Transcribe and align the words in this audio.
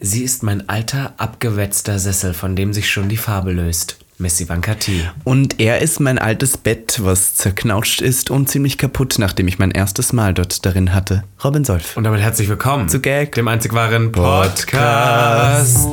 Sie 0.00 0.22
ist 0.22 0.44
mein 0.44 0.68
alter, 0.68 1.14
abgewetzter 1.16 1.98
Sessel, 1.98 2.32
von 2.32 2.54
dem 2.54 2.72
sich 2.72 2.88
schon 2.88 3.08
die 3.08 3.16
Farbe 3.16 3.50
löst. 3.50 3.98
Miss 4.16 4.40
Ivanka 4.40 4.74
T. 4.74 5.02
Und 5.24 5.58
er 5.58 5.80
ist 5.80 5.98
mein 5.98 6.18
altes 6.18 6.56
Bett, 6.56 7.00
was 7.02 7.34
zerknautscht 7.34 8.00
ist 8.00 8.30
und 8.30 8.48
ziemlich 8.48 8.78
kaputt, 8.78 9.16
nachdem 9.18 9.48
ich 9.48 9.58
mein 9.58 9.72
erstes 9.72 10.12
Mal 10.12 10.34
dort 10.34 10.64
darin 10.64 10.94
hatte. 10.94 11.24
Robin 11.42 11.64
Solf. 11.64 11.96
Und 11.96 12.04
damit 12.04 12.20
herzlich 12.20 12.48
willkommen 12.48 12.88
Zu 12.88 13.00
Gag. 13.00 13.34
dem 13.34 13.48
einzig 13.48 13.72
wahren 13.72 14.12
Podcast. 14.12 15.88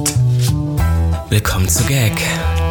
Willkommen 1.29 1.67
zu 1.67 1.83
Gag. 1.85 2.13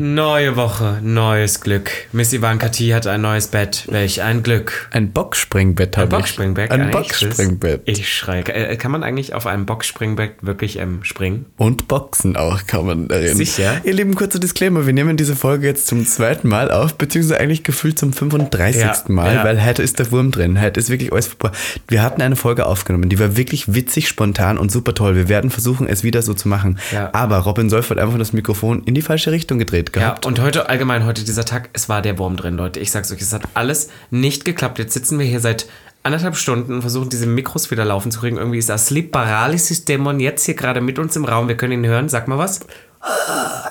Neue 0.00 0.54
Woche, 0.54 1.00
neues 1.02 1.60
Glück. 1.60 1.90
Miss 2.12 2.32
Ivanka 2.32 2.68
T 2.68 2.94
hat 2.94 3.08
ein 3.08 3.20
neues 3.20 3.48
Bett. 3.48 3.82
Welch 3.88 4.22
ein 4.22 4.44
Glück. 4.44 4.88
Ein 4.92 5.10
Boxspringbett 5.10 5.96
habe 5.96 6.06
ich. 6.06 6.10
Boxspringbett. 6.20 6.70
Ein 6.70 6.92
Boxspringbett. 6.92 7.82
Ich 7.84 8.08
schreie. 8.08 8.42
Äh, 8.42 8.76
Kann 8.76 8.92
man 8.92 9.02
eigentlich 9.02 9.34
auf 9.34 9.48
einem 9.48 9.66
Boxspringbett 9.66 10.34
wirklich 10.40 10.78
ähm, 10.78 11.00
springen? 11.02 11.46
Und 11.56 11.88
Boxen 11.88 12.36
auch 12.36 12.64
kann 12.68 12.86
man 12.86 13.08
darin. 13.08 13.36
Sicher? 13.36 13.80
Ihr 13.82 13.92
Lieben, 13.92 14.14
kurzer 14.14 14.38
Disclaimer. 14.38 14.86
Wir 14.86 14.92
nehmen 14.92 15.16
diese 15.16 15.34
Folge 15.34 15.66
jetzt 15.66 15.88
zum 15.88 16.06
zweiten 16.06 16.46
Mal 16.46 16.70
auf, 16.70 16.94
beziehungsweise 16.94 17.40
eigentlich 17.40 17.64
gefühlt 17.64 17.98
zum 17.98 18.12
35. 18.12 18.80
Ja, 18.80 18.94
Mal, 19.08 19.34
ja. 19.34 19.44
weil 19.44 19.64
heute 19.64 19.82
ist 19.82 19.98
der 19.98 20.12
Wurm 20.12 20.30
drin. 20.30 20.62
Heute 20.62 20.78
ist 20.78 20.90
wirklich 20.90 21.12
alles 21.12 21.26
vorbei. 21.26 21.50
Wir 21.88 22.04
hatten 22.04 22.22
eine 22.22 22.36
Folge 22.36 22.66
aufgenommen, 22.66 23.08
die 23.08 23.18
war 23.18 23.36
wirklich 23.36 23.74
witzig, 23.74 24.06
spontan 24.06 24.58
und 24.58 24.70
super 24.70 24.94
toll. 24.94 25.16
Wir 25.16 25.28
werden 25.28 25.50
versuchen, 25.50 25.88
es 25.88 26.04
wieder 26.04 26.22
so 26.22 26.34
zu 26.34 26.46
machen. 26.46 26.78
Ja. 26.92 27.10
Aber 27.14 27.38
Robin 27.38 27.68
Solf 27.68 27.90
hat 27.90 27.98
einfach 27.98 28.16
das 28.16 28.32
Mikrofon 28.32 28.84
in 28.84 28.94
die 28.94 29.02
falsche 29.02 29.32
Richtung 29.32 29.58
gedreht 29.58 29.87
Ja, 29.94 30.00
gehabt. 30.00 30.26
und 30.26 30.40
heute, 30.40 30.68
allgemein, 30.68 31.04
heute 31.04 31.24
dieser 31.24 31.44
Tag, 31.44 31.70
es 31.72 31.88
war 31.88 32.02
der 32.02 32.18
Wurm 32.18 32.36
drin, 32.36 32.56
Leute. 32.56 32.80
Ich 32.80 32.90
sag's 32.90 33.12
euch, 33.12 33.20
es 33.20 33.32
hat 33.32 33.42
alles 33.54 33.90
nicht 34.10 34.44
geklappt. 34.44 34.78
Jetzt 34.78 34.94
sitzen 34.94 35.18
wir 35.18 35.26
hier 35.26 35.40
seit 35.40 35.66
anderthalb 36.02 36.36
Stunden 36.36 36.74
und 36.74 36.80
versuchen, 36.80 37.08
diese 37.08 37.26
Mikros 37.26 37.70
wieder 37.70 37.84
laufen 37.84 38.10
zu 38.10 38.20
kriegen. 38.20 38.36
Irgendwie 38.36 38.58
ist 38.58 38.68
das 38.68 38.86
Sleep 38.86 39.12
Paralysis 39.12 39.84
Dämon 39.84 40.20
jetzt 40.20 40.44
hier 40.44 40.54
gerade 40.54 40.80
mit 40.80 40.98
uns 40.98 41.16
im 41.16 41.24
Raum. 41.24 41.48
Wir 41.48 41.56
können 41.56 41.72
ihn 41.72 41.86
hören. 41.86 42.08
Sag 42.08 42.28
mal 42.28 42.38
was. 42.38 42.60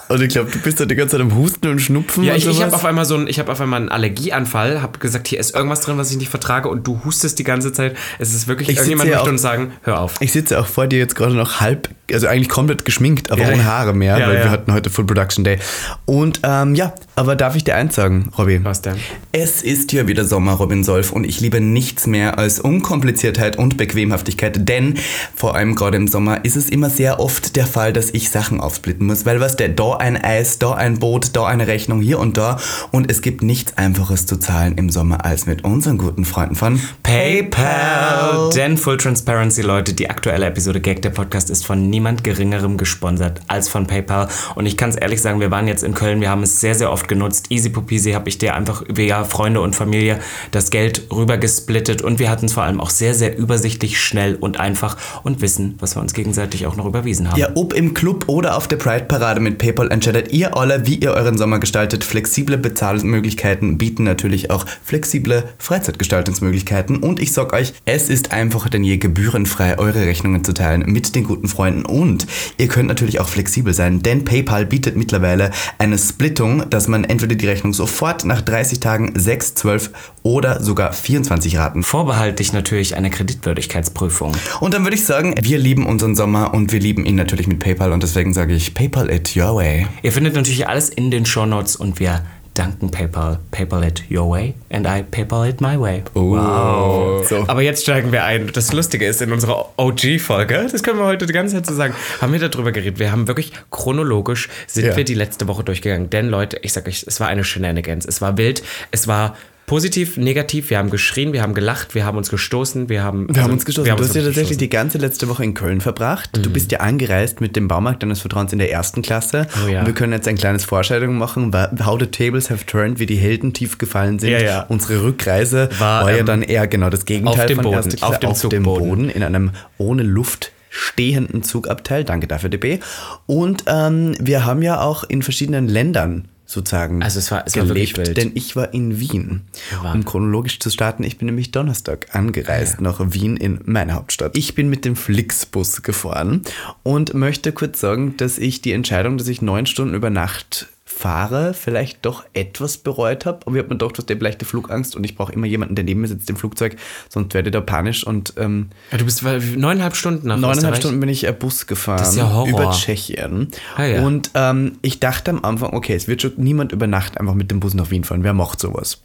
Und 0.07 0.21
ich 0.21 0.29
glaube, 0.29 0.49
du 0.49 0.59
bist 0.59 0.79
da 0.79 0.85
die 0.85 0.95
ganze 0.95 1.13
Zeit 1.17 1.21
am 1.21 1.35
Husten 1.35 1.67
und 1.67 1.79
Schnupfen 1.79 2.23
Ja, 2.23 2.35
ich, 2.35 2.47
ich 2.47 2.61
habe 2.61 2.73
auf 2.73 2.85
einmal 2.85 3.03
so 3.05 3.25
ich 3.27 3.39
habe 3.39 3.51
auf 3.51 3.59
einmal 3.59 3.81
einen 3.81 3.89
Allergieanfall, 3.89 4.81
habe 4.81 4.99
gesagt, 4.99 5.27
hier 5.27 5.39
ist 5.39 5.53
irgendwas 5.53 5.81
drin, 5.81 5.97
was 5.97 6.11
ich 6.11 6.17
nicht 6.17 6.29
vertrage 6.29 6.69
und 6.69 6.87
du 6.87 7.01
hustest 7.03 7.37
die 7.39 7.43
ganze 7.43 7.73
Zeit. 7.73 7.95
Es 8.19 8.33
ist 8.33 8.47
wirklich, 8.47 8.69
Ich 8.69 8.77
irgendjemand 8.77 9.09
möchte 9.09 9.21
auch- 9.23 9.27
uns 9.27 9.41
sagen, 9.41 9.73
hör 9.83 9.99
auf. 9.99 10.15
Ich 10.21 10.31
sitze 10.31 10.59
auch 10.59 10.65
vor 10.67 10.87
dir 10.87 10.99
jetzt 10.99 11.15
gerade 11.15 11.33
noch 11.35 11.59
halb, 11.59 11.89
also 12.11 12.27
eigentlich 12.27 12.49
komplett 12.49 12.85
geschminkt, 12.85 13.31
aber 13.31 13.41
Ja, 13.41 13.49
ohne. 13.53 13.65
Haare 13.65 13.93
mehr, 13.93 14.17
Ja, 14.17 14.27
weil 14.27 14.35
ja. 14.37 14.43
wir 14.45 14.51
hatten 14.51 14.71
heute 14.73 14.89
Full 14.89 15.05
Production 15.05 15.43
Day. 15.43 15.59
Und 16.05 16.39
ähm, 16.43 16.73
ja, 16.73 16.93
aber 17.17 17.35
darf 17.35 17.55
ich 17.55 17.63
dir 17.63 17.75
eins 17.75 17.95
sagen, 17.95 18.29
Robby? 18.37 18.63
Was 18.63 18.83
denn? 18.83 18.95
Es 19.31 19.63
ist 19.63 19.91
ja 19.91 20.07
wieder 20.07 20.23
Sommer, 20.23 20.53
Robin 20.53 20.83
Solf, 20.83 21.11
und 21.11 21.23
ich 21.23 21.39
liebe 21.39 21.59
nichts 21.59 22.05
mehr 22.05 22.37
als 22.37 22.59
Unkompliziertheit 22.59 23.57
und 23.57 23.75
Bequemhaftigkeit, 23.75 24.69
denn 24.69 24.99
vor 25.35 25.55
allem 25.55 25.73
gerade 25.73 25.97
im 25.97 26.07
Sommer 26.07 26.45
ist 26.45 26.55
es 26.55 26.69
immer 26.69 26.91
sehr 26.91 27.19
oft 27.19 27.55
der 27.55 27.65
Fall, 27.65 27.91
dass 27.91 28.11
ich 28.11 28.29
Sachen 28.29 28.61
aufsplitten 28.61 29.07
muss, 29.07 29.25
weil 29.25 29.39
was 29.39 29.55
der, 29.55 29.69
da 29.69 29.93
ein 29.93 30.15
Eis, 30.15 30.59
da 30.59 30.75
ein 30.75 30.99
Boot, 30.99 31.35
da 31.35 31.47
eine 31.47 31.65
Rechnung, 31.65 32.01
hier 32.01 32.19
und 32.19 32.37
da, 32.37 32.59
und 32.91 33.09
es 33.09 33.23
gibt 33.23 33.41
nichts 33.41 33.75
Einfaches 33.79 34.27
zu 34.27 34.37
zahlen 34.37 34.75
im 34.77 34.91
Sommer 34.91 35.25
als 35.25 35.47
mit 35.47 35.63
unseren 35.63 35.97
guten 35.97 36.23
Freunden 36.23 36.55
von 36.55 36.79
PayPal. 37.01 38.51
Denn 38.55 38.77
Full 38.77 38.97
Transparency, 38.97 39.63
Leute, 39.63 39.95
die 39.95 40.11
aktuelle 40.11 40.45
Episode 40.45 40.81
Gag, 40.81 41.01
der 41.01 41.09
Podcast, 41.09 41.49
ist 41.49 41.65
von 41.65 41.89
niemand 41.89 42.23
Geringerem 42.23 42.77
gesponsert 42.77 43.41
als 43.47 43.69
von 43.69 43.87
PayPal. 43.87 44.27
Und 44.53 44.67
ich 44.67 44.77
kann 44.77 44.91
es 44.91 44.95
ehrlich 44.95 45.19
sagen, 45.19 45.39
wir 45.39 45.49
waren 45.49 45.67
jetzt 45.67 45.83
in 45.83 45.95
Köln, 45.95 46.21
wir 46.21 46.29
haben 46.29 46.43
es 46.43 46.61
sehr, 46.61 46.75
sehr 46.75 46.91
oft 46.91 47.06
genutzt. 47.07 47.47
Easy 47.49 47.69
Popisi 47.69 48.11
habe 48.11 48.29
ich 48.29 48.37
dir 48.37 48.55
einfach 48.55 48.83
via 48.87 49.23
Freunde 49.23 49.61
und 49.61 49.75
Familie 49.75 50.19
das 50.51 50.69
Geld 50.69 51.07
rüber 51.11 51.37
gesplittet. 51.37 52.01
Und 52.01 52.19
wir 52.19 52.29
hatten 52.29 52.45
es 52.45 52.53
vor 52.53 52.63
allem 52.63 52.79
auch 52.79 52.89
sehr, 52.89 53.13
sehr 53.13 53.37
übersichtlich, 53.37 53.99
schnell 53.99 54.35
und 54.35 54.59
einfach 54.59 54.97
und 55.23 55.41
wissen, 55.41 55.75
was 55.79 55.95
wir 55.95 56.01
uns 56.01 56.13
gegenseitig 56.13 56.65
auch 56.67 56.75
noch 56.75 56.85
überwiesen 56.85 57.29
haben. 57.29 57.39
Ja, 57.39 57.49
ob 57.55 57.73
im 57.73 57.93
Club 57.93 58.25
oder 58.27 58.57
auf 58.57 58.67
der 58.67 58.77
Pride-Parade 58.77 59.39
mit 59.39 59.57
PayPal 59.57 59.91
entscheidet 59.91 60.31
ihr 60.31 60.55
alle, 60.57 60.85
wie 60.85 60.95
ihr 60.95 61.11
euren 61.11 61.37
Sommer 61.37 61.59
gestaltet. 61.59 62.03
Flexible 62.03 62.57
Bezahlmöglichkeiten 62.57 63.77
bieten 63.77 64.03
natürlich 64.03 64.51
auch 64.51 64.65
flexible 64.83 65.43
Freizeitgestaltungsmöglichkeiten. 65.57 66.97
Und 66.97 67.21
ich 67.21 67.33
sag 67.33 67.53
euch, 67.53 67.73
es 67.85 68.09
ist 68.09 68.31
einfacher 68.31 68.69
denn 68.69 68.83
je 68.83 68.97
gebührenfrei 68.97 69.77
eure 69.77 70.05
Rechnungen 70.05 70.43
zu 70.43 70.53
teilen 70.53 70.83
mit 70.91 71.15
den 71.15 71.23
guten 71.23 71.47
Freunden. 71.47 71.85
Und 71.85 72.27
ihr 72.57 72.67
könnt 72.67 72.87
natürlich 72.87 73.19
auch 73.19 73.27
flexibel 73.27 73.73
sein, 73.73 74.01
denn 74.01 74.25
PayPal 74.25 74.65
bietet 74.65 74.95
mittlerweile 74.95 75.51
eine 75.77 75.97
Splittung, 75.97 76.69
dass 76.69 76.87
man 76.87 76.96
entweder 77.03 77.35
die 77.35 77.47
Rechnung 77.47 77.73
sofort 77.73 78.25
nach 78.25 78.41
30 78.41 78.79
Tagen 78.79 79.13
6, 79.15 79.55
12 79.55 79.91
oder 80.23 80.61
sogar 80.61 80.93
24 80.93 81.57
Raten 81.57 81.83
Vorbehaltlich 81.83 82.53
natürlich 82.53 82.95
eine 82.95 83.09
Kreditwürdigkeitsprüfung. 83.09 84.35
und 84.59 84.73
dann 84.73 84.83
würde 84.83 84.95
ich 84.95 85.05
sagen, 85.05 85.35
wir 85.41 85.57
lieben 85.57 85.85
unseren 85.85 86.15
Sommer 86.15 86.53
und 86.53 86.71
wir 86.71 86.79
lieben 86.79 87.05
ihn 87.05 87.15
natürlich 87.15 87.47
mit 87.47 87.59
PayPal 87.59 87.91
und 87.91 88.03
deswegen 88.03 88.33
sage 88.33 88.53
ich 88.53 88.73
PayPal 88.73 89.09
it 89.09 89.35
your 89.35 89.55
way. 89.55 89.87
Ihr 90.03 90.11
findet 90.11 90.35
natürlich 90.35 90.67
alles 90.67 90.89
in 90.89 91.11
den 91.11 91.25
Shownotes 91.25 91.75
und 91.75 91.99
wir 91.99 92.23
danken 92.57 92.89
PayPal. 92.91 93.39
PayPal 93.51 93.83
it 93.83 94.03
your 94.09 94.29
way 94.29 94.53
and 94.69 94.87
I 94.87 95.03
PayPal 95.03 95.47
it 95.47 95.61
my 95.61 95.77
way. 95.79 96.03
wow. 96.13 97.25
So. 97.27 97.43
Aber 97.47 97.61
jetzt 97.61 97.83
steigen 97.83 98.11
wir 98.11 98.23
ein. 98.23 98.51
Das 98.53 98.73
Lustige 98.73 99.05
ist, 99.05 99.21
in 99.21 99.31
unserer 99.31 99.69
OG-Folge, 99.77 100.67
das 100.71 100.83
können 100.83 100.99
wir 100.99 101.05
heute 101.05 101.25
die 101.25 101.33
ganze 101.33 101.55
Zeit 101.55 101.65
so 101.65 101.73
sagen, 101.73 101.93
haben 102.21 102.33
wir 102.33 102.39
darüber 102.39 102.71
geredet. 102.71 102.99
Wir 102.99 103.11
haben 103.11 103.27
wirklich 103.27 103.51
chronologisch, 103.71 104.49
sind 104.67 104.85
Ja. 104.85 104.97
wir 104.97 105.03
die 105.03 105.13
letzte 105.13 105.47
Woche 105.47 105.63
durchgegangen. 105.63 106.09
Denn 106.09 106.29
Leute, 106.29 106.57
ich 106.61 106.73
sag 106.73 106.87
euch, 106.87 107.03
es 107.07 107.19
war 107.19 107.27
eine 107.27 107.43
Shenanigans. 107.43 108.05
Es 108.05 108.21
war 108.21 108.37
wild, 108.37 108.63
es 108.91 109.07
war 109.07 109.35
positiv, 109.67 110.15
negativ. 110.15 110.69
Wir 110.69 110.77
haben 110.77 110.89
geschrien, 110.89 111.33
wir 111.33 111.41
haben 111.41 111.53
gelacht, 111.53 111.93
wir 111.93 112.05
haben 112.05 112.17
uns 112.17 112.29
gestoßen, 112.29 112.87
wir 112.87 113.03
haben... 113.03 113.27
Wir 113.29 113.43
haben 113.43 113.51
uns 113.51 113.65
gestoßen. 113.65 113.91
Haben 113.91 113.97
du 113.97 114.03
uns 114.03 114.11
hast 114.11 114.15
ja 114.15 114.21
tatsächlich 114.21 114.57
gestoßen. 114.57 114.59
die 114.59 114.69
ganze 114.69 114.97
letzte 114.97 115.27
Woche 115.27 115.43
in 115.43 115.53
Köln 115.53 115.81
verbracht. 115.81 116.39
Du 116.41 116.49
bist 116.49 116.71
ja 116.71 116.79
angereist 116.79 117.41
mit 117.41 117.57
dem 117.57 117.67
Baumarkt 117.67 118.01
deines 118.01 118.21
Vertrauens 118.21 118.53
in 118.53 118.59
der 118.59 118.71
ersten 118.71 119.01
Klasse. 119.01 119.45
Oh 119.63 119.67
ja. 119.67 119.81
Und 119.81 119.87
wir 119.87 119.93
können 119.93 120.13
jetzt 120.13 120.25
ein 120.27 120.37
kleines 120.37 120.63
Vorstellung 120.63 121.17
machen, 121.17 121.53
how 121.85 121.99
the 121.99 122.07
tables 122.07 122.49
have 122.49 122.65
turned, 122.65 122.97
wie 122.99 123.05
die 123.05 123.17
Helden 123.17 123.51
tief 123.51 123.77
gefallen 123.77 124.19
sind. 124.19 124.31
Ja, 124.31 124.39
ja. 124.39 124.65
Unsere 124.69 125.03
Rückreise 125.03 125.69
War, 125.77 126.05
war, 126.05 126.11
ja 126.11 126.19
ähm, 126.19 126.25
dann 126.25 126.43
eher 126.43 126.65
genau 126.67 126.89
das 126.89 127.03
Gegenteil 127.03 127.41
auf 127.41 127.45
dem 127.45 127.55
von 127.57 127.63
Boden, 127.65 127.75
erste 127.75 127.97
Klasse, 127.97 128.13
auf 128.13 128.19
dem 128.19 128.35
Zugboden. 128.35 128.63
Boden, 128.63 129.09
in 129.09 129.21
einem 129.21 129.51
ohne 129.77 130.03
Luft 130.03 130.53
stehenden 130.69 131.43
Zugabteil. 131.43 132.05
Danke 132.05 132.27
dafür, 132.27 132.49
DB. 132.49 132.79
Und 133.25 133.65
ähm, 133.67 134.15
wir 134.21 134.45
haben 134.45 134.61
ja 134.61 134.79
auch 134.79 135.03
in 135.03 135.23
verschiedenen 135.23 135.67
Ländern 135.67 136.29
sozusagen 136.49 137.03
Also 137.03 137.19
es 137.19 137.29
war- 137.29 137.43
es 137.45 137.55
war 137.55 137.65
gelebt, 137.65 137.97
wirklich 137.97 138.07
wild. 138.07 138.17
denn 138.17 138.31
ich 138.33 138.55
war 138.55 138.73
in 138.73 138.99
Wien. 138.99 139.41
Wow. 139.83 139.93
Um 139.95 140.05
chronologisch 140.05 140.59
zu 140.59 140.69
starten, 140.71 141.03
ich 141.03 141.17
bin 141.19 141.25
nämlich 141.27 141.51
Donnerstag 141.51 142.07
angereist 142.15 142.81
nach 142.81 142.99
Wien 143.13 143.37
in 143.37 143.59
meine 143.65 143.93
Hauptstadt. 143.93 144.35
Ich 144.37 144.55
bin 144.55 144.69
mit 144.69 144.85
dem 144.85 144.95
Flixbus 144.95 145.83
gefahren 145.83 146.41
und 146.83 147.13
möchte 147.13 147.51
kurz 147.51 147.79
sagen, 147.81 148.15
dass 148.17 148.37
ich 148.39 148.61
die 148.61 148.71
Entscheidung, 148.71 149.17
dass 149.17 149.27
ich 149.27 149.41
neun 149.41 149.65
Stunden 149.65 149.93
über 149.93 150.09
Nacht 150.09 150.67
fahre, 150.97 151.53
vielleicht 151.53 152.05
doch 152.05 152.23
etwas 152.33 152.77
bereut 152.77 153.25
habe. 153.25 153.39
Aber 153.45 153.55
ich 153.55 153.59
habe 153.59 153.73
mir 153.73 153.77
gedacht, 153.77 153.97
was 153.97 154.05
der 154.05 154.17
leichte 154.17 154.45
Flugangst 154.45 154.95
und 154.95 155.03
ich 155.03 155.15
brauche 155.15 155.31
immer 155.31 155.45
jemanden, 155.45 155.75
der 155.75 155.83
neben 155.83 156.01
mir 156.01 156.07
sitzt 156.07 156.29
im 156.29 156.35
Flugzeug, 156.35 156.75
sonst 157.09 157.33
werde 157.33 157.49
ich 157.49 157.53
da 157.53 157.61
panisch 157.61 158.05
und 158.05 158.33
ähm, 158.37 158.69
Ja, 158.91 158.97
du 158.97 159.05
bist 159.05 159.21
neuneinhalb 159.23 159.95
Stunden 159.95 160.27
nach 160.27 160.35
Neuneinhalb 160.35 160.57
Österreich. 160.57 160.77
Stunden 160.77 160.99
bin 160.99 161.09
ich 161.09 161.27
äh, 161.27 161.31
Bus 161.31 161.67
gefahren. 161.67 161.99
Das 161.99 162.09
ist 162.09 162.17
ja 162.17 162.31
Horror. 162.31 162.47
Über 162.49 162.71
Tschechien. 162.71 163.49
Ah, 163.75 163.85
ja. 163.85 164.01
Und 164.01 164.31
ähm, 164.33 164.79
ich 164.81 164.99
dachte 164.99 165.31
am 165.31 165.43
Anfang, 165.43 165.73
okay, 165.73 165.93
es 165.93 166.07
wird 166.07 166.21
schon 166.21 166.33
niemand 166.37 166.71
über 166.71 166.87
Nacht 166.87 167.19
einfach 167.19 167.35
mit 167.35 167.51
dem 167.51 167.59
Bus 167.59 167.73
nach 167.75 167.91
Wien 167.91 168.03
fahren. 168.03 168.23
Wer 168.23 168.33
macht 168.33 168.59
sowas? 168.59 169.03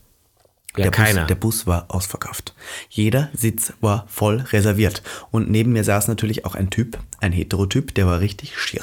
Ja, 0.77 0.85
der 0.85 0.91
keiner. 0.91 1.21
Bus, 1.21 1.27
der 1.29 1.35
Bus 1.35 1.67
war 1.67 1.85
ausverkauft. 1.89 2.55
Jeder 2.89 3.29
Sitz 3.35 3.75
war 3.83 4.07
voll 4.09 4.39
reserviert. 4.53 5.03
Und 5.31 5.51
neben 5.51 5.73
mir 5.73 5.85
saß 5.85 6.09
natürlich 6.09 6.47
auch 6.47 6.55
ein 6.55 6.71
Typ, 6.71 6.97
ein 7.21 7.31
Heterotyp, 7.33 7.95
der 7.95 8.07
war 8.07 8.21
richtig 8.21 8.57
schier. 8.59 8.81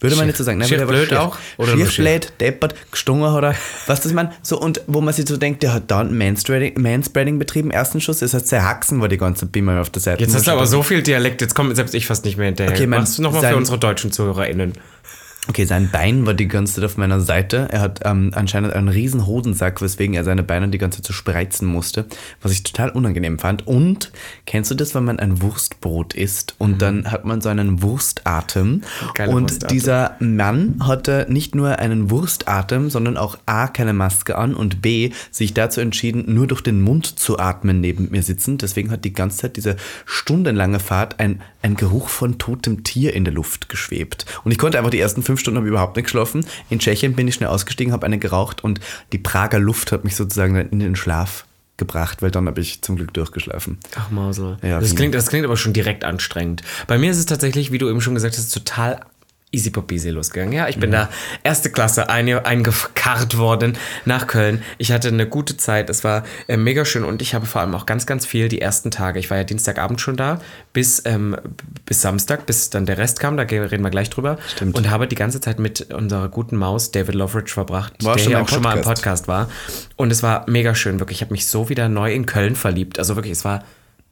Würde 0.00 0.16
man 0.16 0.26
nicht 0.26 0.36
so 0.36 0.44
sagen. 0.44 0.58
Nein, 0.58 0.68
Schier 0.68 0.76
der 0.76 0.84
blöd 0.86 1.10
war 1.12 1.22
auch? 1.22 1.38
Oder 1.56 1.72
schier 1.72 1.86
blöd, 1.86 2.32
deppert, 2.40 2.74
gestungen 2.92 3.34
oder 3.34 3.54
was 3.86 4.02
das 4.02 4.12
man 4.12 4.32
so 4.42 4.60
und 4.60 4.82
wo 4.86 5.00
man 5.00 5.14
sich 5.14 5.26
so 5.26 5.38
denkt, 5.38 5.62
der 5.62 5.72
hat 5.72 5.90
da 5.90 6.00
ein 6.00 6.16
Manspreading, 6.16 6.78
Manspreading 6.78 7.38
betrieben, 7.38 7.70
ersten 7.70 8.02
Schuss. 8.02 8.18
Das 8.18 8.34
heißt, 8.34 8.48
sein 8.48 8.62
Haxen 8.62 9.00
war 9.00 9.08
die 9.08 9.16
ganze 9.16 9.46
Bimmel 9.46 9.78
auf 9.78 9.88
der 9.88 10.02
Seite. 10.02 10.22
Jetzt 10.22 10.34
hast 10.34 10.46
du 10.46 10.50
aber 10.50 10.66
so 10.66 10.82
viel 10.82 11.02
Dialekt, 11.02 11.40
jetzt 11.40 11.54
kommt 11.54 11.74
selbst 11.74 11.94
ich 11.94 12.06
fast 12.06 12.26
nicht 12.26 12.36
mehr 12.36 12.46
hinterher. 12.48 12.74
Okay, 12.74 12.86
mein- 12.86 13.00
Machst 13.00 13.16
du 13.16 13.22
nochmal 13.22 13.40
für 13.50 13.56
unsere 13.56 13.78
deutschen 13.78 14.12
ZuhörerInnen. 14.12 14.74
Okay, 15.50 15.64
sein 15.64 15.90
Bein 15.90 16.26
war 16.26 16.34
die 16.34 16.46
ganze 16.46 16.74
Zeit 16.74 16.84
auf 16.84 16.96
meiner 16.96 17.18
Seite. 17.18 17.66
Er 17.72 17.80
hat 17.80 18.02
ähm, 18.04 18.30
anscheinend 18.36 18.72
einen 18.72 18.86
riesen 18.86 19.26
Hodensack, 19.26 19.82
weswegen 19.82 20.14
er 20.14 20.22
seine 20.22 20.44
Beine 20.44 20.68
die 20.68 20.78
ganze 20.78 20.98
Zeit 20.98 21.08
so 21.08 21.12
spreizen 21.12 21.66
musste, 21.66 22.06
was 22.40 22.52
ich 22.52 22.62
total 22.62 22.90
unangenehm 22.90 23.40
fand. 23.40 23.66
Und 23.66 24.12
kennst 24.46 24.70
du 24.70 24.76
das, 24.76 24.94
wenn 24.94 25.02
man 25.02 25.18
ein 25.18 25.42
Wurstbrot 25.42 26.14
isst 26.14 26.54
und 26.58 26.80
dann 26.80 27.10
hat 27.10 27.24
man 27.24 27.40
so 27.40 27.48
einen 27.48 27.82
Wurstatem? 27.82 28.82
Geiler 29.14 29.34
und 29.34 29.50
Wurstatem. 29.50 29.76
dieser 29.76 30.16
Mann 30.20 30.76
hatte 30.86 31.26
nicht 31.28 31.56
nur 31.56 31.80
einen 31.80 32.12
Wurstatem, 32.12 32.88
sondern 32.88 33.16
auch 33.16 33.36
A, 33.46 33.66
keine 33.66 33.92
Maske 33.92 34.38
an 34.38 34.54
und 34.54 34.80
B, 34.80 35.10
sich 35.32 35.52
dazu 35.52 35.80
entschieden, 35.80 36.32
nur 36.32 36.46
durch 36.46 36.60
den 36.60 36.80
Mund 36.80 37.18
zu 37.18 37.40
atmen 37.40 37.80
neben 37.80 38.12
mir 38.12 38.22
sitzend. 38.22 38.62
Deswegen 38.62 38.92
hat 38.92 39.04
die 39.04 39.14
ganze 39.14 39.38
Zeit 39.38 39.56
diese 39.56 39.74
stundenlange 40.06 40.78
Fahrt 40.78 41.18
ein, 41.18 41.42
ein 41.60 41.74
Geruch 41.74 42.08
von 42.08 42.38
totem 42.38 42.84
Tier 42.84 43.14
in 43.14 43.24
der 43.24 43.34
Luft 43.34 43.68
geschwebt. 43.68 44.26
Und 44.44 44.52
ich 44.52 44.58
konnte 44.58 44.78
einfach 44.78 44.92
die 44.92 45.00
ersten 45.00 45.24
fünf 45.24 45.39
Stunden 45.40 45.58
habe 45.58 45.66
ich 45.66 45.70
überhaupt 45.70 45.96
nicht 45.96 46.04
geschlafen. 46.04 46.44
In 46.68 46.78
Tschechien 46.78 47.14
bin 47.14 47.26
ich 47.26 47.34
schnell 47.34 47.48
ausgestiegen, 47.48 47.92
habe 47.92 48.06
eine 48.06 48.18
geraucht 48.18 48.62
und 48.62 48.80
die 49.12 49.18
Prager 49.18 49.58
Luft 49.58 49.92
hat 49.92 50.04
mich 50.04 50.16
sozusagen 50.16 50.54
dann 50.54 50.68
in 50.68 50.78
den 50.80 50.96
Schlaf 50.96 51.44
gebracht, 51.76 52.22
weil 52.22 52.30
dann 52.30 52.46
habe 52.46 52.60
ich 52.60 52.82
zum 52.82 52.96
Glück 52.96 53.12
durchgeschlafen. 53.14 53.78
Ach 53.96 54.10
Mausel. 54.10 54.58
Ja, 54.62 54.78
das, 54.78 54.94
klingt, 54.94 55.14
das 55.14 55.28
klingt 55.28 55.44
aber 55.44 55.56
schon 55.56 55.72
direkt 55.72 56.04
anstrengend. 56.04 56.62
Bei 56.86 56.98
mir 56.98 57.10
ist 57.10 57.18
es 57.18 57.26
tatsächlich, 57.26 57.72
wie 57.72 57.78
du 57.78 57.88
eben 57.88 58.00
schon 58.00 58.14
gesagt 58.14 58.36
hast, 58.36 58.52
total 58.52 59.00
easy 59.52 59.70
popeasy 59.70 60.10
losgegangen. 60.10 60.52
Ja, 60.52 60.68
ich 60.68 60.78
bin 60.78 60.90
da 60.92 61.08
erste 61.42 61.70
Klasse 61.70 62.08
eingekarrt 62.08 63.36
worden 63.36 63.76
nach 64.04 64.26
Köln. 64.26 64.62
Ich 64.78 64.92
hatte 64.92 65.08
eine 65.08 65.26
gute 65.26 65.56
Zeit. 65.56 65.90
Es 65.90 66.04
war 66.04 66.24
äh, 66.46 66.56
mega 66.56 66.84
schön 66.84 67.04
und 67.04 67.20
ich 67.20 67.34
habe 67.34 67.46
vor 67.46 67.60
allem 67.60 67.74
auch 67.74 67.86
ganz, 67.86 68.06
ganz 68.06 68.26
viel 68.26 68.48
die 68.48 68.60
ersten 68.60 68.90
Tage. 68.90 69.18
Ich 69.18 69.30
war 69.30 69.38
ja 69.38 69.44
Dienstagabend 69.44 70.00
schon 70.00 70.16
da 70.16 70.40
bis, 70.72 71.02
ähm, 71.04 71.36
bis 71.84 72.00
Samstag, 72.00 72.46
bis 72.46 72.70
dann 72.70 72.86
der 72.86 72.98
Rest 72.98 73.18
kam. 73.18 73.36
Da 73.36 73.42
reden 73.42 73.82
wir 73.82 73.90
gleich 73.90 74.10
drüber. 74.10 74.38
Stimmt. 74.54 74.76
Und 74.76 74.90
habe 74.90 75.08
die 75.08 75.16
ganze 75.16 75.40
Zeit 75.40 75.58
mit 75.58 75.92
unserer 75.92 76.28
guten 76.28 76.56
Maus 76.56 76.92
David 76.92 77.14
Loveridge 77.14 77.52
verbracht, 77.52 78.04
War 78.04 78.16
der 78.16 78.24
hier 78.24 78.40
auch 78.40 78.48
schon 78.48 78.62
mal 78.62 78.76
im. 78.76 78.84
Podcast 78.84 79.28
war. 79.28 79.48
Und 79.96 80.10
es 80.10 80.22
war 80.22 80.48
mega 80.48 80.74
schön, 80.74 81.00
wirklich. 81.00 81.18
Ich 81.18 81.22
habe 81.22 81.32
mich 81.32 81.46
so 81.46 81.68
wieder 81.68 81.88
neu 81.88 82.12
in 82.12 82.26
Köln 82.26 82.56
verliebt. 82.56 82.98
Also 82.98 83.16
wirklich, 83.16 83.32
es 83.32 83.44
war, 83.44 83.64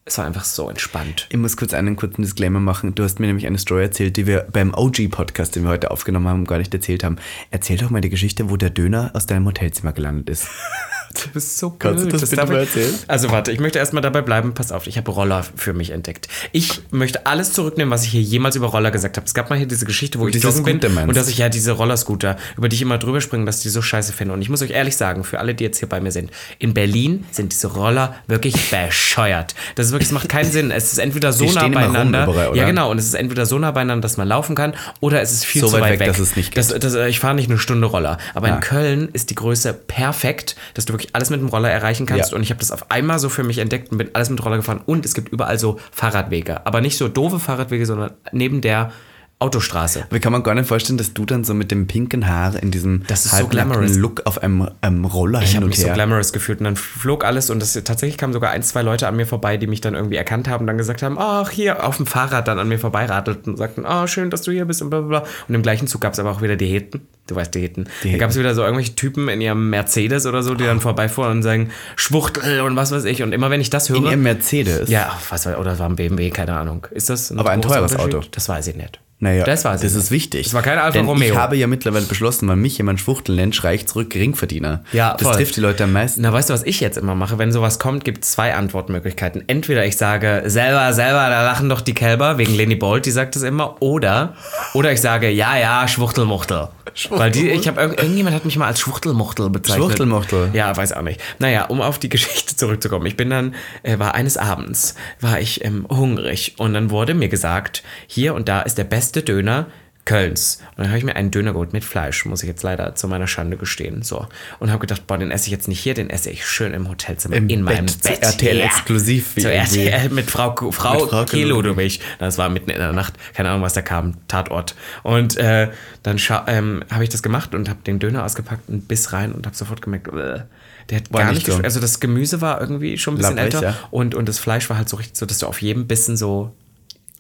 es 0.09 0.19
war 0.19 0.25
einfach 0.25 0.45
so 0.45 0.69
entspannt. 0.71 1.27
Ich 1.31 1.37
muss 1.37 1.57
kurz 1.57 1.75
einen 1.75 1.97
kurzen 1.97 2.23
Disclaimer 2.23 2.61
machen. 2.61 2.95
Du 2.95 3.05
hast 3.05 3.21
mir 3.21 3.27
nämlich 3.27 3.47
eine 3.47 3.59
Story 3.59 3.83
erzählt, 3.83 4.17
die 4.17 4.27
wir 4.27 4.47
beim 4.51 4.73
OG-Podcast, 4.75 5.55
den 5.55 5.65
wir 5.65 5.71
heute 5.71 5.91
aufgenommen 5.91 6.29
haben, 6.29 6.45
gar 6.47 6.59
nicht 6.59 6.73
erzählt 6.73 7.05
haben. 7.05 7.17
Erzähl 7.51 7.77
doch 7.77 7.91
mal 7.91 8.01
die 8.01 8.09
Geschichte, 8.09 8.51
wo 8.51 8.57
der 8.57 8.71
Döner 8.71 9.11
aus 9.15 9.27
deinem 9.27 9.47
Hotelzimmer 9.47 9.93
gelandet 9.93 10.31
ist. 10.31 10.49
Du 11.15 11.31
bist 11.33 11.59
so 11.59 11.71
Kannst 11.71 12.05
du 12.05 12.09
blöd. 12.09 12.23
das 12.23 12.31
bitte 12.31 12.45
mal 12.47 12.63
ich- 12.63 12.69
erzählen? 12.69 12.95
Also 13.09 13.31
warte, 13.31 13.51
ich 13.53 13.61
möchte 13.61 13.79
erstmal 13.79 14.03
dabei 14.03 14.21
bleiben. 14.23 14.55
Pass 14.55 14.73
auf, 14.73 14.87
ich 14.87 14.97
habe 14.99 15.11
Roller 15.11 15.45
für 15.57 15.73
mich 15.73 15.91
entdeckt. 15.91 16.29
Ich 16.53 16.83
möchte 16.91 17.27
alles 17.27 17.53
zurücknehmen, 17.53 17.91
was 17.91 18.05
ich 18.05 18.11
hier 18.11 18.21
jemals 18.23 18.57
über 18.57 18.67
Roller 18.69 18.91
gesagt 18.91 19.17
habe. 19.17 19.27
Es 19.27 19.35
gab 19.35 19.49
mal 19.51 19.57
hier 19.57 19.67
diese 19.67 19.87
Geschichte, 19.87 20.19
wo 20.19 20.27
ich 20.29 20.33
diese 20.33 20.49
joggen 20.49 20.79
bin 20.81 20.95
meinst 20.95 21.09
und 21.09 21.17
dass 21.17 21.29
ich 21.29 21.39
ja 21.39 21.49
diese 21.49 21.73
Rollerscooter, 21.73 22.37
über 22.57 22.69
die 22.69 22.77
ich 22.77 22.83
immer 22.83 22.99
drüber 22.99 23.21
springe, 23.21 23.45
dass 23.47 23.57
ich 23.59 23.63
die 23.63 23.69
so 23.71 23.83
scheiße 23.83 24.13
finde. 24.13 24.35
Und 24.35 24.43
ich 24.43 24.51
muss 24.51 24.61
euch 24.63 24.71
ehrlich 24.71 24.97
sagen, 24.97 25.25
für 25.25 25.39
alle, 25.41 25.55
die 25.55 25.65
jetzt 25.65 25.79
hier 25.79 25.89
bei 25.89 26.01
mir 26.01 26.13
sind, 26.13 26.31
in 26.59 26.75
Berlin 26.75 27.25
sind 27.31 27.53
diese 27.53 27.69
Roller 27.69 28.15
wirklich 28.27 28.55
bescheuert. 28.71 29.55
Das 29.77 29.87
ist 29.87 29.93
wirklich, 29.93 30.09
es 30.09 30.13
macht 30.13 30.29
keinen 30.29 30.51
Sinn. 30.51 30.71
Es 30.71 30.93
ist 30.93 30.99
entweder 30.99 31.33
so 31.33 31.45
Die 31.47 31.53
nah 31.55 31.69
beieinander. 31.69 32.25
überall, 32.25 32.49
oder? 32.49 32.57
Ja, 32.57 32.67
genau. 32.67 32.91
Und 32.91 32.99
es 32.99 33.07
ist 33.07 33.15
entweder 33.15 33.47
so 33.47 33.59
nah 33.59 33.71
beieinander, 33.71 34.03
dass 34.03 34.17
man 34.17 34.29
laufen 34.29 34.55
kann, 34.55 34.75
oder 35.01 35.21
es 35.23 35.33
ist 35.33 35.45
viel 35.45 35.63
So 35.63 35.69
zu 35.69 35.73
weit 35.75 35.83
weit 35.83 35.91
weg, 35.93 36.01
weg. 36.01 36.07
dass 36.09 36.19
es 36.19 36.37
nicht 36.37 36.55
geht. 36.55 36.59
das, 36.59 36.69
das, 36.79 36.95
ich 37.09 37.19
fahre 37.21 37.35
nicht 37.35 37.49
eine 37.51 37.59
Stunde 37.59 37.87
Roller. 37.87 38.19
Aber 38.35 38.49
Ja. 38.49 38.55
in 38.57 38.61
Köln 38.61 39.09
ist 39.13 39.31
die 39.31 39.35
Größe 39.35 39.73
perfekt, 39.73 40.57
dass 40.75 40.85
du 40.85 40.98
wirklich 40.99 41.15
alles 41.15 41.31
mit 41.31 41.41
dem 41.41 41.49
Roller 41.49 41.71
erreichen 41.71 42.07
kannst. 42.07 42.33
Ja. 42.33 42.37
Und 42.37 42.43
ich 42.43 42.51
habe 42.51 42.61
das 42.61 42.71
auf 42.71 42.91
einmal 42.91 43.19
so 43.19 43.29
für 43.29 43.45
mich 43.45 43.59
entdeckt 43.59 43.91
und 43.91 43.99
bin 43.99 44.11
alles 44.13 44.31
mit 44.31 44.45
Roller 44.45 44.57
gefahren. 44.57 44.81
Und 44.85 45.05
es 45.05 45.15
gibt 45.15 45.31
überall 45.31 45.59
so 45.59 45.79
Fahrradwege. 45.93 46.67
Aber 46.67 46.81
nicht 46.81 46.99
so 46.99 47.09
doofe 47.09 47.39
Fahrradwege, 47.39 47.87
sondern 47.87 48.13
neben 48.33 48.61
der 48.61 48.93
Autostraße. 49.41 50.07
Wie 50.11 50.19
kann 50.19 50.33
man 50.33 50.43
gar 50.43 50.55
nicht 50.57 50.67
vorstellen, 50.67 50.99
dass 50.99 51.15
du 51.15 51.25
dann 51.25 51.45
so 51.45 51.55
mit 51.55 51.71
dem 51.71 51.87
pinken 51.87 52.27
Haar 52.27 52.61
in 52.61 52.73
diesem 52.73 53.05
Das 53.07 53.25
ist 53.25 53.37
so 53.37 53.47
glamorous. 53.47 53.95
Look 53.95 54.23
auf 54.27 54.43
einem, 54.43 54.69
einem 54.81 55.05
Roller 55.05 55.41
Ich 55.43 55.55
habe 55.55 55.67
mich 55.67 55.79
so 55.79 55.87
her. 55.87 55.95
glamorous 55.95 56.33
gefühlt 56.33 56.59
und 56.59 56.65
dann 56.65 56.75
flog 56.75 57.25
alles 57.25 57.49
und 57.49 57.61
das, 57.61 57.75
tatsächlich 57.75 58.19
kamen 58.19 58.33
sogar 58.33 58.51
ein, 58.51 58.65
zwei 58.65 58.83
Leute 58.83 59.07
an 59.07 59.15
mir 59.15 59.27
vorbei, 59.27 59.57
die 59.57 59.69
mich 59.69 59.81
dann 59.81 59.95
irgendwie 59.95 60.17
erkannt 60.17 60.49
haben 60.49 60.63
und 60.63 60.67
dann 60.67 60.77
gesagt 60.77 61.03
haben, 61.05 61.17
ach, 61.21 61.51
hier 61.51 61.87
auf 61.87 61.99
dem 61.99 62.07
Fahrrad 62.07 62.49
dann 62.49 62.59
an 62.59 62.69
mir 62.69 62.81
vorbeiradelt 62.81 63.47
und 63.47 63.57
sagten, 63.57 63.87
ah, 63.87 64.09
schön, 64.09 64.31
dass 64.31 64.43
du 64.43 64.51
hier 64.51 64.65
bist 64.65 64.83
und 64.83 64.91
bla 64.91 65.01
bla 65.03 65.21
bla. 65.21 65.29
Und 65.47 65.55
im 65.55 65.63
gleichen 65.63 65.87
Zug 65.87 66.01
gab 66.01 66.15
es 66.15 66.19
aber 66.19 66.33
auch 66.33 66.43
wieder 66.43 66.57
die 66.57 66.67
Heten. 66.67 67.07
Du 67.29 67.37
weißt, 67.37 67.55
die 67.55 67.61
Heten. 67.61 67.85
Da 67.85 68.09
Heten. 68.09 68.19
gab 68.19 68.31
es 68.31 68.39
wieder 68.39 68.55
so 68.57 68.63
irgendwelche 68.63 68.97
Typen 68.97 69.29
in 69.29 69.41
ihrem 69.41 69.71
Mercedes 69.71 70.27
oder 70.27 70.43
so, 70.43 70.55
die 70.57 70.65
dann 70.65 70.81
vorbeifuhren 70.81 71.31
und 71.31 71.43
sagen, 71.45 71.71
Schwuchtel 71.95 72.63
und 72.63 72.75
was 72.75 72.91
weiß 72.91 73.05
ich. 73.05 73.23
Und 73.23 73.33
immer 73.33 73.51
wenn 73.51 73.61
ich 73.61 73.71
das 73.71 73.89
höre. 73.89 73.99
in 73.99 74.05
ihrem 74.07 74.23
Mercedes. 74.23 74.89
ja, 74.91 75.17
was 75.31 75.47
war, 75.47 75.61
oder 75.61 75.79
war 75.79 75.89
ein 75.89 75.95
BMW, 75.97 76.31
keine 76.31 76.55
Ahnung. 76.57 76.87
Ist 76.91 77.09
das 77.09 77.31
Aber 77.31 77.51
ein 77.51 77.63
teures? 77.63 77.95
Auto. 77.97 78.23
Das 78.33 78.49
weiß 78.49 78.67
ich 78.67 78.75
nicht. 78.77 78.99
Naja, 79.21 79.45
das 79.45 79.65
das 79.65 79.83
ist 79.83 80.13
wichtig. 80.13 80.47
Es 80.47 80.55
war 80.55 80.63
kein 80.63 80.79
Alfa 80.79 80.93
Denn 80.93 81.07
Romeo. 81.07 81.33
Ich 81.33 81.37
habe 81.37 81.57
ja 81.57 81.67
mittlerweile 81.67 82.07
beschlossen, 82.07 82.49
wenn 82.49 82.61
mich 82.61 82.79
jemand 82.79 83.01
Schwuchtel 83.01 83.35
nennt, 83.35 83.53
schreie 83.57 83.75
ich 83.75 83.89
zurück 83.89 84.11
Geringverdiener. 84.11 84.85
Ja, 84.93 85.15
das 85.15 85.23
voll. 85.23 85.35
trifft 85.35 85.57
die 85.57 85.61
Leute 85.61 85.85
am 85.85 85.93
meisten. 85.93 86.23
Na, 86.23 86.33
weißt 86.33 86.51
du, 86.51 86.55
was 86.55 86.63
ich 86.63 86.79
jetzt 86.79 86.97
immer 86.97 87.17
mache? 87.17 87.37
Wenn 87.37 87.51
sowas 87.51 87.81
kommt, 87.81 88.05
gibt 88.05 88.23
es 88.23 88.31
zwei 88.31 88.55
Antwortmöglichkeiten. 88.55 89.43
Entweder 89.49 89.85
ich 89.85 89.97
sage, 89.97 90.45
selber, 90.47 90.93
selber, 90.93 91.29
da 91.31 91.43
lachen 91.43 91.69
doch 91.69 91.81
die 91.81 91.95
Kälber, 91.95 92.39
wegen 92.39 92.55
Leni 92.55 92.77
Bolt, 92.77 93.07
die 93.07 93.11
sagt 93.11 93.35
das 93.35 93.43
immer. 93.43 93.83
Oder, 93.83 94.35
oder 94.73 94.93
ich 94.93 95.01
sage, 95.01 95.29
ja, 95.31 95.59
ja, 95.59 95.89
Schwuchtelmuchtel. 95.89 96.69
Weil 97.11 97.31
die, 97.33 97.49
ich 97.51 97.67
habe 97.67 97.81
irgendjemand 97.81 98.37
hat 98.37 98.45
mich 98.45 98.57
mal 98.57 98.67
als 98.67 98.81
Schwuchtelmuchtel 98.81 99.51
bezeichnet. 99.51 99.85
Schwuchtelmuchtel. 99.85 100.51
Ja, 100.53 100.77
weiß 100.77 100.93
auch 100.93 101.03
nicht. 101.03 101.21
Naja, 101.41 101.65
um 101.65 101.81
auf 101.81 101.99
die 101.99 102.09
Geschichte 102.19 102.55
zurückzukommen. 102.57 103.07
Ich 103.07 103.17
bin 103.17 103.31
dann, 103.31 103.55
äh, 103.83 103.99
war 103.99 104.15
eines 104.15 104.37
Abends, 104.37 104.95
war 105.21 105.41
ich 105.41 105.65
ähm, 105.65 105.87
hungrig 105.89 106.55
und 106.59 106.75
dann 106.75 106.91
wurde 106.91 107.15
mir 107.15 107.29
gesagt, 107.29 107.83
hier 108.07 108.35
und 108.35 108.49
da 108.49 108.63
ist 108.63 108.79
der 108.79 108.85
beste 108.85 109.08
Döner 109.13 109.67
Kölns. 110.09 110.63
Und 110.71 110.79
dann 110.79 110.89
habe 110.89 110.97
ich 110.97 111.05
mir 111.05 111.17
einen 111.17 111.31
Döner 111.31 111.53
geholt 111.53 111.75
mit 111.75 111.85
Fleisch, 111.85 112.25
muss 112.25 112.43
ich 112.43 112.49
jetzt 112.49 112.63
leider 112.63 112.95
zu 112.95 113.09
meiner 113.09 113.27
Schande 113.27 113.59
gestehen. 113.59 114.01
So. 114.03 114.27
Und 114.59 114.71
habe 114.71 114.81
gedacht, 114.81 115.07
boah, 115.07 115.19
den 115.19 115.31
esse 115.31 115.47
ich 115.47 115.53
jetzt 115.53 115.69
nicht 115.69 115.81
hier, 115.81 115.93
den 115.93 116.09
esse 116.09 116.31
ich 116.31 116.47
schön 116.47 116.73
im 116.73 116.89
Hotelzimmer 116.89 117.37
Im 117.37 117.51
in 117.51 117.61
meinem 117.61 117.85
Bett, 117.85 118.03
zu. 118.03 118.23
RTL 118.23 118.61
exklusiv, 118.61 119.37
wie 119.37 119.43
Zu. 119.43 119.53
RTL 119.53 120.09
mit 120.09 120.31
Frau, 120.31 120.57
Frau, 120.57 120.71
Frau 120.71 121.07
Frau 121.07 121.25
Kelodowich. 121.27 122.01
Das 122.19 122.39
war 122.39 122.49
mitten 122.49 122.71
in 122.71 122.79
der 122.79 122.95
Nacht. 122.95 123.15
Keine 123.35 123.51
Ahnung, 123.51 123.61
was 123.61 123.75
da 123.75 123.83
kam. 123.83 124.15
Tatort. 124.29 124.75
Und 125.03 125.37
äh, 125.37 125.69
dann 126.03 126.19
ähm, 126.47 126.85
habe 126.91 127.05
ich 127.05 127.11
das 127.11 127.23
gemacht 127.23 127.55
und 127.55 127.69
habe 127.69 127.81
den 127.87 127.99
Döner 127.99 128.25
ausgepackt 128.25 128.71
und 128.71 128.89
biss 128.89 129.13
rein 129.13 129.33
und 129.33 129.45
habe 129.45 129.55
sofort 129.55 129.83
gemerkt, 129.83 130.09
äh, 130.09 130.41
der 130.89 131.01
hat 131.01 131.13
War 131.13 131.21
gar 131.21 131.33
nicht 131.33 131.47
nicht 131.47 131.55
so. 131.55 131.63
Also 131.63 131.81
das 131.81 132.01
Gemüse 132.01 132.41
war 132.41 132.63
irgendwie 132.63 132.97
schon 132.97 133.15
ein 133.15 133.19
bisschen 133.19 133.37
Labbrig, 133.37 133.55
älter 133.57 133.69
ja. 133.69 133.79
und, 133.91 134.15
und 134.15 134.27
das 134.27 134.39
Fleisch 134.39 134.71
war 134.71 134.79
halt 134.79 134.89
so 134.89 134.97
richtig 134.97 135.19
so, 135.19 135.27
dass 135.27 135.39
du 135.39 135.47
auf 135.47 135.61
jedem 135.61 135.87
Bissen 135.87 136.17
so 136.17 136.55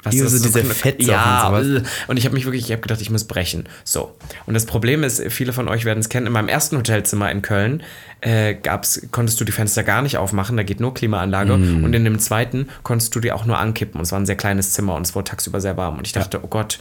was 0.08 0.14
Ja, 0.14 0.24
das 0.24 0.32
so 0.32 0.44
diese 0.44 0.64
Fettsachen 0.64 1.10
ja, 1.10 1.48
und 1.48 1.64
sowas. 1.64 1.82
äh, 1.82 2.10
und 2.10 2.16
ich 2.16 2.24
habe 2.24 2.34
mich 2.34 2.44
wirklich, 2.44 2.64
ich 2.64 2.72
habe 2.72 2.82
gedacht, 2.82 3.00
ich 3.00 3.10
muss 3.10 3.24
brechen. 3.24 3.64
So. 3.84 4.14
Und 4.46 4.54
das 4.54 4.66
Problem 4.66 5.04
ist, 5.04 5.22
viele 5.30 5.52
von 5.52 5.68
euch 5.68 5.84
werden 5.84 6.00
es 6.00 6.08
kennen, 6.08 6.26
in 6.26 6.32
meinem 6.32 6.48
ersten 6.48 6.76
Hotelzimmer 6.76 7.30
in 7.30 7.42
Köln 7.42 7.82
äh, 8.20 8.54
gab's, 8.54 9.02
konntest 9.10 9.40
du 9.40 9.44
die 9.44 9.52
Fenster 9.52 9.84
gar 9.84 10.02
nicht 10.02 10.16
aufmachen, 10.16 10.56
da 10.56 10.62
geht 10.62 10.80
nur 10.80 10.92
Klimaanlage. 10.94 11.56
Mm. 11.56 11.84
Und 11.84 11.94
in 11.94 12.04
dem 12.04 12.18
zweiten 12.18 12.68
konntest 12.82 13.14
du 13.14 13.20
die 13.20 13.32
auch 13.32 13.44
nur 13.44 13.58
ankippen. 13.58 14.00
Und 14.00 14.04
es 14.04 14.12
war 14.12 14.18
ein 14.18 14.26
sehr 14.26 14.36
kleines 14.36 14.72
Zimmer 14.72 14.94
und 14.94 15.02
es 15.02 15.14
wurde 15.14 15.30
tagsüber 15.30 15.60
sehr 15.60 15.76
warm. 15.76 15.98
Und 15.98 16.06
ich 16.06 16.12
dachte, 16.12 16.40
oh 16.42 16.48
Gott, 16.48 16.78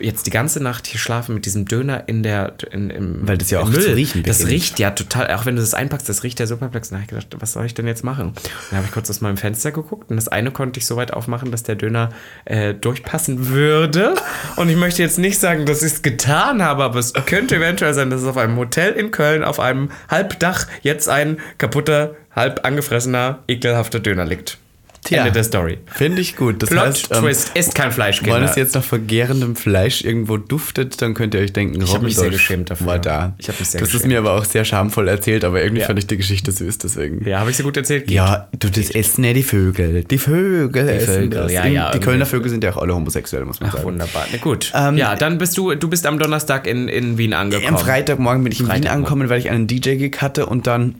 jetzt 0.00 0.26
die 0.26 0.30
ganze 0.30 0.62
Nacht 0.62 0.86
hier 0.86 0.98
schlafen 0.98 1.34
mit 1.34 1.46
diesem 1.46 1.66
Döner 1.66 2.08
in 2.08 2.22
der 2.22 2.54
in, 2.72 2.90
im 2.90 3.26
Weil 3.28 3.38
das 3.38 3.50
ja 3.50 3.60
auch 3.60 3.70
zu 3.70 3.78
riechen 3.94 4.22
Das 4.24 4.38
beginnt. 4.38 4.52
riecht 4.52 4.78
ja 4.78 4.90
total, 4.90 5.32
auch 5.34 5.46
wenn 5.46 5.54
du 5.56 5.62
das 5.62 5.74
einpackst, 5.74 6.08
das 6.08 6.22
riecht 6.24 6.40
ja 6.40 6.46
super 6.46 6.68
plex. 6.68 6.90
Dann 6.90 6.98
habe 6.98 7.04
ich 7.04 7.10
gedacht, 7.10 7.40
was 7.40 7.52
soll 7.52 7.64
ich 7.66 7.74
denn 7.74 7.86
jetzt 7.86 8.02
machen? 8.02 8.28
Und 8.28 8.40
dann 8.70 8.78
habe 8.78 8.86
ich 8.86 8.92
kurz 8.92 9.08
aus 9.10 9.20
meinem 9.20 9.36
Fenster 9.36 9.70
geguckt 9.72 10.10
und 10.10 10.16
das 10.16 10.28
eine 10.28 10.50
konnte 10.50 10.80
ich 10.80 10.86
so 10.86 10.96
weit 10.96 11.12
aufmachen, 11.12 11.50
dass 11.50 11.62
der 11.62 11.76
Döner 11.76 12.10
äh, 12.44 12.74
durchpassen 12.74 13.48
würde. 13.48 14.14
Und 14.56 14.68
ich 14.68 14.76
möchte 14.76 15.02
jetzt 15.02 15.18
nicht 15.18 15.38
sagen, 15.38 15.66
dass 15.66 15.82
ich 15.82 15.92
es 15.92 16.02
getan 16.02 16.62
habe, 16.62 16.82
aber 16.84 16.98
es 16.98 17.12
könnte 17.12 17.56
eventuell 17.56 17.94
sein, 17.94 18.10
dass 18.10 18.22
es 18.22 18.26
auf 18.26 18.36
einem 18.36 18.56
Hotel 18.56 18.92
in 18.92 19.10
Köln 19.10 19.44
auf 19.44 19.60
einem 19.60 19.90
Halbdach 20.08 20.66
jetzt 20.82 21.08
ein 21.08 21.38
kaputter, 21.58 22.14
halb 22.34 22.64
angefressener, 22.66 23.40
ekelhafter 23.46 24.00
Döner 24.00 24.24
liegt. 24.24 24.58
Tja. 25.04 25.18
Ende 25.20 25.32
der 25.32 25.44
Story. 25.44 25.78
Finde 25.86 26.20
ich 26.22 26.34
gut. 26.36 26.62
Das 26.62 26.70
Plot 26.70 26.84
heißt, 26.86 27.08
ähm, 27.12 27.20
Twist 27.22 27.52
ist 27.54 27.74
kein 27.74 27.92
Fleisch, 27.92 28.22
wenn 28.22 28.32
Kinder. 28.32 28.48
es 28.50 28.56
jetzt 28.56 28.74
nach 28.74 28.82
vergärendem 28.82 29.54
Fleisch 29.54 30.02
irgendwo 30.02 30.36
duftet, 30.38 31.00
dann 31.02 31.14
könnt 31.14 31.34
ihr 31.34 31.40
euch 31.40 31.52
denken, 31.52 31.86
hab 31.86 32.02
mich 32.02 32.16
sehr 32.16 32.30
geschämt 32.30 32.70
dafür. 32.70 32.86
war 32.86 32.98
da. 32.98 33.34
Ich 33.38 33.48
mich 33.48 33.56
sehr 33.68 33.80
das 33.80 33.88
ist 33.90 33.92
geschämt. 33.94 34.12
mir 34.12 34.18
aber 34.18 34.32
auch 34.32 34.44
sehr 34.44 34.64
schamvoll 34.64 35.08
erzählt, 35.08 35.44
aber 35.44 35.62
irgendwie 35.62 35.82
Ja. 35.82 35.86
fand 35.86 35.98
ich 35.98 36.06
die 36.06 36.16
Geschichte 36.16 36.50
süß, 36.52 36.78
deswegen. 36.78 37.28
ja, 37.28 37.40
habe 37.40 37.50
ich 37.50 37.56
sie 37.56 37.62
gut 37.62 37.76
erzählt? 37.76 38.06
Geht. 38.06 38.14
Ja, 38.16 38.48
du, 38.58 38.70
das 38.70 38.90
essen 38.90 39.24
ja 39.24 39.32
die 39.34 39.42
Vögel. 39.42 40.04
Die 40.04 40.18
Vögel 40.18 40.88
essen 40.88 41.14
Vögel, 41.14 41.28
das. 41.30 41.52
ja, 41.52 41.66
ja, 41.66 41.90
die. 41.92 42.00
Kölner 42.00 42.26
Vögel 42.26 42.50
sind 42.50 42.64
ja 42.64 42.72
auch 42.72 42.78
alle 42.80 42.94
homosexuell, 42.94 43.44
muss 43.44 43.60
man 43.60 43.68
Ach, 43.68 43.74
sagen. 43.74 43.84
wunderbar. 43.84 44.26
Na 44.32 44.38
gut. 44.38 44.72
Ähm, 44.74 44.96
ja, 44.96 45.16
dann 45.16 45.38
bist 45.38 45.56
du, 45.58 45.74
du 45.74 45.88
bist 45.88 46.06
am 46.06 46.18
Donnerstag 46.18 46.66
in, 46.66 46.88
in 46.88 47.18
Wien 47.18 47.34
angekommen. 47.34 47.68
Am 47.76 47.78
Freitagmorgen 47.78 48.42
bin 48.42 48.52
ich 48.52 48.60
in 48.60 48.66
Wien 48.66 48.70
Freitagmorgen. 48.70 48.96
angekommen, 49.04 49.28
weil 49.28 49.38
ich 49.38 49.50
einen 49.50 49.66
DJ-Gig 49.66 50.16
hatte 50.22 50.46
und 50.46 50.66
dann 50.66 50.94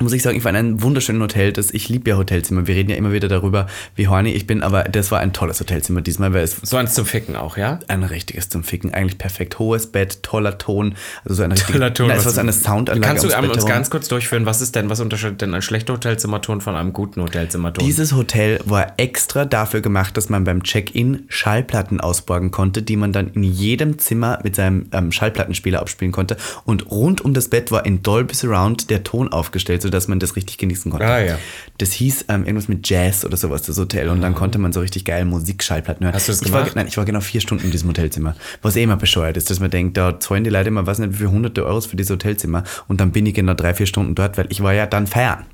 muss 0.00 0.12
ich 0.12 0.22
sagen, 0.22 0.36
ich 0.36 0.44
war 0.44 0.50
in 0.50 0.56
einem 0.56 0.82
wunderschönen 0.82 1.22
Hotel. 1.22 1.52
Das, 1.52 1.70
ich 1.70 1.88
liebe 1.88 2.10
ja 2.10 2.16
Hotelzimmer. 2.16 2.66
Wir 2.66 2.74
reden 2.74 2.90
ja 2.90 2.96
immer 2.96 3.12
wieder 3.12 3.28
darüber, 3.28 3.66
wie 3.94 4.08
horny 4.08 4.30
ich 4.32 4.46
bin, 4.46 4.62
aber 4.62 4.84
das 4.84 5.10
war 5.10 5.20
ein 5.20 5.32
tolles 5.32 5.60
Hotelzimmer 5.60 6.02
diesmal, 6.02 6.34
weil 6.34 6.44
es 6.44 6.56
So 6.62 6.76
eins 6.76 6.94
zum 6.94 7.06
Ficken 7.06 7.36
auch, 7.36 7.56
ja? 7.56 7.78
ein 7.88 8.02
richtiges 8.02 8.48
zum 8.48 8.64
Ficken, 8.64 8.92
eigentlich 8.92 9.18
perfekt. 9.18 9.58
Hohes 9.58 9.86
Bett, 9.86 10.22
toller 10.22 10.58
Ton, 10.58 10.94
also 11.24 11.34
so 11.34 11.42
ein 11.42 11.54
Toller 11.54 11.94
Ton. 11.94 12.08
Nein, 12.08 12.18
es 12.18 12.24
war 12.24 12.32
so 12.32 12.40
eine 12.40 12.52
Soundanlage 12.52 13.06
Kannst 13.06 13.24
du 13.24 13.50
uns 13.52 13.66
ganz 13.66 13.90
kurz 13.90 14.08
durchführen, 14.08 14.46
was 14.46 14.60
ist 14.60 14.74
denn, 14.74 14.90
was 14.90 15.00
unterscheidet 15.00 15.40
denn 15.40 15.54
ein 15.54 15.62
schlechter 15.62 15.94
Hotelzimmerton 15.94 16.60
von 16.60 16.74
einem 16.74 16.92
guten 16.92 17.22
Hotelzimmerton? 17.22 17.84
Dieses 17.84 18.12
Hotel 18.12 18.60
war 18.64 18.94
extra 18.98 19.44
dafür 19.44 19.80
gemacht, 19.80 20.16
dass 20.16 20.28
man 20.28 20.44
beim 20.44 20.62
Check-in 20.62 21.24
Schallplatten 21.28 22.00
ausborgen 22.00 22.50
konnte, 22.50 22.82
die 22.82 22.96
man 22.96 23.12
dann 23.12 23.28
in 23.28 23.44
jedem 23.44 23.98
Zimmer 23.98 24.38
mit 24.42 24.56
seinem 24.56 24.88
ähm, 24.92 25.12
Schallplattenspieler 25.12 25.80
abspielen 25.80 26.12
konnte. 26.12 26.36
Und 26.64 26.90
rund 26.90 27.24
um 27.24 27.34
das 27.34 27.48
Bett 27.48 27.70
war 27.70 27.86
in 27.86 28.02
Dolby 28.02 28.34
Surround 28.34 28.90
der 28.90 29.04
Ton 29.04 29.28
aufgestellt, 29.28 29.82
sodass 29.86 30.08
man 30.08 30.18
das 30.18 30.36
richtig 30.36 30.58
genießen 30.58 30.90
konnte. 30.90 31.06
Ah, 31.06 31.20
ja. 31.20 31.38
Das 31.78 31.92
hieß 31.92 32.26
ähm, 32.28 32.42
irgendwas 32.44 32.68
mit 32.68 32.88
Jazz 32.88 33.24
oder 33.24 33.36
sowas, 33.36 33.62
das 33.62 33.78
Hotel. 33.78 34.08
Und 34.08 34.20
dann 34.20 34.34
konnte 34.34 34.58
man 34.58 34.72
so 34.72 34.80
richtig 34.80 35.04
geil 35.04 35.24
Musikschallplatten 35.24 36.04
hören. 36.04 36.14
Hast 36.14 36.28
du 36.28 36.32
das 36.32 36.42
ich 36.42 36.52
war, 36.52 36.60
gemacht? 36.60 36.76
Nein, 36.76 36.86
ich 36.88 36.96
war 36.96 37.04
genau 37.04 37.20
vier 37.20 37.40
Stunden 37.40 37.64
in 37.64 37.70
diesem 37.70 37.88
Hotelzimmer. 37.88 38.34
Was 38.62 38.76
eh 38.76 38.82
immer 38.82 38.96
bescheuert 38.96 39.36
ist, 39.36 39.50
dass 39.50 39.60
man 39.60 39.70
denkt, 39.70 39.96
da 39.96 40.20
zahlen 40.20 40.44
die 40.44 40.50
Leute 40.50 40.68
immer, 40.68 40.86
weiß 40.86 40.98
nicht, 40.98 41.12
wie 41.12 41.16
viele 41.16 41.30
hunderte 41.30 41.64
Euros 41.64 41.86
für 41.86 41.96
dieses 41.96 42.10
Hotelzimmer. 42.10 42.64
Und 42.88 43.00
dann 43.00 43.12
bin 43.12 43.26
ich 43.26 43.34
genau 43.34 43.54
drei, 43.54 43.74
vier 43.74 43.86
Stunden 43.86 44.14
dort, 44.14 44.36
weil 44.38 44.46
ich 44.50 44.62
war 44.62 44.74
ja 44.74 44.86
dann 44.86 45.06
feiern. 45.06 45.46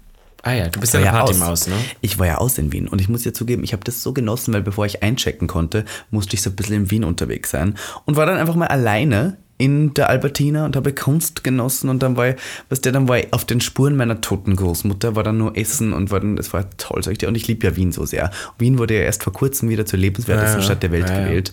ah 0.42 0.52
ja, 0.52 0.68
du 0.68 0.80
bist 0.80 0.94
ja 0.94 1.00
war 1.00 1.08
eine 1.08 1.18
Partymaus, 1.18 1.66
ne? 1.68 1.74
Ich 2.00 2.18
war 2.18 2.26
ja 2.26 2.38
aus 2.38 2.58
in 2.58 2.72
Wien 2.72 2.88
und 2.88 3.00
ich 3.00 3.08
muss 3.08 3.24
ja 3.24 3.32
zugeben, 3.32 3.62
ich 3.62 3.72
habe 3.72 3.84
das 3.84 4.02
so 4.02 4.12
genossen, 4.12 4.52
weil 4.52 4.62
bevor 4.62 4.86
ich 4.86 5.02
einchecken 5.02 5.46
konnte, 5.46 5.84
musste 6.10 6.34
ich 6.34 6.42
so 6.42 6.50
ein 6.50 6.56
bisschen 6.56 6.76
in 6.76 6.90
Wien 6.90 7.04
unterwegs 7.04 7.50
sein 7.50 7.76
und 8.06 8.16
war 8.16 8.26
dann 8.26 8.38
einfach 8.38 8.56
mal 8.56 8.66
alleine 8.66 9.36
in 9.59 9.94
der 9.94 10.09
Albertina 10.09 10.64
und 10.64 10.75
habe 10.76 10.92
Kunst 10.92 11.44
genossen 11.44 11.88
und 11.88 12.02
dann 12.02 12.16
war 12.16 12.30
ich, 12.30 12.37
was 12.68 12.80
der 12.80 12.92
dann 12.92 13.09
war 13.09 13.18
ich 13.18 13.32
auf 13.32 13.44
den 13.44 13.61
Spuren 13.61 13.97
meiner 13.97 14.21
toten 14.21 14.56
Großmutter, 14.56 15.14
war 15.14 15.23
dann 15.23 15.38
nur 15.38 15.56
Essen 15.56 15.92
und 15.92 16.11
war 16.11 16.21
dann, 16.21 16.37
das 16.37 16.52
war 16.52 16.68
toll, 16.78 17.02
sag 17.02 17.12
ich 17.12 17.18
dir. 17.18 17.28
Und 17.28 17.37
ich 17.37 17.47
liebe 17.47 17.66
ja 17.66 17.76
Wien 17.76 17.92
so 17.92 18.04
sehr. 18.04 18.30
Wien 18.59 18.78
wurde 18.78 18.94
ja 18.94 19.02
erst 19.02 19.23
vor 19.23 19.32
kurzem 19.32 19.68
wieder 19.68 19.87
zur 19.87 19.99
lebenswertesten 19.99 20.61
Ja. 20.61 20.64
Stadt 20.64 20.82
der 20.82 20.92
Welt 20.92 21.09
Ja, 21.09 21.18
ja. 21.18 21.25
gewählt. 21.26 21.52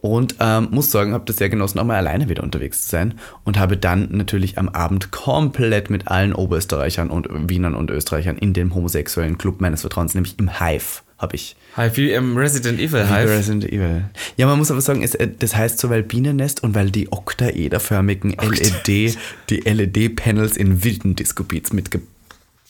Und 0.00 0.36
ähm, 0.38 0.68
muss 0.70 0.92
sagen, 0.92 1.12
habe 1.12 1.24
das 1.24 1.38
sehr 1.38 1.48
genossen, 1.48 1.80
auch 1.80 1.84
mal 1.84 1.96
alleine 1.96 2.28
wieder 2.28 2.44
unterwegs 2.44 2.82
zu 2.82 2.90
sein. 2.90 3.14
Und 3.44 3.58
habe 3.58 3.76
dann 3.76 4.08
natürlich 4.12 4.56
am 4.56 4.68
Abend 4.68 5.10
komplett 5.10 5.90
mit 5.90 6.06
allen 6.06 6.34
Oberösterreichern 6.34 7.10
und 7.10 7.28
Wienern 7.50 7.74
und 7.74 7.90
Österreichern 7.90 8.38
in 8.38 8.52
dem 8.52 8.74
homosexuellen 8.74 9.38
Club 9.38 9.60
meines 9.60 9.80
Vertrauens, 9.80 10.14
nämlich 10.14 10.38
im 10.38 10.60
Hive, 10.60 11.02
habe 11.18 11.34
ich. 11.34 11.56
Hive, 11.78 11.96
wie 11.96 12.12
im 12.12 12.36
Resident 12.36 12.80
Evil 12.80 13.08
Hive. 13.08 13.30
Resident 13.30 13.64
Evil. 13.64 14.04
Ja, 14.36 14.46
man 14.46 14.58
muss 14.58 14.70
aber 14.70 14.80
sagen, 14.80 15.02
es, 15.02 15.14
äh, 15.14 15.28
das 15.38 15.54
heißt 15.54 15.78
so, 15.78 15.90
weil 15.90 16.02
Bienennest 16.02 16.62
und 16.62 16.74
weil 16.74 16.90
die 16.90 17.12
oktaederförmigen 17.12 18.32
LED, 18.32 19.16
die 19.48 19.60
LED-Panels 19.60 20.56
in 20.56 20.82
wilden 20.82 21.14
Disco-Beats 21.14 21.72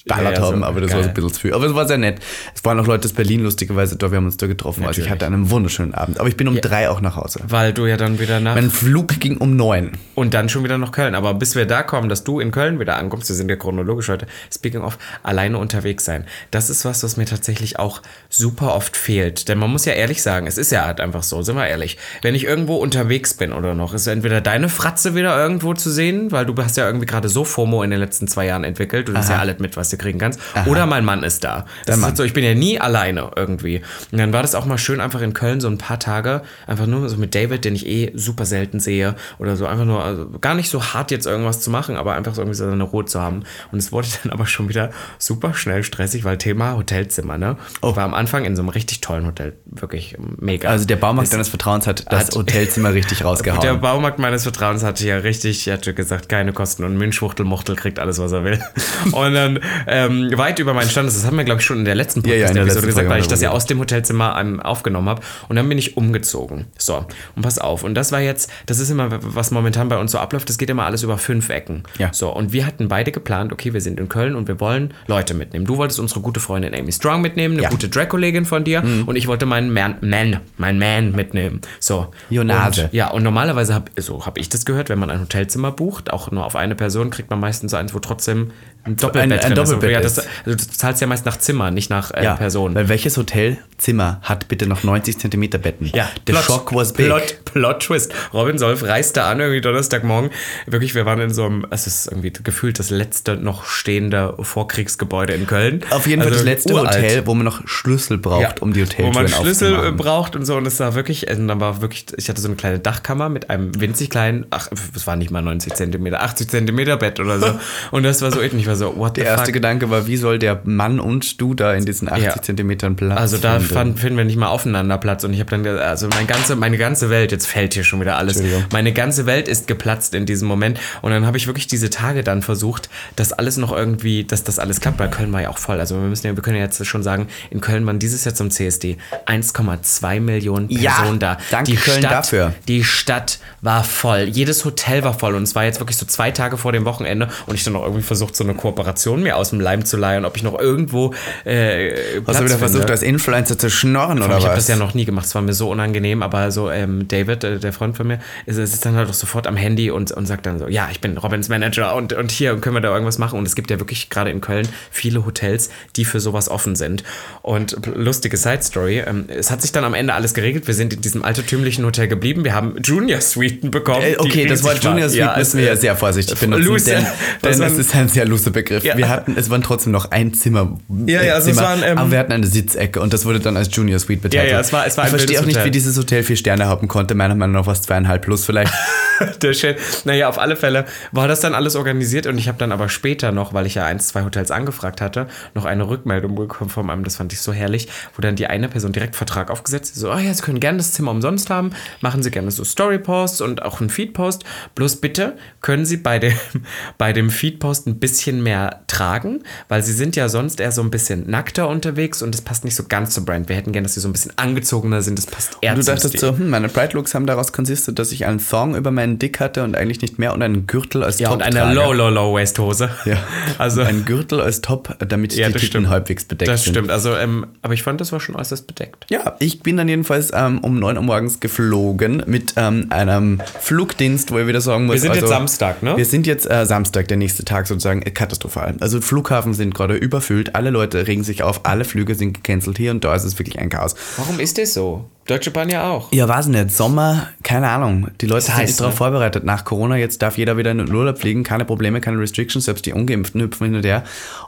mitgeballert 0.08 0.34
Ja, 0.34 0.40
ja, 0.40 0.46
so 0.46 0.52
haben, 0.52 0.64
aber 0.64 0.80
das 0.80 0.90
war 0.90 0.98
so 0.98 1.02
geil. 1.02 1.08
ein 1.08 1.14
bisschen 1.14 1.32
zu 1.32 1.40
viel. 1.40 1.54
Aber 1.54 1.66
es 1.66 1.74
war 1.74 1.86
sehr 1.86 1.98
nett. 1.98 2.20
Es 2.54 2.64
waren 2.64 2.78
auch 2.80 2.86
Leute 2.86 3.06
aus 3.06 3.12
Berlin 3.12 3.42
lustigerweise 3.42 3.96
da, 3.96 4.10
wir 4.10 4.16
haben 4.16 4.26
uns 4.26 4.36
da 4.36 4.46
getroffen. 4.46 4.84
Also 4.84 5.00
ich 5.00 5.08
Natürlich. 5.08 5.10
hatte 5.22 5.26
einen 5.26 5.50
wunderschönen 5.50 5.94
Abend. 5.94 6.18
Aber 6.18 6.28
ich 6.28 6.36
bin 6.36 6.48
um 6.48 6.60
drei 6.60 6.88
auch 6.90 7.00
nach 7.00 7.16
Hause. 7.16 7.40
Weil 7.48 7.72
du 7.72 7.86
ja 7.86 7.96
dann 7.96 8.18
wieder 8.18 8.40
nach. 8.40 8.54
Mein 8.54 8.70
Flug 8.70 9.20
ging 9.20 9.36
um 9.38 9.56
neun. 9.56 9.92
und 10.14 10.34
dann 10.34 10.48
schon 10.48 10.64
wieder 10.64 10.78
nach 10.78 10.92
Köln. 10.92 11.14
Aber 11.14 11.34
bis 11.34 11.54
wir 11.54 11.66
da 11.66 11.82
kommen, 11.82 12.08
dass 12.08 12.24
du 12.24 12.40
in 12.40 12.50
Köln 12.50 12.80
wieder 12.80 12.96
ankommst, 12.96 13.28
wir 13.28 13.36
sind 13.36 13.50
ja 13.50 13.56
chronologisch 13.56 14.08
heute, 14.08 14.26
speaking 14.52 14.80
of, 14.82 14.98
alleine 15.22 15.58
unterwegs 15.58 16.04
sein. 16.04 16.24
Das 16.50 16.70
ist 16.70 16.84
was, 16.84 17.02
was 17.02 17.16
mir 17.16 17.26
tatsächlich 17.26 17.78
auch 17.78 18.02
super 18.28 18.74
oft 18.74 18.96
fehlt. 18.96 19.48
Denn 19.48 19.58
man 19.58 19.70
muss 19.70 19.84
ja 19.84 19.92
ehrlich 19.92 20.22
sagen, 20.22 20.46
es 20.46 20.58
ist 20.58 20.72
ja 20.72 20.86
halt 20.86 21.00
einfach 21.00 21.22
so, 21.22 21.42
sind 21.42 21.56
wir 21.56 21.66
ehrlich. 21.66 21.98
Wenn 22.22 22.34
ich 22.34 22.44
irgendwo 22.44 22.76
unterwegs 22.76 23.34
bin 23.34 23.52
oder 23.52 23.74
noch, 23.74 23.94
ist 23.94 24.06
entweder 24.06 24.40
deine 24.40 24.68
Fratze 24.68 25.14
wieder 25.14 25.36
irgendwo 25.38 25.74
zu 25.74 25.90
sehen, 25.90 26.32
weil 26.32 26.46
du 26.46 26.54
hast 26.56 26.76
ja 26.76 26.86
irgendwie 26.86 27.06
gerade 27.06 27.28
so 27.28 27.44
FOMO 27.44 27.82
in 27.82 27.90
den 27.90 28.00
letzten 28.00 28.28
zwei 28.28 28.46
Jahren 28.46 28.64
entwickelt, 28.64 29.08
du 29.08 29.12
nimmst 29.12 29.30
ja 29.30 29.38
alles 29.38 29.58
mit, 29.58 29.76
was 29.76 29.90
du 29.90 29.96
kriegen 29.98 30.18
kannst. 30.18 30.40
Oder 30.66 30.86
mein 30.86 31.04
Mann 31.04 31.22
ist 31.22 31.44
da. 31.44 31.66
Das 31.86 31.98
ist 31.98 32.04
halt 32.04 32.16
so, 32.16 32.24
ich 32.24 32.32
bin 32.32 32.44
ja 32.44 32.54
nie 32.54 32.80
alleine 32.80 33.30
irgendwie. 33.36 33.82
Und 34.12 34.18
dann 34.18 34.32
war 34.32 34.42
das 34.42 34.54
auch 34.54 34.64
mal 34.64 34.78
schön, 34.78 35.00
einfach 35.00 35.20
in 35.20 35.34
Köln 35.34 35.60
so 35.60 35.68
ein 35.68 35.78
paar 35.78 35.98
Tage, 35.98 36.42
einfach 36.66 36.86
nur 36.86 37.08
so 37.08 37.16
mit 37.16 37.34
David, 37.34 37.64
den 37.64 37.74
ich 37.74 37.86
eh 37.86 38.12
super 38.14 38.44
selten 38.44 38.80
sehe, 38.80 39.14
oder 39.38 39.56
so 39.56 39.66
einfach 39.66 39.84
nur, 39.84 40.04
also 40.04 40.28
gar 40.40 40.54
nicht 40.54 40.70
so 40.70 40.82
hart 40.82 41.10
jetzt 41.10 41.26
irgendwas 41.26 41.60
zu 41.60 41.70
machen, 41.70 41.96
aber 41.96 42.14
einfach 42.14 42.34
so 42.34 42.42
irgendwie 42.42 42.56
so 42.56 42.66
eine 42.66 42.82
Ruhe 42.84 43.04
zu 43.04 43.20
haben. 43.20 43.42
Und 43.72 43.78
es 43.78 43.92
wurde 43.92 44.08
dann 44.22 44.32
aber 44.32 44.46
schon 44.46 44.68
wieder 44.68 44.90
super 45.18 45.54
schnell 45.54 45.82
stressig, 45.84 46.24
weil 46.24 46.38
Thema 46.38 46.76
Hotelzimmer, 46.76 47.38
ne? 47.38 47.56
Ich 47.76 47.82
war 47.96 48.04
am 48.04 48.14
Anfang 48.14 48.44
in 48.44 48.56
so 48.56 48.62
einem 48.62 48.68
richtig 48.70 49.00
tollen 49.00 49.26
Hotel, 49.26 49.54
wirklich 49.66 50.16
mega. 50.38 50.68
Also 50.68 50.84
der 50.86 50.96
Baumarkt 50.96 51.32
deines 51.32 51.48
Vertrauens 51.48 51.86
hat 51.86 52.10
das 52.12 52.28
Hat- 52.28 52.34
Hotelzimmer 52.36 52.94
richtig 52.94 53.18
der 53.18 53.26
rausgehauen. 53.26 53.80
Baumarkt 53.80 54.18
meines 54.18 54.42
Vertrauens 54.44 54.82
hatte 54.82 55.06
ja 55.06 55.18
richtig, 55.18 55.68
hatte 55.68 55.94
gesagt, 55.94 56.28
keine 56.28 56.52
Kosten 56.52 56.84
und 56.84 56.96
Münchwuchtelmuchtel 56.96 57.76
kriegt 57.76 57.98
alles, 57.98 58.18
was 58.18 58.32
er 58.32 58.44
will. 58.44 58.58
Und 59.12 59.34
dann 59.34 59.60
ähm, 59.88 60.30
weit 60.36 60.58
über 60.58 60.74
meinen 60.74 60.88
Standard, 60.88 61.14
das 61.14 61.24
haben 61.26 61.36
wir, 61.36 61.44
glaube 61.44 61.60
ich, 61.60 61.66
schon 61.66 61.78
in 61.78 61.84
der 61.84 61.94
letzten 61.94 62.20
Ja, 62.20 62.34
ja, 62.34 62.46
Podcast-Episode 62.46 62.64
letzten 62.66 62.86
gesagt, 62.86 62.94
Folge 63.06 63.10
weil 63.10 63.20
ich 63.20 63.28
das 63.28 63.40
ja 63.40 63.50
aus 63.50 63.66
dem 63.66 63.78
Hotelzimmer 63.78 64.36
ähm, 64.40 64.60
aufgenommen 64.60 65.08
habe. 65.08 65.22
Und 65.48 65.56
dann 65.56 65.68
bin 65.68 65.78
ich 65.78 65.96
umgezogen. 65.96 66.66
So, 66.78 67.04
und 67.36 67.42
pass 67.42 67.58
auf. 67.58 67.82
Und 67.84 67.94
das 67.94 68.12
war 68.12 68.20
jetzt, 68.20 68.50
das 68.66 68.78
ist 68.78 68.90
immer, 68.90 69.08
was 69.10 69.50
momentan 69.50 69.88
bei 69.88 69.98
uns 69.98 70.12
so 70.12 70.18
abläuft, 70.18 70.48
das 70.48 70.58
geht 70.58 70.70
immer 70.70 70.84
alles 70.84 71.02
über 71.02 71.18
fünf 71.18 71.48
Ecken. 71.50 71.82
Ja. 71.98 72.12
So, 72.12 72.28
und 72.34 72.52
wir 72.52 72.66
hatten 72.66 72.88
beide 72.88 73.12
geplant, 73.12 73.52
okay, 73.52 73.72
wir 73.72 73.80
sind 73.80 73.98
in 73.98 74.08
Köln 74.08 74.34
und 74.34 74.48
wir 74.48 74.60
wollen 74.60 74.94
Leute 75.06 75.34
mitnehmen. 75.34 75.64
Du 75.64 75.76
wolltest 75.76 76.00
unsere 76.00 76.20
gute 76.20 76.40
Freundin 76.40 76.74
Amy 76.74 76.92
Strong 76.92 77.20
mitnehmen, 77.20 77.54
eine 77.54 77.62
Ja. 77.64 77.70
gute 77.70 77.88
Drag-Kollegin 77.88 78.44
von 78.44 78.64
dir 78.64 78.82
und 79.06 79.16
ich 79.16 79.26
wollte 79.26 79.46
meinen 79.46 79.72
Man, 79.72 79.96
Man, 80.00 80.40
meinen 80.56 80.78
Man 80.78 81.12
mitnehmen. 81.12 81.60
So. 81.80 82.08
Jonase. 82.30 82.84
Und, 82.84 82.92
ja, 82.92 83.10
und 83.10 83.22
normalerweise 83.22 83.74
habe 83.74 83.90
so 84.00 84.24
hab 84.26 84.38
ich 84.38 84.48
das 84.48 84.64
gehört, 84.64 84.88
wenn 84.88 84.98
man 84.98 85.10
ein 85.10 85.20
Hotelzimmer 85.20 85.72
bucht, 85.72 86.12
auch 86.12 86.30
nur 86.30 86.44
auf 86.44 86.56
eine 86.56 86.74
Person, 86.74 87.10
kriegt 87.10 87.30
man 87.30 87.40
meistens 87.40 87.74
eins, 87.74 87.94
wo 87.94 87.98
trotzdem 87.98 88.50
ein 88.84 88.96
Doppelbett 88.96 89.44
Ein- 89.44 89.50
ein 89.50 89.54
Doppelbett 89.54 89.90
ist. 89.90 89.92
Ja, 89.92 90.00
das, 90.00 90.18
also 90.46 90.56
du 90.56 90.56
zahlst 90.56 91.00
ja 91.00 91.06
meist 91.06 91.26
nach 91.26 91.36
Zimmer, 91.38 91.70
nicht 91.70 91.90
nach 91.90 92.10
äh, 92.12 92.24
ja, 92.24 92.36
Person. 92.36 92.74
Weil 92.74 92.88
welches 92.88 93.16
Hotelzimmer 93.16 94.20
hat 94.22 94.48
bitte 94.48 94.66
noch 94.66 94.82
90 94.82 95.18
Zentimeter 95.18 95.58
Betten? 95.58 95.90
Ja, 95.94 96.08
der 96.26 96.36
Shock 96.36 96.74
was 96.74 96.92
big. 96.92 97.06
Plot, 97.06 97.44
Plot 97.44 97.80
Twist. 97.80 98.14
Robin 98.32 98.56
Solf 98.58 98.82
reiste 98.82 99.24
an, 99.24 99.40
irgendwie 99.40 99.60
Donnerstagmorgen. 99.60 100.30
Wirklich, 100.66 100.94
wir 100.94 101.04
waren 101.06 101.20
in 101.20 101.30
so 101.34 101.44
einem, 101.44 101.66
es 101.70 101.86
ist 101.86 102.06
irgendwie 102.06 102.32
gefühlt 102.32 102.78
das 102.78 102.90
letzte 102.90 103.36
noch 103.36 103.64
stehende 103.66 104.34
Vorkriegsgebäude 104.40 105.32
in 105.34 105.46
Köln. 105.46 105.84
Auf 105.90 106.06
jeden 106.06 106.22
Fall 106.22 106.32
Also 106.32 106.44
das 106.44 106.44
letzte 106.44 106.72
uralt. 106.74 106.96
Hotel, 106.96 107.26
wo 107.26 107.34
man 107.34 107.44
noch 107.44 107.66
Schlüssel 107.66 108.18
braucht, 108.18 108.42
Ja, 108.42 108.54
um 108.60 108.72
die 108.72 108.82
Hoteltüren 108.82 109.14
Wo 109.14 109.18
man 109.18 109.28
Schlüssel 109.28 109.88
äh, 109.88 109.92
braucht 109.92 110.34
und 110.36 110.44
so. 110.44 110.56
Und 110.56 110.66
es 110.66 110.80
war 110.80 110.94
wirklich, 110.94 111.28
und 111.30 111.48
dann 111.48 111.60
war 111.60 111.80
wirklich, 111.80 112.06
ich 112.16 112.28
hatte 112.28 112.40
so 112.40 112.48
eine 112.48 112.56
kleine 112.56 112.78
Dachkammer 112.78 113.28
mit 113.28 113.50
einem 113.50 113.78
winzig 113.80 114.10
kleinen, 114.10 114.46
ach, 114.50 114.68
es 114.94 115.06
war 115.06 115.16
nicht 115.16 115.30
mal 115.30 115.42
90 115.42 115.74
Zentimeter, 115.74 116.22
80 116.22 116.48
Zentimeter 116.48 116.96
Bett 116.96 117.20
oder 117.20 117.38
so. 117.38 117.58
Und 117.90 118.02
das 118.02 118.22
war 118.22 118.32
so, 118.32 118.40
ich 118.40 118.52
war 118.68 118.76
so, 118.76 118.96
what 118.96 119.16
the 119.16 119.22
Der 119.22 119.30
erste 119.30 119.46
fuck. 119.46 119.54
Gedanke 119.54 119.90
war, 119.90 120.06
wie 120.06 120.16
soll 120.16 120.38
der 120.38 120.60
Mann 120.64 121.00
und 121.00 121.40
du 121.40 121.54
da 121.54 121.74
in 121.74 121.84
diesen 121.84 122.08
80 122.08 122.24
Ja. 122.24 122.42
Zentimetern 122.42 122.94
Platz 122.96 123.18
Also 123.18 123.38
da 123.38 123.58
finden? 123.58 123.74
fand, 123.74 123.98
finden 124.00 124.16
wir 124.18 124.24
nicht 124.24 124.36
mal 124.36 124.48
aufeinander 124.48 124.98
Platz 124.98 125.24
und 125.24 125.32
ich 125.32 125.40
habe 125.40 125.50
dann, 125.50 125.66
also 125.78 126.08
mein 126.08 126.26
ganze, 126.26 126.54
meine 126.56 126.78
ganze 126.78 127.10
Welt, 127.10 127.32
jetzt 127.32 127.46
fällt 127.46 127.74
hier 127.74 127.84
schon 127.84 128.00
wieder 128.00 128.16
alles, 128.16 128.42
meine 128.72 128.92
ganze 128.92 129.26
Welt 129.26 129.48
ist 129.48 129.66
geplatzt 129.66 130.14
in 130.14 130.26
diesem 130.26 130.46
Moment 130.48 130.78
und 131.02 131.10
dann 131.10 131.26
habe 131.26 131.36
ich 131.36 131.46
wirklich 131.46 131.66
diese 131.66 131.90
Tage 131.90 132.22
dann 132.22 132.42
versucht, 132.42 132.88
dass 133.16 133.32
alles 133.32 133.56
noch 133.56 133.72
irgendwie, 133.72 134.24
dass 134.24 134.44
das 134.44 134.58
alles 134.58 134.80
klappt, 134.80 134.98
weil 134.98 135.10
Köln 135.10 135.32
war 135.32 135.42
ja 135.42 135.48
auch 135.50 135.58
voll, 135.58 135.80
also 135.80 135.94
wir 135.96 136.02
müssen 136.02 136.26
ja, 136.26 136.36
wir 136.36 136.42
können 136.42 136.56
ja 136.56 136.62
jetzt 136.64 136.84
schon 136.86 137.02
sagen, 137.02 137.28
in 137.50 137.60
Köln 137.60 137.84
waren 137.86 137.98
dieses 137.98 138.24
Jahr 138.24 138.34
zum 138.34 138.50
CSD 138.50 138.98
1,2 139.26 140.20
Millionen 140.20 140.68
Ja, 140.70 140.92
Personen 140.92 141.18
da. 141.18 141.38
danke 141.50 141.70
die 141.72 141.76
Köln 141.76 141.98
Stadt, 141.98 142.12
dafür. 142.12 142.54
Die 142.68 142.84
Stadt 142.84 143.38
war 143.60 143.84
voll, 143.84 144.22
jedes 144.24 144.64
Hotel 144.64 145.02
war 145.04 145.14
voll 145.14 145.34
und 145.34 145.42
es 145.42 145.54
war 145.54 145.64
jetzt 145.64 145.80
wirklich 145.80 145.96
so 145.96 146.06
zwei 146.06 146.30
Tage 146.30 146.56
vor 146.56 146.72
dem 146.72 146.84
Wochenende 146.84 147.28
und 147.46 147.54
ich 147.54 147.64
dann 147.64 147.72
noch 147.72 147.82
irgendwie 147.82 148.02
versucht, 148.02 148.36
so 148.36 148.44
eine 148.44 148.54
Kooperation 148.58 149.22
mir 149.22 149.36
aus 149.38 149.48
dem 149.50 149.60
Leim 149.60 149.86
zu 149.86 149.96
leihen, 149.96 150.26
ob 150.26 150.36
ich 150.36 150.42
noch 150.42 150.58
irgendwo 150.60 151.14
äh, 151.46 151.92
Hast 151.92 151.96
du 151.96 152.20
Platz 152.22 152.36
wieder 152.36 152.48
finde. 152.48 152.58
versucht, 152.58 152.90
als 152.90 153.02
Influencer 153.02 153.56
zu 153.58 153.70
schnorren 153.70 154.18
oder 154.18 154.36
Ich 154.36 154.44
habe 154.44 154.56
was? 154.56 154.66
das 154.66 154.68
ja 154.68 154.76
noch 154.76 154.92
nie 154.92 155.06
gemacht, 155.06 155.24
es 155.24 155.34
war 155.34 155.40
mir 155.42 155.54
so 155.54 155.70
unangenehm, 155.70 156.22
aber 156.22 156.50
so 156.50 156.70
ähm, 156.70 157.08
David, 157.08 157.44
äh, 157.44 157.58
der 157.58 157.72
Freund 157.72 157.96
von 157.96 158.06
mir, 158.06 158.18
ist, 158.44 158.58
ist 158.58 158.84
dann 158.84 158.96
halt 158.96 159.08
auch 159.08 159.14
sofort 159.14 159.46
am 159.46 159.56
Handy 159.56 159.90
und, 159.90 160.12
und 160.12 160.26
sagt 160.26 160.44
dann 160.44 160.58
so, 160.58 160.68
ja, 160.68 160.88
ich 160.90 161.00
bin 161.00 161.16
Robins 161.16 161.48
Manager 161.48 161.94
und, 161.94 162.12
und 162.12 162.30
hier 162.30 162.56
können 162.58 162.76
wir 162.76 162.80
da 162.80 162.92
irgendwas 162.92 163.16
machen. 163.18 163.38
Und 163.38 163.46
es 163.48 163.54
gibt 163.54 163.70
ja 163.70 163.78
wirklich 163.78 164.10
gerade 164.10 164.30
in 164.30 164.40
Köln 164.42 164.68
viele 164.90 165.24
Hotels, 165.24 165.70
die 165.96 166.04
für 166.04 166.20
sowas 166.20 166.50
offen 166.50 166.76
sind. 166.76 167.04
Und 167.42 167.76
lustige 167.94 168.36
Side 168.36 168.62
Story, 168.62 168.98
ähm, 169.06 169.24
es 169.28 169.50
hat 169.50 169.62
sich 169.62 169.72
dann 169.72 169.84
am 169.84 169.94
Ende 169.94 170.14
alles 170.14 170.34
geregelt. 170.34 170.66
Wir 170.66 170.74
sind 170.74 170.92
in 170.92 171.00
diesem 171.00 171.22
altertümlichen 171.24 171.84
Hotel 171.84 172.08
geblieben. 172.08 172.44
Wir 172.44 172.54
haben 172.54 172.76
Junior 172.82 173.20
Suiten 173.20 173.70
bekommen. 173.70 174.02
Äh, 174.02 174.16
okay, 174.18 174.46
das 174.46 174.64
waren. 174.64 174.76
Junior 174.80 175.08
Suite 175.08 175.18
Ja, 175.20 175.36
müssen 175.38 175.58
wir 175.58 175.66
ja 175.66 175.72
äh, 175.72 175.76
sehr 175.76 175.96
vorsichtig 175.96 176.38
benutzen, 176.38 176.64
loose. 176.64 176.84
denn, 176.86 177.06
Das 177.42 177.58
denn 177.58 177.66
es 177.66 177.78
ist 177.78 177.94
ein 177.94 178.08
sehr 178.08 178.26
loser 178.48 178.52
Begriff. 178.52 178.84
Ja. 178.84 178.96
Wir 178.96 179.08
hatten, 179.08 179.34
es 179.36 179.50
waren 179.50 179.62
trotzdem 179.62 179.92
noch 179.92 180.10
ein 180.10 180.34
Zimmer, 180.34 180.78
Ja, 181.06 181.22
ja, 181.22 181.34
also 181.34 181.50
es 181.50 181.56
Zimmer 181.56 181.68
waren, 181.68 181.82
ähm, 181.84 181.98
aber 181.98 182.10
wir 182.10 182.18
hatten 182.18 182.32
eine 182.32 182.46
Sitzecke 182.46 183.00
und 183.00 183.12
das 183.12 183.24
wurde 183.24 183.40
dann 183.40 183.56
als 183.56 183.68
Junior 183.74 183.98
Suite 183.98 184.22
betitelt. 184.22 184.48
Ja, 184.48 184.54
ja, 184.56 184.60
es 184.60 184.72
war- 184.72 184.86
es 184.86 184.96
war 184.96 185.04
ich 185.04 185.10
verstehe 185.10 185.40
auch 185.40 185.44
nicht, 185.44 185.56
Hotel. 185.56 185.66
wie 185.66 185.70
dieses 185.70 185.96
Hotel 185.96 186.22
vier 186.22 186.36
Sterne 186.36 186.66
haben 186.66 186.88
konnte. 186.88 187.14
Meiner 187.14 187.34
Meinung 187.34 187.56
nach 187.56 187.66
was 187.66 187.82
zweieinhalb 187.82 188.22
plus 188.22 188.44
vielleicht. 188.44 188.72
Der 189.42 189.52
Shit. 189.52 189.78
Naja, 190.04 190.28
auf 190.28 190.38
alle 190.38 190.54
Fälle 190.54 190.84
war 191.10 191.26
das 191.26 191.40
dann 191.40 191.52
alles 191.54 191.74
organisiert 191.74 192.26
und 192.28 192.38
ich 192.38 192.46
habe 192.46 192.58
dann 192.58 192.70
aber 192.70 192.88
später 192.88 193.32
noch, 193.32 193.52
weil 193.52 193.66
ich 193.66 193.74
ja 193.74 193.84
eins, 193.84 194.06
zwei 194.08 194.22
Hotels 194.22 194.52
angefragt 194.52 195.00
hatte, 195.00 195.26
noch 195.54 195.64
eine 195.64 195.88
Rückmeldung 195.88 196.36
bekommen 196.36 196.70
von 196.70 196.88
einem, 196.88 197.02
das 197.02 197.16
fand 197.16 197.32
ich 197.32 197.40
so 197.40 197.52
herrlich, 197.52 197.88
wo 198.14 198.20
dann 198.22 198.36
die 198.36 198.46
eine 198.46 198.68
Person 198.68 198.92
direkt 198.92 199.16
Vertrag 199.16 199.50
aufgesetzt 199.50 199.94
hat, 199.94 199.98
so, 200.00 200.12
oh 200.12 200.18
ja, 200.18 200.32
Sie 200.32 200.42
können 200.42 200.60
gerne 200.60 200.78
das 200.78 200.92
Zimmer 200.92 201.10
umsonst 201.10 201.50
haben, 201.50 201.70
machen 202.00 202.22
Sie 202.22 202.30
gerne 202.30 202.52
so 202.52 202.62
Story-Posts 202.62 203.40
und 203.40 203.62
auch 203.62 203.80
einen 203.80 203.90
Feed-Post, 203.90 204.44
bloß 204.76 204.96
bitte 205.00 205.36
können 205.62 205.84
Sie 205.84 205.96
bei 205.96 206.20
dem, 206.20 206.34
bei 206.98 207.12
dem 207.12 207.30
Feed-Post 207.30 207.88
ein 207.88 207.98
bisschen 207.98 208.37
mehr 208.42 208.80
tragen 208.86 209.40
weil 209.68 209.82
sie 209.82 209.92
sind 209.92 210.16
ja 210.16 210.28
sonst 210.28 210.60
eher 210.60 210.72
so 210.72 210.82
ein 210.82 210.90
bisschen 210.90 211.28
nackter 211.30 211.68
unterwegs 211.68 212.22
und 212.22 212.32
das 212.34 212.40
passt 212.40 212.64
nicht 212.64 212.74
so 212.74 212.84
ganz 212.88 213.14
zur 213.14 213.24
Brand. 213.24 213.48
Wir 213.48 213.56
hätten 213.56 213.72
gerne, 213.72 213.84
dass 213.86 213.94
sie 213.94 214.00
so 214.00 214.08
ein 214.08 214.12
bisschen 214.12 214.32
angezogener 214.36 215.02
sind, 215.02 215.18
das 215.18 215.26
passt 215.26 215.58
eher 215.60 215.74
Du 215.74 215.80
zum 215.82 215.94
dachtest 215.94 216.16
Stil. 216.16 216.20
so, 216.20 216.38
hm, 216.38 216.50
meine 216.50 216.68
Pride-Looks 216.68 217.14
haben 217.14 217.26
daraus 217.26 217.52
konsistet, 217.52 217.98
dass 217.98 218.12
ich 218.12 218.26
einen 218.26 218.38
Thong 218.44 218.74
über 218.76 218.90
meinen 218.90 219.18
Dick 219.18 219.40
hatte 219.40 219.62
und 219.64 219.76
eigentlich 219.76 220.00
nicht 220.00 220.18
mehr 220.18 220.32
und 220.32 220.42
einen 220.42 220.66
Gürtel 220.66 221.02
als 221.04 221.18
Ja, 221.18 221.28
Top 221.28 221.36
und 221.38 221.42
eine 221.42 221.56
trage. 221.60 221.74
Low, 221.74 221.92
Low, 221.92 222.08
Low 222.10 222.34
Waist 222.34 222.58
Hose. 222.58 222.90
Ja. 223.04 223.16
Also, 223.58 223.82
ein 223.82 224.04
Gürtel 224.04 224.40
als 224.40 224.60
Top, 224.60 224.94
damit 225.00 225.34
ja, 225.34 225.46
die 225.48 225.52
das 225.54 225.62
Titten 225.62 225.70
stimmt. 225.72 225.88
halbwegs 225.88 226.24
bedeckt 226.24 226.50
Das 226.50 226.64
sind. 226.64 226.74
stimmt. 226.74 226.90
Also, 226.90 227.16
ähm, 227.16 227.46
aber 227.62 227.74
ich 227.74 227.82
fand, 227.82 228.00
das 228.00 228.12
war 228.12 228.20
schon 228.20 228.36
äußerst 228.36 228.66
bedeckt. 228.66 229.06
Ja, 229.10 229.36
ich 229.40 229.62
bin 229.62 229.76
dann 229.76 229.88
jedenfalls 229.88 230.30
ähm, 230.34 230.58
um 230.58 230.78
9 230.78 230.96
Uhr 230.96 231.02
morgens 231.02 231.40
geflogen 231.40 232.22
mit 232.26 232.54
ähm, 232.56 232.86
einem 232.90 233.40
Flugdienst, 233.60 234.30
wo 234.30 234.38
ich 234.38 234.46
wieder 234.46 234.60
sagen 234.60 234.86
muss. 234.86 234.94
Wir 234.94 235.00
sind 235.00 235.10
also, 235.10 235.22
jetzt 235.22 235.30
Samstag, 235.30 235.82
ne? 235.82 235.96
Wir 235.96 236.04
sind 236.04 236.26
jetzt 236.26 236.48
äh, 236.50 236.66
Samstag, 236.66 237.08
der 237.08 237.16
nächste 237.16 237.44
Tag 237.44 237.66
sozusagen, 237.66 238.02
äh, 238.02 238.10
katastrophal. 238.28 238.76
Also 238.80 239.00
Flughafen 239.00 239.54
sind 239.54 239.74
gerade 239.74 239.94
überfüllt, 239.94 240.54
alle 240.54 240.70
Leute 240.70 241.06
regen 241.06 241.24
sich 241.24 241.42
auf, 241.42 241.64
alle 241.64 241.84
Flüge 241.84 242.14
sind 242.14 242.34
gecancelt 242.34 242.76
hier 242.76 242.90
und 242.90 243.04
da 243.04 243.14
ist 243.14 243.24
es 243.24 243.38
wirklich 243.38 243.58
ein 243.58 243.70
Chaos. 243.70 243.94
Warum 244.16 244.38
ist 244.38 244.58
das 244.58 244.74
so? 244.74 245.06
Deutsche 245.26 245.50
Bahn 245.50 245.68
ja 245.68 245.90
auch. 245.90 246.10
Ja, 246.10 246.26
weiß 246.26 246.46
nicht, 246.46 246.70
Sommer, 246.70 247.28
keine 247.42 247.68
Ahnung. 247.68 248.08
Die 248.20 248.26
Leute 248.26 248.46
Das 248.46 248.56
sind 248.56 248.64
nicht 248.64 248.80
darauf 248.80 248.94
ne? 248.94 248.96
vorbereitet. 248.96 249.44
Nach 249.44 249.62
Corona, 249.64 249.96
jetzt 249.96 250.22
darf 250.22 250.38
jeder 250.38 250.56
wieder 250.56 250.70
in 250.70 250.78
den 250.78 250.94
Urlaub 250.94 251.18
fliegen, 251.18 251.44
keine 251.44 251.66
Probleme, 251.66 252.00
keine 252.00 252.18
Restrictions, 252.18 252.64
selbst 252.64 252.86
die 252.86 252.94
Ungeimpften 252.94 253.42
hüpfen 253.42 253.66
hin 253.66 253.76
und 253.76 253.84
her. 253.84 254.04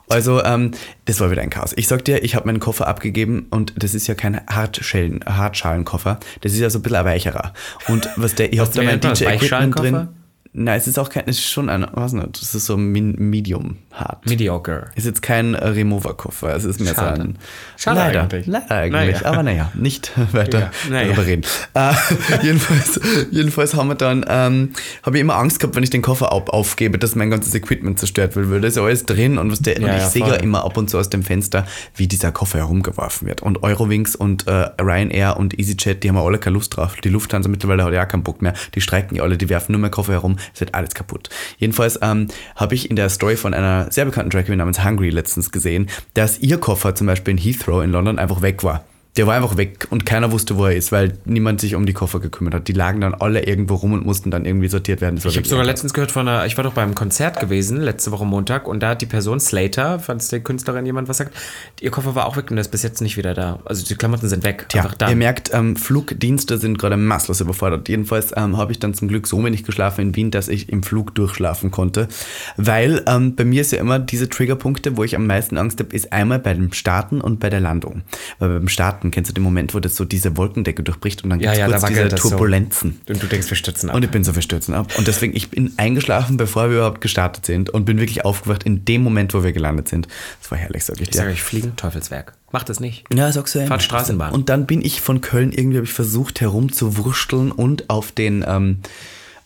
Also, 0.09 0.43
ähm, 0.43 0.71
das 1.05 1.21
war 1.21 1.31
wieder 1.31 1.43
ein 1.43 1.51
Chaos. 1.51 1.75
Ich 1.77 1.87
sag 1.87 2.07
dir, 2.07 2.25
ich 2.25 2.35
habe 2.35 2.47
meinen 2.47 2.61
Koffer 2.61 2.89
abgegeben 2.89 3.47
und 3.51 3.75
das 3.77 3.93
ist 3.95 4.07
ja 4.07 4.15
kein 4.15 4.41
Hartschalen, 4.47 5.21
Hartschalenkoffer, 5.27 6.19
das 6.41 6.53
ist 6.53 6.61
ja 6.61 6.71
so 6.71 6.79
ein 6.79 6.83
bisschen 6.83 6.97
ein 6.97 7.05
weicherer. 7.05 7.53
Und 7.89 8.09
was 8.17 8.35
der, 8.35 8.51
ich 8.51 8.59
habe 8.59 8.71
da 8.73 8.83
mein? 8.83 9.01
DJ-Equipment 9.01 9.79
drin. 9.79 10.09
Nein, 10.52 10.78
es 10.78 10.88
ist 10.88 10.99
auch 10.99 11.09
kein, 11.09 11.23
es 11.26 11.38
ist 11.38 11.49
schon 11.49 11.69
ein, 11.69 11.87
was 11.92 12.12
nicht, 12.12 12.42
das 12.42 12.57
ist 12.57 12.66
so 12.66 12.76
min, 12.76 13.14
medium 13.19 13.76
hart. 13.92 14.26
Mediocre. 14.26 14.88
Ist 14.97 15.07
jetzt 15.07 15.23
kein 15.23 15.54
äh, 15.54 15.64
Remover-Koffer, 15.69 16.57
es 16.57 16.64
ist 16.64 16.80
mehr 16.80 16.92
Schade. 16.95 17.16
so 17.16 17.23
ein. 17.23 17.38
Schade 17.76 17.97
leider, 18.00 18.23
eigentlich. 18.23 18.47
Leider 18.47 18.71
eigentlich, 18.71 19.14
Naja. 19.21 19.26
aber 19.26 19.42
naja, 19.45 19.73
nicht 19.75 20.11
weiter 20.33 20.59
Ja, 20.59 20.71
naja. 20.90 21.04
darüber 21.07 21.26
reden. 21.26 21.42
Äh, 21.75 21.92
jedenfalls, 22.42 23.00
jedenfalls 23.30 23.75
haben 23.75 23.88
wir 23.90 23.95
dann, 23.95 24.25
ähm, 24.28 24.71
habe 25.04 25.16
ich 25.19 25.21
immer 25.21 25.37
Angst 25.37 25.61
gehabt, 25.61 25.76
wenn 25.76 25.85
ich 25.85 25.90
den 25.90 26.02
Koffer 26.02 26.33
auf, 26.33 26.49
aufgebe, 26.49 26.99
dass 26.99 27.14
mein 27.14 27.30
ganzes 27.30 27.54
Equipment 27.54 28.00
zerstört 28.00 28.35
wird, 28.35 28.50
weil 28.50 28.61
da 28.61 28.66
ist 28.66 28.76
ja 28.76 28.83
alles 28.83 29.07
drin 29.07 29.38
und, 29.38 29.52
was 29.52 29.61
der, 29.61 29.76
und 29.76 29.83
Ja, 29.83 29.95
ich 29.97 30.02
ja, 30.02 30.11
sehe 30.11 30.26
ja 30.26 30.35
immer 30.35 30.64
ab 30.64 30.76
und 30.76 30.90
zu 30.90 30.99
aus 30.99 31.11
dem 31.11 31.23
Fenster, 31.23 31.64
wie 31.95 32.09
dieser 32.09 32.33
Koffer 32.33 32.59
herumgeworfen 32.59 33.28
wird. 33.28 33.40
Und 33.40 33.62
Eurowings 33.62 34.16
und 34.16 34.49
äh, 34.49 34.69
Ryanair 34.83 35.37
und 35.37 35.57
EasyJet, 35.57 36.02
die 36.02 36.09
haben 36.09 36.16
ja 36.16 36.25
alle 36.25 36.38
keine 36.38 36.54
Lust 36.54 36.76
drauf. 36.76 36.97
Die 36.97 37.09
Lufthansa 37.09 37.49
mittlerweile 37.49 37.85
hat 37.85 37.92
ja 37.92 38.02
auch 38.04 38.09
keinen 38.09 38.25
Bock 38.25 38.42
mehr. 38.42 38.54
Die 38.75 38.80
streiken 38.80 39.16
ja 39.16 39.23
alle, 39.23 39.37
die 39.38 39.49
werfen 39.49 39.71
nur 39.73 39.80
mehr 39.80 39.90
Koffer 39.90 40.12
herum, 40.14 40.37
es 40.54 40.61
wird 40.61 40.75
alles 40.75 40.94
kaputt. 40.94 41.28
Jedenfalls 41.59 41.99
ähm, 42.02 42.28
habe 42.56 42.75
ich 42.75 42.90
in 42.90 42.97
der 42.97 43.09
Story 43.09 43.37
von 43.37 43.54
einer 43.54 43.90
sehr 43.90 44.04
bekannten 44.04 44.30
Drag 44.30 44.44
Queen 44.44 44.59
namens 44.59 44.85
Hungry 44.85 45.11
letztens 45.11 45.50
gesehen, 45.50 45.88
dass 46.14 46.38
ihr 46.38 46.59
Koffer 46.59 46.94
zum 46.94 47.06
Beispiel 47.06 47.32
in 47.32 47.38
Heathrow 47.38 47.82
in 47.82 47.90
London 47.90 48.18
einfach 48.18 48.42
weg 48.42 48.64
war. 48.64 48.85
Der 49.21 49.27
war 49.27 49.35
einfach 49.35 49.59
weg 49.59 49.87
und 49.91 50.07
keiner 50.07 50.33
wusste, 50.33 50.57
wo 50.57 50.65
er 50.65 50.75
ist, 50.75 50.93
weil 50.93 51.12
niemand 51.27 51.61
sich 51.61 51.75
um 51.75 51.85
die 51.85 51.93
Koffer 51.93 52.21
gekümmert 52.21 52.55
hat. 52.55 52.69
Die 52.69 52.73
lagen 52.73 53.03
dann 53.03 53.12
alle 53.12 53.45
irgendwo 53.45 53.75
rum 53.75 53.93
und 53.93 54.07
mussten 54.07 54.31
dann 54.31 54.47
irgendwie 54.47 54.69
sortiert 54.69 55.03
werden. 55.03 55.19
Ich 55.19 55.37
habe 55.37 55.47
sogar 55.47 55.67
letztens 55.67 55.93
gehört 55.93 56.11
von 56.11 56.27
einer, 56.27 56.47
ich 56.47 56.57
war 56.57 56.65
doch 56.65 56.73
beim 56.73 56.95
Konzert 56.95 57.39
gewesen, 57.39 57.83
letzte 57.83 58.12
Woche 58.12 58.25
Montag, 58.25 58.67
und 58.67 58.83
da 58.83 58.89
hat 58.89 59.03
die 59.03 59.07
Person 59.07 59.39
Slater, 59.39 59.99
falls 59.99 60.29
der 60.29 60.41
Künstlerin 60.41 60.87
jemand 60.87 61.09
was 61.09 61.19
sagt, 61.19 61.37
ihr 61.83 61.91
Koffer 61.91 62.15
war 62.15 62.25
auch 62.25 62.39
weg 62.39 62.47
und 62.49 62.57
der 62.57 62.62
ist 62.62 62.71
bis 62.71 62.83
jetzt 62.83 63.03
nicht 63.03 63.19
wieder 63.19 63.35
da. 63.35 63.59
Also 63.67 63.85
die 63.85 63.95
Klamotten 63.95 64.27
sind 64.27 64.43
weg. 64.43 64.65
Tja, 64.71 64.85
einfach 64.85 64.95
da. 64.95 65.11
ihr 65.11 65.17
merkt, 65.17 65.50
ähm, 65.53 65.77
Flugdienste 65.77 66.57
sind 66.57 66.79
gerade 66.79 66.97
maßlos 66.97 67.43
überfordert. 67.43 67.91
Jedenfalls 67.91 68.33
ähm, 68.35 68.57
habe 68.57 68.73
ich 68.73 68.79
dann 68.79 68.95
zum 68.95 69.09
Glück 69.09 69.27
so 69.27 69.45
wenig 69.45 69.65
geschlafen 69.65 70.00
in 70.00 70.17
Wien, 70.17 70.31
dass 70.31 70.49
ich 70.49 70.71
im 70.71 70.83
Flug 70.83 71.15
durchschlafen 71.15 71.71
konnte. 71.71 72.09
Weil 72.57 73.03
ähm, 73.07 73.37
bei 73.37 73.45
mir 73.45 73.61
ist 73.61 73.73
ja 73.73 73.81
immer 73.81 73.99
diese 73.99 74.31
Triggerpunkte, 74.31 74.97
wo 74.97 75.05
ich 75.05 75.15
am 75.15 75.27
meisten 75.27 75.59
Angst 75.59 75.79
habe, 75.79 75.95
ist 75.95 76.11
einmal 76.11 76.39
bei 76.39 76.55
dem 76.55 76.73
Starten 76.73 77.21
und 77.21 77.39
bei 77.39 77.50
der 77.50 77.61
Landung. 77.61 78.00
Weil 78.39 78.49
beim 78.49 78.69
Starten 78.69 79.10
kennst 79.11 79.31
du 79.31 79.35
den 79.35 79.43
Moment, 79.45 79.75
wo 79.75 79.81
das 79.81 79.97
so 79.97 80.05
diese 80.05 80.37
Wolkendecke 80.37 80.83
durchbricht 80.83 81.25
und 81.25 81.31
dann 81.31 81.40
Ja, 81.40 81.52
gibt 81.52 81.55
es 81.55 81.59
ja, 81.59 81.67
kurz 81.69 81.81
da 81.83 81.88
diese 81.88 82.09
das 82.09 82.23
so. 82.23 82.29
Turbulenzen. 82.31 83.00
und 83.09 83.23
du 83.23 83.26
denkst, 83.26 83.49
wir 83.50 83.57
stürzen 83.57 83.90
ab. 83.90 83.97
Und 83.97 84.05
ich 84.05 84.11
bin 84.11 84.25
so 84.25 84.33
verstürzen 84.33 84.75
ab. 84.75 84.93
Und 84.99 85.07
deswegen, 85.07 85.37
ich 85.37 85.50
bin 85.50 85.73
eingeschlafen, 85.76 86.37
bevor 86.37 86.71
wir 86.71 86.76
überhaupt 86.79 87.00
gestartet 87.00 87.47
sind 87.47 87.71
und 87.71 87.85
bin 87.85 87.99
wirklich 87.99 88.25
aufgewacht 88.25 88.62
in 88.64 88.85
dem 88.85 89.02
Moment, 89.02 89.35
wo 89.35 89.43
wir 89.45 89.52
gelandet 89.52 89.88
sind. 89.88 90.09
Das 90.40 90.50
war 90.50 90.59
herrlich, 90.59 90.85
sag 90.85 90.97
ich 90.97 91.02
ich 91.02 91.11
dir. 91.11 91.19
sage 91.19 91.31
euch, 91.31 91.43
fliegen, 91.43 91.75
Teufelswerk. 91.76 92.35
Macht 92.52 92.69
das 92.69 92.81
nicht. 92.81 93.05
Ja, 93.14 93.31
sagst 93.31 93.55
du 93.55 93.61
ja. 93.61 93.67
Fahrt 93.67 93.83
Straßenbahn. 93.83 94.33
Und 94.33 94.49
dann 94.49 94.67
bin 94.67 94.85
ich 94.85 95.00
von 95.00 95.21
Köln, 95.21 95.52
irgendwie 95.52 95.76
habe 95.79 95.87
ich 95.87 95.93
versucht 95.93 96.40
herumzuwursteln 96.40 97.52
und 97.52 97.88
auf 97.90 98.12
den, 98.12 98.45
ähm, 98.47 98.79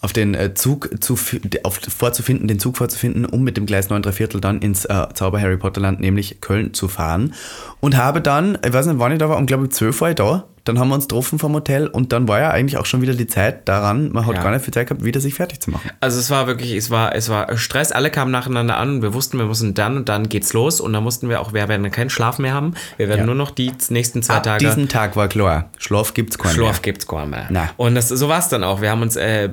auf 0.05 0.13
den 0.13 0.35
äh, 0.35 0.53
Zug 0.53 0.91
zu, 1.03 1.19
auf, 1.63 1.81
vorzufinden, 1.81 2.47
den 2.47 2.59
Zug 2.59 2.77
vorzufinden, 2.77 3.25
um 3.25 3.43
mit 3.43 3.57
dem 3.57 3.65
Gleis 3.65 3.89
9 3.89 4.03
3 4.03 4.13
Viertel 4.13 4.41
dann 4.41 4.61
ins 4.61 4.85
äh, 4.85 5.07
Zauber 5.15 5.41
Harry 5.41 5.57
Potter 5.57 5.81
Land, 5.81 5.99
nämlich 5.99 6.43
Köln, 6.43 6.75
zu 6.75 6.89
fahren. 6.89 7.33
Und 7.81 7.97
habe 7.97 8.21
dann, 8.21 8.59
ich 8.65 8.73
weiß 8.73 8.85
nicht, 8.87 8.99
wann 8.99 9.13
ich 9.13 9.19
da 9.19 9.31
war, 9.31 9.39
um 9.39 9.47
glaube 9.47 9.65
ich 9.65 9.71
12 9.71 10.01
war 10.03 10.11
ich 10.11 10.17
da. 10.17 10.45
Dann 10.65 10.79
haben 10.79 10.89
wir 10.89 10.95
uns 10.95 11.05
getroffen 11.09 11.39
vom 11.39 11.53
Hotel 11.55 11.87
und 11.89 12.13
dann 12.13 12.27
war 12.27 12.41
ja 12.41 12.51
eigentlich 12.51 12.79
auch 12.79 12.87
schon 12.87 13.03
wieder 13.03 13.13
die 13.15 13.27
Zeit 13.27 13.69
daran, 13.69 14.11
man 14.13 14.25
hat 14.27 14.37
Ja. 14.37 14.43
gar 14.43 14.51
nicht 14.51 14.65
viel 14.65 14.73
Zeit 14.73 14.87
gehabt, 14.89 15.05
wieder 15.05 15.21
sich 15.21 15.35
fertig 15.35 15.61
zu 15.61 15.71
machen. 15.71 15.91
Also 16.01 16.19
es 16.19 16.31
war 16.31 16.47
wirklich, 16.47 16.73
es 16.73 16.91
war, 16.91 17.15
es 17.15 17.29
war 17.29 17.57
Stress, 17.59 17.93
alle 17.93 18.11
kamen 18.11 18.31
nacheinander 18.31 18.77
an 18.79 18.97
und 18.97 19.03
wir 19.03 19.13
wussten, 19.15 19.39
wir 19.39 19.45
müssen 19.47 19.75
dann 19.75 19.97
und 19.99 20.09
dann 20.09 20.29
geht's 20.29 20.53
los 20.55 20.81
und 20.81 20.93
dann 20.95 21.05
mussten 21.05 21.29
wir 21.29 21.41
auch, 21.41 21.53
wir 21.53 21.69
werden 21.69 21.91
keinen 21.91 22.09
Schlaf 22.11 22.39
mehr 22.39 22.55
haben. 22.55 22.75
Wir 22.97 23.09
werden 23.09 23.21
Ja. 23.21 23.27
nur 23.27 23.35
noch 23.35 23.51
die 23.51 23.73
nächsten 23.91 24.23
zwei 24.23 24.35
Ab 24.37 24.43
Tage. 24.45 24.65
diesem 24.65 24.89
Tag 24.89 25.17
war 25.17 25.29
klar, 25.29 25.71
Schlaf 25.79 26.15
gibt's 26.15 26.39
keinen 26.39 26.55
Schlaf 26.55 26.77
mehr. 26.77 26.83
gibt's 26.83 27.07
gar 27.07 27.27
mehr. 27.27 27.47
Na. 27.51 27.69
Und 27.77 27.95
das, 27.95 28.09
so 28.09 28.29
war 28.29 28.39
es 28.39 28.49
dann 28.49 28.65
auch. 28.65 28.81
Wir 28.81 28.91
haben 28.91 29.03
uns 29.03 29.17
äh, 29.17 29.51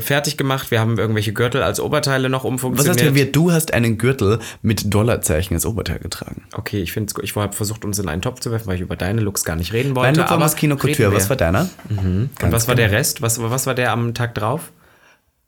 fertig 0.00 0.36
gemacht, 0.36 0.70
wir 0.70 0.80
haben 0.80 0.98
irgendwelche 0.98 1.32
Gürtel 1.32 1.62
als 1.62 1.80
Oberteile 1.80 2.28
noch 2.28 2.44
Was 2.44 2.48
umfunktioniert. 2.50 3.00
heißt 3.04 3.14
hier, 3.16 3.32
du 3.32 3.52
hast 3.52 3.74
einen 3.74 3.98
Gürtel 3.98 4.38
mit 4.62 4.92
Dollarzeichen 4.94 5.54
als 5.56 5.66
Oberteil 5.66 5.98
getragen. 5.98 6.42
Okay, 6.54 6.80
ich 6.80 6.92
finde 6.92 7.12
ich 7.22 7.34
habe 7.34 7.54
versucht, 7.56 7.84
uns 7.84 7.98
in 7.98 8.08
einen 8.08 8.22
Topf 8.22 8.40
zu 8.40 8.50
werfen, 8.50 8.66
weil 8.68 8.76
ich 8.76 8.80
über 8.82 8.96
deine 8.96 9.20
Looks 9.20 9.44
gar 9.44 9.56
nicht 9.56 9.72
reden 9.72 9.96
wollte. 9.96 10.08
Mein 10.12 10.14
Look 10.16 10.30
war 10.30 10.43
Moschino 10.52 10.74
reden 10.76 10.94
Couture, 10.96 11.14
was 11.14 11.28
war 11.28 11.36
deiner? 11.36 11.68
Und 11.88 12.30
was 12.40 12.68
war 12.68 12.74
der 12.74 12.90
Rest? 12.90 13.22
Was, 13.22 13.40
was 13.40 13.66
war 13.66 13.74
der 13.74 13.92
am 13.92 14.14
Tag 14.14 14.34
drauf? 14.34 14.72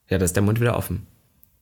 Ja, 0.09 0.19
da 0.19 0.25
ist 0.25 0.37
der 0.37 0.43
Mund 0.43 0.61
wieder 0.61 0.77
offen. 0.77 1.07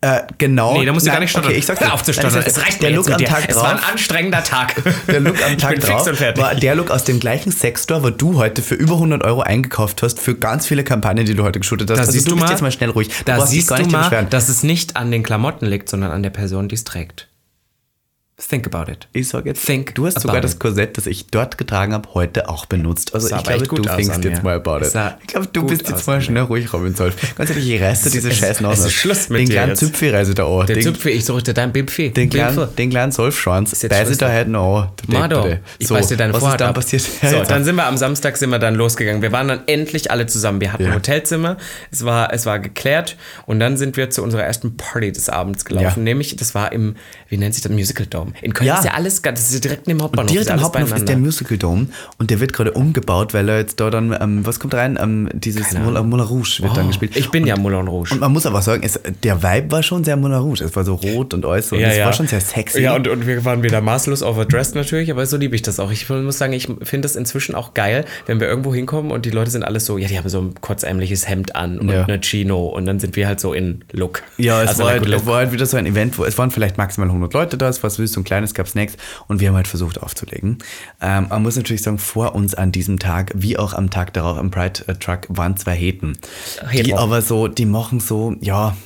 Äh, 0.05 0.21
genau. 0.37 0.79
Nee, 0.79 0.85
da 0.85 0.93
musst 0.93 1.07
du 1.07 1.09
Nein, 1.09 1.15
gar 1.17 1.21
nicht 1.21 1.31
stottern. 1.31 1.49
Okay, 1.51 1.59
ich 1.59 1.65
sag's 1.65 1.81
Hör 1.81 1.87
dir. 1.89 1.95
auf 1.95 2.03
zu 2.03 2.13
stottern. 2.13 2.43
Es 2.45 2.61
reicht 2.61 2.83
der 2.83 2.91
mir 2.91 2.97
Look 2.97 3.11
am 3.11 3.17
dir. 3.17 3.27
Tag 3.27 3.45
Es 3.49 3.55
drauf. 3.55 3.65
war 3.65 3.73
ein 3.73 3.85
anstrengender 3.93 4.45
Tag. 4.45 4.75
Der 5.07 5.21
Look 5.21 5.43
am 5.43 5.57
Tag 5.57 5.81
drauf 5.81 6.07
war 6.37 6.55
der 6.55 6.75
Look 6.75 6.91
aus 6.91 7.05
dem 7.05 7.21
gleichen 7.21 7.53
Sexstore, 7.53 8.03
wo 8.03 8.11
du 8.11 8.37
heute 8.37 8.61
für 8.61 8.75
über 8.75 8.95
100 8.95 9.25
Euro 9.25 9.41
eingekauft 9.41 10.03
hast, 10.03 10.21
für 10.21 10.35
ganz 10.35 10.67
viele 10.67 10.85
Kampagnen, 10.85 11.25
die 11.25 11.35
du 11.35 11.43
heute 11.43 11.59
geshootet 11.59 11.89
hast. 11.89 11.97
Da 11.97 12.01
also 12.03 12.13
siehst 12.13 12.27
du 12.27 12.33
du 12.33 12.37
bist 12.37 12.47
mal, 12.47 12.53
jetzt 12.53 12.61
mal 12.61 12.71
schnell 12.73 12.91
ruhig. 12.91 13.09
Da 13.25 13.47
siehst 13.47 13.71
du 13.71 13.87
mal, 13.87 14.27
dass 14.29 14.51
es 14.51 14.63
nicht 14.63 14.99
an 14.99 15.11
den 15.11 15.23
Klamotten 15.23 15.65
liegt, 15.65 15.89
sondern 15.89 16.11
an 16.11 16.23
der 16.23 16.31
Person, 16.31 16.69
die 16.69 16.75
es 16.75 16.85
trägt. 16.85 17.29
Think 18.37 18.67
about 18.67 18.91
it. 18.91 19.07
Ich 19.13 19.29
sag 19.29 19.47
jetzt, 19.47 19.65
Think 19.65 19.95
du 19.95 20.07
hast 20.07 20.21
sogar 20.21 20.41
das. 20.41 20.59
Korsett, 20.59 20.99
das 20.99 21.07
ich 21.07 21.29
dort 21.29 21.57
getragen 21.57 21.93
habe, 21.93 22.09
heute 22.15 22.49
auch 22.49 22.67
benutzt. 22.67 23.15
Also 23.15 23.29
Sah 23.29 23.37
ich 23.39 23.45
glaube, 23.45 23.65
du 23.65 23.83
thinkst 23.83 24.25
jetzt 24.25 24.43
mal 24.43 24.57
about 24.57 24.79
it. 24.85 24.93
Ich 25.21 25.27
glaube, 25.29 25.47
du 25.53 25.65
bist 25.65 25.89
jetzt 25.89 26.05
mal 26.09 26.21
schnell 26.21 26.43
ruhig, 26.43 26.73
Robin 26.73 26.97
Solf. 26.97 27.15
Ganz 27.37 27.51
ehrlich, 27.51 27.71
ich 27.71 27.81
reiße 27.81 28.11
diese 28.11 28.31
es- 28.31 28.39
scheiß 28.39 28.57
es 28.57 28.61
Nase. 28.61 28.89
ist 28.89 28.93
Schluss 28.95 29.29
mit 29.29 29.43
Den 29.43 29.47
dir 29.47 29.53
kleinen 29.53 29.69
jetzt. 29.71 29.79
Züpfi-Reise 29.79 30.35
da 30.35 30.47
an. 30.49 30.67
Den- 30.67 30.83
Züpfe, 30.83 31.11
ich 31.11 31.25
suchte 31.25 31.55
dein 31.55 31.73
Bipfi. 31.73 32.11
Den 32.11 32.29
kleinen, 32.29 32.75
den 32.77 32.91
kleinen 32.91 33.13
Solfschwanz, 33.13 33.71
da 34.19 34.29
halt 34.29 34.49
noch 34.49 34.81
an. 34.83 34.91
Mado, 35.07 35.57
ich 35.79 35.87
So, 35.87 35.95
beiß 35.95 36.09
dir 36.09 36.17
deine 36.17 36.33
Was 36.35 36.43
ist 36.43 36.61
dann 36.61 36.75
passiert? 36.75 37.03
So, 37.03 37.43
dann 37.49 37.65
sind 37.65 37.77
wir 37.77 37.87
am 37.87 37.97
Samstag 37.97 38.37
sind 38.37 38.51
wir 38.51 38.59
dann 38.59 38.75
losgegangen. 38.75 39.23
Wir 39.23 39.31
waren 39.31 39.47
dann 39.47 39.61
endlich 39.69 40.11
alle 40.11 40.27
zusammen. 40.27 40.61
Wir 40.61 40.73
hatten 40.73 40.87
ein 40.87 40.95
Hotelzimmer. 40.95 41.57
Es 41.93 42.05
war, 42.05 42.33
es 42.33 42.47
war 42.47 42.59
geklärt. 42.59 43.17
Und 43.47 43.61
dann 43.61 43.77
sind 43.77 43.97
wir 43.97 44.11
zu 44.11 44.25
unserer 44.25 44.43
ersten 44.43 44.77
Party 44.77 45.13
des 45.13 45.29
Abends 45.29 45.65
gelaufen. 45.65 46.03
Nämlich, 46.03 46.35
das 46.35 46.57
war 46.57 46.73
im, 46.73 46.97
wie 47.29 47.37
nennt 47.37 47.55
sich 47.55 47.63
das, 47.63 47.71
Musical 47.71 48.07
Dome. 48.07 48.24
In 48.43 48.53
Köln 48.53 48.69
Ja. 48.69 48.79
ist 48.79 48.85
ja 48.85 48.93
alles, 48.95 49.23
ganz- 49.23 49.41
das 49.41 49.49
ist 49.51 49.55
ja 49.55 49.61
direkt 49.61 49.87
neben 49.87 49.99
dem 49.99 50.05
Hauptbahnhof. 50.05 50.31
Direkt 50.31 50.47
ist 50.49 50.53
am 50.53 50.63
Hauptbahnhof 50.63 50.93
ist 50.97 51.09
der. 51.09 51.17
Musical 51.19 51.57
Dome 51.59 51.87
und 52.19 52.31
der 52.31 52.41
wird 52.41 52.53
gerade 52.53 52.73
umgebaut, 52.73 53.35
weil 53.35 53.49
er 53.49 53.59
jetzt 53.59 53.81
da 53.81 53.91
dann, 53.91 54.17
ähm, 54.21 54.45
was 54.47 54.61
kommt 54.61 54.75
rein? 54.75 54.99
Ähm, 55.01 55.29
dieses 55.33 55.73
Moulin. 55.73 56.09
Moulin 56.09 56.27
Rouge 56.27 56.59
wird 56.61 56.77
dann 56.77 56.85
Oh, 56.85 56.89
gespielt. 56.89 57.17
Ich 57.17 57.31
bin 57.31 57.47
ja 57.47 57.57
Moulin 57.57 57.87
Rouge. 57.89 58.13
Und 58.15 58.21
man 58.21 58.33
muss 58.33 58.47
aber 58.47 58.61
sagen, 58.63 58.83
es, 58.85 58.99
der 59.23 59.43
Vibe 59.43 59.71
war 59.73 59.83
schon 59.83 60.05
sehr 60.05 60.17
Moulin 60.17 60.39
Rouge. 60.39 60.65
Es 60.65 60.75
war 60.77 60.85
so 60.85 60.95
rot 60.95 61.35
und 61.35 61.45
alles 61.47 61.69
so. 61.69 61.77
und 61.77 61.83
es 61.83 61.99
war 62.05 62.13
schon 62.13 62.27
sehr 62.27 62.41
sexy. 62.41 62.83
Ja, 62.83 62.95
und, 62.95 63.09
und 63.09 63.27
wir 63.27 63.45
waren 63.45 63.63
wieder 63.63 63.81
maßlos 63.81 64.23
overdressed 64.23 64.75
natürlich, 64.75 65.11
aber 65.11 65.25
so 65.27 65.37
liebe 65.37 65.55
ich 65.55 65.63
das 65.63 65.81
auch. 65.81 65.91
Ich 65.91 66.09
muss 66.09 66.39
sagen, 66.39 66.53
ich 66.53 66.69
finde 66.83 67.07
es 67.07 67.17
inzwischen 67.17 67.55
auch 67.55 67.75
geil, 67.75 68.05
wenn 68.27 68.41
wir 68.41 68.47
irgendwo 68.49 68.75
hinkommen 68.75 69.11
und 69.11 69.25
die 69.25 69.31
Leute 69.31 69.51
sind 69.51 69.63
alles 69.65 69.87
so, 69.87 69.99
ja, 69.99 70.09
die 70.09 70.19
haben 70.19 70.29
so 70.29 70.41
ein 70.41 70.55
kurzärmliches 70.61 71.29
Hemd 71.29 71.57
an 71.57 71.79
und 71.79 71.89
Ja. 71.89 72.05
eine 72.05 72.21
Chino 72.21 72.67
und 72.67 72.87
dann 72.87 72.99
sind 73.01 73.17
wir 73.17 73.27
halt 73.27 73.41
so 73.41 73.53
in 73.53 73.85
Look. 73.93 74.23
Ja, 74.37 74.63
es, 74.63 74.69
Also 74.71 74.85
war 74.85 74.91
halt, 74.91 75.27
war 75.27 75.37
halt 75.37 75.53
wieder 75.53 75.67
so 75.67 75.77
ein 75.77 75.87
Event, 75.87 76.19
wo 76.19 76.25
es 76.25 76.37
waren 76.39 76.51
vielleicht 76.51 76.77
maximal 76.79 77.09
100 77.09 77.33
Leute 77.35 77.57
da, 77.59 77.69
es 77.69 77.83
war 77.83 77.91
süß 77.91 78.14
und 78.17 78.25
klein, 78.25 78.45
es 78.45 78.55
gab 78.55 78.69
Snacks 78.69 78.97
und 79.29 79.41
wir 79.41 79.49
haben 79.49 79.57
halt 79.57 79.69
versucht 79.69 80.03
aufzulegen. 80.03 80.59
Ähm, 81.01 81.27
man 81.29 81.43
muss 81.43 81.57
natürlich 81.57 81.83
sagen, 81.83 81.99
vor 81.99 82.35
uns 82.35 82.55
an 82.55 82.73
diesem 82.73 82.99
Tag, 82.99 83.33
wie 83.35 83.59
auch 83.59 83.73
am 83.73 83.91
Tag 83.91 84.13
darauf 84.13 84.39
am 84.39 84.51
Pride 84.51 84.85
äh, 84.87 84.95
Truck, 84.95 85.27
waren 85.29 85.57
zwei 85.57 85.75
Heten. 85.75 86.19
Die 86.63 86.79
Hetero. 86.79 86.99
aber 86.99 87.23
so, 87.23 87.49
die 87.49 87.67
machen 87.67 88.01
so, 88.01 88.35
ja, 88.41 88.77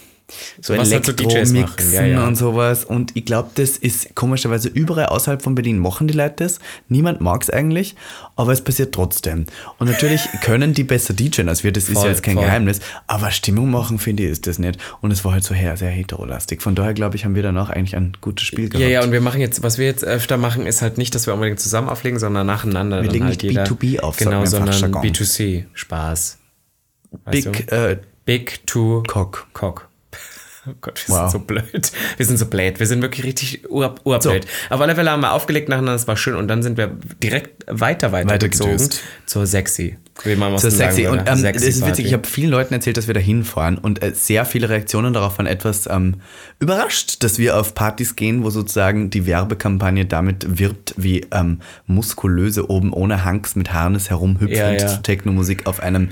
so 0.60 0.76
Was 0.76 0.92
halt 0.92 1.06
so 1.06 1.12
Elektromixen 1.12 1.92
ja, 1.92 2.04
ja. 2.04 2.26
und 2.26 2.36
sowas. 2.36 2.84
Und 2.84 3.16
ich 3.16 3.24
glaube, 3.24 3.50
das 3.54 3.76
ist 3.76 4.14
komischerweise 4.14 4.68
überall 4.68 5.06
außerhalb 5.06 5.42
von 5.42 5.54
Berlin 5.54 5.78
machen 5.78 6.08
die 6.08 6.14
Leute 6.14 6.44
das. 6.44 6.58
Niemand 6.88 7.20
mag 7.20 7.42
es 7.42 7.50
eigentlich, 7.50 7.96
aber 8.36 8.52
es 8.52 8.60
passiert 8.62 8.94
trotzdem. 8.94 9.46
Und 9.78 9.88
natürlich 9.88 10.28
können 10.42 10.74
die 10.74 10.84
besser 10.84 11.14
DJen 11.14 11.48
als 11.48 11.64
wir, 11.64 11.72
das 11.72 11.84
ist 11.84 11.94
Voll, 11.94 12.04
ja 12.04 12.10
jetzt 12.10 12.22
kein 12.22 12.34
voll. 12.34 12.44
Geheimnis. 12.44 12.80
Aber 13.06 13.30
Stimmung 13.30 13.70
machen, 13.70 13.98
finde 13.98 14.24
ich, 14.24 14.30
ist 14.30 14.46
das 14.46 14.58
nicht. 14.58 14.78
Und 15.00 15.12
es 15.12 15.24
war 15.24 15.32
halt 15.32 15.44
so 15.44 15.54
her, 15.54 15.76
sehr 15.76 15.90
heterolastig. 15.90 16.60
Von 16.60 16.74
daher, 16.74 16.94
glaube 16.94 17.16
ich, 17.16 17.24
haben 17.24 17.34
wir 17.34 17.42
danach 17.42 17.70
eigentlich 17.70 17.96
ein 17.96 18.12
gutes 18.20 18.46
Spiel 18.46 18.68
gehabt. 18.68 18.82
Ja, 18.82 18.88
ja, 18.88 19.02
und 19.02 19.12
wir 19.12 19.20
machen 19.20 19.40
jetzt, 19.40 19.62
was 19.62 19.78
wir 19.78 19.86
jetzt 19.86 20.04
öfter 20.04 20.36
machen, 20.36 20.66
ist 20.66 20.82
halt 20.82 20.98
nicht, 20.98 21.14
dass 21.14 21.26
wir 21.26 21.34
unbedingt 21.34 21.60
zusammen 21.60 21.88
auflegen, 21.88 22.18
sondern 22.18 22.46
nacheinander. 22.46 23.02
dann 23.02 23.10
legen 23.10 23.24
halt 23.24 23.42
nicht 23.42 23.50
jeder, 23.50 23.64
B2B 23.64 24.00
auf, 24.00 24.16
Genau, 24.18 24.44
sondern 24.44 24.72
Fachjargon. 24.72 25.02
B2C. 25.02 25.64
Spaß. 25.72 26.38
Weißt? 27.24 27.52
Big 27.52 27.72
äh, 27.72 27.98
Big 28.24 28.66
to 28.66 29.02
Cock. 29.06 29.46
Cock. 29.54 29.87
Oh 30.66 30.72
Gott, 30.80 31.02
wir 31.06 31.14
Wow. 31.14 31.30
sind 31.30 31.40
so 31.40 31.46
blöd. 31.46 31.92
Wir 32.16 32.26
sind 32.26 32.36
so 32.36 32.46
blöd. 32.46 32.78
Wir 32.80 32.86
sind 32.86 33.00
wirklich 33.00 33.24
richtig 33.24 33.70
ur, 33.70 33.94
urblöd. 34.04 34.46
Auf 34.70 34.80
alle 34.80 34.94
Fälle 34.94 35.10
haben 35.10 35.20
wir 35.20 35.32
aufgelegt 35.32 35.68
nacheinander, 35.68 35.92
das 35.92 36.08
war 36.08 36.16
schön. 36.16 36.34
Und 36.34 36.48
dann 36.48 36.62
sind 36.62 36.76
wir 36.76 36.90
direkt 37.22 37.64
weiter, 37.68 38.12
weiter, 38.12 38.28
Weitergezogen. 38.30 38.76
gezogen 38.76 39.00
zur 39.26 39.46
Sexy. 39.46 39.96
Wie 40.24 40.34
man 40.34 40.50
So 40.58 40.66
Osten 40.66 40.70
sagen 40.72 40.90
sexy. 40.96 41.04
würde. 41.08 41.20
Und 41.20 41.28
ähm, 41.28 41.36
Sexy 41.38 41.64
das 41.66 41.76
ist 41.76 41.86
witzig, 41.86 42.06
ich 42.06 42.12
habe 42.12 42.26
vielen 42.26 42.50
Leuten 42.50 42.74
erzählt, 42.74 42.96
dass 42.96 43.06
wir 43.06 43.14
da 43.14 43.20
hinfahren 43.20 43.78
und 43.78 44.02
äh, 44.02 44.12
sehr 44.14 44.44
viele 44.44 44.68
Reaktionen 44.68 45.12
darauf 45.14 45.38
waren 45.38 45.46
etwas 45.46 45.86
ähm, 45.88 46.16
überrascht, 46.58 47.22
dass 47.22 47.38
wir 47.38 47.56
auf 47.56 47.74
Partys 47.74 48.16
gehen, 48.16 48.42
wo 48.42 48.50
sozusagen 48.50 49.10
die 49.10 49.26
Werbekampagne 49.26 50.06
damit 50.06 50.58
wirbt, 50.58 50.94
wie 50.96 51.24
ähm, 51.32 51.60
muskulöse 51.86 52.68
oben 52.68 52.92
ohne 52.92 53.24
Hanks 53.24 53.54
mit 53.54 53.72
Harnes 53.72 54.10
herumhüpfend 54.10 54.50
Ja, 54.58 54.72
ja. 54.72 54.86
zu 54.88 55.02
Techno-Musik 55.02 55.66
auf 55.66 55.78
einem 55.80 56.08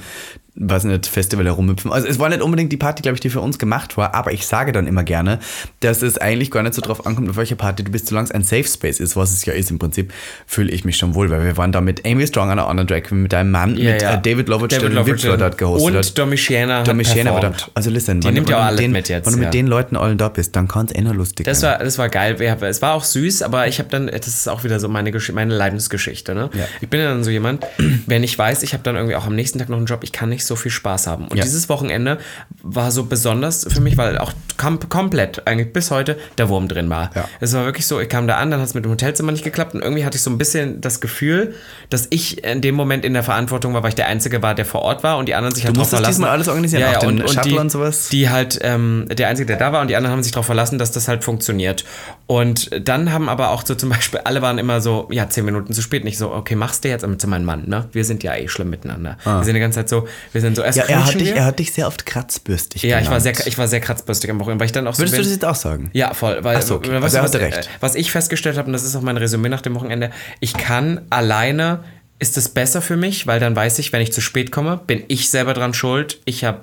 weiß 0.57 0.85
nicht, 0.85 1.07
Festival 1.07 1.45
herumhüpfen. 1.45 1.93
Also 1.93 2.09
es 2.09 2.19
war 2.19 2.29
nicht 2.29 2.41
unbedingt 2.41 2.73
die 2.73 2.77
Party, 2.77 3.03
glaube 3.03 3.15
ich, 3.15 3.21
die 3.21 3.31
für 3.31 3.41
uns 3.41 3.59
gemacht 3.59 3.97
war, 3.97 4.15
aber 4.15 4.33
ich 4.33 4.47
sage 4.47 4.73
dann 4.73 4.87
immer 4.87 5.05
gerne, 5.05 5.39
dass 5.81 6.03
es 6.03 6.19
eigentlich 6.19 6.51
gar 6.51 6.63
nicht 6.63 6.75
so 6.75 6.81
drauf 6.83 7.07
ankommt, 7.07 7.29
auf 7.29 7.37
welcher 7.37 7.57
Party 7.57 7.85
du 7.85 7.91
bist, 7.91 8.07
solange 8.09 8.25
es 8.27 8.31
ein 8.33 8.43
Safe 8.43 8.65
Space 8.65 9.01
ist, 9.01 9.17
was 9.17 9.33
es 9.33 9.45
ja 9.45 9.53
ist 9.53 9.71
im 9.71 9.79
Prinzip, 9.79 10.13
fühle 10.47 10.73
ich 10.73 10.85
mich 10.85 10.97
schon 10.97 11.15
wohl, 11.15 11.31
weil 11.31 11.45
wir 11.45 11.57
waren 11.57 11.73
da 11.73 11.81
mit 11.81 12.07
Amy 12.07 12.27
Strong, 12.27 12.51
einer 12.51 12.67
anderen 12.67 12.87
Drag 12.87 13.03
Queen, 13.03 13.23
mit 13.23 13.33
deinem 13.33 13.51
Mann, 13.51 13.77
Ja, 13.77 13.93
mit 13.93 14.03
ja. 14.03 14.15
Äh, 14.15 14.23
David 14.23 14.49
der 14.49 14.59
David 14.59 15.07
Wipfler 15.07 15.37
dort 15.37 15.59
gehostet 15.59 15.91
Und 15.93 15.97
hat. 15.99 16.19
Domi 16.19 16.37
Sienna 16.37 16.79
hat 16.79 16.89
Domi 16.89 17.05
Sienna 17.05 17.33
war 17.35 17.41
da. 17.41 17.53
Also 17.75 17.91
listen, 17.91 18.21
Die 18.21 18.31
nimmt 18.31 18.49
ja 18.49 18.59
auch 18.59 18.65
alles 18.65 18.81
den, 18.81 18.93
mit 18.93 19.09
jetzt, 19.09 19.27
Wenn 19.27 19.35
du 19.35 19.39
ja. 19.41 19.45
mit 19.47 19.55
den 19.55 19.67
Leuten 19.67 19.97
allen 19.97 20.17
da 20.19 20.29
bist, 20.29 20.57
dann 20.57 20.69
kann 20.69 20.87
es 20.87 20.95
eh 20.95 21.03
noch 21.03 21.15
lustig 21.15 21.45
Das 21.45 21.61
sein. 21.61 21.73
war, 21.73 21.79
das 21.85 21.99
war 21.99 22.09
geil. 22.09 22.37
Es 22.63 22.81
war 22.83 22.95
auch 22.95 23.05
süß, 23.05 23.43
aber 23.43 23.69
ich 23.69 23.79
habe 23.79 23.89
dann, 23.91 24.07
das 24.07 24.27
ist 24.27 24.49
auch 24.49 24.65
wieder 24.65 24.81
so 24.81 24.89
meine, 24.89 25.13
Gesch 25.13 25.31
meine 25.33 25.55
Leidensgeschichte. 25.55 26.35
Ne? 26.35 26.51
Ich 26.81 26.89
bin 26.89 27.01
dann 27.01 27.25
so 27.25 27.31
jemand, 27.31 27.67
wenn 28.07 28.23
ich 28.23 28.39
weiß, 28.39 28.63
ich 28.63 28.73
habe 28.73 28.83
dann 28.83 28.97
irgendwie 28.97 29.17
auch 29.17 29.27
am 29.27 29.35
nächsten 29.35 29.59
Tag 29.59 29.69
noch 29.69 29.77
einen 29.77 29.87
Job, 29.87 30.01
ich 30.03 30.13
kann 30.13 30.29
nicht 30.31 30.46
so 30.47 30.57
viel 30.57 30.71
Spaß 30.71 31.07
haben. 31.07 31.29
Und 31.29 31.37
Ja. 31.37 31.45
dieses 31.45 31.69
Wochenende 31.69 32.19
war 32.63 32.91
so 32.91 33.05
besonders 33.05 33.67
für 33.69 33.81
mich, 33.81 33.97
weil 33.97 34.19
auch 34.19 34.33
kom 34.57 34.79
komplett, 34.89 35.47
eigentlich 35.47 35.73
bis 35.73 35.91
heute, 35.91 36.17
der 36.39 36.49
Wurm 36.49 36.69
drin 36.69 36.89
war. 36.91 37.11
Ja. 37.15 37.29
Es 37.41 37.53
war 37.53 37.65
wirklich 37.65 37.87
so, 37.87 38.01
ich 38.01 38.09
kam 38.09 38.27
da 38.27 38.37
an, 38.37 38.51
dann 38.51 38.61
hat 38.61 38.69
es 38.69 38.75
mit 38.75 38.85
dem 38.85 38.91
Hotelzimmer 38.93 39.33
nicht 39.33 39.45
geklappt 39.45 39.75
und 39.75 39.83
irgendwie 39.83 40.05
hatte 40.05 40.17
ich 40.17 40.23
so 40.23 40.31
ein 40.31 40.39
bisschen 40.39 40.81
das 40.81 41.01
Gefühl, 41.01 41.55
dass 41.91 42.07
ich 42.11 42.45
in 42.45 42.61
dem 42.61 42.75
Moment 42.75 43.05
in 43.05 43.13
der 43.13 43.23
Verantwortung 43.23 43.75
war, 43.75 43.83
weil 43.83 43.91
ich 43.91 43.95
der 43.95 44.07
Einzige 44.07 44.43
war, 44.43 44.55
der 44.55 44.65
vor 44.65 44.83
Ort 44.83 45.03
war 45.03 45.19
und 45.19 45.29
die 45.29 45.35
anderen 45.35 45.55
sich 45.55 45.65
halt 45.65 45.77
drauf 45.77 45.83
musstest 45.83 45.99
verlassen. 46.03 46.21
diesmal 46.21 46.31
alles 46.31 46.49
organisieren, 46.49 46.81
ja, 46.83 46.89
auch 46.89 46.93
ja, 46.95 46.99
den 47.01 47.23
und, 47.23 47.37
und 47.37 47.45
die, 47.45 47.53
und 47.53 47.71
sowas? 47.71 48.09
Die 48.11 48.31
halt, 48.31 48.59
ähm, 48.63 49.07
der 49.11 49.29
Einzige, 49.29 49.47
der 49.47 49.57
da 49.57 49.73
war 49.73 49.81
und 49.83 49.89
die 49.89 49.97
anderen 49.97 50.13
haben 50.13 50.23
sich 50.23 50.33
darauf 50.33 50.47
verlassen, 50.47 50.79
dass 50.79 50.91
das 50.93 51.09
halt 51.09 51.25
funktioniert. 51.25 51.85
Und 52.27 52.71
dann 52.89 53.13
haben 53.13 53.29
aber 53.29 53.51
auch 53.51 53.65
so 53.65 53.75
zum 53.75 53.91
Beispiel, 53.91 54.21
alle 54.25 54.43
waren 54.43 54.59
immer 54.59 54.81
so, 54.81 55.09
ja, 55.11 55.29
zehn 55.29 55.45
Minuten 55.45 55.73
zu 55.73 55.83
spät. 55.83 56.05
Nicht 56.05 56.19
so, 56.19 56.33
okay, 56.33 56.57
machst 56.57 56.85
du 56.85 56.89
jetzt 56.89 57.05
aber 57.05 57.19
zu 57.19 57.29
meinem 57.29 57.45
Mann, 57.45 57.65
ne? 57.67 57.89
Wir 57.93 58.05
sind 58.05 58.23
ja 58.23 58.35
eh 58.35 58.49
schlimm 58.49 58.71
miteinander. 58.71 59.17
Wir 59.25 59.45
sind 59.45 59.55
die 59.55 59.61
ganze 59.61 59.81
Zeit 59.81 59.89
so, 59.89 60.07
wir 60.37 60.41
sind 60.43 60.55
so, 60.57 60.63
erst 60.63 60.79
ja, 60.79 60.85
er 60.85 61.05
hat, 61.07 61.15
dich, 61.15 61.31
er 61.35 61.45
hat 61.47 61.59
dich 61.59 61.73
sehr 61.73 61.87
oft 61.87 62.05
kratzbürstig 62.07 62.83
ja, 62.83 63.01
ich 63.01 63.09
war, 63.11 63.21
sehr, 63.21 63.33
ich 63.47 63.57
war 63.59 63.67
sehr 63.67 63.81
kratzbürstig 63.81 64.31
am 64.31 64.39
Wochenende, 64.39 64.61
weil 64.61 64.67
ich 64.67 64.73
dann 64.73 64.87
auch 64.87 64.95
so 64.95 65.01
Würdest 65.01 65.15
du 65.15 65.23
bin- 65.23 65.25
das 65.25 65.33
jetzt 65.33 65.45
auch 65.45 65.55
sagen? 65.55 65.91
ja, 65.95 66.13
voll. 66.15 66.45
Weil, 66.45 66.59
Ach 66.59 66.63
so, 66.63 66.77
okay. 66.77 66.91
weißt 67.01 67.03
Also 67.03 67.17
du, 67.17 67.19
er 67.19 67.25
was, 67.25 67.35
hatte 67.35 67.57
recht. 67.57 67.71
was 67.81 67.95
ich 67.95 68.11
festgestellt 68.13 68.57
habe, 68.59 68.67
und 68.67 68.73
das 68.75 68.85
ist 68.85 68.95
auch 68.95 69.01
mein 69.03 69.17
Resümee 69.17 69.49
nach 69.49 69.63
dem 69.63 69.75
Wochenende, 69.75 70.11
ich 70.41 70.53
kann 70.53 71.01
alleine, 71.11 71.81
ist 72.19 72.37
es 72.37 72.49
besser 72.49 72.81
für 72.83 72.97
mich, 72.97 73.27
weil 73.27 73.41
dann 73.41 73.57
weiß 73.57 73.79
ich, 73.79 73.93
wenn 73.93 74.01
ich 74.03 74.13
zu 74.13 74.21
spät 74.21 74.51
komme, 74.53 74.81
bin 74.87 75.03
ich 75.09 75.31
selber 75.31 75.55
dran 75.55 75.75
schuld. 75.75 76.21
Ich 76.25 76.45
habe 76.45 76.61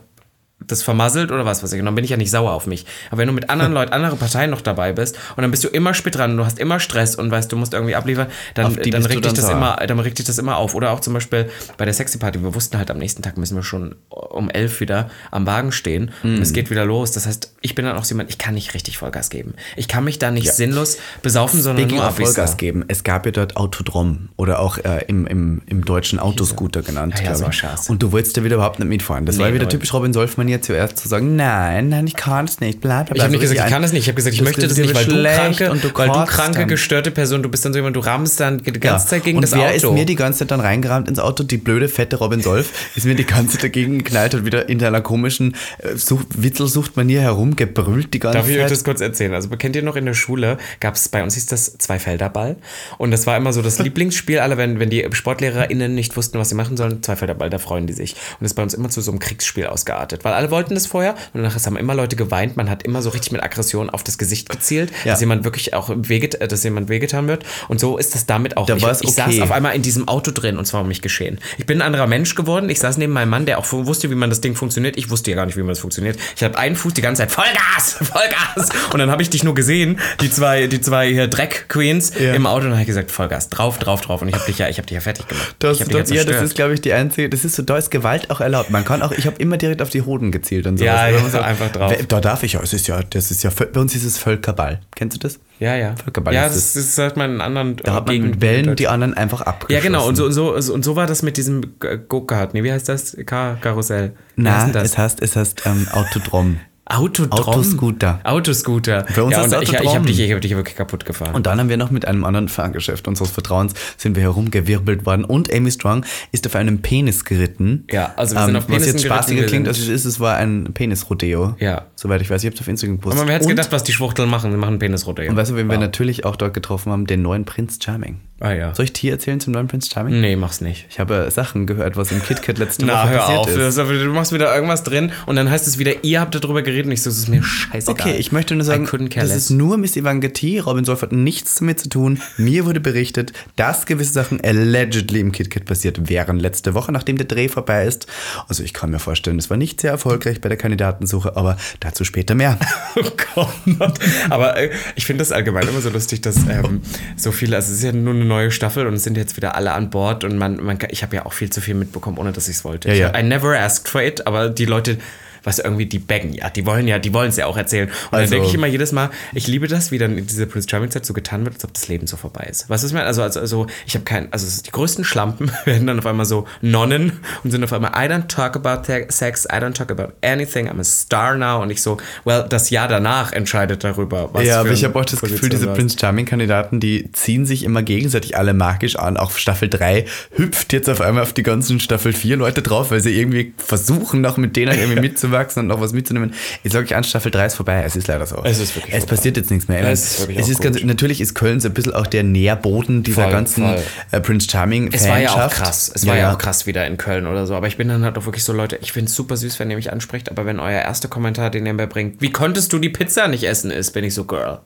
das 0.68 0.84
vermasselt 0.84 1.32
oder 1.32 1.46
was 1.46 1.64
weiß 1.64 1.74
ich. 1.74 1.80
Und 1.80 1.86
dann 1.86 1.96
bin 1.96 2.04
ich 2.04 2.12
ja 2.12 2.18
nicht 2.18 2.32
sauer 2.32 2.52
auf 2.52 2.68
mich. 2.68 2.86
Aber 3.10 3.20
wenn 3.20 3.28
du 3.28 3.34
mit 3.34 3.50
anderen 3.50 3.74
Leuten, 3.74 3.94
andere 3.94 4.16
Parteien 4.16 4.50
noch 4.52 4.62
dabei 4.62 4.94
bist 4.94 5.18
und 5.36 5.42
dann 5.42 5.52
bist 5.52 5.64
du 5.64 5.68
immer 5.68 5.94
spät 5.94 6.16
dran 6.16 6.32
und 6.32 6.38
du 6.38 6.46
hast 6.46 6.60
immer 6.60 6.80
Stress 6.80 7.16
und 7.16 7.32
weißt, 7.32 7.52
du 7.52 7.56
musst 7.58 7.74
irgendwie 7.74 7.96
abliefern, 7.96 8.28
dann, 8.56 8.76
dann 8.76 9.06
regt 9.06 9.26
dich 9.26 9.34
das 9.34 9.46
sauer. 9.46 9.56
immer, 9.56 9.76
dann 9.88 10.00
regt 10.00 10.20
dich 10.20 10.26
das 10.26 10.38
immer 10.38 10.58
auf. 10.58 10.76
Oder 10.76 10.92
auch 10.92 11.00
zum 11.00 11.14
Beispiel 11.14 11.50
bei 11.78 11.86
der 11.86 11.94
Sexy 11.94 12.18
Party. 12.18 12.42
Wir 12.42 12.54
wussten 12.56 12.78
halt, 12.78 12.90
am 12.92 12.98
nächsten 12.98 13.22
Tag 13.22 13.38
müssen 13.38 13.56
wir 13.56 13.64
schon 13.64 13.96
um 14.10 14.50
elf 14.50 14.80
wieder 14.80 15.10
am 15.32 15.46
Wagen 15.46 15.72
stehen 15.72 16.12
und 16.24 16.36
Mhm. 16.36 16.42
es 16.42 16.54
geht 16.54 16.70
wieder 16.70 16.86
los. 16.86 17.12
Das 17.12 17.26
heißt, 17.28 17.54
ich 17.62 17.76
bin 17.76 17.86
dann 17.86 17.98
auch 17.98 18.04
so 18.04 18.14
jemand, 18.16 18.30
ich 18.30 18.38
kann 18.38 18.54
nicht 18.56 18.74
richtig 18.74 18.98
Vollgas 18.98 19.30
geben. 19.30 19.54
Ich 19.76 19.88
kann 19.88 20.04
mich 20.04 20.20
da 20.20 20.32
nicht 20.32 20.52
sinnlos 20.52 20.98
besaufen, 21.22 21.62
sondern 21.62 21.84
Speaking 21.86 22.02
nur 22.04 22.12
Vollgas 22.12 22.58
geben, 22.58 22.86
es 22.88 23.04
gab 23.04 23.26
ja 23.26 23.32
dort 23.32 23.56
Autodrom 23.58 24.30
oder 24.38 24.60
auch 24.60 24.78
äh, 24.78 25.04
im, 25.08 25.26
im, 25.28 25.62
im 25.68 25.86
deutschen 25.86 26.20
Autoscooter 26.20 26.82
genannt. 26.82 27.16
Ja, 27.24 27.34
ja, 27.34 27.38
glaub 27.50 27.78
so. 27.78 27.92
Und 27.92 28.02
du 28.04 28.12
wolltest 28.12 28.36
da 28.38 28.44
wieder 28.44 28.56
überhaupt 28.56 28.80
nicht 28.80 28.88
mitfahren. 28.90 29.26
Das 29.26 29.38
war 29.40 29.48
Nee, 29.48 29.54
wieder 29.56 29.64
null. 29.66 29.72
typisch 29.72 29.94
Robin 29.94 30.14
Solf-Manier 30.54 30.62
zuerst 30.62 30.98
zu 30.98 31.08
sagen, 31.08 31.36
nein, 31.36 31.90
nein, 31.90 32.08
ich 32.08 32.16
kann 32.16 32.46
es 32.46 32.60
nicht, 32.60 32.82
bla, 32.82 33.04
bla, 33.04 33.14
bla. 33.14 33.16
Ich 33.16 33.22
habe 33.22 33.32
nicht 33.32 33.42
gesagt, 33.42 33.60
ich 33.60 33.72
kann 33.72 33.82
das 33.82 33.94
nicht. 33.94 34.04
Ich 34.04 34.08
habe 34.08 34.16
gesagt, 34.16 34.36
ich 34.36 34.42
möchte 34.42 34.68
das 34.68 34.78
nicht, 34.78 34.94
weil 34.94 35.06
du 35.06 35.24
kranke, 35.24 35.72
und 35.72 35.84
du 35.84 35.90
weil 35.94 36.08
du 36.10 36.26
kranke, 36.26 36.66
gestörte 36.66 37.12
Person, 37.12 37.44
du 37.44 37.50
bist 37.50 37.66
dann 37.66 37.74
so 37.74 37.80
jemand, 37.80 37.96
du 37.96 38.00
rammst 38.00 38.40
dann 38.40 38.60
die 38.60 38.72
ganze 38.80 39.08
Zeit 39.08 39.24
gegen 39.24 39.38
und 39.38 39.42
das 39.42 39.54
wer 39.54 39.68
Auto. 39.68 39.76
ist 39.76 39.92
mir 39.92 40.06
die 40.06 40.16
ganze 40.16 40.40
Zeit 40.40 40.52
dann 40.52 40.60
reingerammt 40.60 41.08
ins 41.08 41.20
Auto? 41.20 41.44
Die 41.44 41.58
blöde, 41.58 41.88
fette 41.88 42.18
Robin 42.18 42.42
Solf 42.42 42.72
ist 42.96 43.06
mir 43.06 43.16
die 43.16 43.26
ganze 43.26 43.54
Zeit 43.54 43.64
dagegen 43.64 44.00
geknallt 44.00 44.36
und 44.36 44.46
wieder 44.46 44.70
in 44.70 44.80
seiner 44.80 45.02
komischen 45.02 45.56
äh, 45.80 45.96
Sucht, 45.96 46.28
Witzelsucht-Manier 46.42 47.22
herumgebrüllt 47.22 48.14
die 48.14 48.20
ganze 48.20 48.40
Darf 48.40 48.50
ich 48.50 48.56
euch 48.56 48.64
Zeit. 48.64 48.72
das 48.72 48.84
kurz 48.84 49.02
erzählen? 49.02 49.34
Also 49.34 49.50
kennt 49.50 49.76
ihr 49.76 49.84
noch 49.84 49.96
in 49.96 50.06
der 50.06 50.14
Schule, 50.14 50.58
gab 50.80 50.96
es 50.96 51.10
bei 51.10 51.24
uns 51.24 51.36
hieß 51.36 51.46
das 51.48 51.78
Zweifelderball 51.78 52.58
und 52.98 53.12
das 53.12 53.28
war 53.28 53.38
immer 53.38 53.54
so 53.54 53.62
das 53.62 53.80
Lieblingsspiel 53.84 54.40
aller, 54.40 54.58
wenn, 54.58 54.80
wenn 54.80 54.90
die 54.90 55.08
SportlehrerInnen 55.12 55.94
nicht 55.94 56.16
wussten, 56.18 56.40
was 56.40 56.50
sie 56.50 56.56
machen 56.56 56.78
sollen, 56.78 57.02
Zweifelderball, 57.02 57.50
da 57.50 57.60
freuen 57.60 57.88
die 57.88 57.94
sich. 57.94 58.14
Und 58.14 58.42
das 58.42 58.52
ist 58.52 58.56
bei 58.56 58.64
uns 58.64 58.74
immer 58.74 58.90
zu 58.90 59.02
so 59.02 59.12
einem 59.12 59.20
Kriegsspiel 59.20 59.68
ausgeartet, 59.68 60.24
weil 60.24 60.34
alle 60.44 60.52
wollten 60.52 60.74
das 60.76 60.88
vorher 60.88 61.14
und 61.34 61.42
danach 61.42 61.56
haben 61.66 61.78
immer 61.78 61.96
Leute 61.96 62.16
geweint, 62.18 62.58
man 62.58 62.70
hat 62.70 62.84
immer 62.84 63.02
so 63.02 63.10
richtig 63.12 63.32
mit 63.32 63.42
Aggression 63.42 63.90
auf 63.90 64.04
das 64.04 64.18
Gesicht 64.18 64.50
gezielt, 64.50 64.92
Ja. 65.06 65.12
dass 65.14 65.22
jemand 65.22 65.46
wirklich 65.46 65.74
auch 65.74 65.90
wehget 65.96 66.36
äh, 66.42 66.48
dass 66.50 66.64
jemand 66.64 66.90
wehgetan 66.90 67.28
wird 67.28 67.46
und 67.70 67.80
so 67.80 67.98
ist 67.98 68.14
das 68.14 68.26
damit 68.26 68.58
auch. 68.58 68.66
Da 68.66 68.76
ich, 68.76 68.84
war's 68.84 69.02
ich 69.02 69.08
okay. 69.10 69.32
saß 69.38 69.40
auf 69.42 69.52
einmal 69.52 69.74
in 69.76 69.82
diesem 69.82 70.08
Auto 70.10 70.32
drin 70.32 70.58
und 70.58 70.66
zwar 70.66 70.82
um 70.82 70.88
mich 70.90 71.02
geschehen. 71.02 71.40
Ich 71.58 71.66
bin 71.66 71.78
ein 71.78 71.82
anderer 71.88 72.08
Mensch 72.08 72.36
geworden, 72.36 72.70
ich 72.70 72.80
saß 72.80 72.98
neben 72.98 73.14
meinem 73.14 73.30
Mann, 73.30 73.46
der 73.46 73.58
auch 73.58 73.72
wusste, 73.72 74.10
wie 74.10 74.16
man 74.16 74.30
das 74.30 74.42
Ding 74.42 74.56
funktioniert. 74.56 74.98
Ich 74.98 75.10
wusste 75.10 75.32
ja 75.32 75.36
gar 75.38 75.46
nicht, 75.46 75.56
wie 75.56 75.62
man 75.62 75.70
das 75.70 75.80
funktioniert. 75.80 76.18
Ich 76.36 76.44
habe 76.44 76.58
einen 76.58 76.76
Fuß 76.76 76.94
die 76.94 77.02
ganze 77.02 77.22
Zeit 77.22 77.32
Vollgas, 77.32 77.94
Vollgas 78.02 78.70
und 78.92 79.00
dann 79.00 79.10
habe 79.12 79.22
ich 79.22 79.30
dich 79.30 79.44
nur 79.46 79.56
gesehen, 79.56 80.00
die 80.22 80.30
zwei, 80.30 80.68
die 80.68 80.82
zwei 80.82 81.08
hier 81.10 81.28
Dreck 81.28 81.66
Queens 81.70 82.12
Ja. 82.20 82.34
im 82.34 82.46
Auto 82.46 82.58
und 82.66 82.72
dann 82.72 82.74
habe 82.74 82.82
ich 82.82 82.88
gesagt 82.88 83.12
Vollgas, 83.12 83.48
drauf, 83.50 83.80
drauf, 83.80 84.02
drauf 84.02 84.22
und 84.22 84.28
ich 84.28 84.36
habe 84.36 84.46
dich 84.46 84.58
ja, 84.58 84.68
ich 84.68 84.78
habe 84.78 84.88
dich 84.88 84.96
ja 84.96 85.02
fertig 85.02 85.26
gemacht. 85.28 85.56
Das, 85.60 85.80
das, 85.80 86.10
ja, 86.10 86.24
das 86.26 86.42
ist, 86.42 86.56
glaube 86.56 86.74
ich, 86.74 86.82
die 86.82 86.92
einzige. 86.92 87.30
Das 87.30 87.46
ist 87.46 87.56
so, 87.56 87.64
da 87.64 87.78
ist 87.78 87.92
Gewalt 87.92 88.30
auch 88.30 88.42
erlaubt. 88.42 88.70
Man 88.70 88.84
kann 88.84 89.02
auch, 89.02 89.12
ich 89.12 89.26
habe 89.28 89.38
immer 89.38 89.58
direkt 89.58 89.82
auf 89.82 89.90
die 89.90 90.02
Hoden 90.02 90.23
gezielt 90.32 90.68
und 90.68 90.78
so. 90.78 90.86
Ja, 90.86 91.08
ja, 91.08 91.20
einfach 91.42 91.72
drauf. 91.72 91.94
Da 92.08 92.22
darf 92.22 92.44
ich 92.44 92.54
ja. 92.54 92.62
Es 92.62 92.74
ist 92.74 92.88
ja, 92.88 93.02
das 93.02 93.32
ist 93.32 93.44
ja, 93.44 93.50
bei 93.50 93.80
uns 93.80 93.96
ist 93.96 94.04
es 94.06 94.18
Völkerball. 94.18 94.80
Kennst 94.96 95.18
du 95.18 95.20
das? 95.20 95.40
ja, 95.60 95.76
ja. 95.76 95.96
Völkerball 95.96 96.34
ja, 96.34 96.46
ist 96.46 96.56
das, 96.56 96.74
das. 96.74 96.84
das 96.86 96.96
sagt 96.96 97.18
man 97.18 97.36
in 97.36 97.42
anderen 97.42 97.76
Da 97.78 97.94
hat 97.94 98.08
man 98.08 98.22
mit 98.22 98.42
Wellen 98.42 98.76
die 98.76 98.88
anderen 98.88 99.14
einfach 99.14 99.42
Ja, 99.42 99.48
abgeschossen. 99.48 99.84
genau. 99.84 100.08
Und 100.08 100.16
so, 100.16 100.26
und 100.26 100.34
so, 100.34 100.54
und 100.74 100.84
so 100.84 100.96
war 100.96 101.08
das 101.08 101.22
mit 101.22 101.38
diesem 101.38 101.76
Go-Kart. 102.08 102.54
Nee, 102.54 102.64
wie 102.64 102.72
heißt 102.72 102.90
das? 102.90 103.16
Car 103.26 103.58
Karussell. 103.62 104.14
Wie 104.36 104.48
heißt 104.48 104.68
Na, 104.68 104.74
das? 104.74 104.84
es 104.92 104.98
heißt, 104.98 105.22
es 105.22 105.36
heißt 105.36 105.64
ähm, 105.66 105.88
Autodrom. 105.92 106.60
Autodrom. 106.86 107.40
Autoscooter. 107.48 108.20
Autoscooter. 108.26 109.06
Bei 109.16 109.22
uns 109.22 109.32
ja, 109.34 109.44
und 109.44 109.54
es 109.54 109.62
ich, 109.62 109.70
ich 109.70 109.70
Autodrom. 109.80 109.96
habe 109.96 110.06
dich, 110.08 110.20
ich 110.20 110.32
hab 110.34 110.42
dich 110.42 110.56
wirklich 110.56 110.76
kaputt 110.76 111.06
gefahren. 111.06 111.34
Und 111.34 111.46
dann 111.46 111.58
haben 111.60 111.70
wir 111.70 111.78
noch 111.78 111.92
mit 111.92 112.06
einem 112.06 112.26
anderen 112.26 112.50
Fahrgeschäft 112.50 113.08
unseres 113.08 113.32
Vertrauens 113.32 113.74
sind 113.98 114.16
wir 114.18 114.24
herumgewirbelt 114.24 115.06
worden 115.06 115.24
und 115.24 115.52
Amy 115.54 115.72
Strong 115.72 116.06
ist 116.34 116.46
auf 116.46 116.56
einem 116.56 116.82
Penis 116.82 117.24
geritten. 117.24 117.86
Ja, 117.90 118.12
also 118.18 118.36
wir 118.36 118.46
sind 118.46 118.56
auf 118.58 118.64
Was 118.64 118.68
Penissen 118.68 118.94
jetzt 118.98 119.06
spaßiger 119.06 119.36
geritten, 119.36 119.50
klingt, 119.50 119.66
wir 119.66 119.70
als 119.70 119.80
es 119.80 119.88
ist, 119.88 120.06
es 120.06 120.20
war 120.20 120.36
ein 120.36 120.74
Penis-Rodeo. 120.74 121.56
Ja. 121.60 121.86
Soweit 121.96 122.22
ich 122.22 122.30
weiß, 122.30 122.44
ich 122.44 122.48
habe 122.48 122.56
es 122.56 122.62
auf 122.62 122.68
Instagram 122.68 122.98
gepostet. 122.98 123.22
Aber 123.22 123.30
wer 123.30 123.36
hätte 123.36 123.48
gedacht, 123.48 123.72
was 123.72 123.84
die 123.86 123.94
Schwuchteln 123.94 124.30
machen? 124.30 124.52
Die 124.52 124.58
machen 124.58 124.78
Penisrote. 124.78 125.28
Und 125.30 125.38
weißt 125.38 125.52
du, 125.52 125.56
wen 125.56 125.70
wir 125.70 125.78
natürlich 125.78 126.26
auch 126.26 126.36
dort 126.36 126.54
getroffen 126.54 126.92
haben? 126.92 127.08
Den 127.08 127.22
neuen 127.22 127.46
Prinz 127.46 127.80
Charming. 127.82 128.20
Ah 128.42 128.52
ja. 128.52 128.76
Soll 128.76 128.84
ich 128.86 128.94
dir 128.94 129.14
erzählen 129.14 129.40
zum 129.40 129.54
neuen 129.54 129.68
Prinz 129.70 129.90
Charming? 129.90 130.20
Nee, 130.20 130.36
mach's 130.36 130.60
nicht. 130.60 130.86
Ich 130.90 131.00
habe 131.00 131.32
Sachen 131.32 131.66
gehört, 131.66 131.96
was 131.96 132.12
im 132.12 132.22
KitKat 132.22 132.58
letzte 132.58 132.86
Na, 132.86 133.04
Woche 133.04 133.10
hör 133.12 133.20
passiert 133.20 133.40
auf. 133.40 133.48
ist. 133.48 133.58
Das 133.58 133.68
ist 133.70 133.80
aber- 133.80 133.94
Du 133.94 134.10
machst 134.12 134.34
wieder 134.34 134.54
irgendwas 134.54 134.84
drin 134.84 135.14
und 135.28 135.38
dann 135.38 135.50
heißt 135.50 135.66
es 135.66 135.78
wieder, 135.78 136.04
ihr 136.04 136.20
habt 136.20 136.36
darüber 136.36 136.62
geredet 136.62 136.73
und 136.82 136.92
ich 136.92 137.02
so, 137.02 137.10
es 137.10 137.18
ist 137.18 137.30
mir 137.30 137.44
scheißegal. 137.44 138.08
Okay, 138.08 138.18
ich 138.18 138.32
möchte 138.32 138.56
nur 138.56 138.66
sagen, 138.66 138.88
das 139.16 139.36
ist 139.36 139.50
nur 139.50 139.78
Miss 139.78 139.96
Ivanka 139.96 140.30
T. 140.30 140.60
Robin 140.60 140.86
Solf 140.86 141.02
hat 141.02 141.12
nichts 141.12 141.56
damit 141.56 141.80
zu 141.80 141.90
tun. 141.90 142.22
Mir 142.38 142.66
wurde 142.66 142.80
berichtet, 142.80 143.34
dass 143.56 143.86
gewisse 143.86 144.14
Sachen 144.14 144.42
allegedly 144.42 145.20
im 145.20 145.32
KitKat 145.32 145.66
passiert 145.66 146.10
wären 146.10 146.40
letzte 146.40 146.74
Woche, 146.74 146.92
nachdem 146.92 147.18
der 147.18 147.28
Dreh 147.28 147.48
vorbei 147.48 147.86
ist. 147.86 148.08
Also 148.48 148.64
ich 148.64 148.74
kann 148.74 148.92
mir 148.92 149.00
vorstellen, 149.00 149.40
es 149.40 149.50
war 149.50 149.58
nicht 149.58 149.82
sehr 149.82 149.92
erfolgreich 149.92 150.42
bei 150.42 150.50
der 150.50 150.58
Kandidatensuche, 150.58 151.36
aber 151.36 151.58
dazu 151.80 152.04
später 152.04 152.36
mehr. 152.36 152.58
Oh 152.96 153.10
Gott. 153.36 154.00
Aber 154.30 154.58
äh, 154.58 154.70
ich 154.96 155.06
finde 155.06 155.24
das 155.24 155.32
allgemein 155.32 155.68
immer 155.68 155.82
so 155.82 155.90
lustig, 155.90 156.22
dass 156.22 156.38
ähm, 156.48 156.82
so 157.16 157.32
viele, 157.32 157.56
also 157.56 157.72
es 157.72 157.80
ist 157.80 157.84
ja 157.84 157.92
nur 157.92 158.14
eine 158.14 158.26
neue 158.26 158.52
Staffel 158.52 158.86
und 158.86 158.94
es 158.94 159.04
sind 159.04 159.18
jetzt 159.18 159.36
wieder 159.36 159.56
alle 159.56 159.74
an 159.74 159.90
Bord 159.90 160.24
und 160.24 160.38
man, 160.38 160.64
man 160.64 160.78
ich 160.90 161.02
habe 161.02 161.16
ja 161.16 161.26
auch 161.26 161.34
viel 161.34 161.50
zu 161.50 161.60
viel 161.60 161.74
mitbekommen, 161.74 162.18
ohne 162.18 162.32
dass 162.32 162.48
ich 162.48 162.58
es 162.58 162.64
wollte. 162.64 162.90
Ja, 162.90 163.12
ja. 163.12 163.20
I 163.20 163.24
never 163.24 163.58
asked 163.58 163.90
for 163.90 164.02
it, 164.02 164.28
aber 164.28 164.50
die 164.50 164.66
Leute 164.66 164.98
was 165.44 165.60
irgendwie 165.60 165.86
die 165.86 166.00
baggen, 166.00 166.34
ja, 166.34 166.50
die 166.50 166.66
wollen 166.66 166.88
ja, 166.88 167.00
die 167.00 167.14
wollen 167.14 167.30
es 167.30 167.38
ja 167.38 167.46
auch 167.46 167.58
erzählen. 167.58 167.88
Und 167.90 167.96
dann 168.12 168.20
Also- 168.22 168.32
denke 168.32 168.48
ich 168.48 168.54
immer 168.54 168.68
jedes 168.68 168.92
Mal, 168.92 169.10
ich 169.34 169.48
liebe 169.48 169.68
das, 169.68 169.92
wie 169.92 169.98
dann 169.98 170.18
in 170.18 170.26
dieser 170.28 170.46
Prince 170.46 170.68
Charming 170.70 170.92
Zeit 170.92 171.06
so 171.06 171.14
getan 171.14 171.44
wird, 171.46 171.56
als 171.56 171.64
ob 171.66 171.74
das 171.74 171.88
Leben 171.88 172.08
so 172.08 172.18
vorbei 172.18 172.48
ist. 172.50 172.70
Was 172.70 172.84
ist 172.84 172.94
mir, 172.94 173.04
also, 173.04 173.22
also, 173.24 173.40
also 173.40 173.68
ich 173.86 173.96
habe 173.96 174.06
kein, 174.06 174.32
also 174.32 174.48
die 174.66 174.72
größten 174.72 175.04
Schlampen 175.04 175.52
werden 175.66 175.88
dann 175.88 176.00
auf 176.00 176.06
einmal 176.06 176.26
so 176.26 176.46
Nonnen 176.62 177.20
und 177.44 177.52
sind 177.52 177.64
auf 177.64 177.74
einmal, 177.74 177.92
I 177.92 178.10
don't 178.12 178.28
talk 178.28 178.56
about 178.56 178.84
sex, 179.10 179.46
I 179.46 179.56
don't 179.58 179.74
talk 179.74 179.92
about 179.92 180.14
anything, 180.22 180.70
I'm 180.70 180.80
a 180.80 180.84
star 180.84 181.36
now. 181.36 181.62
Und 181.62 181.70
ich 181.70 181.82
so, 181.82 181.98
well, 182.26 182.46
das 182.48 182.70
Jahr 182.70 182.88
danach 182.88 183.32
entscheidet 183.34 183.84
darüber, 183.84 184.30
was 184.34 184.46
ja, 184.46 184.60
aber 184.60 184.72
ich 184.72 184.84
habe 184.84 184.98
auch 185.00 185.06
das 185.06 185.20
Gefühl, 185.20 185.30
Position 185.38 185.50
diese 185.50 185.64
du 185.66 185.72
hast. 185.72 185.78
Prince 185.78 185.98
Charming-Kandidaten, 186.00 186.80
die 186.80 187.12
ziehen 187.12 187.46
sich 187.46 187.64
immer 187.64 187.84
gegenseitig 187.84 188.38
alle 188.38 188.54
magisch 188.54 188.96
an. 188.96 189.18
Auch 189.18 189.32
Staffel 189.32 189.70
3 189.70 190.06
hüpft 190.38 190.74
jetzt 190.74 190.90
auf 190.90 191.02
einmal 191.02 191.24
auf 191.24 191.34
die 191.34 191.44
ganzen 191.44 191.80
Staffel 191.80 192.14
4 192.14 192.38
Leute 192.38 192.62
drauf, 192.62 192.92
weil 192.92 193.02
sie 193.02 193.18
irgendwie 193.18 193.54
versuchen, 193.58 194.22
noch 194.22 194.38
mit 194.38 194.56
denen 194.56 194.78
irgendwie 194.78 195.10
mitzuwachsen 195.34 195.62
und 195.62 195.68
noch 195.68 195.82
was 195.82 195.94
mitzunehmen. 195.94 196.34
Ich 196.64 196.72
sage 196.72 196.86
euch 196.86 196.96
an, 196.96 197.04
Staffel 197.04 197.32
3 197.32 197.46
ist 197.48 197.56
vorbei. 197.56 197.84
Es 197.86 197.96
ist 197.96 198.08
leider 198.08 198.26
so. 198.26 198.42
Es 198.44 198.60
ist 198.60 198.76
wirklich 198.76 198.94
Es 198.94 199.00
vorbei. 199.02 199.16
passiert 199.16 199.38
jetzt 199.38 199.52
nichts 199.52 199.68
mehr. 199.68 199.88
Es 199.90 200.20
ist 200.20 200.30
es 200.30 200.50
ist 200.50 200.62
ganz, 200.62 200.82
natürlich 200.84 201.22
ist 201.22 201.34
Köln 201.34 201.60
so 201.60 201.68
ein 201.68 201.74
bisschen 201.74 201.94
auch 201.94 202.08
der 202.08 202.24
Nährboden 202.24 203.04
dieser 203.04 203.24
Voll, 203.24 203.32
ganzen 203.32 203.64
voll. 203.66 203.82
äh, 204.12 204.20
Prince 204.22 204.48
charming 204.50 204.92
Es 204.94 205.08
war 205.08 205.20
ja 205.20 205.30
auch 205.32 205.34
Fanschaft. 205.40 205.56
krass. 205.58 205.92
Es 205.94 206.06
war 206.08 206.18
ja, 206.18 206.34
auch 206.34 206.38
krass 206.38 206.66
wieder 206.68 206.86
in 206.88 206.98
Köln 206.98 207.28
oder 207.28 207.46
so. 207.48 207.56
Aber 207.56 207.68
ich 207.68 207.78
bin 207.78 207.88
dann 207.88 208.04
halt 208.04 208.18
auch 208.18 208.26
wirklich 208.26 208.44
so, 208.44 208.54
Leute, 208.54 208.78
ich 208.82 208.92
finde 208.92 209.10
es 209.10 209.16
super 209.16 209.38
süß, 209.38 209.60
wenn 209.60 209.70
ihr 209.70 209.76
mich 209.78 209.92
anspricht, 209.92 210.30
aber 210.32 210.46
wenn 210.46 210.60
euer 210.60 210.82
erster 210.82 211.08
Kommentar, 211.08 211.50
den 211.50 211.66
ihr 211.66 211.74
mir 211.74 211.88
bringt, 211.88 212.22
wie 212.22 212.32
konntest 212.32 212.72
du 212.74 212.80
die 212.80 212.90
Pizza 212.90 213.28
nicht 213.28 213.44
essen, 213.44 213.72
ist, 213.72 213.92
bin 213.92 214.04
ich 214.04 214.14
so, 214.14 214.26
Girl, 214.26 214.60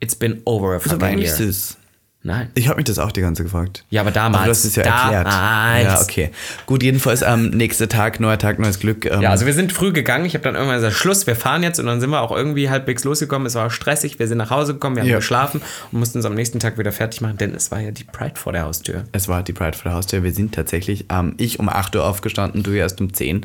it's 0.00 0.14
been 0.14 0.40
over 0.44 0.72
a 0.72 0.76
ist 0.76 0.90
aber 0.90 1.06
fucking 1.06 1.18
year. 1.18 1.32
süß. 1.34 1.76
Nein. 2.26 2.48
Ich 2.54 2.68
habe 2.68 2.76
mich 2.78 2.86
das 2.86 2.98
auch 2.98 3.12
die 3.12 3.20
ganze 3.20 3.42
Zeit 3.42 3.52
gefragt. 3.52 3.84
Ja, 3.90 4.00
aber 4.00 4.10
damals. 4.10 4.36
Aber 4.38 4.44
du 4.46 4.50
hast 4.50 4.64
es 4.64 4.74
ja 4.76 4.82
erklärt. 4.82 5.26
Damals. 5.26 5.84
Ja, 5.84 6.00
okay. 6.02 6.30
Gut, 6.64 6.82
jedenfalls 6.82 7.22
am 7.22 7.50
nächsten 7.50 7.86
Tag, 7.90 8.18
neuer 8.18 8.38
Tag, 8.38 8.58
neues 8.58 8.80
Glück. 8.80 9.04
Ähm, 9.04 9.20
Ja, 9.20 9.30
also 9.30 9.44
wir 9.44 9.52
sind 9.52 9.72
früh 9.72 9.92
gegangen. 9.92 10.24
Ich 10.24 10.32
habe 10.34 10.42
dann 10.42 10.54
irgendwann 10.54 10.76
gesagt, 10.76 10.94
Schluss, 10.96 11.26
wir 11.26 11.36
fahren 11.36 11.62
jetzt. 11.62 11.78
Und 11.78 11.86
dann 11.86 12.00
sind 12.00 12.08
wir 12.08 12.22
auch 12.22 12.32
irgendwie 12.34 12.70
halbwegs 12.70 13.04
losgekommen. 13.04 13.46
Es 13.46 13.54
war 13.56 13.66
auch 13.66 13.70
stressig. 13.70 14.18
Wir 14.18 14.26
sind 14.26 14.38
nach 14.38 14.48
Hause 14.50 14.72
gekommen, 14.72 14.96
wir 14.96 15.02
haben 15.02 15.10
Ja. 15.10 15.16
geschlafen 15.16 15.60
und 15.92 15.98
mussten 15.98 16.18
uns 16.18 16.24
am 16.24 16.34
nächsten 16.34 16.60
Tag 16.60 16.78
wieder 16.78 16.92
fertig 16.92 17.20
machen, 17.20 17.36
denn 17.36 17.54
es 17.54 17.70
war 17.70 17.80
ja 17.80 17.90
die 17.90 18.04
Pride 18.04 18.36
vor 18.36 18.52
der 18.54 18.62
Haustür. 18.62 19.04
Es 19.12 19.28
war 19.28 19.42
die 19.42 19.52
Pride 19.52 19.76
vor 19.76 19.90
der 19.90 19.96
Haustür. 19.98 20.22
Wir 20.22 20.32
sind 20.32 20.54
tatsächlich, 20.54 21.04
ähm, 21.10 21.34
ich 21.36 21.58
um 21.60 21.68
8 21.68 21.94
Uhr 21.94 22.04
aufgestanden, 22.06 22.62
du 22.62 22.70
erst 22.72 23.02
um 23.02 23.12
10. 23.12 23.44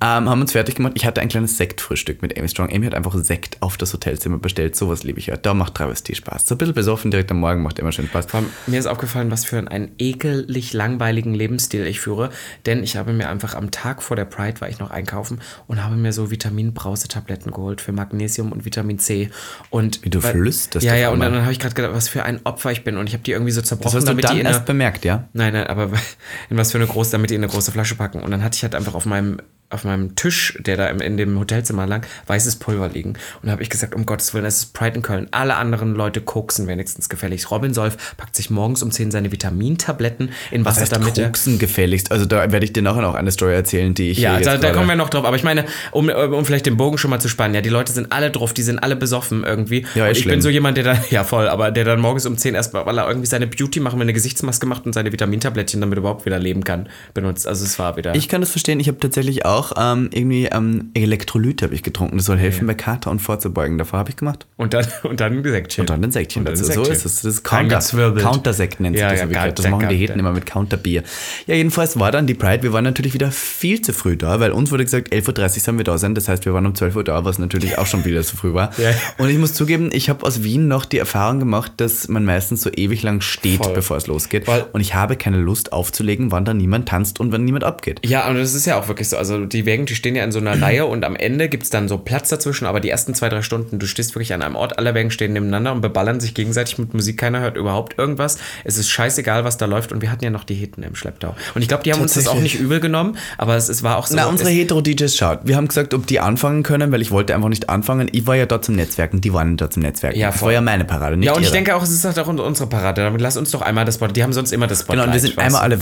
Ähm, 0.00 0.28
haben 0.28 0.40
uns 0.40 0.52
fertig 0.52 0.74
gemacht. 0.76 0.92
Ich 0.96 1.04
hatte 1.06 1.20
ein 1.20 1.28
kleines 1.28 1.56
Sektfrühstück 1.58 2.22
mit 2.22 2.38
Amy 2.38 2.48
Strong. 2.48 2.70
Amy 2.72 2.86
hat 2.86 2.94
einfach 2.94 3.14
Sekt 3.16 3.58
auf 3.60 3.76
das 3.76 3.92
Hotelzimmer 3.92 4.38
bestellt. 4.38 4.74
Sowas 4.76 5.04
liebe 5.04 5.18
ich 5.18 5.26
ja. 5.26 5.36
Da 5.36 5.52
macht 5.54 5.74
Travestie 5.74 6.14
Spaß. 6.14 6.46
So 6.46 6.54
ein 6.54 6.58
bisschen 6.58 6.74
besoffen 6.74 7.10
direkt 7.10 7.30
am 7.30 7.40
Morgen 7.40 7.62
macht 7.62 7.78
immer 7.78 7.92
schön 7.92 8.05
Vor 8.30 8.40
allem, 8.40 8.50
mir 8.66 8.78
ist 8.78 8.86
aufgefallen, 8.86 9.30
was 9.30 9.44
für 9.44 9.58
einen 9.58 9.90
ekelig 9.98 10.72
langweiligen 10.72 11.34
Lebensstil 11.34 11.86
ich 11.86 12.00
führe, 12.00 12.30
denn 12.66 12.82
ich 12.82 12.96
habe 12.96 13.12
mir 13.12 13.28
einfach 13.28 13.54
am 13.54 13.70
Tag 13.70 14.02
vor 14.02 14.16
der 14.16 14.24
Pride 14.24 14.60
war 14.60 14.68
ich 14.68 14.78
noch 14.78 14.90
einkaufen 14.90 15.40
und 15.66 15.82
habe 15.84 15.96
mir 15.96 16.12
so 16.12 16.30
Vitamin-Brausetabletten 16.30 17.52
geholt 17.52 17.80
für 17.80 17.92
Magnesium 17.92 18.52
und 18.52 18.64
Vitamin 18.64 18.98
C. 18.98 19.30
Und 19.70 20.04
Wie 20.04 20.10
du 20.10 20.22
weil- 20.22 20.32
flüsterst 20.32 20.84
Ja, 20.84 20.94
ja, 20.94 21.10
und 21.10 21.20
dann, 21.20 21.32
dann 21.32 21.42
habe 21.42 21.52
ich 21.52 21.58
gerade 21.58 21.74
gedacht, 21.74 21.92
was 21.94 22.08
für 22.08 22.24
ein 22.24 22.40
Opfer 22.44 22.72
ich 22.72 22.84
bin. 22.84 22.96
Und 22.96 23.06
ich 23.08 23.12
habe 23.14 23.22
die 23.22 23.32
irgendwie 23.32 23.52
so 23.52 23.60
Das 23.60 23.68
zerbrochen, 23.68 23.96
hast 23.96 24.04
du 24.04 24.08
damit 24.08 24.24
die 24.24 24.28
dann 24.42 24.46
erst 24.46 24.64
bemerkt, 24.66 25.04
ja? 25.04 25.28
Nein, 25.32 25.52
nein, 25.52 25.66
aber 25.66 25.90
in 26.50 26.56
was 26.56 26.72
für 26.72 26.78
eine 26.78 26.86
große, 26.86 27.12
damit 27.12 27.30
die 27.30 27.34
in 27.34 27.42
eine 27.42 27.50
große 27.52 27.72
Flasche 27.72 27.94
packen. 27.94 28.20
Und 28.20 28.30
dann 28.30 28.42
hatte 28.42 28.56
ich 28.56 28.62
halt 28.62 28.74
einfach 28.74 28.94
auf 28.94 29.06
meinem, 29.06 29.38
auf 29.68 29.84
meinem 29.84 30.14
Tisch, 30.14 30.56
der 30.60 30.76
da 30.76 30.86
im, 30.86 31.00
in 31.00 31.16
dem 31.16 31.38
Hotelzimmer 31.38 31.86
lag, 31.86 32.06
weißes 32.26 32.56
Pulver 32.56 32.88
liegen. 32.88 33.10
Und 33.10 33.46
da 33.46 33.52
habe 33.52 33.62
ich 33.62 33.70
gesagt, 33.70 33.94
um 33.94 34.06
Gottes 34.06 34.32
Willen, 34.32 34.44
es 34.44 34.58
ist 34.58 34.74
Pride 34.74 34.96
in 34.96 35.02
Köln. 35.02 35.26
Alle 35.32 35.56
anderen 35.56 35.94
Leute 35.94 36.20
koksen 36.20 36.68
wenigstens 36.68 37.08
gefällig. 37.08 37.50
Robin 37.50 37.74
Solf 37.74 38.14
packt 38.16 38.36
sich 38.36 38.48
morgens 38.48 38.82
um 38.84 38.92
10 38.92 39.10
seine 39.10 39.32
Vitamintabletten 39.32 40.30
in 40.52 40.64
Was 40.64 40.76
Wasser, 40.76 40.82
heißt 40.82 40.92
damit 40.92 41.18
er. 41.18 41.26
Koksen 41.26 41.58
gefälligst? 41.58 42.12
Also 42.12 42.26
da 42.26 42.52
werde 42.52 42.64
ich 42.64 42.72
dir 42.72 42.82
nachher 42.82 43.02
noch 43.02 43.14
eine 43.14 43.32
Story 43.32 43.54
erzählen, 43.54 43.92
die 43.92 44.10
ich 44.10 44.18
Ja, 44.18 44.38
da, 44.38 44.56
da 44.56 44.72
kommen 44.72 44.88
wir 44.88 44.94
noch 44.94 45.08
drauf. 45.08 45.24
Aber 45.24 45.36
ich 45.36 45.42
meine, 45.42 45.64
um, 45.90 46.08
um 46.08 46.44
vielleicht 46.44 46.66
den 46.66 46.76
Bogen 46.76 46.96
schon 46.96 47.10
mal 47.10 47.20
zu 47.20 47.28
spannen, 47.28 47.54
ja, 47.54 47.60
die 47.60 47.68
Leute 47.68 47.92
sind 47.92 48.12
alle 48.12 48.30
drauf, 48.30 48.54
die 48.54 48.62
sind 48.62 48.78
alle 48.78 48.94
besoffen 48.94 49.42
irgendwie. 49.42 49.84
Ja, 49.96 50.04
und 50.04 50.12
ich 50.12 50.18
bin 50.18 50.30
schlimm. 50.30 50.40
so 50.42 50.48
jemand, 50.48 50.76
der 50.76 50.84
dann, 50.84 50.98
ja 51.10 51.24
voll, 51.24 51.48
aber 51.48 51.72
der 51.72 51.84
dann 51.84 52.00
morgens 52.00 52.24
um 52.26 52.38
10 52.38 52.54
erstmal, 52.54 52.86
weil 52.86 52.98
er 52.98 53.08
irgendwie 53.08 53.26
seine 53.26 53.48
Beauty 53.48 53.80
machen, 53.80 54.00
eine 54.00 54.12
Gesichtsmaske 54.12 54.66
macht 54.66 54.86
und 54.86 54.92
seine 54.92 55.12
Vitamintablettchen, 55.12 55.80
damit 55.80 55.98
er 55.98 56.00
überhaupt 56.00 56.24
wieder 56.24 56.38
leben 56.38 56.62
kann, 56.62 56.88
benutzt. 57.14 57.48
Also 57.48 57.64
es 57.64 57.78
war 57.80 57.96
wieder. 57.96 58.14
Ich 58.14 58.28
kann 58.28 58.40
das 58.40 58.50
verstehen. 58.50 58.78
Ich 58.78 58.86
habe 58.86 58.98
tatsächlich 58.98 59.44
auch 59.44 59.55
ähm, 59.78 60.08
irgendwie 60.12 60.46
ähm, 60.46 60.90
Elektrolyt 60.94 61.62
habe 61.62 61.74
ich 61.74 61.82
getrunken. 61.82 62.16
Das 62.16 62.26
soll 62.26 62.38
helfen, 62.38 62.66
bei 62.66 62.74
Kater 62.74 63.10
und 63.10 63.20
vorzubeugen. 63.20 63.78
Davor 63.78 63.98
habe 64.00 64.10
ich 64.10 64.16
gemacht. 64.16 64.46
und 64.56 64.74
dann, 64.74 64.86
und 65.04 65.20
dann 65.20 65.38
ein 65.38 65.42
Säckchen. 65.44 65.82
Und 65.82 65.90
dann 65.90 66.04
ein 66.04 66.10
Säckchen 66.12 66.40
Und 66.40 66.46
dann 66.48 66.54
dazu. 66.54 66.70
ein 66.70 66.74
So 66.74 66.84
Säckchen. 66.84 66.96
ist 66.96 67.04
es. 67.06 67.22
Das 67.22 67.34
ist 67.34 67.42
Counter. 67.44 67.80
Countersekt 68.20 68.80
nennt 68.80 68.96
sich 68.96 69.02
Ja, 69.02 69.10
das. 69.10 69.20
ja, 69.20 69.26
geil, 69.26 69.52
das 69.52 69.68
machen 69.68 69.88
die 69.88 69.96
Heten 69.96 70.18
immer 70.18 70.32
mit 70.32 70.46
Counterbier. 70.46 71.02
Ja, 71.46 71.54
jedenfalls 71.54 71.98
war 71.98 72.10
dann 72.12 72.26
die 72.26 72.34
Pride. 72.34 72.62
Wir 72.62 72.72
waren 72.72 72.84
natürlich 72.84 73.14
wieder 73.14 73.30
viel 73.30 73.80
zu 73.80 73.92
früh 73.92 74.16
da, 74.16 74.40
weil 74.40 74.50
uns 74.52 74.70
wurde 74.70 74.84
gesagt, 74.84 75.12
11.30 75.12 75.42
Uhr 75.56 75.60
sollen 75.60 75.78
wir 75.78 75.84
da 75.84 75.98
sein. 75.98 76.14
Das 76.14 76.28
heißt, 76.28 76.44
wir 76.44 76.54
waren 76.54 76.66
um 76.66 76.74
12 76.74 76.96
Uhr 76.96 77.04
da, 77.04 77.24
was 77.24 77.38
natürlich 77.38 77.78
auch 77.78 77.86
schon 77.86 78.04
wieder 78.04 78.22
zu 78.22 78.36
früh 78.36 78.52
war. 78.54 78.70
Ja. 78.78 78.90
Und 79.18 79.30
ich 79.30 79.38
muss 79.38 79.54
zugeben, 79.54 79.88
ich 79.92 80.10
habe 80.10 80.24
aus 80.26 80.42
Wien 80.42 80.68
noch 80.68 80.84
die 80.84 80.98
Erfahrung 80.98 81.38
gemacht, 81.38 81.72
dass 81.78 82.08
man 82.08 82.24
meistens 82.24 82.60
so 82.60 82.70
ewig 82.70 83.02
lang 83.02 83.20
steht, 83.22 83.56
Voll. 83.64 83.72
bevor 83.72 83.96
es 83.96 84.06
losgeht. 84.06 84.46
Weil- 84.46 84.66
und 84.72 84.80
ich 84.82 84.94
habe 84.94 85.16
keine 85.16 85.38
Lust 85.38 85.72
aufzulegen, 85.72 86.30
wann 86.30 86.44
da 86.44 86.52
niemand 86.52 86.88
tanzt 86.88 87.18
und 87.20 87.32
wann 87.32 87.44
niemand 87.44 87.64
abgeht. 87.64 88.00
Ja, 88.04 88.28
und 88.28 88.36
das 88.36 88.52
ist 88.54 88.66
ja 88.66 88.78
auch 88.78 88.88
wirklich 88.88 89.08
so. 89.08 89.16
Also 89.16 89.45
die 89.52 89.66
Wägen, 89.66 89.86
die 89.86 89.94
stehen 89.94 90.16
ja 90.16 90.24
in 90.24 90.32
so 90.32 90.38
einer 90.38 90.60
Reihe 90.60 90.86
und 90.86 91.04
am 91.04 91.16
Ende 91.16 91.48
gibt 91.48 91.62
es 91.64 91.70
dann 91.70 91.88
so 91.88 91.98
Platz 91.98 92.28
dazwischen, 92.28 92.66
aber 92.66 92.80
die 92.80 92.90
ersten 92.90 93.14
zwei, 93.14 93.28
drei 93.28 93.42
Stunden, 93.42 93.78
du 93.78 93.86
stehst 93.86 94.14
wirklich 94.14 94.32
an 94.34 94.42
einem 94.42 94.56
Ort, 94.56 94.78
alle 94.78 94.94
Wägen 94.94 95.10
stehen 95.10 95.32
nebeneinander 95.32 95.72
und 95.72 95.80
beballern 95.80 96.20
sich 96.20 96.34
gegenseitig 96.34 96.78
mit 96.78 96.94
Musik, 96.94 97.18
keiner 97.18 97.40
hört 97.40 97.56
überhaupt 97.56 97.98
irgendwas. 97.98 98.38
Es 98.64 98.76
ist 98.78 98.88
scheißegal, 98.90 99.44
was 99.44 99.56
da 99.56 99.66
läuft 99.66 99.92
und 99.92 100.02
wir 100.02 100.10
hatten 100.10 100.24
ja 100.24 100.30
noch 100.30 100.44
die 100.44 100.54
Heten 100.54 100.82
im 100.82 100.94
Schlepptau. 100.94 101.34
Und 101.54 101.62
ich 101.62 101.68
glaube, 101.68 101.82
die 101.82 101.92
haben 101.92 102.00
uns 102.00 102.14
das 102.14 102.28
auch 102.28 102.38
nicht 102.40 102.58
übel 102.60 102.80
genommen, 102.80 103.16
aber 103.38 103.56
es, 103.56 103.68
es 103.68 103.82
war 103.82 103.96
auch 103.98 104.06
so. 104.06 104.16
Na, 104.16 104.26
unsere 104.26 104.50
Hetero-DJs 104.50 105.16
schaut. 105.16 105.40
Wir 105.44 105.56
haben 105.56 105.68
gesagt, 105.68 105.94
ob 105.94 106.06
die 106.06 106.20
anfangen 106.20 106.62
können, 106.62 106.92
weil 106.92 107.02
ich 107.02 107.10
wollte 107.10 107.34
einfach 107.34 107.48
nicht 107.48 107.68
anfangen. 107.68 108.08
Ich 108.12 108.26
war 108.26 108.36
ja 108.36 108.46
da 108.46 108.60
zum 108.62 108.76
Netzwerken, 108.76 109.20
die 109.20 109.32
waren 109.32 109.56
da 109.56 109.70
zum 109.70 109.82
Netzwerken. 109.82 110.18
Ja, 110.18 110.28
das 110.30 110.38
voll. 110.38 110.46
war 110.48 110.52
ja 110.54 110.60
meine 110.60 110.84
Parade, 110.84 111.16
nicht 111.16 111.26
ja, 111.26 111.32
und 111.34 111.40
ich 111.40 111.46
ihre. 111.48 111.54
denke 111.54 111.76
auch, 111.76 111.82
es 111.82 111.90
ist 111.90 112.04
halt 112.04 112.18
auch 112.18 112.26
unsere 112.28 112.68
Parade. 112.68 113.02
Damit 113.02 113.20
lass 113.20 113.36
uns 113.36 113.50
doch 113.50 113.62
einmal 113.62 113.84
das 113.84 113.96
Spot. 113.96 114.08
Die 114.08 114.22
haben 114.22 114.32
sonst 114.32 114.52
immer 114.52 114.66
das 114.66 114.80
Spotlight. 114.80 115.04
Genau, 115.04 115.06
und 115.16 115.22
wir 115.22 115.28
sind 115.28 115.38
einmal 115.38 115.62
alle, 115.62 115.78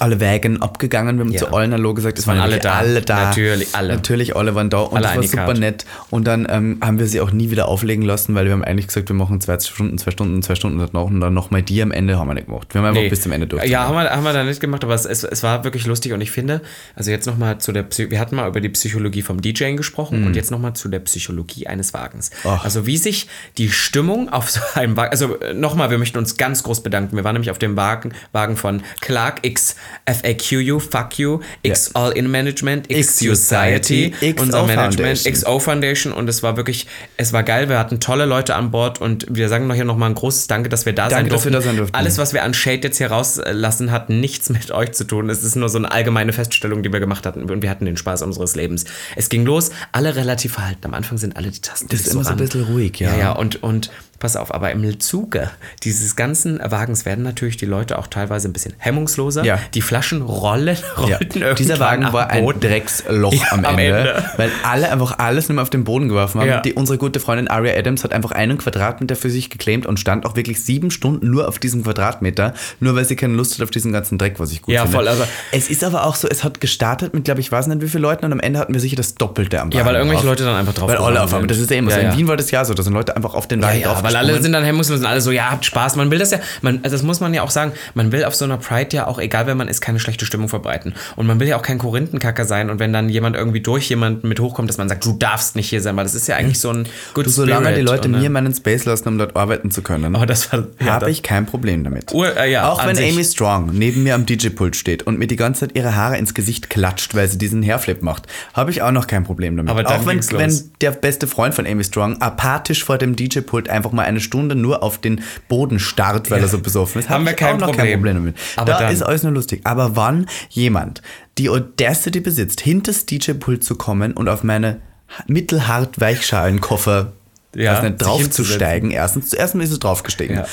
alle 0.00 0.20
Wägen 0.20 0.62
abgegangen. 0.62 1.16
Wir 1.18 1.24
haben 1.24 1.32
Ja. 1.32 1.38
zu 1.40 1.52
allen 1.52 1.72
Hallo 1.72 1.94
gesagt. 1.94 2.18
Es 2.18 2.26
waren 2.26 2.38
alle 2.40 2.58
da. 2.58 2.74
alle 2.74 3.02
da. 3.04 3.26
Natürlich, 3.26 3.74
alle. 3.74 3.94
Natürlich, 3.94 4.36
alle 4.36 4.54
waren 4.54 4.70
da. 4.70 4.78
Und 4.78 4.96
Alle 4.96 5.06
das 5.06 5.34
war 5.36 5.46
super 5.46 5.58
nett. 5.58 5.84
Und 6.10 6.26
dann 6.26 6.46
ähm, 6.50 6.78
haben 6.80 6.98
wir 6.98 7.06
sie 7.06 7.20
auch 7.20 7.30
nie 7.30 7.50
wieder 7.50 7.68
auflegen 7.68 8.04
lassen, 8.04 8.34
weil 8.34 8.46
wir 8.46 8.52
haben 8.52 8.64
eigentlich 8.64 8.86
gesagt, 8.88 9.08
wir 9.08 9.16
machen 9.16 9.40
zwei 9.40 9.58
Stunden, 9.58 9.98
zwei 9.98 10.10
Stunden, 10.10 10.42
zwei 10.42 10.54
Stunden 10.54 10.80
und 10.80 11.20
dann 11.20 11.34
nochmal 11.34 11.62
die 11.62 11.80
am 11.82 11.90
Ende 11.92 12.18
haben 12.18 12.28
wir 12.28 12.34
nicht 12.34 12.46
gemacht. 12.46 12.74
Wir 12.74 12.80
haben 12.80 12.88
einfach 12.88 13.02
Nee. 13.02 13.08
bis 13.08 13.22
zum 13.22 13.32
Ende 13.32 13.46
durch. 13.46 13.64
Ja, 13.66 13.84
haben 13.88 13.94
wir, 13.94 14.10
haben 14.10 14.22
wir 14.24 14.32
da 14.32 14.44
nicht 14.44 14.60
gemacht, 14.60 14.84
aber 14.84 14.94
es, 14.94 15.04
es, 15.04 15.24
es 15.24 15.42
war 15.42 15.64
wirklich 15.64 15.86
lustig 15.86 16.12
und 16.12 16.20
ich 16.20 16.30
finde, 16.30 16.60
also 16.94 17.10
jetzt 17.10 17.26
nochmal 17.26 17.58
zu 17.58 17.72
der, 17.72 17.82
Psy 17.84 18.10
wir 18.10 18.18
hatten 18.20 18.36
mal 18.36 18.48
über 18.48 18.60
die 18.60 18.68
Psychologie 18.68 19.22
vom 19.22 19.40
DJing 19.40 19.76
gesprochen 19.76 20.20
Mhm. 20.20 20.26
und 20.28 20.36
jetzt 20.36 20.50
nochmal 20.50 20.74
zu 20.74 20.88
der 20.88 21.00
Psychologie 21.00 21.66
eines 21.66 21.94
Wagens. 21.94 22.30
Ach. 22.44 22.64
Also 22.64 22.86
wie 22.86 22.96
sich 22.96 23.28
die 23.58 23.70
Stimmung 23.70 24.28
auf 24.28 24.50
so 24.50 24.60
einem 24.74 24.96
Wagen, 24.96 25.10
also 25.10 25.36
nochmal, 25.54 25.90
wir 25.90 25.98
möchten 25.98 26.18
uns 26.18 26.36
ganz 26.36 26.62
groß 26.62 26.82
bedanken. 26.82 27.16
Wir 27.16 27.24
waren 27.24 27.34
nämlich 27.34 27.50
auf 27.50 27.58
dem 27.58 27.76
Wagen, 27.76 28.12
Wagen 28.32 28.56
von 28.56 28.82
Clark 29.00 29.40
X 29.46 29.76
FAQU, 30.06 30.78
Fuck 30.78 31.18
You, 31.18 31.40
X 31.62 31.94
All 31.94 32.12
In 32.12 32.30
Management, 32.30 32.90
X, 32.94 33.20
X 33.20 33.48
Society, 33.48 34.12
Society, 34.18 34.40
unser 34.40 34.58
XO 34.60 34.66
Management, 34.66 35.18
Foundation. 35.18 35.32
XO 35.34 35.58
Foundation 35.58 36.12
und 36.12 36.28
es 36.28 36.42
war 36.42 36.56
wirklich, 36.56 36.86
es 37.16 37.32
war 37.32 37.42
geil, 37.42 37.68
wir 37.68 37.78
hatten 37.78 38.00
tolle 38.00 38.24
Leute 38.24 38.54
an 38.54 38.70
Bord 38.70 39.00
und 39.00 39.26
wir 39.28 39.48
sagen 39.48 39.66
noch 39.66 39.74
hier 39.74 39.84
nochmal 39.84 40.10
ein 40.10 40.14
großes 40.14 40.46
Danke, 40.46 40.68
dass 40.68 40.86
wir 40.86 40.92
da 40.94 41.10
sein 41.10 41.20
Danke, 41.20 41.30
dass 41.30 41.44
wir 41.44 41.50
durften. 41.50 41.66
da 41.66 41.70
sein 41.70 41.76
durften. 41.76 41.96
Alles, 41.96 42.18
was 42.18 42.32
wir 42.32 42.42
an 42.42 42.54
Shade 42.54 42.80
jetzt 42.82 42.98
hier 42.98 43.08
rauslassen, 43.10 43.90
hat 43.90 44.10
nichts 44.10 44.48
mit 44.50 44.70
euch 44.70 44.92
zu 44.92 45.04
tun. 45.04 45.30
Es 45.30 45.42
ist 45.42 45.56
nur 45.56 45.68
so 45.68 45.78
eine 45.78 45.90
allgemeine 45.90 46.32
Feststellung, 46.32 46.82
die 46.82 46.92
wir 46.92 47.00
gemacht 47.00 47.26
hatten 47.26 47.50
und 47.50 47.62
wir 47.62 47.70
hatten 47.70 47.84
den 47.84 47.96
Spaß 47.96 48.22
unseres 48.22 48.54
Lebens. 48.54 48.84
Es 49.16 49.28
ging 49.28 49.44
los, 49.44 49.70
alle 49.92 50.16
relativ 50.16 50.54
verhalten. 50.54 50.84
Am 50.84 50.94
Anfang 50.94 51.18
sind 51.18 51.36
alle 51.36 51.50
die 51.50 51.60
Tasten. 51.60 51.88
Das 51.88 52.00
ist 52.00 52.12
immer 52.12 52.24
so 52.24 52.30
ein 52.30 52.36
bisschen 52.36 52.64
ruhig, 52.64 52.98
ja. 52.98 53.10
Ja, 53.10 53.18
ja, 53.18 53.32
und, 53.32 53.62
und 53.62 53.90
pass 54.24 54.36
auf, 54.36 54.54
aber 54.54 54.70
im 54.70 55.00
Zuge 55.00 55.50
dieses 55.82 56.16
ganzen 56.16 56.58
Wagens 56.64 57.04
werden 57.04 57.22
natürlich 57.24 57.58
die 57.58 57.66
Leute 57.66 57.98
auch 57.98 58.06
teilweise 58.06 58.48
ein 58.48 58.54
bisschen 58.54 58.72
hemmungsloser. 58.78 59.44
Ja. 59.44 59.58
Die 59.74 59.82
Flaschen 59.82 60.22
rollen, 60.22 60.78
Ja. 60.96 61.16
rollten 61.16 61.38
irgendwann 61.42 61.56
Dieser 61.56 61.78
Wagen 61.78 62.12
war 62.12 62.30
ein. 62.30 62.44
Drecksloch 62.58 63.34
Ja, 63.34 63.52
am, 63.52 63.64
am 63.66 63.78
Ende, 63.78 63.98
Ende. 63.98 64.24
weil 64.38 64.50
alle 64.62 64.90
einfach 64.90 65.18
alles 65.18 65.48
nur 65.50 65.60
auf 65.60 65.68
den 65.68 65.84
Boden 65.84 66.08
geworfen 66.08 66.40
haben. 66.40 66.48
Ja. 66.48 66.60
Die, 66.60 66.72
unsere 66.72 66.96
gute 66.96 67.20
Freundin 67.20 67.48
Aria 67.48 67.76
Adams 67.76 68.02
hat 68.04 68.12
einfach 68.12 68.30
einen 68.30 68.56
Quadratmeter 68.58 69.14
für 69.16 69.28
sich 69.28 69.50
geclaimt 69.50 69.84
und 69.86 70.00
stand 70.00 70.24
auch 70.24 70.36
wirklich 70.36 70.64
sieben 70.64 70.90
Stunden 70.90 71.30
nur 71.30 71.46
auf 71.48 71.58
diesem 71.58 71.82
Quadratmeter, 71.84 72.54
nur 72.80 72.96
weil 72.96 73.04
sie 73.04 73.16
keine 73.16 73.34
Lust 73.34 73.54
hat 73.54 73.62
auf 73.62 73.70
diesen 73.70 73.92
ganzen 73.92 74.16
Dreck, 74.16 74.40
was 74.40 74.52
ich 74.52 74.62
gut 74.62 74.72
Ja, 74.74 74.82
finde. 74.82 74.96
voll, 74.96 75.08
also- 75.08 75.24
es 75.52 75.68
ist 75.68 75.84
aber 75.84 76.06
auch 76.06 76.14
so, 76.14 76.28
es 76.28 76.44
hat 76.44 76.60
gestartet 76.60 77.12
mit, 77.12 77.24
glaube 77.24 77.40
ich, 77.40 77.52
weiß 77.52 77.66
nicht 77.66 77.82
wie 77.82 77.88
viele 77.88 78.02
Leuten 78.02 78.24
und 78.24 78.32
am 78.32 78.40
Ende 78.40 78.58
hatten 78.58 78.72
wir 78.72 78.80
sicher 78.80 78.96
das 78.96 79.14
Doppelte 79.16 79.60
am 79.60 79.68
Wagen 79.68 79.78
Ja, 79.78 79.84
weil 79.84 79.94
irgendwelche 79.96 80.22
drauf. 80.22 80.30
Leute 80.32 80.44
dann 80.44 80.56
einfach 80.56 80.72
drauf 80.74 80.88
Weil 80.88 80.96
alle 80.96 81.22
auf 81.22 81.32
einmal, 81.34 81.46
das 81.48 81.58
ist 81.58 81.70
ja 81.70 81.76
immer 81.76 81.90
Ja, 81.90 81.96
so. 81.96 82.00
In 82.02 82.06
ja. 82.12 82.16
Wien 82.16 82.28
war 82.28 82.36
das 82.36 82.50
ja 82.50 82.64
so, 82.64 82.72
da 82.74 82.82
sind 82.82 82.94
Leute 82.94 83.14
einfach 83.16 83.34
auf 83.34 83.46
den 83.48 83.60
Wagen 83.62 83.80
Ja, 83.80 83.86
ja, 83.92 83.92
weil 84.14 84.30
alle 84.30 84.42
sind 84.42 84.52
dann 84.52 84.64
hemmungslos 84.64 85.00
und 85.00 85.06
alle 85.06 85.20
so, 85.20 85.30
ja, 85.30 85.50
habt 85.50 85.64
Spaß. 85.64 85.96
Man 85.96 86.10
will 86.10 86.18
das 86.18 86.30
ja, 86.30 86.38
man, 86.62 86.80
also 86.82 86.96
das 86.96 87.02
muss 87.02 87.20
man 87.20 87.34
ja 87.34 87.42
auch 87.42 87.50
sagen, 87.50 87.72
man 87.94 88.12
will 88.12 88.24
auf 88.24 88.34
so 88.34 88.44
einer 88.44 88.56
Pride 88.56 88.96
ja 88.96 89.06
auch, 89.06 89.18
egal 89.18 89.46
wer 89.46 89.54
man 89.54 89.68
ist, 89.68 89.80
keine 89.80 89.98
schlechte 90.00 90.24
Stimmung 90.26 90.48
verbreiten. 90.48 90.94
Und 91.16 91.26
man 91.26 91.40
will 91.40 91.48
ja 91.48 91.56
auch 91.56 91.62
kein 91.62 91.78
Korinthenkacker 91.78 92.44
sein 92.44 92.70
und 92.70 92.78
wenn 92.78 92.92
dann 92.92 93.08
jemand 93.08 93.36
irgendwie 93.36 93.60
durch 93.60 93.88
jemanden 93.88 94.28
mit 94.28 94.40
hochkommt, 94.40 94.68
dass 94.68 94.78
man 94.78 94.88
sagt, 94.88 95.04
du 95.04 95.12
darfst 95.12 95.56
nicht 95.56 95.68
hier 95.68 95.80
sein, 95.80 95.96
weil 95.96 96.04
das 96.04 96.14
ist 96.14 96.28
ja 96.28 96.36
eigentlich 96.36 96.60
so 96.60 96.70
ein 96.70 96.86
Good 97.14 97.26
du, 97.26 97.30
Solange 97.30 97.74
die 97.74 97.80
Leute 97.80 98.08
mir 98.08 98.30
meinen 98.30 98.54
Space 98.54 98.84
lassen, 98.84 99.08
um 99.08 99.18
dort 99.18 99.36
arbeiten 99.36 99.70
zu 99.70 99.82
können, 99.82 100.14
oh, 100.16 100.24
das 100.24 100.52
war, 100.52 100.64
ja, 100.80 100.86
habe 100.86 101.10
ich 101.10 101.22
kein 101.22 101.46
Problem 101.46 101.84
damit. 101.84 102.12
Ur, 102.12 102.36
äh, 102.36 102.50
ja, 102.50 102.68
auch 102.68 102.84
wenn 102.86 102.98
Amy 102.98 103.24
Strong 103.24 103.70
neben 103.72 104.02
mir 104.02 104.14
am 104.14 104.26
DJ-Pult 104.26 104.76
steht 104.76 105.02
und 105.04 105.18
mir 105.18 105.26
die 105.26 105.36
ganze 105.36 105.60
Zeit 105.60 105.76
ihre 105.76 105.94
Haare 105.96 106.18
ins 106.18 106.34
Gesicht 106.34 106.70
klatscht, 106.70 107.14
weil 107.14 107.28
sie 107.28 107.38
diesen 107.38 107.62
Hairflip 107.62 108.02
macht, 108.02 108.26
habe 108.52 108.70
ich 108.70 108.82
auch 108.82 108.92
noch 108.92 109.06
kein 109.06 109.24
Problem 109.24 109.56
damit. 109.56 109.70
Aber 109.70 109.88
auch 109.88 110.06
wenn, 110.06 110.20
wenn 110.32 110.70
der 110.80 110.92
beste 110.92 111.26
Freund 111.26 111.54
von 111.54 111.66
Amy 111.66 111.84
Strong 111.84 112.20
apathisch 112.20 112.84
vor 112.84 112.98
dem 112.98 113.16
DJ-Pult 113.16 113.68
einfach 113.68 113.92
mal 113.94 114.04
eine 114.04 114.20
Stunde 114.20 114.54
nur 114.54 114.82
auf 114.82 114.98
den 114.98 115.22
Boden 115.48 115.78
starrt, 115.78 116.30
weil 116.30 116.38
ja. 116.38 116.44
er 116.44 116.48
so 116.48 116.58
besoffen 116.58 117.00
ist, 117.00 117.08
haben 117.08 117.24
wir 117.24 117.34
kein, 117.34 117.58
Problem. 117.58 117.76
kein 117.76 117.92
Problem 117.94 118.16
damit. 118.16 118.36
Aber 118.56 118.72
da 118.72 118.88
ist 118.88 119.02
alles 119.02 119.22
nur 119.22 119.32
lustig. 119.32 119.60
Aber 119.64 119.96
wann 119.96 120.26
jemand 120.50 121.02
die 121.38 121.48
Audacity 121.48 122.20
besitzt, 122.20 122.60
hinter 122.60 122.92
das 122.92 123.06
DJ-Pult 123.06 123.64
zu 123.64 123.76
kommen 123.76 124.12
und 124.12 124.28
auf 124.28 124.44
meine 124.44 124.80
mittelhart 125.26 126.00
Weichschalenkoffer 126.00 127.12
ja, 127.54 127.80
nicht, 127.82 128.02
draufzusteigen. 128.02 128.90
Erstens, 128.90 129.30
zuerst 129.30 129.54
ist 129.54 129.70
es 129.70 129.78
draufgestiegen. 129.78 130.36
Ja. 130.36 130.46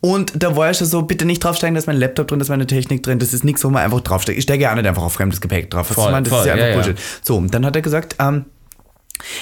Und 0.00 0.32
da 0.42 0.56
war 0.56 0.70
ich 0.70 0.78
schon 0.78 0.86
so, 0.86 1.02
bitte 1.02 1.24
nicht 1.24 1.42
draufsteigen, 1.44 1.74
da 1.74 1.78
ist 1.78 1.86
mein 1.86 1.98
Laptop 1.98 2.28
drin, 2.28 2.38
da 2.38 2.44
ist 2.44 2.48
meine 2.48 2.66
Technik 2.66 3.02
drin, 3.02 3.18
das 3.18 3.34
ist 3.34 3.44
nichts, 3.44 3.64
wo 3.64 3.70
man 3.70 3.82
einfach 3.82 4.00
draufsteigt. 4.00 4.38
Ich 4.38 4.44
steige 4.44 4.64
ja 4.64 4.74
nicht 4.74 4.86
einfach 4.86 5.02
auf 5.02 5.12
fremdes 5.12 5.40
Gepäck 5.40 5.70
drauf. 5.70 5.88
Voll, 5.88 6.12
das, 6.12 6.28
voll, 6.28 6.40
ist 6.40 6.46
ja 6.46 6.54
einfach 6.54 6.68
ja, 6.68 6.74
Bullshit. 6.74 6.98
So, 7.22 7.40
dann 7.40 7.66
hat 7.66 7.76
er 7.76 7.82
gesagt, 7.82 8.16
ähm, 8.18 8.46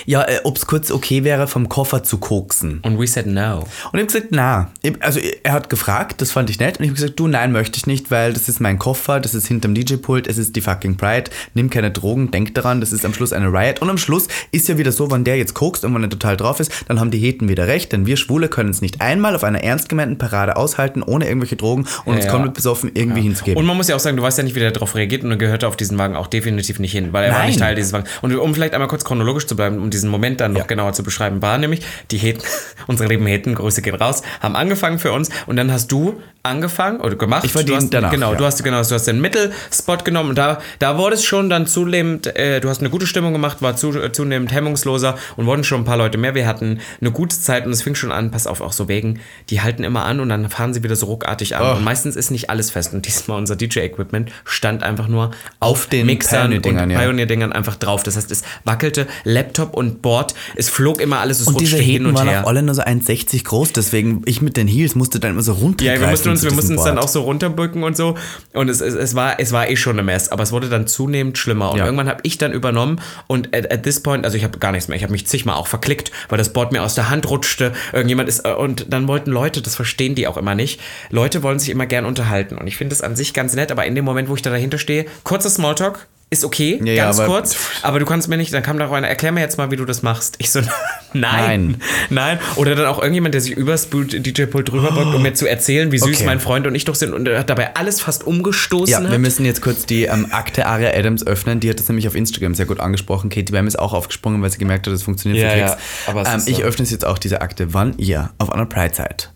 ja, 0.06 0.22
äh, 0.22 0.40
ob 0.44 0.56
es 0.56 0.66
kurz 0.66 0.90
okay 0.90 1.24
wäre, 1.24 1.46
vom 1.46 1.68
Koffer 1.68 2.02
zu 2.02 2.18
koksen. 2.18 2.80
Und 2.82 2.98
we 2.98 3.06
said 3.06 3.26
no. 3.26 3.60
Und 3.60 3.66
ich 3.94 4.00
habe 4.00 4.06
gesagt, 4.06 4.26
na. 4.30 4.70
Also 5.00 5.20
er 5.42 5.52
hat 5.52 5.70
gefragt, 5.70 6.20
das 6.20 6.32
fand 6.32 6.50
ich 6.50 6.58
nett. 6.58 6.78
Und 6.78 6.84
ich 6.84 6.90
habe 6.90 7.00
gesagt, 7.00 7.18
du, 7.18 7.28
nein, 7.28 7.52
möchte 7.52 7.78
ich 7.78 7.86
nicht, 7.86 8.10
weil 8.10 8.32
das 8.32 8.48
ist 8.48 8.60
mein 8.60 8.78
Koffer, 8.78 9.20
das 9.20 9.34
ist 9.34 9.46
hinterm 9.46 9.74
DJ-Pult, 9.74 10.26
es 10.26 10.38
ist 10.38 10.56
die 10.56 10.60
fucking 10.60 10.96
Pride. 10.96 11.30
Nimm 11.54 11.70
keine 11.70 11.90
Drogen, 11.90 12.30
denk 12.30 12.54
daran, 12.54 12.80
das 12.80 12.92
ist 12.92 13.04
am 13.04 13.14
Schluss 13.14 13.32
eine 13.32 13.48
Riot. 13.48 13.80
Und 13.80 13.90
am 13.90 13.98
Schluss 13.98 14.28
ist 14.52 14.68
ja 14.68 14.78
wieder 14.78 14.92
so, 14.92 15.10
wenn 15.10 15.24
der 15.24 15.36
jetzt 15.36 15.54
kokst 15.54 15.84
und 15.84 15.94
wenn 15.94 16.02
er 16.02 16.10
total 16.10 16.36
drauf 16.36 16.60
ist, 16.60 16.72
dann 16.88 17.00
haben 17.00 17.10
die 17.10 17.18
Heten 17.18 17.48
wieder 17.48 17.66
recht, 17.66 17.92
denn 17.92 18.06
wir 18.06 18.16
Schwule 18.16 18.48
können 18.48 18.70
es 18.70 18.80
nicht 18.80 19.00
einmal 19.00 19.34
auf 19.34 19.44
einer 19.44 19.62
ernst 19.62 19.88
gemeinten 19.88 20.18
Parade 20.18 20.56
aushalten, 20.56 21.02
ohne 21.02 21.26
irgendwelche 21.26 21.56
Drogen 21.56 21.86
und 22.04 22.14
ja, 22.14 22.22
uns 22.22 22.28
komplett 22.28 22.54
besoffen 22.54 22.90
irgendwie 22.94 23.20
ja. 23.20 23.24
hinzugeben. 23.24 23.58
Und 23.58 23.66
man 23.66 23.76
muss 23.76 23.88
ja 23.88 23.96
auch 23.96 24.00
sagen, 24.00 24.16
du 24.16 24.22
weißt 24.22 24.38
ja 24.38 24.44
nicht, 24.44 24.54
wie 24.54 24.60
der 24.60 24.70
darauf 24.70 24.94
reagiert 24.94 25.24
und 25.24 25.30
er 25.30 25.36
gehörte 25.36 25.68
auf 25.68 25.76
diesen 25.76 25.98
Wagen 25.98 26.16
auch 26.16 26.26
definitiv 26.26 26.78
nicht 26.78 26.92
hin, 26.92 27.12
weil 27.12 27.24
er 27.24 27.30
nein. 27.30 27.38
war 27.38 27.46
nicht 27.46 27.58
Teil 27.58 27.74
dieses 27.74 27.92
Wagens. 27.92 28.10
Und 28.22 28.34
um 28.34 28.54
vielleicht 28.54 28.74
einmal 28.74 28.88
kurz 28.88 29.04
chronologisch 29.04 29.46
zu 29.46 29.56
bleiben, 29.56 29.63
um 29.68 29.90
diesen 29.90 30.10
Moment 30.10 30.40
dann 30.40 30.52
noch 30.52 30.60
ja. 30.60 30.66
genauer 30.66 30.92
zu 30.92 31.02
beschreiben, 31.02 31.42
war 31.42 31.58
nämlich, 31.58 31.84
die 32.10 32.18
Heten, 32.18 32.42
unsere 32.86 33.08
lieben 33.08 33.26
Heten, 33.26 33.54
Grüße 33.54 33.82
gehen 33.82 33.94
raus, 33.94 34.22
haben 34.40 34.56
angefangen 34.56 34.98
für 34.98 35.12
uns 35.12 35.30
und 35.46 35.56
dann 35.56 35.72
hast 35.72 35.90
du 35.92 36.20
angefangen 36.44 37.00
oder 37.00 37.16
gemacht. 37.16 37.44
Ich 37.44 37.54
war 37.54 37.62
du 37.62 37.74
hast, 37.74 37.92
danach, 37.92 38.10
Genau, 38.10 38.32
ja. 38.32 38.38
du 38.38 38.44
hast 38.44 38.62
genau, 38.62 38.82
du 38.82 38.94
hast 38.94 39.06
den 39.06 39.20
Mittelspot 39.20 40.04
genommen 40.04 40.30
und 40.30 40.38
da, 40.38 40.60
da 40.78 40.98
wurde 40.98 41.14
es 41.14 41.24
schon 41.24 41.48
dann 41.48 41.66
zunehmend, 41.66 42.26
äh, 42.36 42.60
du 42.60 42.68
hast 42.68 42.80
eine 42.80 42.90
gute 42.90 43.06
Stimmung 43.06 43.32
gemacht, 43.32 43.62
war 43.62 43.76
zu, 43.76 43.98
äh, 43.98 44.12
zunehmend 44.12 44.52
hemmungsloser 44.52 45.16
und 45.36 45.46
wurden 45.46 45.64
schon 45.64 45.80
ein 45.80 45.84
paar 45.84 45.96
Leute 45.96 46.18
mehr. 46.18 46.34
Wir 46.34 46.46
hatten 46.46 46.80
eine 47.00 47.10
gute 47.10 47.38
Zeit 47.40 47.66
und 47.66 47.72
es 47.72 47.82
fing 47.82 47.94
schon 47.94 48.12
an, 48.12 48.30
pass 48.30 48.46
auf, 48.46 48.60
auch 48.60 48.72
so 48.72 48.88
wegen, 48.88 49.20
die 49.50 49.62
halten 49.62 49.84
immer 49.84 50.04
an 50.04 50.20
und 50.20 50.28
dann 50.28 50.48
fahren 50.50 50.74
sie 50.74 50.82
wieder 50.82 50.96
so 50.96 51.06
ruckartig 51.06 51.56
an. 51.56 51.62
Oh. 51.62 51.76
Und 51.76 51.84
meistens 51.84 52.14
ist 52.14 52.30
nicht 52.30 52.50
alles 52.50 52.70
fest 52.70 52.92
und 52.92 53.06
diesmal 53.06 53.38
unser 53.38 53.56
DJ-Equipment 53.56 54.30
stand 54.44 54.82
einfach 54.82 55.08
nur 55.08 55.30
auf, 55.60 55.84
auf 55.84 55.86
den 55.86 56.06
Mixern 56.06 56.52
und 56.52 56.62
Pioneer-Dingern 56.62 57.52
einfach 57.52 57.76
drauf. 57.76 58.02
Das 58.02 58.16
heißt, 58.16 58.30
es 58.30 58.42
wackelte 58.64 59.06
Laptop 59.24 59.74
und 59.74 60.02
Board, 60.02 60.34
es 60.56 60.68
flog 60.68 61.00
immer 61.00 61.20
alles, 61.20 61.40
es 61.40 61.48
und 61.48 61.54
rutschte 61.54 61.78
hin 61.78 62.04
und 62.06 62.18
her. 62.18 62.26
Waren 62.26 62.44
auch 62.44 62.48
alle 62.48 62.62
nur 62.62 62.74
so 62.74 62.82
1,60 62.82 63.44
groß, 63.44 63.72
deswegen 63.72 64.22
ich 64.26 64.42
mit 64.42 64.56
den 64.56 64.68
Heels 64.68 64.94
musste 64.94 65.20
dann 65.20 65.32
immer 65.32 65.42
so 65.42 65.52
runter. 65.52 65.84
Ja, 65.84 65.94
uns, 66.34 66.44
wir 66.44 66.52
mussten 66.52 66.74
uns 66.74 66.84
dann 66.84 66.98
auch 66.98 67.08
so 67.08 67.22
runterbücken 67.22 67.82
und 67.82 67.96
so. 67.96 68.16
Und 68.52 68.68
es, 68.68 68.80
es, 68.80 68.94
es, 68.94 69.14
war, 69.14 69.40
es 69.40 69.52
war 69.52 69.68
eh 69.68 69.76
schon 69.76 69.94
eine 69.94 70.02
Mess, 70.02 70.28
aber 70.28 70.42
es 70.42 70.52
wurde 70.52 70.68
dann 70.68 70.86
zunehmend 70.86 71.38
schlimmer. 71.38 71.70
Und 71.70 71.78
ja. 71.78 71.84
irgendwann 71.84 72.08
habe 72.08 72.20
ich 72.22 72.38
dann 72.38 72.52
übernommen 72.52 73.00
und 73.26 73.54
at, 73.54 73.72
at 73.72 73.82
this 73.82 74.00
point, 74.00 74.24
also 74.24 74.36
ich 74.36 74.44
habe 74.44 74.58
gar 74.58 74.72
nichts 74.72 74.88
mehr, 74.88 74.96
ich 74.96 75.02
habe 75.02 75.12
mich 75.12 75.26
zigmal 75.26 75.56
auch 75.56 75.66
verklickt, 75.66 76.10
weil 76.28 76.38
das 76.38 76.52
Board 76.52 76.72
mir 76.72 76.82
aus 76.82 76.94
der 76.94 77.10
Hand 77.10 77.28
rutschte. 77.30 77.72
Irgendjemand 77.92 78.28
ist, 78.28 78.44
äh, 78.44 78.52
und 78.52 78.92
dann 78.92 79.08
wollten 79.08 79.30
Leute, 79.30 79.62
das 79.62 79.74
verstehen 79.74 80.14
die 80.14 80.26
auch 80.26 80.36
immer 80.36 80.54
nicht, 80.54 80.80
Leute 81.10 81.42
wollen 81.42 81.58
sich 81.58 81.70
immer 81.70 81.86
gern 81.86 82.04
unterhalten. 82.04 82.56
Und 82.56 82.66
ich 82.66 82.76
finde 82.76 82.94
das 82.94 83.02
an 83.02 83.16
sich 83.16 83.34
ganz 83.34 83.54
nett, 83.54 83.72
aber 83.72 83.84
in 83.86 83.94
dem 83.94 84.04
Moment, 84.04 84.28
wo 84.28 84.34
ich 84.34 84.42
da 84.42 84.50
dahinter 84.50 84.78
stehe, 84.78 85.06
kurzer 85.22 85.50
Smalltalk, 85.50 86.06
ist 86.30 86.44
okay, 86.44 86.80
ja, 86.84 87.04
ganz 87.04 87.18
ja, 87.18 87.24
aber 87.24 87.32
kurz. 87.32 87.56
Aber 87.82 87.98
du 88.00 88.06
kannst 88.06 88.28
mir 88.28 88.36
nicht, 88.36 88.52
dann 88.52 88.62
kam 88.62 88.78
da 88.78 88.90
einer, 88.90 89.08
erklär 89.08 89.32
mir 89.32 89.40
jetzt 89.40 89.56
mal, 89.56 89.70
wie 89.70 89.76
du 89.76 89.84
das 89.84 90.02
machst. 90.02 90.34
Ich 90.38 90.50
so, 90.50 90.60
nein, 91.12 91.20
nein. 91.22 91.76
Nein. 92.10 92.38
Oder 92.56 92.74
dann 92.74 92.86
auch 92.86 92.98
irgendjemand, 92.98 93.34
der 93.34 93.40
sich 93.40 93.52
übers 93.56 93.88
DJ-Pult 93.90 94.70
drüber 94.70 94.90
beugt, 94.92 95.10
oh. 95.12 95.16
um 95.16 95.22
mir 95.22 95.34
zu 95.34 95.46
erzählen, 95.46 95.92
wie 95.92 95.98
süß 95.98 96.16
okay. 96.16 96.26
mein 96.26 96.40
Freund 96.40 96.66
und 96.66 96.74
ich 96.74 96.84
doch 96.84 96.94
sind 96.94 97.14
und 97.14 97.28
er 97.28 97.38
hat 97.38 97.50
dabei 97.50 97.76
alles 97.76 98.00
fast 98.00 98.26
umgestoßen. 98.26 98.92
Ja, 98.92 99.02
hat. 99.02 99.10
wir 99.10 99.18
müssen 99.18 99.44
jetzt 99.44 99.62
kurz 99.62 99.86
die 99.86 100.04
ähm, 100.04 100.28
Akte 100.30 100.66
Aria 100.66 100.90
Adams 100.90 101.26
öffnen. 101.26 101.60
Die 101.60 101.70
hat 101.70 101.78
das 101.78 101.88
nämlich 101.88 102.08
auf 102.08 102.14
Instagram 102.14 102.54
sehr 102.54 102.66
gut 102.66 102.80
angesprochen. 102.80 103.30
Katie 103.30 103.52
Bam 103.52 103.66
ist 103.66 103.78
auch 103.78 103.92
aufgesprungen, 103.92 104.42
weil 104.42 104.50
sie 104.50 104.58
gemerkt 104.58 104.86
hat, 104.86 104.94
das 104.94 105.02
funktioniert 105.02 105.42
ja, 105.42 105.50
für. 105.50 105.58
Ja, 105.58 105.78
aber 106.06 106.26
ähm, 106.26 106.42
ich 106.46 106.56
so. 106.56 106.62
öffne 106.62 106.82
es 106.82 106.90
jetzt 106.90 107.04
auch, 107.04 107.18
diese 107.18 107.40
Akte. 107.40 107.74
Wann 107.74 107.96
ihr 107.98 108.30
auf 108.38 108.52
einer 108.52 108.66
Pride 108.66 108.94
seid 108.94 109.32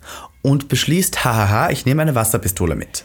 und 0.49 0.69
beschließt, 0.69 1.27
hahaha, 1.27 1.69
ich 1.69 1.85
nehme 1.85 2.01
eine 2.01 2.15
Wasserpistole 2.15 2.75
mit. 2.75 3.05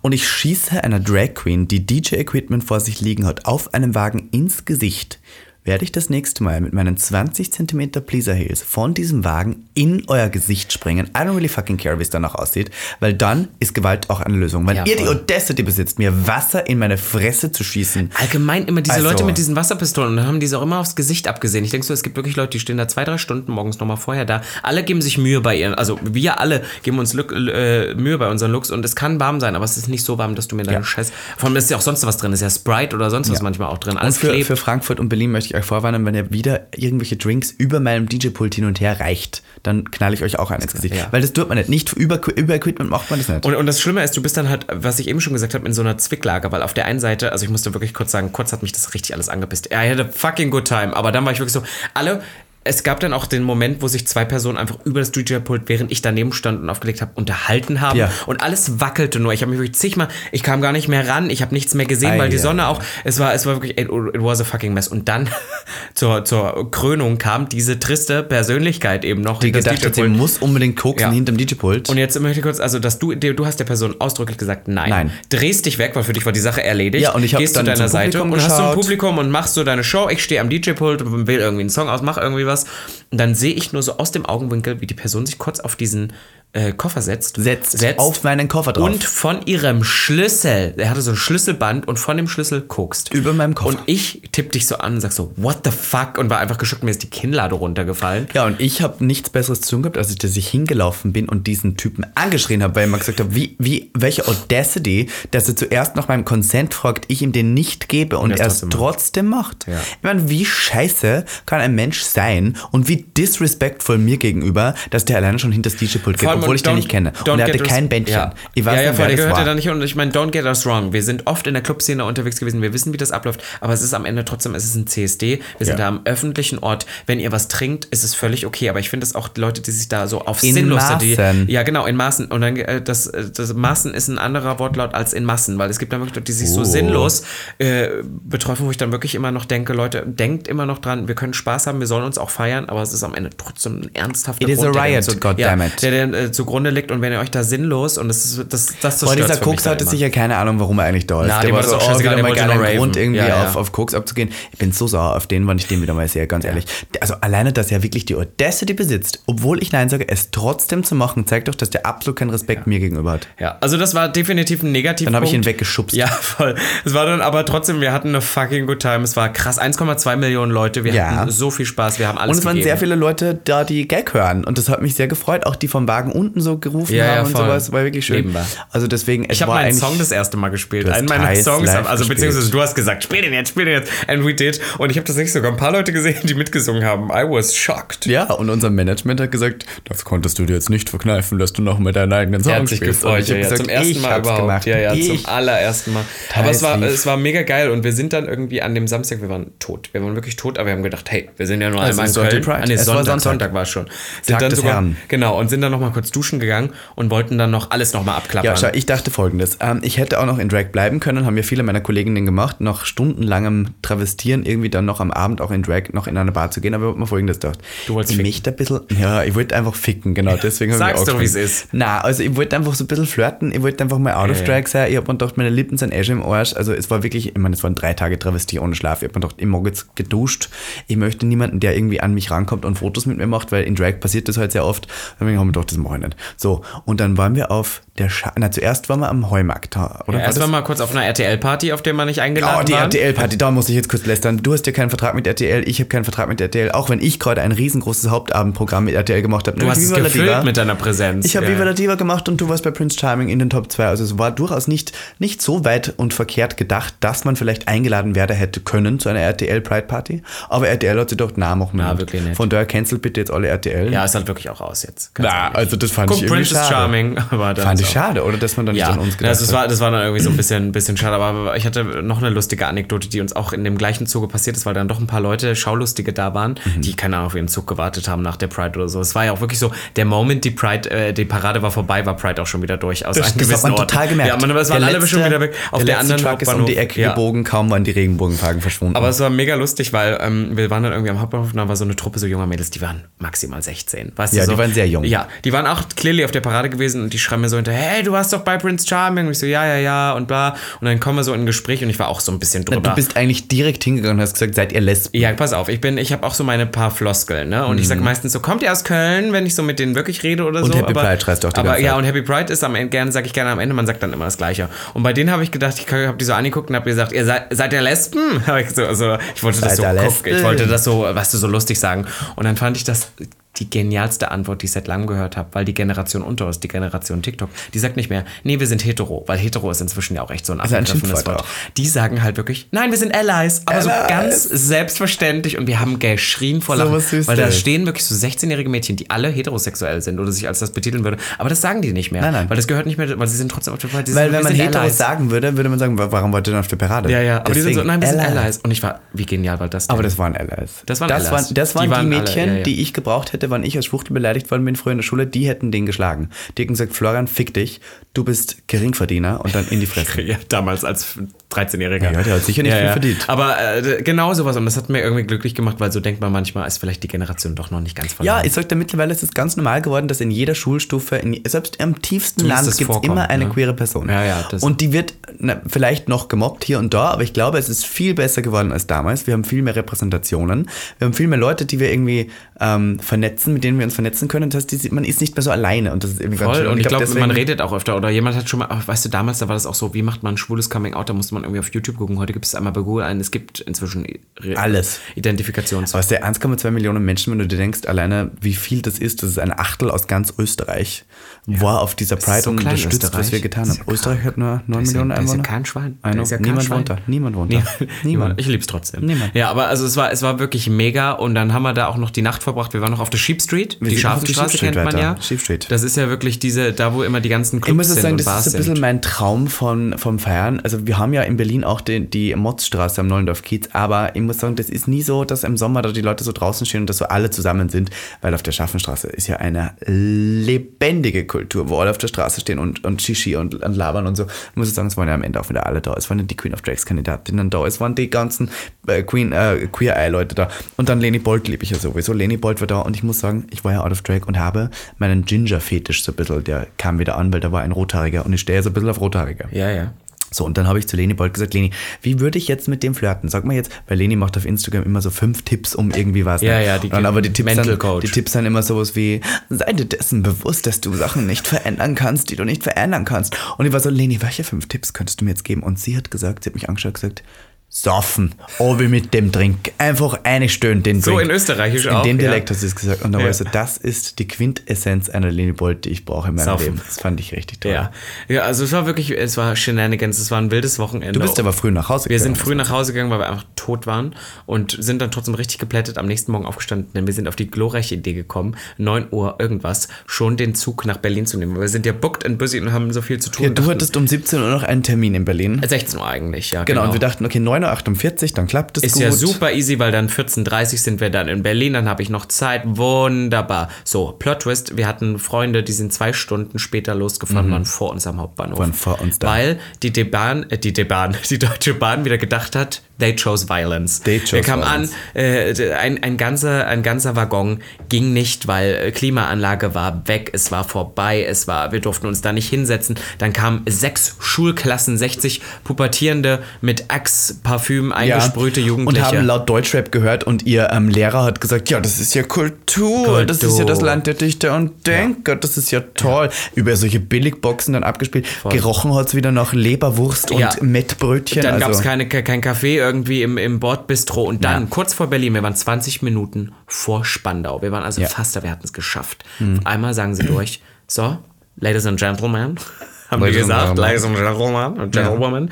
Und 0.00 0.12
ich 0.12 0.26
schieße 0.26 0.82
einer 0.82 1.00
Drag 1.00 1.34
Queen, 1.34 1.68
die 1.68 1.84
DJ-Equipment 1.84 2.64
vor 2.64 2.80
sich 2.80 3.02
liegen 3.02 3.26
hat, 3.26 3.44
auf 3.44 3.74
einem 3.74 3.94
Wagen 3.94 4.30
ins 4.30 4.64
Gesicht 4.64 5.20
werde 5.68 5.84
ich 5.84 5.92
das 5.92 6.08
nächste 6.08 6.42
Mal 6.42 6.62
mit 6.62 6.72
meinen 6.72 6.96
20 6.96 7.52
cm 7.52 7.90
Pleaser 8.06 8.32
Heels 8.32 8.62
von 8.62 8.94
diesem 8.94 9.22
Wagen 9.22 9.68
in 9.74 10.02
euer 10.06 10.30
Gesicht 10.30 10.72
springen. 10.72 11.08
I 11.08 11.20
don't 11.20 11.34
really 11.34 11.46
fucking 11.46 11.76
care, 11.76 11.98
wie 11.98 12.02
es 12.02 12.08
danach 12.08 12.34
aussieht, 12.34 12.70
weil 13.00 13.12
dann 13.12 13.48
ist 13.60 13.74
Gewalt 13.74 14.08
auch 14.08 14.22
eine 14.22 14.34
Lösung. 14.34 14.66
Wenn 14.66 14.76
ja, 14.76 14.86
ihr 14.86 14.96
die 14.96 15.06
Audacity 15.06 15.62
besitzt, 15.62 15.98
mir 15.98 16.26
Wasser 16.26 16.66
in 16.66 16.78
meine 16.78 16.96
Fresse 16.96 17.52
zu 17.52 17.64
schießen. 17.64 18.12
Allgemein 18.18 18.64
immer 18.64 18.80
diese 18.80 18.96
also, 18.96 19.08
Leute 19.10 19.24
mit 19.24 19.36
diesen 19.36 19.56
Wasserpistolen, 19.56 20.16
dann 20.16 20.26
haben 20.26 20.40
die 20.40 20.54
auch 20.54 20.62
immer 20.62 20.78
aufs 20.78 20.96
Gesicht 20.96 21.28
abgesehen. 21.28 21.66
Ich 21.66 21.70
denke 21.70 21.86
so, 21.86 21.92
es 21.92 22.02
gibt 22.02 22.16
wirklich 22.16 22.36
Leute, 22.36 22.52
die 22.52 22.60
stehen 22.60 22.78
da 22.78 22.88
zwei, 22.88 23.04
drei 23.04 23.18
Stunden 23.18 23.52
morgens 23.52 23.78
nochmal 23.78 23.98
vorher 23.98 24.24
da. 24.24 24.40
Alle 24.62 24.84
geben 24.84 25.02
sich 25.02 25.18
Mühe 25.18 25.42
bei 25.42 25.54
ihren, 25.54 25.74
also 25.74 25.98
wir 26.02 26.40
alle 26.40 26.62
geben 26.82 26.98
uns 26.98 27.12
Look, 27.12 27.30
äh, 27.30 27.94
Mühe 27.94 28.16
bei 28.16 28.30
unseren 28.30 28.52
Looks 28.52 28.70
und 28.70 28.86
es 28.86 28.96
kann 28.96 29.20
warm 29.20 29.38
sein, 29.38 29.54
aber 29.54 29.66
es 29.66 29.76
ist 29.76 29.90
nicht 29.90 30.02
so 30.02 30.16
warm, 30.16 30.34
dass 30.34 30.48
du 30.48 30.56
mir 30.56 30.62
deinen 30.62 30.76
ja. 30.76 30.82
Scheiß. 30.82 31.12
Vor 31.36 31.50
allem 31.50 31.56
ist 31.56 31.68
ja 31.68 31.76
auch 31.76 31.82
sonst 31.82 32.06
was 32.06 32.16
drin, 32.16 32.32
ist 32.32 32.40
ja 32.40 32.48
Sprite 32.48 32.96
oder 32.96 33.10
sonst 33.10 33.30
was 33.30 33.42
manchmal 33.42 33.68
auch 33.68 33.76
drin. 33.76 33.98
Alles 33.98 34.16
und 34.16 34.30
für, 34.30 34.44
für 34.46 34.56
Frankfurt 34.56 34.98
und 34.98 35.10
Berlin 35.10 35.30
möchte 35.30 35.50
ich 35.50 35.57
euch 35.58 35.64
vorwarnen, 35.64 36.04
wenn 36.06 36.14
ihr 36.14 36.30
wieder 36.30 36.66
irgendwelche 36.74 37.16
Drinks 37.16 37.50
über 37.50 37.80
meinem 37.80 38.08
DJ-Pult 38.08 38.54
hin 38.54 38.64
und 38.64 38.80
her 38.80 39.00
reicht, 39.00 39.42
dann 39.62 39.90
knall 39.90 40.14
ich 40.14 40.22
euch 40.22 40.38
auch 40.38 40.50
ein 40.50 40.60
ins 40.60 40.72
Gesicht. 40.72 40.94
Ja. 40.94 41.08
Weil 41.10 41.20
das 41.20 41.32
tut 41.32 41.48
man 41.48 41.58
nicht. 41.58 41.68
Nicht 41.68 41.92
über, 41.92 42.20
über 42.36 42.54
Equipment 42.54 42.90
macht 42.90 43.10
man 43.10 43.18
das 43.18 43.28
nicht. 43.28 43.44
Und, 43.44 43.54
und 43.54 43.66
das 43.66 43.80
Schlimme 43.80 44.02
ist, 44.02 44.16
du 44.16 44.22
bist 44.22 44.36
dann 44.36 44.48
halt, 44.48 44.66
was 44.72 44.98
ich 44.98 45.08
eben 45.08 45.20
schon 45.20 45.32
gesagt 45.32 45.54
habe, 45.54 45.66
in 45.66 45.72
so 45.72 45.82
einer 45.82 45.98
Zwicklage, 45.98 46.50
weil 46.52 46.62
auf 46.62 46.74
der 46.74 46.86
einen 46.86 47.00
Seite, 47.00 47.32
also 47.32 47.44
ich 47.44 47.50
musste 47.50 47.74
wirklich 47.74 47.94
kurz 47.94 48.12
sagen, 48.12 48.32
kurz 48.32 48.52
hat 48.52 48.62
mich 48.62 48.72
das 48.72 48.94
richtig 48.94 49.14
alles 49.14 49.28
angepisst. 49.28 49.68
I 49.72 49.90
had 49.90 50.00
a 50.00 50.04
fucking 50.04 50.50
good 50.50 50.66
time. 50.66 50.96
Aber 50.96 51.12
dann 51.12 51.24
war 51.24 51.32
ich 51.32 51.38
wirklich 51.38 51.52
so, 51.52 51.62
alle 51.94 52.22
es 52.68 52.82
gab 52.82 53.00
dann 53.00 53.12
auch 53.12 53.26
den 53.26 53.42
Moment, 53.42 53.82
wo 53.82 53.88
sich 53.88 54.06
zwei 54.06 54.24
Personen 54.24 54.58
einfach 54.58 54.78
über 54.84 55.00
das 55.00 55.10
DJ-Pult, 55.10 55.62
während 55.66 55.90
ich 55.90 56.02
daneben 56.02 56.32
stand 56.32 56.60
und 56.62 56.70
aufgelegt 56.70 57.00
habe, 57.00 57.12
unterhalten 57.14 57.80
haben. 57.80 57.98
Ja. 57.98 58.10
Und 58.26 58.42
alles 58.42 58.80
wackelte 58.80 59.20
nur. 59.20 59.32
Ich 59.32 59.42
habe 59.42 59.50
mich 59.50 59.58
wirklich 59.58 59.74
zigmal, 59.74 60.08
ich 60.32 60.42
kam 60.42 60.60
gar 60.60 60.72
nicht 60.72 60.88
mehr 60.88 61.08
ran, 61.08 61.30
ich 61.30 61.42
habe 61.42 61.54
nichts 61.54 61.74
mehr 61.74 61.86
gesehen, 61.86 62.12
Ei, 62.12 62.18
weil 62.18 62.28
die 62.28 62.36
ja, 62.36 62.42
Sonne 62.42 62.68
auch, 62.68 62.82
es 63.04 63.18
war, 63.18 63.34
es 63.34 63.46
war 63.46 63.54
wirklich, 63.54 63.72
it, 63.72 63.88
it 63.88 64.22
was 64.22 64.40
a 64.40 64.44
fucking 64.44 64.74
mess. 64.74 64.88
Und 64.88 65.08
dann 65.08 65.28
zur, 65.94 66.24
zur 66.24 66.70
Krönung 66.70 67.18
kam 67.18 67.48
diese 67.48 67.80
triste 67.80 68.22
Persönlichkeit 68.22 69.04
eben 69.04 69.22
noch. 69.22 69.40
Die 69.40 69.52
gedacht 69.52 69.84
hat, 69.84 69.94
sie 69.94 70.02
muss 70.02 70.38
unbedingt 70.38 70.76
koksen 70.76 71.08
ja. 71.08 71.12
hinterm 71.12 71.36
DJ-Pult. 71.36 71.88
Und 71.88 71.96
jetzt 71.96 72.18
möchte 72.20 72.40
ich 72.40 72.44
kurz, 72.44 72.60
also, 72.60 72.78
dass 72.78 72.98
du, 72.98 73.14
du 73.14 73.46
hast 73.46 73.58
der 73.58 73.64
Person 73.64 73.96
ausdrücklich 73.98 74.38
gesagt, 74.38 74.68
nein. 74.68 74.90
Nein. 74.90 75.12
Drehst 75.30 75.66
dich 75.66 75.78
weg, 75.78 75.92
weil 75.94 76.02
für 76.02 76.12
dich 76.12 76.24
war 76.26 76.32
die 76.32 76.40
Sache 76.40 76.62
erledigt. 76.62 77.04
Ja, 77.04 77.12
und 77.12 77.22
ich 77.22 77.36
Gehst 77.36 77.54
zu 77.54 77.62
deiner 77.62 77.88
Seite 77.88 78.22
und 78.22 78.42
hast 78.42 78.56
so 78.56 78.62
ein 78.62 78.74
Publikum 78.74 79.18
und 79.18 79.30
machst 79.30 79.54
so 79.54 79.64
deine 79.64 79.84
Show. 79.84 80.08
Ich 80.10 80.22
stehe 80.22 80.40
am 80.40 80.48
DJ-Pult 80.48 81.02
und 81.02 81.26
wähle 81.26 81.40
irgendwie 81.40 81.62
einen 81.62 81.70
Song 81.70 81.88
aus, 81.88 82.02
mach 82.02 82.18
irgendwie 82.18 82.46
was. 82.46 82.57
sowas. 82.60 83.04
Und 83.10 83.18
dann 83.18 83.34
sehe 83.34 83.54
ich 83.54 83.72
nur 83.72 83.82
so 83.82 83.96
aus 83.96 84.10
dem 84.10 84.26
Augenwinkel, 84.26 84.80
wie 84.80 84.86
die 84.86 84.94
Person 84.94 85.24
sich 85.24 85.38
kurz 85.38 85.60
auf 85.60 85.76
diesen 85.76 86.12
äh, 86.52 86.72
Koffer 86.72 87.02
setzt, 87.02 87.36
setzt. 87.36 87.78
Setzt 87.78 87.98
auf 87.98 88.24
meinen 88.24 88.48
Koffer 88.48 88.72
drauf. 88.72 88.86
Und 88.86 89.04
von 89.04 89.44
ihrem 89.44 89.84
Schlüssel, 89.84 90.72
er 90.78 90.88
hatte 90.88 91.02
so 91.02 91.10
ein 91.10 91.16
Schlüsselband 91.16 91.86
und 91.86 91.98
von 91.98 92.16
dem 92.16 92.26
Schlüssel 92.26 92.62
guckst. 92.62 93.12
Über 93.12 93.34
meinem 93.34 93.54
Koffer. 93.54 93.78
Und 93.78 93.80
ich 93.84 94.22
tipp 94.32 94.52
dich 94.52 94.66
so 94.66 94.78
an 94.78 94.94
und 94.94 95.00
sag 95.02 95.12
so, 95.12 95.30
what 95.36 95.58
the 95.64 95.70
fuck? 95.70 96.16
Und 96.16 96.30
war 96.30 96.38
einfach 96.38 96.56
geschockt, 96.56 96.82
mir 96.82 96.90
ist 96.90 97.02
die 97.02 97.10
Kinnlade 97.10 97.54
runtergefallen. 97.54 98.28
Ja, 98.32 98.46
und 98.46 98.60
ich 98.60 98.80
habe 98.80 99.04
nichts 99.04 99.28
Besseres 99.28 99.60
zu 99.60 99.72
tun 99.72 99.82
gehabt, 99.82 99.98
als 99.98 100.10
ich, 100.10 100.16
dass 100.16 100.36
ich 100.36 100.48
hingelaufen 100.48 101.12
bin 101.12 101.28
und 101.28 101.46
diesen 101.46 101.76
Typen 101.76 102.06
angeschrien 102.14 102.62
habe, 102.62 102.74
weil 102.74 102.84
ich 102.84 102.88
immer 102.88 102.98
gesagt 102.98 103.20
habe, 103.20 103.34
wie, 103.34 103.54
wie, 103.58 103.90
welche 103.94 104.26
Audacity, 104.26 105.10
dass 105.30 105.48
er 105.48 105.56
zuerst 105.56 105.96
nach 105.96 106.08
meinem 106.08 106.24
Consent 106.24 106.72
fragt, 106.72 107.04
ich 107.08 107.20
ihm 107.20 107.32
den 107.32 107.52
nicht 107.52 107.90
gebe 107.90 108.18
und, 108.18 108.32
und 108.32 108.40
er 108.40 108.46
es 108.46 108.64
trotzdem 108.70 109.26
macht. 109.26 109.66
Ja. 109.66 109.78
Ich 109.78 110.02
meine, 110.02 110.30
wie 110.30 110.46
scheiße 110.46 111.26
kann 111.44 111.60
ein 111.60 111.74
Mensch 111.74 112.02
sein 112.02 112.56
und 112.70 112.88
wie 112.88 112.97
wie 112.98 113.04
disrespectful 113.16 113.98
mir 113.98 114.16
gegenüber, 114.16 114.74
dass 114.90 115.04
der 115.04 115.16
alleine 115.16 115.38
schon 115.38 115.52
hinter 115.52 115.70
das 115.70 115.78
DJ-Pult 115.78 116.18
geht, 116.18 116.28
obwohl 116.28 116.56
ich 116.56 116.62
den 116.62 116.76
nicht 116.76 116.88
kenne. 116.88 117.12
Und 117.26 117.38
er 117.38 117.46
hatte 117.46 117.58
kein 117.58 117.88
Bändchen. 117.88 118.14
Ja, 118.14 118.34
Ich 118.54 118.64
weiß 118.64 118.76
ja, 118.76 118.82
ja 118.82 118.90
nicht, 118.90 118.98
wer 118.98 119.06
der 119.08 119.16
das 119.16 119.24
gehört 119.24 119.32
ja 119.32 119.38
war. 119.38 119.44
da 119.44 119.54
nicht. 119.54 119.68
Und 119.68 119.82
ich 119.82 119.94
meine, 119.96 120.10
don't 120.12 120.30
get 120.30 120.44
us 120.44 120.66
wrong. 120.66 120.92
Wir 120.92 121.02
sind 121.02 121.26
oft 121.26 121.46
in 121.46 121.54
der 121.54 121.62
Clubszene 121.62 122.04
unterwegs 122.04 122.38
gewesen. 122.40 122.62
Wir 122.62 122.72
wissen, 122.72 122.92
wie 122.92 122.96
das 122.96 123.10
abläuft. 123.12 123.42
Aber 123.60 123.72
es 123.72 123.82
ist 123.82 123.94
am 123.94 124.04
Ende 124.04 124.24
trotzdem, 124.24 124.54
es 124.54 124.64
ist 124.64 124.74
ein 124.74 124.86
CSD. 124.86 125.40
Wir 125.58 125.66
sind 125.66 125.78
Ja. 125.78 125.84
da 125.84 125.88
am 125.88 126.00
öffentlichen 126.04 126.58
Ort. 126.58 126.86
Wenn 127.06 127.20
ihr 127.20 127.32
was 127.32 127.48
trinkt, 127.48 127.84
ist 127.86 128.04
es 128.04 128.14
völlig 128.14 128.46
okay. 128.46 128.68
Aber 128.70 128.80
ich 128.80 128.90
finde 128.90 129.04
es 129.04 129.14
auch 129.14 129.28
die 129.28 129.40
Leute, 129.40 129.62
die 129.62 129.70
sich 129.70 129.88
da 129.88 130.06
so 130.06 130.22
auf 130.22 130.42
In 130.42 130.54
Sinnlose, 130.54 130.98
die, 131.00 131.16
Maßen. 131.16 131.48
ja 131.48 131.62
genau, 131.62 131.86
in 131.86 131.96
Maßen. 131.96 132.26
Und 132.26 132.40
dann, 132.40 132.56
äh, 132.56 132.82
das, 132.82 133.06
äh, 133.08 133.30
das 133.34 133.54
Maßen 133.54 133.94
ist 133.94 134.08
ein 134.08 134.18
anderer 134.18 134.58
Wortlaut 134.58 134.94
als 134.94 135.12
in 135.12 135.24
Massen, 135.24 135.58
weil 135.58 135.70
es 135.70 135.78
gibt 135.78 135.92
dann 135.92 136.00
wirklich 136.00 136.16
Leute, 136.16 136.24
die 136.24 136.32
sich 136.32 136.50
so 136.50 136.60
Oh. 136.60 136.64
sinnlos 136.64 137.22
äh, 137.58 137.88
betreffen, 138.24 138.66
wo 138.66 138.70
ich 138.70 138.76
dann 138.76 138.92
wirklich 138.92 139.14
immer 139.14 139.30
noch 139.30 139.44
denke, 139.44 139.72
Leute, 139.72 140.04
denkt 140.06 140.48
immer 140.48 140.66
noch 140.66 140.78
dran, 140.78 141.08
wir 141.08 141.14
können 141.14 141.34
Spaß 141.34 141.66
haben, 141.66 141.80
wir 141.80 141.86
sollen 141.86 142.04
uns 142.04 142.18
auch 142.18 142.30
feiern, 142.30 142.68
aber 142.68 142.80
es 142.88 142.94
ist 142.94 143.04
am 143.04 143.14
Ende 143.14 143.30
trotzdem 143.36 143.82
ein 143.82 143.94
ernsthafter 143.94 144.42
It 144.42 144.50
is 144.50 144.58
a 144.60 144.62
Grund, 144.62 144.74
der 144.76 144.82
dann 144.82 144.90
riot, 144.92 145.04
zu, 145.04 145.16
goddammit. 145.18 145.82
ja, 145.82 145.90
der, 145.90 146.06
der 146.06 146.20
äh, 146.24 146.32
zugrunde 146.32 146.70
liegt 146.70 146.90
und 146.90 147.00
wenn 147.02 147.12
ihr 147.12 147.20
euch 147.20 147.30
da 147.30 147.42
sinnlos 147.44 147.98
und 147.98 148.08
das 148.08 148.24
ist 148.24 148.52
das 148.52 148.74
das 148.80 148.98
zerstört's 148.98 149.26
dieser 149.32 149.40
Koks 149.40 149.62
dann 149.64 149.72
hatte 149.72 149.84
immer. 149.84 149.90
sicher 149.90 150.10
keine 150.10 150.36
Ahnung, 150.36 150.58
warum 150.60 150.78
er 150.78 150.86
eigentlich 150.86 151.06
da 151.06 151.22
ist. 151.22 151.28
Na, 151.28 151.40
der 151.40 151.52
war 151.52 151.62
so, 151.62 151.76
oh, 151.76 151.98
wieder 151.98 152.14
der 152.14 152.22
mal 152.22 152.34
geiler. 152.34 152.76
Grund, 152.76 152.96
irgendwie 152.96 153.18
Ja, 153.20 153.28
ja. 153.28 153.44
Auf, 153.46 153.56
auf 153.56 153.72
Koks 153.72 153.94
abzugehen. 153.94 154.30
Ich 154.52 154.58
bin 154.58 154.72
so 154.72 154.86
sauer 154.86 155.16
auf 155.16 155.26
den, 155.26 155.46
wann 155.46 155.58
ich 155.58 155.66
den 155.66 155.82
wieder 155.82 155.94
mal 155.94 156.08
sehe, 156.08 156.26
ganz 156.26 156.44
ehrlich. 156.44 156.64
Also 157.00 157.14
alleine, 157.20 157.52
dass 157.52 157.70
er 157.70 157.82
wirklich 157.82 158.04
die 158.06 158.14
Audacity 158.16 158.74
besitzt, 158.74 159.22
obwohl 159.26 159.62
ich 159.62 159.72
Nein 159.72 159.88
sage, 159.88 160.08
es 160.08 160.30
trotzdem 160.30 160.84
zu 160.84 160.94
machen, 160.94 161.26
zeigt 161.26 161.48
doch, 161.48 161.54
dass 161.54 161.70
der 161.70 161.86
absolut 161.86 162.18
keinen 162.18 162.30
Respekt 162.30 162.66
mir 162.66 162.78
gegenüber 162.80 163.12
hat. 163.12 163.28
Ja, 163.38 163.56
also 163.60 163.76
das 163.76 163.94
war 163.94 164.08
definitiv 164.08 164.62
ein 164.62 164.72
Negativpunkt. 164.72 165.08
Dann 165.08 165.16
habe 165.16 165.26
ich 165.26 165.32
ihn 165.32 165.44
weggeschubst. 165.44 165.94
Ja, 165.96 166.06
voll. 166.06 166.54
Es 166.84 166.94
war 166.94 167.06
dann 167.06 167.20
aber 167.20 167.44
trotzdem, 167.44 167.80
wir 167.80 167.92
hatten 167.92 168.08
eine 168.08 168.20
fucking 168.20 168.66
good 168.66 168.80
time. 168.80 169.02
Es 169.04 169.16
war 169.16 169.28
krass, 169.32 169.60
1,2 169.60 170.16
Millionen 170.16 170.52
Leute. 170.52 170.84
Wir 170.84 171.06
hatten 171.06 171.30
so 171.30 171.50
viel 171.50 171.66
Spaß, 171.66 171.98
wir 171.98 172.08
haben 172.08 172.18
alles 172.18 172.36
Und 172.36 172.38
es 172.40 172.44
waren 172.44 172.54
gegeben. 172.54 172.68
sehr 172.68 172.76
viele 172.78 172.94
Leute 172.94 173.38
da, 173.44 173.64
die 173.64 173.86
Gag 173.88 174.14
hören. 174.14 174.44
Und 174.44 174.58
das 174.58 174.68
hat 174.68 174.82
mich 174.82 174.94
sehr 174.94 175.08
gefreut. 175.08 175.46
Auch 175.46 175.56
die 175.56 175.68
vom 175.68 175.86
Wagen 175.88 176.12
unten 176.12 176.40
so 176.40 176.58
gerufen 176.58 176.94
Ja, 176.94 177.04
ja, 177.04 177.14
haben 177.16 177.26
und 177.26 177.32
voll. 177.32 177.44
sowas. 177.46 177.72
War 177.72 177.84
wirklich 177.84 178.06
schön. 178.06 178.16
Lieben 178.16 178.32
wir. 178.34 178.46
Also 178.70 178.86
deswegen, 178.86 179.24
es 179.24 179.36
Ich 179.36 179.42
habe 179.42 179.52
meinen 179.52 179.74
Song 179.74 179.98
das 179.98 180.10
erste 180.12 180.36
Mal 180.36 180.48
gespielt. 180.50 180.88
Einen 180.88 181.06
meiner 181.08 181.34
Songs, 181.36 181.68
also 181.68 181.88
gespielt. 182.04 182.08
beziehungsweise 182.18 182.50
du 182.50 182.60
hast 182.60 182.74
gesagt, 182.74 183.02
spiel 183.04 183.22
den 183.22 183.32
jetzt, 183.32 183.50
spiel 183.50 183.64
den 183.66 183.74
jetzt. 183.80 183.92
And 184.06 184.24
we 184.24 184.34
did. 184.34 184.60
Und 184.78 184.90
ich 184.90 184.96
habe 184.96 185.04
tatsächlich 185.06 185.32
sogar 185.32 185.50
ein 185.50 185.56
paar 185.56 185.72
Leute 185.72 185.92
gesehen, 185.92 186.16
die 186.24 186.34
mitgesungen 186.34 186.84
haben. 186.84 187.08
I 187.10 187.28
was 187.28 187.54
shocked. 187.54 188.06
Ja, 188.06 188.24
und 188.32 188.50
unser 188.50 188.70
Management 188.70 189.20
hat 189.20 189.30
gesagt, 189.30 189.66
das 189.88 190.04
konntest 190.04 190.38
du 190.38 190.46
dir 190.46 190.54
jetzt 190.54 190.70
nicht 190.70 190.88
verkneifen, 190.90 191.38
dass 191.38 191.52
du 191.52 191.62
noch 191.62 191.78
mit 191.78 191.96
deinen 191.96 192.12
eigenen 192.12 192.42
sich 192.42 192.52
spielst. 192.78 192.80
gefreut, 193.02 193.14
Und 193.14 193.20
ich 193.22 193.28
ja, 193.28 193.36
ja, 193.36 193.42
gesagt, 193.42 193.58
zum 193.60 193.68
ersten 193.68 194.00
Mal 194.02 194.18
überhaupt. 194.20 194.40
gemacht. 194.40 194.66
Ja, 194.66 194.78
ja, 194.78 194.92
ich. 194.94 195.06
zum 195.08 195.26
allerersten 195.26 195.92
Mal. 195.92 196.04
Aber 196.34 196.50
es 196.50 196.62
war, 196.62 196.76
lief. 196.78 196.90
es 196.90 197.06
war 197.06 197.16
mega 197.16 197.42
geil 197.42 197.70
und 197.70 197.84
wir 197.84 197.92
sind 197.92 198.12
dann 198.12 198.26
irgendwie 198.28 198.62
an 198.62 198.74
dem 198.74 198.86
Samstag, 198.88 199.20
wir 199.20 199.28
waren 199.28 199.52
tot. 199.58 199.88
Wir 199.92 200.02
waren 200.02 200.14
wirklich 200.14 200.36
tot, 200.36 200.58
aber 200.58 200.66
wir 200.68 200.74
haben 200.74 200.82
gedacht, 200.82 201.10
hey, 201.10 201.28
wir 201.36 201.46
sind 201.46 201.60
ja 201.60 201.70
nur 201.70 201.82
Es 201.82 201.90
einmal 201.98 202.06
in 202.06 202.12
Köln. 202.14 202.42
Nee, 202.68 202.74
Es 202.74 202.86
war 202.86 202.96
Sonntag, 202.96 203.06
Sonntag. 203.20 203.22
Sonntag 203.22 203.54
war 203.54 203.62
es 203.62 203.68
schon. 203.68 203.86
Sind 204.22 204.34
Tag 204.34 204.40
dann 204.40 204.50
des 204.50 204.58
sogar, 204.60 204.74
Herrn. 204.74 204.96
Genau, 205.08 205.38
und 205.38 205.48
sind 205.50 205.60
dann 205.60 205.72
nochmal 205.72 205.90
kurz 205.92 206.10
duschen 206.10 206.38
gegangen 206.40 206.70
und 206.94 207.10
wollten 207.10 207.38
dann 207.38 207.50
noch 207.50 207.70
alles 207.70 207.92
nochmal 207.92 208.16
abklappern. 208.16 208.50
Ja, 208.50 208.56
schau, 208.56 208.68
ich 208.72 208.86
dachte 208.86 209.10
folgendes. 209.10 209.58
Ähm, 209.60 209.80
ich 209.82 209.98
hätte 209.98 210.20
auch 210.20 210.26
noch 210.26 210.38
in 210.38 210.48
Drag 210.48 210.66
bleiben 210.72 211.00
können, 211.00 211.26
haben 211.26 211.36
ja 211.36 211.42
viele 211.42 211.62
meiner 211.62 211.80
Kolleginnen 211.80 212.24
gemacht, 212.24 212.60
nach 212.60 212.84
stundenlangem 212.84 213.68
Travestieren 213.82 214.44
irgendwie 214.44 214.70
dann 214.70 214.84
noch 214.84 215.00
am 215.00 215.10
Abend 215.10 215.40
auch 215.40 215.50
in 215.50 215.62
Drag 215.62 215.84
noch 215.92 216.06
in 216.06 216.16
eine 216.16 216.32
Bar 216.32 216.50
zu 216.50 216.60
gehen, 216.60 216.74
aber 216.74 216.86
ich 216.86 216.90
hab 216.92 216.98
mir 216.98 217.06
folgendes 217.06 217.40
gedacht. 217.40 217.58
Du 217.86 217.94
wolltest 217.94 218.14
ficken. 218.14 218.26
mich 218.26 218.42
da 218.42 218.50
ein 218.50 218.56
bisschen, 218.56 218.80
ja, 218.98 219.22
ich 219.24 219.34
wollte 219.34 219.56
einfach 219.56 219.74
ficken, 219.74 220.14
genau, 220.14 220.36
deswegen 220.42 220.72
habe 220.74 220.82
ich 220.82 220.88
Sag's 220.98 221.00
auch 221.08 221.14
doch, 221.14 221.20
wie's 221.20 221.34
gefunden. 221.34 221.46
ist. 221.52 221.68
Na, 221.72 222.00
also 222.00 222.22
ich 222.22 222.36
wollte 222.36 222.56
einfach 222.56 222.74
so 222.74 222.84
ein 222.84 222.86
bisschen 222.86 223.06
flirten, 223.06 223.52
ich 223.52 223.62
wollte 223.62 223.82
einfach 223.82 223.98
mal 223.98 224.14
out 224.14 224.30
of 224.30 224.42
Drag 224.44 224.66
sein, 224.66 224.90
ich 224.90 224.96
habe 224.96 225.06
mir 225.12 225.18
gedacht, 225.18 225.36
meine 225.36 225.50
Lippen 225.50 225.78
sind 225.78 225.92
eh 225.92 226.04
schon 226.04 226.18
im 226.18 226.22
Arsch, 226.24 226.54
also 226.54 226.72
es 226.72 226.90
war 226.90 227.02
wirklich, 227.02 227.28
ich 227.28 227.38
meine, 227.38 227.54
es 227.54 227.62
waren 227.62 227.74
drei 227.74 227.94
Tage 227.94 228.18
Travestie 228.18 228.58
ohne 228.58 228.74
Schlaf, 228.74 229.02
ich 229.02 229.08
habe 229.08 229.18
mir 229.18 229.22
gedacht, 229.22 229.36
ich 229.40 229.46
mag 229.46 229.64
jetzt 229.66 229.96
geduscht, 229.96 230.48
ich 230.86 230.96
möchte 230.96 231.26
niemanden, 231.26 231.60
der 231.60 231.76
irgendwie 231.76 232.00
an 232.00 232.14
mich 232.14 232.30
rankommt 232.30 232.57
und 232.64 232.78
Fotos 232.78 233.06
mit 233.06 233.18
mir 233.18 233.26
macht, 233.26 233.52
weil 233.52 233.64
in 233.64 233.74
Drag 233.74 234.00
passiert 234.00 234.28
das 234.28 234.36
halt 234.36 234.52
sehr 234.52 234.64
oft, 234.64 234.86
deswegen 235.20 235.38
haben 235.38 235.48
wir 235.48 235.52
gedacht, 235.52 235.70
das 235.70 235.78
mache 235.78 235.96
ich 235.96 236.04
nicht. 236.04 236.16
So, 236.36 236.62
und 236.84 237.00
dann 237.00 237.16
waren 237.16 237.34
wir 237.34 237.50
auf 237.50 237.82
der, 237.98 238.08
Scha 238.08 238.32
na 238.36 238.50
zuerst 238.50 238.88
waren 238.88 239.00
wir 239.00 239.08
am 239.08 239.30
Heumarkt, 239.30 239.76
da, 239.76 240.02
oder? 240.06 240.18
Ja, 240.18 240.24
erst 240.24 240.36
das? 240.36 240.42
war 240.42 240.48
mal 240.48 240.62
kurz 240.62 240.80
auf 240.80 240.92
einer 240.92 241.04
RTL-Party, 241.04 241.72
auf 241.72 241.82
der 241.82 241.94
man 241.94 242.06
nicht 242.06 242.20
eingeladen 242.20 242.60
Oh, 242.60 242.64
die 242.64 242.72
war. 242.72 242.82
RTL-Party, 242.82 243.38
da 243.38 243.50
muss 243.50 243.68
ich 243.68 243.74
jetzt 243.74 243.88
kurz 243.88 244.06
lästern. 244.06 244.38
Du 244.42 244.52
hast 244.52 244.66
ja 244.66 244.72
keinen 244.72 244.90
Vertrag 244.90 245.14
mit 245.14 245.26
RTL, 245.26 245.68
ich 245.68 245.80
habe 245.80 245.88
keinen 245.88 246.04
Vertrag 246.04 246.28
mit 246.28 246.40
RTL, 246.40 246.72
auch 246.72 246.90
wenn 246.90 247.00
ich 247.00 247.18
gerade 247.18 247.42
ein 247.42 247.52
riesengroßes 247.52 248.10
Hauptabendprogramm 248.10 248.84
mit 248.84 248.94
RTL 248.94 249.22
gemacht 249.22 249.48
habe. 249.48 249.58
Du 249.58 249.68
hast 249.68 249.78
es 249.78 249.92
gefüllt 249.92 250.44
mit 250.44 250.56
deiner 250.56 250.74
Präsenz. 250.74 251.26
Ich 251.26 251.36
habe 251.36 251.46
ja. 251.46 251.52
Viva 251.52 251.64
la 251.64 251.72
Diva 251.72 251.94
gemacht 251.96 252.28
und 252.28 252.40
du 252.40 252.48
warst 252.48 252.64
bei 252.64 252.70
Prince 252.70 252.98
Charming 252.98 253.28
in 253.28 253.38
den 253.38 253.50
Top 253.50 253.70
2. 253.70 253.86
Also 253.86 254.04
es 254.04 254.18
war 254.18 254.30
durchaus 254.30 254.68
nicht, 254.68 254.92
nicht 255.18 255.42
so 255.42 255.64
weit 255.64 255.94
und 255.96 256.14
verkehrt 256.14 256.56
gedacht, 256.56 256.94
dass 257.00 257.24
man 257.24 257.36
vielleicht 257.36 257.68
eingeladen 257.68 258.14
werden 258.14 258.36
hätte 258.36 258.60
können 258.60 258.98
zu 258.98 259.08
einer 259.08 259.20
RTL 259.20 259.60
Pride 259.60 259.86
Party. 259.86 260.22
Aber 260.48 260.68
RTL 260.68 260.98
hat 260.98 261.08
sich 261.08 261.18
doch 261.18 261.32
na 261.36 261.54
machen 261.54 261.76
wir 261.78 261.84
Na, 261.84 261.98
wirklich 261.98 262.22
nicht. 262.22 262.36
Von 262.36 262.48
daher 262.48 262.66
cancelt 262.66 263.02
bitte 263.02 263.20
jetzt 263.20 263.30
alle 263.30 263.48
RTL. 263.48 263.92
Ja, 263.92 264.04
ist 264.04 264.14
halt 264.14 264.26
wirklich 264.26 264.50
auch 264.50 264.60
raus 264.60 264.82
jetzt. 264.82 265.12
Ehrlich. 265.18 265.56
also 265.56 265.76
das 265.76 265.90
fand 265.90 266.08
Guck, 266.08 266.18
ich 266.18 266.24
irgendwie 266.24 266.42
Princess. 266.42 266.68
Charming. 266.68 267.18
Aber 267.30 267.54
dann 267.54 267.64
Fand 267.64 267.80
ich 267.80 267.87
schade, 267.88 268.24
oder 268.24 268.36
dass 268.36 268.56
man 268.56 268.66
dann 268.66 268.74
nicht 268.74 268.82
Ja, 268.86 268.92
an 268.92 268.98
uns 268.98 269.16
gedacht 269.18 269.30
also 269.30 269.44
das, 269.44 269.52
hat. 269.54 269.60
war, 269.62 269.68
das 269.68 269.80
war 269.80 269.90
dann 269.90 270.02
irgendwie 270.02 270.20
so 270.22 270.30
ein 270.30 270.36
bisschen, 270.36 270.72
bisschen 270.72 270.96
schade, 270.96 271.16
aber 271.16 271.56
ich 271.56 271.66
hatte 271.66 271.84
noch 272.02 272.18
eine 272.18 272.30
lustige 272.30 272.66
Anekdote, 272.66 273.08
die 273.08 273.20
uns 273.20 273.34
auch 273.34 273.52
in 273.52 273.64
dem 273.64 273.76
gleichen 273.78 274.06
Zuge 274.06 274.28
passiert 274.28 274.56
ist, 274.56 274.66
weil 274.66 274.74
dann 274.74 274.88
doch 274.88 274.98
ein 275.00 275.06
paar 275.06 275.20
Leute, 275.20 275.56
Schaulustige 275.56 276.12
da 276.12 276.34
waren, 276.34 276.58
Mhm. 276.76 276.82
die 276.82 276.94
keine 276.94 277.16
Ahnung 277.16 277.26
auf 277.28 277.34
ihren 277.34 277.48
Zug 277.48 277.66
gewartet 277.66 278.08
haben 278.08 278.22
nach 278.22 278.36
der 278.36 278.46
Pride 278.48 278.78
oder 278.78 278.88
so. 278.88 279.00
Es 279.00 279.14
war 279.14 279.24
ja 279.24 279.32
auch 279.32 279.40
wirklich 279.40 279.58
so, 279.58 279.70
der 279.96 280.04
Moment, 280.04 280.44
die 280.44 280.50
Pride, 280.50 280.90
äh, 280.90 281.12
die 281.12 281.24
Parade 281.24 281.62
war 281.62 281.70
vorbei, 281.70 282.04
war 282.06 282.16
Pride 282.16 282.40
auch 282.42 282.46
schon 282.46 282.62
wieder 282.62 282.76
durch. 282.76 283.06
Aus 283.06 283.16
Das, 283.16 283.32
einem 283.32 283.38
das 283.38 283.52
hat 283.52 283.62
man 283.64 283.72
Ort. 283.72 283.90
total 283.90 284.08
gemerkt. 284.08 284.30
Ja, 284.30 284.36
man, 284.46 284.56
es 284.56 284.68
waren 284.70 284.80
Der 284.80 284.88
alle 284.88 284.98
letzte- 284.98 285.14
schon 285.16 285.24
wieder 285.24 285.40
weg. 285.40 285.54
Auf 285.70 285.84
der, 285.84 285.96
letzte 285.96 286.14
anderen 286.14 286.22
Truck 286.30 286.42
ist 286.42 286.52
um 286.54 286.66
die 286.66 286.76
Ecke 286.76 287.00
ja. 287.00 287.10
gebogen, 287.10 287.44
kaum 287.44 287.70
waren 287.70 287.84
die 287.84 287.90
Regenbogenflaggen 287.90 288.60
verschwunden. 288.60 288.96
Aber 288.96 289.08
es 289.08 289.20
war 289.20 289.30
mega 289.30 289.54
lustig, 289.54 289.92
weil 289.92 290.18
ähm, 290.20 290.56
wir 290.56 290.70
waren 290.70 290.82
dann 290.82 290.92
irgendwie 290.92 291.10
am 291.10 291.20
Hauptbahnhof 291.20 291.50
und 291.50 291.56
da 291.56 291.68
war 291.68 291.76
so 291.76 291.84
eine 291.84 291.96
Truppe 291.96 292.18
so 292.18 292.26
junger 292.26 292.46
Mädels, 292.46 292.70
die 292.70 292.80
waren 292.80 293.04
maximal 293.18 293.62
16. 293.62 294.12
Weißt 294.16 294.34
Ja, 294.34 294.40
du, 294.42 294.46
so, 294.46 294.52
die 294.52 294.58
waren 294.58 294.72
sehr 294.74 294.88
jung. 294.88 295.04
Ja, 295.04 295.28
die 295.44 295.52
waren 295.52 295.66
auch 295.66 295.82
clearly 295.96 296.24
auf 296.24 296.30
der 296.30 296.40
Parade 296.40 296.68
gewesen 296.70 297.02
und 297.02 297.12
die 297.12 297.18
schreiben 297.18 297.42
mir 297.42 297.48
so 297.48 297.56
hinterher, 297.56 297.77
hey, 297.78 298.02
du 298.02 298.12
warst 298.12 298.32
doch 298.32 298.40
bei 298.42 298.56
Prince 298.58 298.86
Charming. 298.86 299.26
Und 299.26 299.32
ich 299.32 299.38
so, 299.38 299.46
ja, 299.46 299.64
ja, 299.66 299.76
ja 299.76 300.12
und 300.12 300.28
bla. 300.28 300.56
Und 300.80 300.86
dann 300.86 301.00
kommen 301.00 301.18
wir 301.18 301.24
so 301.24 301.32
in 301.32 301.40
ein 301.40 301.46
Gespräch 301.46 301.82
und 301.82 301.90
ich 301.90 301.98
war 301.98 302.08
auch 302.08 302.20
so 302.20 302.32
ein 302.32 302.38
bisschen 302.38 302.64
drüber. 302.64 302.80
du 302.90 302.94
bist 302.94 303.16
eigentlich 303.16 303.48
direkt 303.48 303.84
hingegangen 303.84 304.16
und 304.18 304.22
hast 304.22 304.34
gesagt, 304.34 304.54
seid 304.54 304.72
ihr 304.72 304.80
Lesben? 304.80 305.18
ja, 305.18 305.32
pass 305.32 305.52
auf, 305.52 305.68
ich 305.68 305.80
bin, 305.80 305.98
ich 305.98 306.12
habe 306.12 306.26
auch 306.26 306.34
so 306.34 306.44
meine 306.44 306.66
paar 306.66 306.90
Floskeln, 306.90 307.48
ne? 307.48 307.66
Und 307.66 307.78
ich 307.78 307.88
sag 307.88 308.00
meistens 308.00 308.32
so, 308.32 308.40
kommt 308.40 308.62
ihr 308.62 308.72
aus 308.72 308.84
Köln, 308.84 309.32
wenn 309.32 309.46
ich 309.46 309.54
so 309.54 309.62
mit 309.62 309.78
denen 309.78 309.94
wirklich 309.94 310.22
rede 310.22 310.44
oder 310.44 310.58
Mhm. 310.60 310.64
Und 310.66 310.72
so. 310.72 310.78
Happy 310.78 310.90
aber, 310.90 311.02
Pride 311.02 311.20
schreist 311.20 311.44
du 311.44 311.48
auch 311.48 311.52
die 311.52 311.60
Aber 311.60 311.68
ganze 311.70 311.84
ja, 311.84 311.90
Zeit. 311.92 311.98
und 311.98 312.04
Happy 312.04 312.22
Pride 312.22 312.52
ist 312.52 312.64
am 312.64 312.74
Ende, 312.74 312.90
gerne, 312.90 313.12
sag 313.12 313.26
ich 313.26 313.32
gerne 313.32 313.50
am 313.50 313.58
Ende, 313.60 313.74
man 313.74 313.86
sagt 313.86 314.02
dann 314.02 314.12
immer 314.12 314.24
das 314.24 314.36
Gleiche. 314.36 314.68
Und 314.94 315.02
bei 315.02 315.12
denen 315.12 315.30
habe 315.30 315.42
ich 315.42 315.50
gedacht, 315.50 315.74
ich 315.78 315.92
habe 315.92 316.16
die 316.18 316.24
so 316.24 316.32
angeguckt 316.34 316.70
und 316.70 316.76
habe 316.76 316.84
gesagt, 316.88 317.12
ihr 317.12 317.24
seid, 317.24 317.46
seid 317.50 317.72
ihr 317.72 317.82
Lesben? 317.82 318.42
Ich 318.58 318.70
so, 318.74 318.84
also, 318.84 319.16
ich 319.36 319.42
wollte 319.42 319.60
das 319.60 319.76
Seid 319.76 319.76
so 319.76 319.82
ihr 319.84 319.88
gucken, 319.90 320.04
Lesben? 320.04 320.36
ich 320.36 320.42
wollte 320.42 320.66
das 320.66 320.84
so, 320.84 321.02
weißt 321.02 321.34
du, 321.34 321.38
so 321.38 321.46
lustig 321.46 321.78
sagen. 321.78 322.06
Und 322.34 322.44
dann 322.44 322.56
fand 322.56 322.76
ich 322.76 322.84
das 322.84 323.12
die 323.56 323.68
genialste 323.68 324.30
Antwort, 324.30 324.62
die 324.62 324.66
ich 324.66 324.72
seit 324.72 324.86
langem 324.86 325.08
gehört 325.08 325.36
habe, 325.36 325.48
weil 325.52 325.64
die 325.64 325.74
Generation 325.74 326.22
unter 326.22 326.46
uns, 326.46 326.60
die 326.60 326.68
Generation 326.68 327.22
TikTok, 327.22 327.48
die 327.74 327.78
sagt 327.80 327.96
nicht 327.96 328.08
mehr, 328.08 328.24
nee, 328.44 328.60
wir 328.60 328.68
sind 328.68 328.84
hetero, 328.84 329.24
weil 329.26 329.36
hetero 329.38 329.68
ist 329.70 329.80
inzwischen 329.80 330.14
ja 330.14 330.22
auch 330.22 330.30
echt 330.30 330.46
so 330.46 330.52
ein 330.52 330.60
abgegriffenes 330.60 331.26
Wort. 331.26 331.44
Die 331.76 331.86
sagen 331.88 332.22
halt 332.22 332.36
wirklich, 332.36 332.68
nein, 332.70 332.90
wir 332.92 332.98
sind 332.98 333.12
Allies, 333.12 333.62
aber 333.66 333.82
so 333.82 333.90
Allies. 333.90 334.08
ganz 334.08 334.42
selbstverständlich 334.44 335.58
und 335.58 335.66
wir 335.66 335.80
haben 335.80 335.98
geschrien 335.98 336.60
vor 336.60 336.76
So 336.76 336.84
Lachen, 336.84 337.00
Süßes. 337.00 337.26
weil 337.26 337.36
da 337.36 337.50
stehen 337.50 337.84
wirklich 337.86 338.04
so 338.04 338.14
16-jährige 338.14 338.68
Mädchen, 338.70 338.96
die 338.96 339.10
alle 339.10 339.28
heterosexuell 339.28 340.00
sind 340.02 340.20
oder 340.20 340.30
sich 340.30 340.46
als 340.46 340.60
das 340.60 340.70
betiteln 340.70 341.02
würde, 341.04 341.16
aber 341.38 341.48
das 341.48 341.60
sagen 341.60 341.82
die 341.82 341.92
nicht 341.92 342.12
mehr, 342.12 342.22
Nein, 342.22 342.32
nein. 342.32 342.50
weil 342.50 342.56
das 342.56 342.68
gehört 342.68 342.86
nicht 342.86 342.96
mehr, 342.98 343.18
weil 343.18 343.26
sie 343.26 343.36
sind 343.36 343.50
trotzdem 343.50 343.74
auf 343.74 343.80
der 343.80 343.88
Party. 343.88 344.14
Weil 344.14 344.30
wenn 344.30 344.42
man 344.44 344.52
hetero 344.54 344.82
Allies. 344.82 344.98
sagen 344.98 345.30
würde, 345.30 345.56
würde 345.56 345.68
man 345.68 345.78
sagen, 345.78 345.98
wa- 345.98 346.12
warum 346.12 346.32
wollt 346.32 346.46
ihr 346.46 346.52
denn 346.52 346.60
auf 346.60 346.68
der 346.68 346.76
Parade? 346.76 347.10
ja, 347.10 347.20
ja, 347.22 347.38
aber 347.40 347.52
die 347.54 347.60
sind 347.60 347.74
so, 347.74 347.80
Deswegen 347.80 347.86
nein, 347.88 348.00
wir 348.02 348.08
sind 348.08 348.20
Allies. 348.20 348.36
Allies. 348.38 348.58
Und 348.58 348.70
ich 348.70 348.82
war, 348.82 349.00
wie 349.12 349.26
genial 349.26 349.58
war 349.60 349.68
das 349.68 349.86
denn? 349.88 349.94
Aber 349.94 350.02
das 350.02 350.16
waren 350.18 350.36
Allies. 350.36 350.82
Das 350.86 351.00
waren 351.00 351.08
das 351.08 351.26
Allies. 351.26 351.46
Waren, 351.48 351.54
das 351.54 351.70
Die 351.70 351.74
waren 351.76 351.84
die, 351.84 351.90
waren 351.90 351.98
alle, 352.12 352.20
Mädchen, 352.22 352.48
ja, 352.48 352.54
ja. 352.58 352.62
die 352.62 352.80
ich 352.80 352.92
gebraucht 352.94 353.32
hätte, 353.32 353.37
wann 353.50 353.64
ich 353.64 353.76
als 353.76 353.86
Schwuchtel 353.86 354.14
beleidigt 354.14 354.50
worden 354.50 354.64
bin 354.64 354.76
früher 354.76 354.92
in 354.92 354.98
der 354.98 355.02
Schule, 355.02 355.26
die 355.26 355.46
hätten 355.46 355.70
den 355.70 355.86
geschlagen. 355.86 356.30
Die 356.56 356.62
hätten 356.62 356.74
gesagt, 356.74 356.94
Florian, 356.94 357.26
fick 357.26 357.54
dich, 357.54 357.80
du 358.14 358.24
bist 358.24 358.68
Geringverdiener 358.68 359.40
und 359.44 359.54
dann 359.54 359.68
in 359.68 359.80
die 359.80 359.86
Fresse. 359.86 360.22
Ja, 360.28 360.36
damals 360.48 360.84
als 360.84 361.18
13-Jähriger. 361.50 362.12
Ja, 362.12 362.22
der 362.22 362.34
hat 362.34 362.44
sicher 362.44 362.62
nicht 362.62 362.74
viel 362.74 362.88
verdient. 362.88 363.24
Aber 363.28 363.56
äh, 363.58 364.02
genau 364.02 364.34
sowas. 364.34 364.56
Und 364.56 364.66
das 364.66 364.76
hat 364.76 364.88
mir 364.90 365.00
irgendwie 365.00 365.24
glücklich 365.24 365.54
gemacht, 365.54 365.76
weil 365.78 365.90
so 365.90 366.00
denkt 366.00 366.20
man 366.20 366.30
manchmal, 366.30 366.66
ist 366.66 366.78
vielleicht 366.78 367.02
die 367.02 367.08
Generation 367.08 367.54
doch 367.54 367.70
noch 367.70 367.80
nicht 367.80 367.96
ganz 367.96 368.12
verloren. 368.12 368.38
Ja, 368.40 368.44
ich 368.44 368.52
sag 368.52 368.68
dir, 368.68 368.74
mittlerweile 368.76 369.12
ist 369.12 369.22
es 369.22 369.30
ganz 369.32 369.56
normal 369.56 369.80
geworden, 369.80 370.08
dass 370.08 370.20
in 370.20 370.30
jeder 370.30 370.54
Schulstufe, 370.54 371.16
in, 371.16 371.40
selbst 371.46 371.76
im 371.76 372.02
tiefsten 372.02 372.40
Zumindest 372.40 372.66
Land 372.66 372.78
gibt 372.78 372.90
es 372.90 372.96
immer 373.10 373.30
eine 373.30 373.44
ne? 373.46 373.50
queere 373.50 373.72
Person. 373.72 374.08
Ja, 374.08 374.24
ja, 374.24 374.44
das- 374.50 374.62
und 374.62 374.80
die 374.82 374.92
wird 374.92 375.14
na, 375.38 375.60
vielleicht 375.66 376.08
noch 376.08 376.28
gemobbt 376.28 376.64
hier 376.64 376.78
und 376.78 376.92
da, 376.92 377.06
aber 377.10 377.22
ich 377.22 377.32
glaube, 377.32 377.58
es 377.58 377.68
ist 377.68 377.86
viel 377.86 378.14
besser 378.14 378.42
geworden 378.42 378.70
als 378.72 378.86
damals. 378.86 379.26
Wir 379.26 379.34
haben 379.34 379.44
viel 379.44 379.62
mehr 379.62 379.74
Repräsentationen. 379.76 380.68
Wir 380.98 381.06
haben 381.06 381.14
viel 381.14 381.28
mehr 381.28 381.38
Leute, 381.38 381.64
die 381.64 381.80
wir 381.80 381.90
irgendwie 381.90 382.30
ähm, 382.60 382.98
vernetzen, 383.00 383.54
mit 383.54 383.64
denen 383.64 383.78
wir 383.78 383.84
uns 383.84 383.94
vernetzen 383.94 384.28
können. 384.28 384.50
Das 384.50 384.64
heißt, 384.68 384.84
die, 384.84 384.90
man 384.90 385.04
ist 385.04 385.20
nicht 385.20 385.34
mehr 385.36 385.42
so 385.42 385.50
alleine 385.50 385.92
und 385.92 386.04
das 386.04 386.10
ist 386.12 386.20
irgendwie 386.20 386.38
ganz 386.38 386.52
Voll. 386.52 386.62
schön. 386.64 386.72
Und 386.72 386.78
ich 386.78 386.82
glaub, 386.82 386.90
glaube, 386.98 387.04
deswegen- 387.06 387.20
man 387.20 387.30
redet 387.30 387.60
auch 387.62 387.72
öfter. 387.72 387.96
Oder 387.96 388.10
jemand 388.10 388.36
hat 388.36 388.48
schon 388.48 388.58
mal, 388.60 388.68
weißt 388.84 389.04
du, 389.06 389.08
damals, 389.08 389.38
da 389.38 389.48
war 389.48 389.54
das 389.54 389.66
auch 389.66 389.74
so, 389.74 389.94
wie 389.94 390.02
macht 390.02 390.22
man 390.22 390.34
ein 390.34 390.36
schwules 390.38 390.68
Coming-out? 390.70 391.08
Da 391.08 391.12
musste 391.12 391.34
man 391.34 391.37
irgendwie 391.44 391.60
auf 391.60 391.72
YouTube 391.72 391.96
gucken. 391.96 392.18
Heute 392.18 392.32
gibt 392.32 392.44
es 392.44 392.54
einmal 392.54 392.72
bei 392.72 392.80
Google 392.82 393.04
ein, 393.04 393.20
es 393.20 393.30
gibt 393.30 393.60
inzwischen 393.60 394.06
Re- 394.40 394.56
Alles. 394.56 395.00
Identifikations... 395.14 395.94
Es 395.94 396.08
sind 396.08 396.22
1,2 396.24 396.70
Millionen 396.70 397.04
Menschen, 397.04 397.32
wenn 397.32 397.38
du 397.38 397.46
dir 397.46 397.56
denkst, 397.56 397.80
alleine 397.86 398.30
wie 398.40 398.54
viel 398.54 398.82
das 398.82 398.98
ist, 398.98 399.22
das 399.22 399.30
ist 399.30 399.38
ein 399.38 399.52
Achtel 399.58 399.90
aus 399.90 400.06
ganz 400.06 400.32
Österreich, 400.38 401.04
war 401.46 401.80
auf 401.80 401.94
dieser 401.94 402.16
Pride 402.16 402.42
so 402.42 402.50
und 402.50 402.58
unterstützt, 402.60 403.02
was 403.02 403.10
Österreich. 403.10 403.32
wir 403.32 403.40
getan 403.40 403.68
haben. 403.68 403.78
ja 403.86 403.92
Österreich 403.92 404.24
hat 404.24 404.38
nur 404.38 404.62
9 404.66 404.68
Da 404.68 404.80
ist 404.80 404.92
ja- 404.92 405.04
Millionen 405.04 405.08
da 405.10 405.14
ist 405.16 405.18
ja 405.20 405.22
Einwohner. 405.32 405.42
kein 405.42 405.64
Schwein. 405.64 405.98
Know. 406.02 406.22
ist 406.22 406.30
ja 406.30 406.38
Niemand 406.38 406.70
wohnt 406.70 406.88
da. 406.90 406.98
Niemand 407.06 407.36
da. 407.52 407.62
Niemand. 408.04 408.40
Ich 408.40 408.46
lieb's 408.46 408.66
trotzdem. 408.66 409.04
Niemand. 409.06 409.34
Ja, 409.34 409.50
aber 409.50 409.68
also 409.68 409.84
es 409.86 409.96
war, 409.96 410.12
es 410.12 410.22
war 410.22 410.38
wirklich 410.38 410.68
mega 410.68 411.12
und 411.12 411.34
dann 411.34 411.52
haben 411.52 411.62
wir 411.62 411.72
da 411.72 411.86
auch 411.88 411.96
noch 411.96 412.10
die 412.10 412.22
Nacht 412.22 412.42
verbracht. 412.42 412.72
Wir 412.74 412.80
waren 412.80 412.90
noch 412.90 413.00
auf 413.00 413.10
der 413.10 413.18
Sheep 413.18 413.40
Street. 413.42 413.78
Wir 413.80 413.88
die 413.88 413.94
sind 413.96 414.02
Schafenstraße 414.02 414.58
kennt 414.58 414.76
man 414.76 414.86
weiter. 414.86 414.98
ja. 415.00 415.16
Sheep 415.20 415.40
Street. 415.40 415.66
Das 415.70 415.82
ist 415.82 415.96
ja 415.96 416.08
wirklich 416.08 416.38
diese, 416.38 416.72
da 416.72 416.92
wo 416.94 417.02
immer 417.02 417.20
die 417.20 417.28
ganzen 417.28 417.60
Clubs 417.60 417.70
Ich 417.70 417.76
muss 417.76 417.86
sind 417.88 418.02
sagen, 418.02 418.16
das 418.18 418.46
ist 418.46 418.54
ein 418.54 418.58
bisschen 418.58 418.74
sind. 418.76 418.80
mein 418.80 419.02
Traum 419.02 419.48
von, 419.48 419.96
vom 419.98 420.18
Feiern. 420.18 420.60
Also 420.60 420.86
wir 420.86 420.98
haben 420.98 421.12
ja 421.12 421.22
in 421.28 421.36
Berlin 421.36 421.64
auch 421.64 421.80
die, 421.80 422.08
die 422.08 422.34
Motzstraße 422.34 423.00
am 423.00 423.06
Neulendorf 423.06 423.42
Kiez, 423.42 423.68
aber 423.72 424.16
ich 424.16 424.22
muss 424.22 424.38
sagen, 424.38 424.56
das 424.56 424.68
ist 424.68 424.88
nie 424.88 425.02
so, 425.02 425.24
dass 425.24 425.44
im 425.44 425.56
Sommer 425.56 425.82
da 425.82 425.92
die 425.92 426.00
Leute 426.00 426.24
so 426.24 426.32
draußen 426.32 426.66
stehen 426.66 426.80
und 426.80 426.90
dass 426.90 426.98
so 426.98 427.06
alle 427.06 427.30
zusammen 427.30 427.68
sind, 427.68 427.90
weil 428.20 428.34
auf 428.34 428.42
der 428.42 428.52
Schaffenstraße 428.52 429.08
ist 429.08 429.28
ja 429.28 429.36
eine 429.36 429.74
lebendige 429.84 431.26
Kultur, 431.26 431.68
wo 431.68 431.78
alle 431.78 431.90
auf 431.90 431.98
der 431.98 432.08
Straße 432.08 432.40
stehen 432.40 432.58
und, 432.58 432.84
und 432.84 433.02
Shishi 433.02 433.36
und, 433.36 433.54
und 433.54 433.76
labern 433.76 434.06
und 434.06 434.16
so. 434.16 434.24
Ich 434.24 434.56
muss 434.56 434.74
sagen, 434.74 434.88
es 434.88 434.96
waren 434.96 435.08
ja 435.08 435.14
am 435.14 435.22
Ende 435.22 435.40
auch 435.40 435.48
wieder 435.48 435.66
alle 435.66 435.80
da. 435.80 435.94
Es 435.94 436.10
waren 436.10 436.26
die 436.26 436.36
Queen 436.36 436.54
of 436.54 436.62
Drags 436.62 436.86
Kandidatinnen 436.86 437.50
da, 437.50 437.64
es 437.66 437.80
waren 437.80 437.94
die 437.94 438.10
ganzen 438.10 438.50
äh, 438.86 439.02
Queen, 439.02 439.32
äh, 439.32 439.68
Queer 439.70 439.96
Eye 439.96 440.08
Leute 440.08 440.34
da 440.34 440.48
und 440.76 440.88
dann 440.88 441.00
Leni 441.00 441.18
Bolt 441.18 441.48
liebe 441.48 441.62
ich 441.62 441.70
ja 441.70 441.78
sowieso. 441.78 442.12
Leni 442.12 442.36
Bolt 442.36 442.60
war 442.60 442.66
da 442.66 442.80
und 442.80 442.96
ich 442.96 443.02
muss 443.02 443.20
sagen, 443.20 443.46
ich 443.50 443.64
war 443.64 443.72
ja 443.72 443.84
out 443.84 443.92
of 443.92 444.02
Drag 444.02 444.26
und 444.26 444.38
habe 444.38 444.70
meinen 444.98 445.24
Ginger-Fetisch 445.24 446.02
so 446.02 446.12
ein 446.12 446.16
bisschen, 446.16 446.44
der 446.44 446.66
kam 446.78 446.98
wieder 446.98 447.16
an, 447.16 447.32
weil 447.32 447.40
da 447.40 447.52
war 447.52 447.62
ein 447.62 447.72
Rothaariger 447.72 448.24
und 448.24 448.32
ich 448.32 448.40
stehe 448.40 448.58
ja 448.58 448.62
so 448.62 448.70
ein 448.70 448.72
bisschen 448.72 448.88
auf 448.88 449.00
Rothaarige. 449.00 449.48
Ja, 449.52 449.70
ja. 449.70 449.92
So, 450.30 450.44
und 450.44 450.58
dann 450.58 450.66
habe 450.66 450.78
ich 450.78 450.86
zu 450.86 450.96
Leni 450.96 451.14
Bolt 451.14 451.34
gesagt, 451.34 451.54
Leni, 451.54 451.70
wie 452.02 452.20
würde 452.20 452.38
ich 452.38 452.48
jetzt 452.48 452.68
mit 452.68 452.82
dem 452.82 452.94
flirten? 452.94 453.28
Sag 453.28 453.44
mal 453.44 453.54
jetzt, 453.54 453.70
weil 453.86 453.98
Leni 453.98 454.16
macht 454.16 454.36
auf 454.36 454.44
Instagram 454.44 454.84
immer 454.84 455.00
so 455.00 455.10
fünf 455.10 455.42
Tipps, 455.42 455.74
um 455.74 455.90
irgendwie 455.90 456.24
was. 456.24 456.42
Ja, 456.42 456.58
ne? 456.58 456.66
ja, 456.66 456.78
die 456.78 456.88
und 456.88 456.92
dann 456.92 457.06
aber 457.06 457.22
die 457.22 457.32
Tipps, 457.32 457.54
dann, 457.54 458.00
die 458.00 458.08
Tipps 458.08 458.32
dann 458.32 458.46
immer 458.46 458.62
sowas 458.62 458.94
wie, 458.94 459.20
sei 459.48 459.72
dir 459.72 459.86
dessen 459.86 460.22
bewusst, 460.22 460.66
dass 460.66 460.80
du 460.80 460.94
Sachen 460.94 461.26
nicht 461.26 461.46
verändern 461.46 461.94
kannst, 461.94 462.30
die 462.30 462.36
du 462.36 462.44
nicht 462.44 462.62
verändern 462.62 463.04
kannst. 463.04 463.36
Und 463.56 463.66
ich 463.66 463.72
war 463.72 463.80
so, 463.80 463.90
Leni, 463.90 464.20
welche 464.20 464.44
fünf 464.44 464.68
Tipps 464.68 464.92
könntest 464.92 465.20
du 465.20 465.24
mir 465.24 465.30
jetzt 465.30 465.44
geben? 465.44 465.62
Und 465.62 465.78
sie 465.78 465.96
hat 465.96 466.10
gesagt, 466.10 466.44
sie 466.44 466.50
hat 466.50 466.54
mich 466.54 466.68
angeschaut 466.68 466.90
und 466.90 466.94
gesagt, 466.94 467.22
Saufen, 467.70 468.34
oh 468.58 468.78
wie 468.78 468.88
mit 468.88 469.12
dem 469.12 469.30
Drink. 469.30 469.72
Einfach 469.76 470.20
eine 470.24 470.48
Stöhn 470.48 470.82
den 470.82 471.02
So 471.02 471.10
Drink. 471.16 471.28
in 471.28 471.30
Österreichisch 471.36 471.84
in 471.84 471.92
auch, 471.92 472.02
dem 472.02 472.16
ja. 472.18 472.22
Dialekt 472.28 472.50
hast 472.50 472.62
du 472.62 472.66
es 472.66 472.74
gesagt. 472.74 473.02
Und 473.04 473.12
da 473.12 473.18
Ja. 473.18 473.26
war 473.26 473.34
so, 473.34 473.44
das 473.44 473.76
ist 473.76 474.18
die 474.18 474.26
Quintessenz 474.26 475.10
einer 475.10 475.30
Leni 475.30 475.52
Bolt, 475.52 475.84
die 475.84 475.90
ich 475.90 476.06
brauche 476.06 476.28
in 476.30 476.34
meinem 476.36 476.46
Saufen. 476.46 476.64
Leben. 476.64 476.80
Das 476.86 476.98
fand 476.98 477.20
ich 477.20 477.32
richtig 477.32 477.60
toll. 477.60 477.72
Ja. 477.72 477.92
ja, 478.26 478.40
also 478.42 478.64
es 478.64 478.72
war 478.72 478.86
wirklich, 478.86 479.10
es 479.10 479.36
war 479.36 479.54
Shenanigans, 479.54 480.18
es 480.18 480.30
war 480.30 480.38
ein 480.40 480.50
wildes 480.50 480.78
Wochenende. 480.78 481.12
Du 481.12 481.20
bist 481.20 481.38
aber 481.38 481.52
früh 481.52 481.70
nach 481.70 481.90
Hause 481.90 482.08
Wir 482.08 482.18
sind 482.18 482.32
gegangen. 482.32 482.46
früh 482.46 482.54
nach 482.54 482.70
Hause 482.70 482.94
gegangen, 482.94 483.10
weil 483.10 483.18
wir 483.18 483.28
einfach 483.28 483.44
tot 483.54 483.86
waren 483.86 484.14
und 484.46 484.74
sind 484.80 485.02
dann 485.02 485.10
trotzdem 485.10 485.34
richtig 485.34 485.58
geplättet 485.58 485.98
am 485.98 486.06
nächsten 486.06 486.32
Morgen 486.32 486.46
aufgestanden, 486.46 486.88
denn 486.94 487.06
wir 487.06 487.12
sind 487.12 487.28
auf 487.28 487.36
die 487.36 487.50
glorreiche 487.50 487.96
Idee 487.96 488.14
gekommen, 488.14 488.56
9 488.78 489.08
Uhr 489.10 489.36
irgendwas, 489.40 489.88
schon 490.06 490.38
den 490.38 490.54
Zug 490.54 490.86
nach 490.86 490.96
Berlin 490.96 491.26
zu 491.26 491.36
nehmen. 491.36 491.60
Wir 491.60 491.68
sind 491.68 491.84
ja 491.84 491.92
booked 491.92 492.24
and 492.24 492.38
busy 492.38 492.58
und 492.60 492.72
haben 492.72 492.94
so 492.94 493.02
viel 493.02 493.18
zu 493.20 493.28
tun. 493.30 493.44
Ja, 493.44 493.50
du 493.50 493.56
Dachten- 493.56 493.70
hattest 493.72 493.96
um 493.98 494.06
17 494.08 494.40
Uhr 494.40 494.48
noch 494.48 494.62
einen 494.62 494.82
Termin 494.82 495.14
in 495.14 495.26
Berlin. 495.26 495.60
16 495.66 496.00
Uhr 496.00 496.06
eigentlich, 496.06 496.50
ja. 496.52 496.64
Genau, 496.64 496.84
und 496.84 496.94
wir 496.94 497.00
dachten, 497.00 497.26
okay, 497.26 497.38
9.48 497.58 498.22
Uhr, 498.22 498.34
dann 498.34 498.46
klappt 498.46 498.78
es 498.78 498.84
Ist 498.84 498.92
gut. 498.94 499.02
ja 499.02 499.12
super 499.12 499.52
easy, 499.52 499.78
weil 499.78 499.92
dann 499.92 500.08
14.30 500.08 500.72
Uhr 500.72 500.78
sind 500.78 501.00
wir 501.00 501.10
dann 501.10 501.28
in 501.28 501.42
Berlin, 501.42 501.74
dann 501.74 501.88
habe 501.88 502.02
ich 502.02 502.10
noch 502.10 502.26
Zeit. 502.26 502.62
Wunderbar. 502.64 503.68
So, 503.84 504.12
Plot 504.18 504.40
Twist, 504.40 504.76
wir 504.76 504.86
hatten 504.86 505.18
Freunde, 505.18 505.62
die 505.62 505.72
sind 505.72 505.92
zwei 505.92 506.12
Stunden 506.12 506.58
später 506.58 506.94
losgefahren, 506.94 507.50
waren 507.50 507.64
vor 507.64 507.90
uns 507.90 508.06
am 508.06 508.20
Hauptbahnhof. 508.20 508.58
Mhm. 508.58 508.62
Waren 508.62 508.72
vor 508.72 509.00
uns 509.00 509.18
da. 509.18 509.28
Weil 509.28 509.58
die 509.82 509.92
D-Bahn, 509.92 510.50
äh, 510.50 510.58
die 510.58 510.72
D-Bahn, 510.72 511.16
die 511.30 511.38
Deutsche 511.38 511.74
Bahn 511.74 512.04
wieder 512.04 512.18
gedacht 512.18 512.56
hat, 512.56 512.82
they 512.98 513.14
chose 513.14 513.48
violence. 513.48 514.00
They 514.02 514.18
chose 514.18 514.32
wir 514.32 514.42
kamen 514.42 514.64
violence. 514.64 514.92
an, 515.14 515.20
äh, 515.20 515.72
ein, 515.74 516.02
ein, 516.02 516.16
ganzer, 516.16 516.66
ein 516.66 516.82
ganzer 516.82 517.16
Waggon 517.16 517.60
ging 517.88 518.12
nicht, 518.12 518.48
weil 518.48 518.74
äh, 518.74 518.90
Klimaanlage 518.90 519.74
war 519.74 520.02
weg, 520.06 520.30
es 520.32 520.50
war 520.50 520.64
vorbei, 520.64 521.24
es 521.24 521.46
war, 521.46 521.72
wir 521.72 521.80
durften 521.80 522.06
uns 522.06 522.20
da 522.20 522.32
nicht 522.32 522.48
hinsetzen. 522.48 522.98
Dann 523.18 523.32
kamen 523.32 523.62
sechs 523.68 524.16
Schulklassen, 524.18 524.98
60 524.98 525.40
Pubertierende 525.64 526.40
mit 526.60 526.86
Axe-Parfüm 526.88 527.92
eingesprühte 527.92 528.60
Jugendliche. 528.60 529.06
Und 529.06 529.16
haben 529.16 529.26
laut 529.26 529.48
Deutschrap 529.48 529.92
gehört 529.92 530.24
und 530.24 530.44
ihr 530.44 530.70
ähm, 530.72 530.88
Lehrer 530.88 531.24
hat 531.24 531.40
gesagt, 531.40 531.70
ja, 531.70 531.80
das 531.80 532.00
ist 532.00 532.14
ja 532.14 532.22
Kultur, 532.24 533.24
das 533.24 533.42
ist 533.42 533.58
ja 533.58 533.64
das 533.64 533.80
Land 533.80 534.06
der 534.06 534.14
Dichter 534.14 534.56
und 534.56 534.86
Denker, 534.86 535.36
das 535.36 535.56
ist 535.56 535.70
ja 535.70 535.80
toll. 535.94 536.30
Über 536.54 536.74
solche 536.76 537.00
Billigboxen 537.00 537.74
dann 537.74 537.84
abgespielt. 537.84 538.26
Gerochen 538.48 538.94
hat 538.94 539.08
es 539.08 539.14
wieder 539.14 539.30
nach 539.30 539.52
Leberwurst 539.52 540.30
Ja. 540.30 540.50
und 540.60 540.70
Mettbrötchen. 540.70 541.42
Dann 541.42 541.54
also, 541.54 541.66
gab 541.66 541.74
es 541.74 541.82
keine, 541.82 542.08
kein 542.08 542.40
Kaffee 542.40 542.87
irgendwie 542.88 543.22
im, 543.22 543.38
im 543.38 543.60
Bordbistro. 543.60 544.22
Und 544.24 544.44
dann, 544.44 544.62
Ja. 544.62 544.68
kurz 544.70 544.94
vor 544.94 545.06
Berlin, 545.08 545.34
wir 545.34 545.42
waren 545.42 545.54
20 545.54 546.02
Minuten 546.02 546.52
vor 546.66 547.04
Spandau. 547.04 547.62
Wir 547.62 547.70
waren 547.72 547.84
also 547.84 548.00
Ja. 548.00 548.08
fast 548.08 548.34
da, 548.36 548.42
wir 548.42 548.50
hatten 548.50 548.64
es 548.64 548.72
geschafft. 548.72 549.24
Mhm. 549.38 549.58
Auf 549.60 549.66
einmal 549.66 549.94
sagen 549.94 550.14
sie 550.14 550.24
durch, 550.26 550.62
so, 550.86 551.18
Ladies 551.60 551.86
and 551.86 551.98
Gentlemen, 551.98 552.56
haben 553.10 553.22
wir 553.22 553.30
gesagt, 553.32 553.60
Gentlemen. 553.74 553.76
Ladies 553.76 554.04
and 554.04 554.16
Gentlemen, 554.16 554.78
und 554.80 554.92
Gentlewomen. 554.92 555.50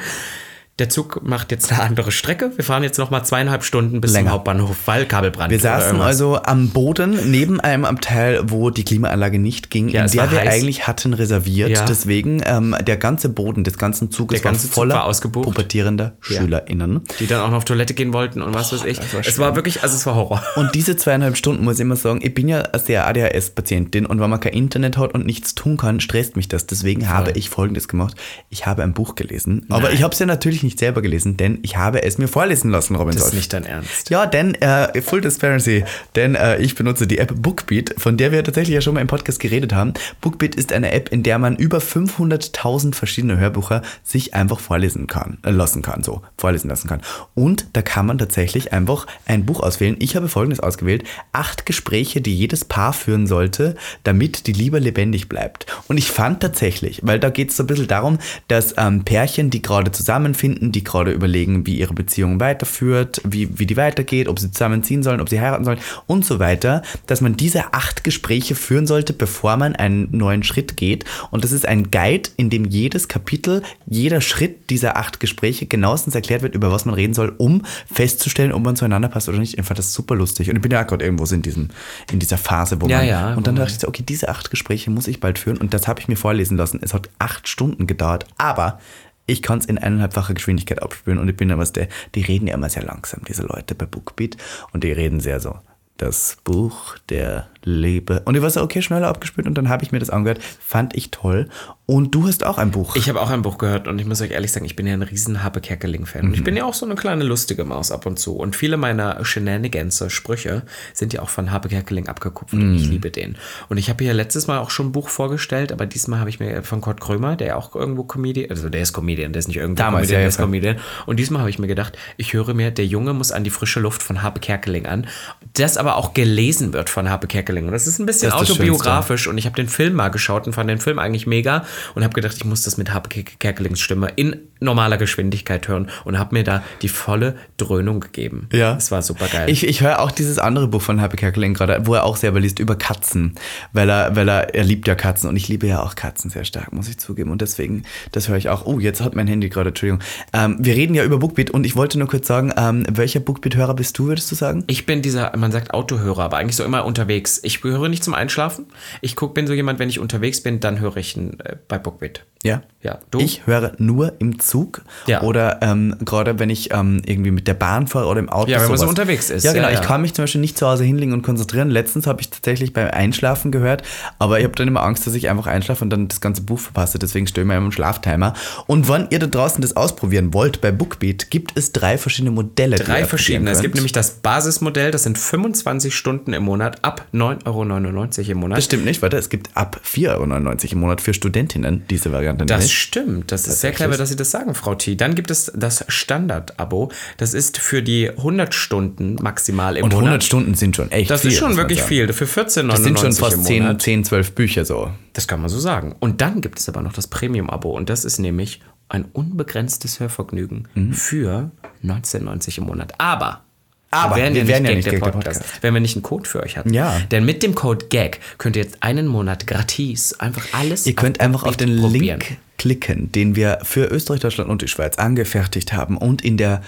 Der 0.79 0.91
Zug 0.91 1.22
macht 1.27 1.53
jetzt 1.53 1.72
eine 1.72 1.81
andere 1.81 2.12
Strecke. 2.12 2.53
Wir 2.55 2.62
fahren 2.62 2.83
jetzt 2.83 2.99
noch 2.99 3.09
mal 3.11 3.24
zweieinhalb 3.24 3.64
Stunden 3.64 4.03
bis 4.03 4.12
Länger. 4.12 4.27
zum 4.29 4.33
Hauptbahnhof, 4.35 4.77
weil 4.85 5.07
Kabelbrand. 5.07 5.51
wir 5.51 5.59
saßen 5.59 6.03
also 6.03 6.37
am 6.43 6.68
Boden 6.68 7.31
neben 7.31 7.61
einem 7.61 7.87
Abteil, 7.87 8.41
wo 8.51 8.68
die 8.68 8.85
Klimaanlage 8.85 9.39
nicht 9.39 9.70
ging, 9.70 9.89
Ja, 9.89 10.05
in 10.05 10.14
war 10.14 10.27
der 10.27 10.33
wir 10.33 10.41
heiß. 10.41 10.55
eigentlich 10.55 10.87
hatten 10.87 11.14
reserviert. 11.14 11.70
Ja. 11.70 11.87
Deswegen 11.87 12.43
ähm, 12.45 12.77
der 12.87 12.99
ganze 12.99 13.31
Boden 13.31 13.64
des 13.64 13.79
ganzen 13.79 14.11
Zuges 14.11 14.43
Der 14.43 14.51
ganze 14.51 14.64
war 14.64 14.68
Zug 14.68 14.74
voller 14.74 14.95
war 14.97 15.05
ausgebucht. 15.07 15.47
pubertierender 15.47 16.18
Ja. 16.29 16.41
SchülerInnen. 16.43 17.01
die 17.20 17.27
dann 17.27 17.41
auch 17.41 17.49
noch 17.49 17.57
auf 17.57 17.64
Toilette 17.64 17.95
gehen 17.95 18.12
wollten 18.12 18.43
und 18.43 18.53
was 18.53 18.74
weiß 18.74 18.85
ich. 18.85 18.99
war 19.14 19.20
es 19.27 19.39
war 19.39 19.57
wirklich, 19.57 19.83
also 19.83 19.97
es 19.97 20.05
war 20.05 20.14
Horror. 20.14 20.43
Und 20.57 20.74
diese 20.74 20.95
zweieinhalb 20.97 21.39
Stunden 21.39 21.64
muss 21.64 21.77
ich 21.77 21.81
immer 21.81 21.97
sagen, 21.97 22.20
ich 22.22 22.35
bin 22.35 22.49
ja 22.49 22.64
sehr 22.79 23.07
ADHS-Patientin 23.07 24.05
und 24.05 24.20
wenn 24.20 24.29
man 24.29 24.41
kein 24.41 24.53
Internet 24.53 24.99
hat 24.99 25.14
und 25.14 25.24
nichts 25.24 25.55
tun 25.55 25.79
kann, 25.79 26.01
stresst 26.01 26.37
mich 26.37 26.49
das. 26.49 26.66
Deswegen 26.66 27.09
habe 27.09 27.31
ich 27.33 27.49
folgendes 27.49 27.89
gemacht. 27.89 28.14
Ich 28.51 28.66
habe 28.66 28.83
ein 28.83 28.93
Buch 28.93 29.14
gelesen, 29.14 29.64
aber 29.70 29.93
ich 29.95 30.03
habe 30.03 30.12
es 30.12 30.18
ja 30.18 30.27
natürlich 30.27 30.65
nicht 30.66 30.78
selber 30.78 31.00
gelesen, 31.00 31.36
denn 31.38 31.58
ich 31.62 31.76
habe 31.78 32.02
es 32.02 32.18
mir 32.18 32.28
vorlesen 32.28 32.70
lassen, 32.70 32.94
Robin 32.96 33.14
Das 33.14 33.22
ist 33.22 33.30
Solf. 33.30 33.34
nicht 33.34 33.52
dein 33.52 33.64
Ernst. 33.64 34.10
Ja, 34.10 34.26
denn, 34.26 34.54
äh, 34.56 35.00
Full 35.00 35.22
Transparency, 35.22 35.84
denn 36.14 36.34
äh, 36.34 36.58
ich 36.58 36.74
benutze 36.74 37.06
die 37.06 37.18
App 37.18 37.32
Bookbeat, 37.34 37.94
von 37.98 38.16
der 38.16 38.32
wir 38.32 38.44
tatsächlich 38.44 38.74
ja 38.74 38.80
schon 38.80 38.94
mal 38.94 39.00
im 39.00 39.06
Podcast 39.06 39.40
geredet 39.40 39.72
haben. 39.72 39.94
Bookbeat 40.20 40.54
ist 40.54 40.72
eine 40.72 40.92
App, 40.92 41.10
in 41.10 41.22
der 41.22 41.38
man 41.38 41.56
über 41.56 41.78
500.000 41.78 42.94
verschiedene 42.94 43.38
Hörbücher 43.38 43.82
sich 44.02 44.34
einfach 44.34 44.60
vorlesen 44.60 45.06
kann, 45.06 45.38
äh, 45.44 45.50
lassen 45.50 45.82
kann, 45.82 46.02
so, 46.02 46.22
vorlesen 46.36 46.68
lassen 46.68 46.88
kann. 46.88 47.00
Und 47.34 47.66
da 47.72 47.82
kann 47.82 48.06
man 48.06 48.18
tatsächlich 48.18 48.72
einfach 48.72 49.06
ein 49.26 49.46
Buch 49.46 49.60
auswählen. 49.60 49.96
Ich 49.98 50.16
habe 50.16 50.28
folgendes 50.28 50.60
ausgewählt. 50.60 51.04
Acht 51.32 51.66
Gespräche, 51.66 52.20
die 52.20 52.34
jedes 52.34 52.64
Paar 52.64 52.92
führen 52.92 53.26
sollte, 53.26 53.76
damit 54.04 54.46
die 54.46 54.52
Liebe 54.52 54.78
lebendig 54.78 55.28
bleibt. 55.28 55.66
Und 55.88 55.98
ich 55.98 56.10
fand 56.10 56.40
tatsächlich, 56.40 57.00
weil 57.02 57.20
da 57.20 57.30
geht 57.30 57.50
es 57.50 57.56
so 57.56 57.62
ein 57.62 57.66
bisschen 57.66 57.86
darum, 57.88 58.18
dass 58.48 58.74
ähm, 58.78 59.04
Pärchen, 59.04 59.50
die 59.50 59.62
gerade 59.62 59.92
zusammenfinden, 59.92 60.55
die 60.61 60.84
gerade 60.84 61.12
überlegen, 61.12 61.66
wie 61.66 61.78
ihre 61.78 61.94
Beziehung 61.94 62.40
weiterführt, 62.40 63.20
wie, 63.24 63.59
wie 63.59 63.66
die 63.66 63.76
weitergeht, 63.76 64.28
ob 64.28 64.38
sie 64.38 64.50
zusammenziehen 64.50 65.02
sollen, 65.02 65.20
ob 65.20 65.28
sie 65.28 65.40
heiraten 65.40 65.64
sollen 65.64 65.78
und 66.07 66.24
so 66.24 66.38
weiter, 66.38 66.82
dass 67.07 67.20
man 67.20 67.36
diese 67.36 67.72
acht 67.74 68.04
Gespräche 68.04 68.54
führen 68.54 68.86
sollte, 68.86 69.12
bevor 69.12 69.57
man 69.57 69.76
einen 69.76 70.09
neuen 70.16 70.42
Schritt 70.42 70.76
geht. 70.76 71.04
Und 71.30 71.44
das 71.44 71.52
ist 71.52 71.66
ein 71.66 71.90
Guide, 71.90 72.30
in 72.36 72.50
dem 72.50 72.64
jedes 72.64 73.09
Kapitel, 73.09 73.62
jeder 73.86 74.20
Schritt 74.20 74.70
dieser 74.70 74.96
acht 74.96 75.20
Gespräche 75.20 75.66
genauestens 75.66 76.14
erklärt 76.14 76.42
wird, 76.42 76.54
über 76.54 76.72
was 76.72 76.84
man 76.84 76.94
reden 76.94 77.14
soll, 77.14 77.34
um 77.38 77.62
festzustellen, 77.92 78.52
ob 78.52 78.62
man 78.64 78.76
zueinander 78.76 79.09
passt 79.09 79.28
oder 79.28 79.38
nicht. 79.38 79.59
Ich 79.59 79.64
fand 79.64 79.78
das 79.78 79.92
super 79.92 80.14
lustig. 80.14 80.48
Und 80.50 80.57
ich 80.57 80.62
bin 80.62 80.70
ja 80.72 80.82
gerade 80.82 81.04
irgendwo 81.04 81.24
in, 81.32 81.42
diesem, 81.42 81.68
in 82.12 82.18
dieser 82.18 82.38
Phase, 82.38 82.80
wo 82.80 82.88
Ja, 82.88 82.98
man. 82.98 83.07
ja, 83.07 83.34
und 83.34 83.46
dann 83.46 83.57
dachte 83.57 83.72
ich 83.72 83.78
so, 83.78 83.88
okay, 83.88 84.02
diese 84.07 84.28
acht 84.28 84.50
Gespräche 84.50 84.90
muss 84.90 85.09
ich 85.09 85.20
bald 85.20 85.38
führen. 85.38 85.57
Und 85.59 85.74
das 85.74 85.88
habe 85.88 86.00
ich 86.00 86.09
mir 86.09 86.16
vorlesen 86.16 86.57
lassen. 86.57 86.80
Es 86.82 86.94
hat 86.94 87.09
acht 87.18 87.48
Stunden 87.48 87.86
gedauert. 87.86 88.26
Aber 88.38 88.78
ich 89.27 89.43
kann 89.43 89.59
es 89.59 89.66
in 89.66 89.79
eineinhalbfacher 89.79 90.35
Geschwindigkeit 90.35 90.83
abspielen 90.83 91.18
und 91.18 91.29
ich 91.29 91.37
bin 91.37 91.51
ja 91.51 91.59
was 91.59 91.72
der, 91.72 91.89
die 92.14 92.22
reden 92.22 92.47
ja 92.47 92.55
immer 92.55 92.68
sehr 92.68 92.85
langsam, 92.85 93.22
diese 93.29 93.43
Leute 93.43 93.74
bei 93.74 93.87
Bookbeat. 93.87 94.37
Und 94.72 94.85
die 94.85 94.93
reden 94.93 95.20
sehr 95.20 95.41
so. 95.41 95.59
Das 95.97 96.37
Buch 96.45 96.99
der 97.09 97.49
Liebe. 97.64 98.20
Und 98.27 98.35
ich 98.35 98.43
war 98.43 98.51
so, 98.51 98.62
okay, 98.62 98.83
schneller 98.83 99.09
abgespielt 99.09 99.47
und 99.47 99.57
dann 99.57 99.68
habe 99.68 99.83
ich 99.83 99.93
mir 99.93 99.99
das 99.99 100.11
angehört. 100.11 100.43
Fand 100.43 100.95
ich 100.95 101.11
toll. 101.11 101.49
Und 101.89 102.16
du 102.16 102.26
hast 102.26 102.45
auch 102.45 102.59
ein 102.59 102.72
Buch. 102.72 102.97
Ich 102.97 103.09
habe 103.09 103.20
auch 103.20 103.30
ein 103.30 103.43
Buch 103.43 103.59
gehört 103.59 103.87
und 103.87 104.01
ich 104.01 104.07
muss 104.07 104.20
euch 104.20 104.32
ehrlich 104.32 104.51
sagen, 104.51 104.66
ich 104.66 104.74
bin 104.74 104.89
ja 104.89 104.95
ein 104.95 105.03
riesen 105.03 105.45
Habe 105.45 105.61
Kerkeling-Fan. 105.61 106.24
Und 106.24 106.34
ich 106.34 106.43
bin 106.43 106.57
ja 106.57 106.64
auch 106.64 106.74
so 106.74 106.84
eine 106.84 106.97
kleine 106.97 107.22
lustige 107.22 107.64
Maus 107.64 107.93
ab 107.93 108.07
und 108.07 108.18
zu. 108.18 108.34
Und 108.34 108.57
viele 108.57 108.76
meiner 108.76 109.24
Shenanigans, 109.24 110.01
äh, 110.01 110.11
Sprüche, 110.11 110.64
sind 110.93 111.12
ja 111.12 111.22
auch 111.22 111.28
von 111.28 111.53
Habe 111.53 111.68
Kerkeling 111.68 112.09
abgekupft. 112.09 112.55
Und 112.55 112.74
ich 112.74 112.89
liebe 112.89 113.12
den. 113.12 113.37
Und 113.68 113.76
ich 113.78 113.89
habe 113.89 114.03
hier 114.03 114.14
letztes 114.14 114.49
Mal 114.49 114.59
auch 114.59 114.70
schon 114.70 114.87
ein 114.87 114.93
Buch 114.93 115.09
vorgestellt, 115.09 115.70
aber 115.70 115.87
diesmal 115.87 116.18
habe 116.18 116.28
ich 116.28 116.41
mir 116.41 116.64
von 116.64 116.80
Kurt 116.80 117.01
Krömer, 117.01 117.37
der 117.37 117.47
ja 117.47 117.57
auch 117.57 117.76
irgendwo 117.76 118.03
Comedian, 118.03 118.51
also 118.51 118.68
der 118.68 118.82
ist 118.82 118.93
Comedian, 118.93 119.32
der 119.32 119.39
ist 119.39 119.47
nicht 119.47 119.59
irgendwo 119.59 119.78
Damals, 119.78 120.09
Comedian, 120.09 120.12
ja, 120.12 120.18
der 120.18 120.22
ja, 120.22 120.28
ist. 120.28 120.39
Comedian. 120.39 120.76
Und 121.07 121.20
diesmal 121.20 121.39
habe 121.39 121.51
ich 121.51 121.61
mir 121.61 121.68
gedacht, 121.68 121.97
ich 122.16 122.32
höre 122.32 122.53
mir 122.55 122.72
Der 122.72 122.87
Junge 122.87 123.12
muss 123.12 123.30
an 123.30 123.45
die 123.45 123.51
frische 123.51 123.78
Luft 123.78 124.03
von 124.03 124.24
Habe 124.24 124.41
Kerkeling 124.41 124.87
an. 124.87 125.07
Das 125.55 125.76
aber 125.76 125.95
auch 125.95 126.14
gelesen 126.14 126.72
wird 126.72 126.91
von 126.91 127.09
Harpe 127.09 127.28
Kerkeling. 127.28 127.66
Und 127.66 127.72
das 127.72 127.87
ist 127.87 128.01
ein 128.01 128.07
bisschen 128.07 128.32
autobiografisch 128.32 129.28
und 129.28 129.39
ich 129.39 129.47
habe 129.47 129.55
den 129.55 129.68
Film 129.68 129.95
mal 129.95 130.09
geschaut 130.09 130.49
und 130.49 130.53
fand 130.53 130.68
den 130.68 130.78
Film 130.78 130.99
eigentlich 130.99 131.28
mega 131.28 131.64
und 131.95 132.05
habe 132.05 132.14
gedacht, 132.14 132.37
ich 132.37 132.45
muss 132.45 132.62
das 132.62 132.77
mit 132.77 132.93
Harpe 132.93 133.09
Kerkelings 133.09 133.81
Stimme 133.81 134.12
in 134.16 134.37
normaler 134.61 134.97
Geschwindigkeit 134.97 135.68
hören 135.68 135.89
und 136.05 136.18
habe 136.18 136.35
mir 136.35 136.45
da 136.45 136.62
die 136.83 136.89
volle 136.89 137.37
Dröhnung 137.57 138.01
gegeben. 138.01 138.49
Ja. 138.53 138.77
Es 138.77 138.91
war 138.91 139.03
super 139.03 139.27
geil. 139.29 139.51
Ich, 139.51 139.66
ich 139.66 139.81
höre 139.81 140.01
auch 140.01 140.11
dieses 140.11 140.39
andere 140.39 140.68
Buch 140.68 140.83
von 140.83 140.99
Happy 140.99 141.16
Kerkeling 141.16 141.55
gerade, 141.55 141.87
wo 141.87 141.95
er 141.95 142.05
auch 142.05 142.16
selber 142.16 142.41
liest 142.41 142.59
über 142.59 142.77
Katzen, 142.77 143.35
weil 143.72 143.91
er, 143.91 144.16
weil 144.16 144.29
er, 144.29 144.55
er 144.55 144.64
liebt 144.64 144.89
ja 144.89 144.95
Katzen 144.95 145.29
und 145.29 145.37
ich 145.37 145.49
liebe 145.49 145.66
ja 145.66 145.83
auch 145.83 145.95
Katzen 145.95 146.31
sehr 146.31 146.45
stark, 146.45 146.72
muss 146.72 146.89
ich 146.89 146.99
zugeben. 146.99 147.31
Und 147.31 147.43
deswegen, 147.43 147.85
das 148.12 148.29
höre 148.29 148.37
ich 148.37 148.49
auch. 148.49 148.64
Oh, 148.66 148.79
jetzt 148.79 149.01
hat 149.01 149.14
mein 149.14 149.27
Handy 149.27 149.49
gerade, 149.49 149.68
Entschuldigung. 149.68 150.03
Ähm, 150.33 150.57
wir 150.59 150.74
reden 150.74 150.95
ja 150.95 151.05
über 151.05 151.18
Bookbeat 151.18 151.51
und 151.51 151.64
ich 151.64 151.77
wollte 151.77 151.99
nur 151.99 152.09
kurz 152.09 152.27
sagen, 152.27 152.53
ähm, 152.57 152.85
welcher 152.91 153.20
Bookbeat-Hörer 153.20 153.74
bist 153.74 153.99
du, 153.99 154.07
würdest 154.07 154.31
du 154.31 154.35
sagen? 154.35 154.64
Ich 154.66 154.87
bin 154.87 155.03
dieser, 155.03 155.37
man 155.37 155.53
sagt 155.53 155.74
Autohörer, 155.74 156.24
aber 156.24 156.39
eigentlich 156.39 156.57
so 156.57 156.64
immer 156.64 156.85
unterwegs. 156.85 157.41
Ich 157.43 157.62
höre 157.62 157.89
nicht 157.89 158.05
zum 158.05 158.14
Einschlafen. 158.14 158.66
Ich 159.01 159.16
guck, 159.16 159.35
bin 159.35 159.47
so 159.47 159.53
jemand, 159.53 159.79
wenn 159.79 159.89
ich 159.89 159.99
unterwegs 159.99 160.43
bin, 160.43 160.61
dann 160.61 160.81
höre 160.81 160.97
ich 160.97 161.16
ihn 161.16 161.39
äh, 161.41 161.57
bei 161.68 161.78
Bookbeat. 161.78 162.24
Ja. 162.42 162.62
Ja, 162.87 162.99
du? 163.11 163.18
Ich 163.18 163.47
höre 163.47 163.72
nur 163.78 164.12
im 164.20 164.39
Zug 164.39 164.82
Ja. 165.07 165.22
oder 165.22 165.59
ähm, 165.62 165.97
gerade 166.05 166.39
wenn 166.39 166.51
ich 166.51 166.72
ähm, 166.72 167.03
irgendwie 167.05 167.32
mit 167.32 167.49
der 167.49 167.55
Bahn 167.55 167.89
fahre 167.89 168.07
oder 168.07 168.20
im 168.20 168.28
Auto. 168.28 168.51
Ja, 168.51 168.61
wenn 168.61 168.68
man 168.68 168.78
so 168.78 168.87
unterwegs 168.87 169.28
ist. 169.30 169.43
Ja, 169.45 169.53
genau. 169.53 169.66
Ja, 169.66 169.74
ja. 169.74 169.80
Ich 169.80 169.87
kann 169.87 170.03
mich 170.03 170.14
zum 170.14 170.22
Beispiel 170.22 170.41
nicht 170.41 170.57
zu 170.57 170.68
Hause 170.68 170.84
hinlegen 170.84 171.12
und 171.12 171.22
konzentrieren. 171.22 171.68
Letztens 171.68 172.07
habe 172.07 172.20
ich 172.20 172.30
tatsächlich 172.30 172.72
beim 172.72 172.89
Einschlafen 172.89 173.51
gehört, 173.51 173.82
aber 174.20 174.39
ich 174.39 174.45
habe 174.45 174.55
dann 174.55 174.68
immer 174.68 174.82
Angst, 174.82 175.07
dass 175.07 175.14
ich 175.14 175.28
einfach 175.28 175.47
einschlafe 175.47 175.82
und 175.82 175.91
dann 175.91 176.07
das 176.07 176.20
ganze 176.20 176.43
Buch 176.43 176.61
verpasse. 176.61 176.99
Deswegen 176.99 177.26
stelle 177.26 177.43
ich 177.45 177.49
mir 177.49 177.55
immer 177.57 177.64
einen 177.64 177.72
Schlaftimer. 177.72 178.34
Und 178.68 178.89
wenn 178.89 179.09
ihr 179.11 179.18
da 179.18 179.26
draußen 179.26 179.61
das 179.62 179.76
ausprobieren 179.76 180.32
wollt, 180.32 180.61
bei 180.61 180.70
Bookbeat 180.70 181.30
gibt 181.30 181.53
es 181.57 181.72
drei 181.72 181.99
verschiedene 181.99 182.30
Modelle. 182.30 182.76
Drei 182.76 183.05
verschiedene. 183.05 183.51
Es 183.51 183.62
gibt 183.62 183.74
nämlich 183.74 183.93
das 183.93 184.11
Basismodell, 184.12 184.93
das 184.93 185.03
sind 185.03 185.18
25 185.18 185.95
Stunden 185.95 186.32
im 186.32 186.45
Monat 186.45 186.84
ab 186.84 187.07
9,99 187.12 187.47
Euro 187.47 188.30
im 188.32 188.39
Monat. 188.39 188.59
Das 188.59 188.64
stimmt 188.64 188.84
nicht, 188.84 189.03
warte. 189.03 189.16
Es 189.16 189.28
gibt 189.28 189.51
ab 189.55 189.80
4,99 189.84 190.09
Euro 190.14 190.72
im 190.72 190.78
Monat 190.78 191.01
für 191.01 191.14
Studentinnen 191.14 191.84
diese 191.91 192.12
Variante. 192.12 192.47
Das. 192.47 192.76
Stimmt. 192.77 193.33
Das 193.33 193.47
ist 193.47 193.61
sehr 193.61 193.72
clever, 193.72 193.97
dass 193.97 194.11
Sie 194.11 194.16
das 194.16 194.31
sagen, 194.31 194.55
Frau 194.55 194.74
T. 194.74 194.95
Dann 194.97 195.14
gibt 195.14 195.31
es 195.31 195.51
das 195.55 195.85
Standard-Abo. 195.89 196.91
Das 197.16 197.35
ist 197.35 197.59
für 197.59 197.83
die 197.83 198.11
100 198.11 198.55
Stunden 198.55 199.16
maximal 199.20 199.77
im 199.77 199.85
und 199.85 199.91
Monat. 199.93 200.05
100 200.07 200.24
Stunden 200.24 200.55
sind 200.55 200.77
schon 200.77 200.91
echt 200.93 201.11
das 201.11 201.22
viel. 201.22 201.31
ist 201.33 201.39
schon 201.39 201.57
wirklich 201.57 201.83
viel. 201.83 202.12
Für 202.12 202.24
14,99 202.27 202.68
Das 202.68 202.83
sind 202.83 202.99
schon 203.01 203.12
fast 203.12 203.45
10, 203.45 203.62
Monat. 203.62 203.83
10, 203.83 204.05
12 204.05 204.33
Bücher 204.33 204.64
so. 204.64 204.91
Das 205.12 205.27
kann 205.27 205.41
man 205.41 205.49
so 205.49 205.59
sagen. 205.59 205.95
Und 205.99 206.20
dann 206.20 206.41
gibt 206.41 206.59
es 206.59 206.68
aber 206.68 206.83
noch 206.83 206.93
das 206.93 207.07
Premium-Abo. 207.09 207.70
Und 207.70 207.89
das 207.91 208.05
ist 208.05 208.18
nämlich 208.18 208.61
ein 208.89 209.05
unbegrenztes 209.12 209.99
Hörvergnügen 209.99 210.68
Mhm. 210.74 210.93
für 210.93 211.51
19,90 211.83 212.59
im 212.59 212.64
Monat. 212.64 212.93
Aber. 212.99 213.43
Aber, 213.91 214.16
wir 214.16 214.22
wären, 214.22 214.34
wir 214.34 214.43
ja, 214.43 214.49
wären 214.49 214.62
nicht 214.62 214.68
ja 214.68 214.74
Gag 214.74 214.76
nicht 214.76 214.87
der 214.87 214.93
Gag 214.95 215.03
der 215.05 215.11
Podcast, 215.12 215.41
Podcast. 215.41 215.62
wenn 215.62 215.74
wir 215.74 215.80
nicht 215.80 215.97
einen 215.97 216.03
Code 216.03 216.28
für 216.28 216.43
euch 216.43 216.57
hatten. 216.57 216.74
Ja. 216.74 217.01
Denn 217.11 217.24
mit 217.24 217.43
dem 217.43 217.55
Code 217.55 217.87
GAG 217.89 218.18
könnt 218.39 218.57
ihr 218.57 218.62
jetzt 218.62 218.82
einen 218.82 219.07
Monat 219.07 219.47
gratis 219.47 220.18
einfach 220.18 220.45
alles 220.53 220.87
Ihr 220.87 220.95
könnt 220.95 221.20
einfach 221.20 221.45
auf 221.45 221.57
den 221.57 221.78
probieren. 221.78 222.20
Link 222.20 222.39
klicken, 222.59 223.12
den 223.12 223.37
wir 223.37 223.59
für 223.62 223.87
Österreich, 223.87 224.20
Deutschland 224.20 224.51
und 224.51 224.62
die 224.62 224.68
Schweiz 224.68 224.97
angefertigt 224.97 225.72
haben 225.72 225.97
und 225.99 226.24
in 226.24 226.37
der 226.37 226.62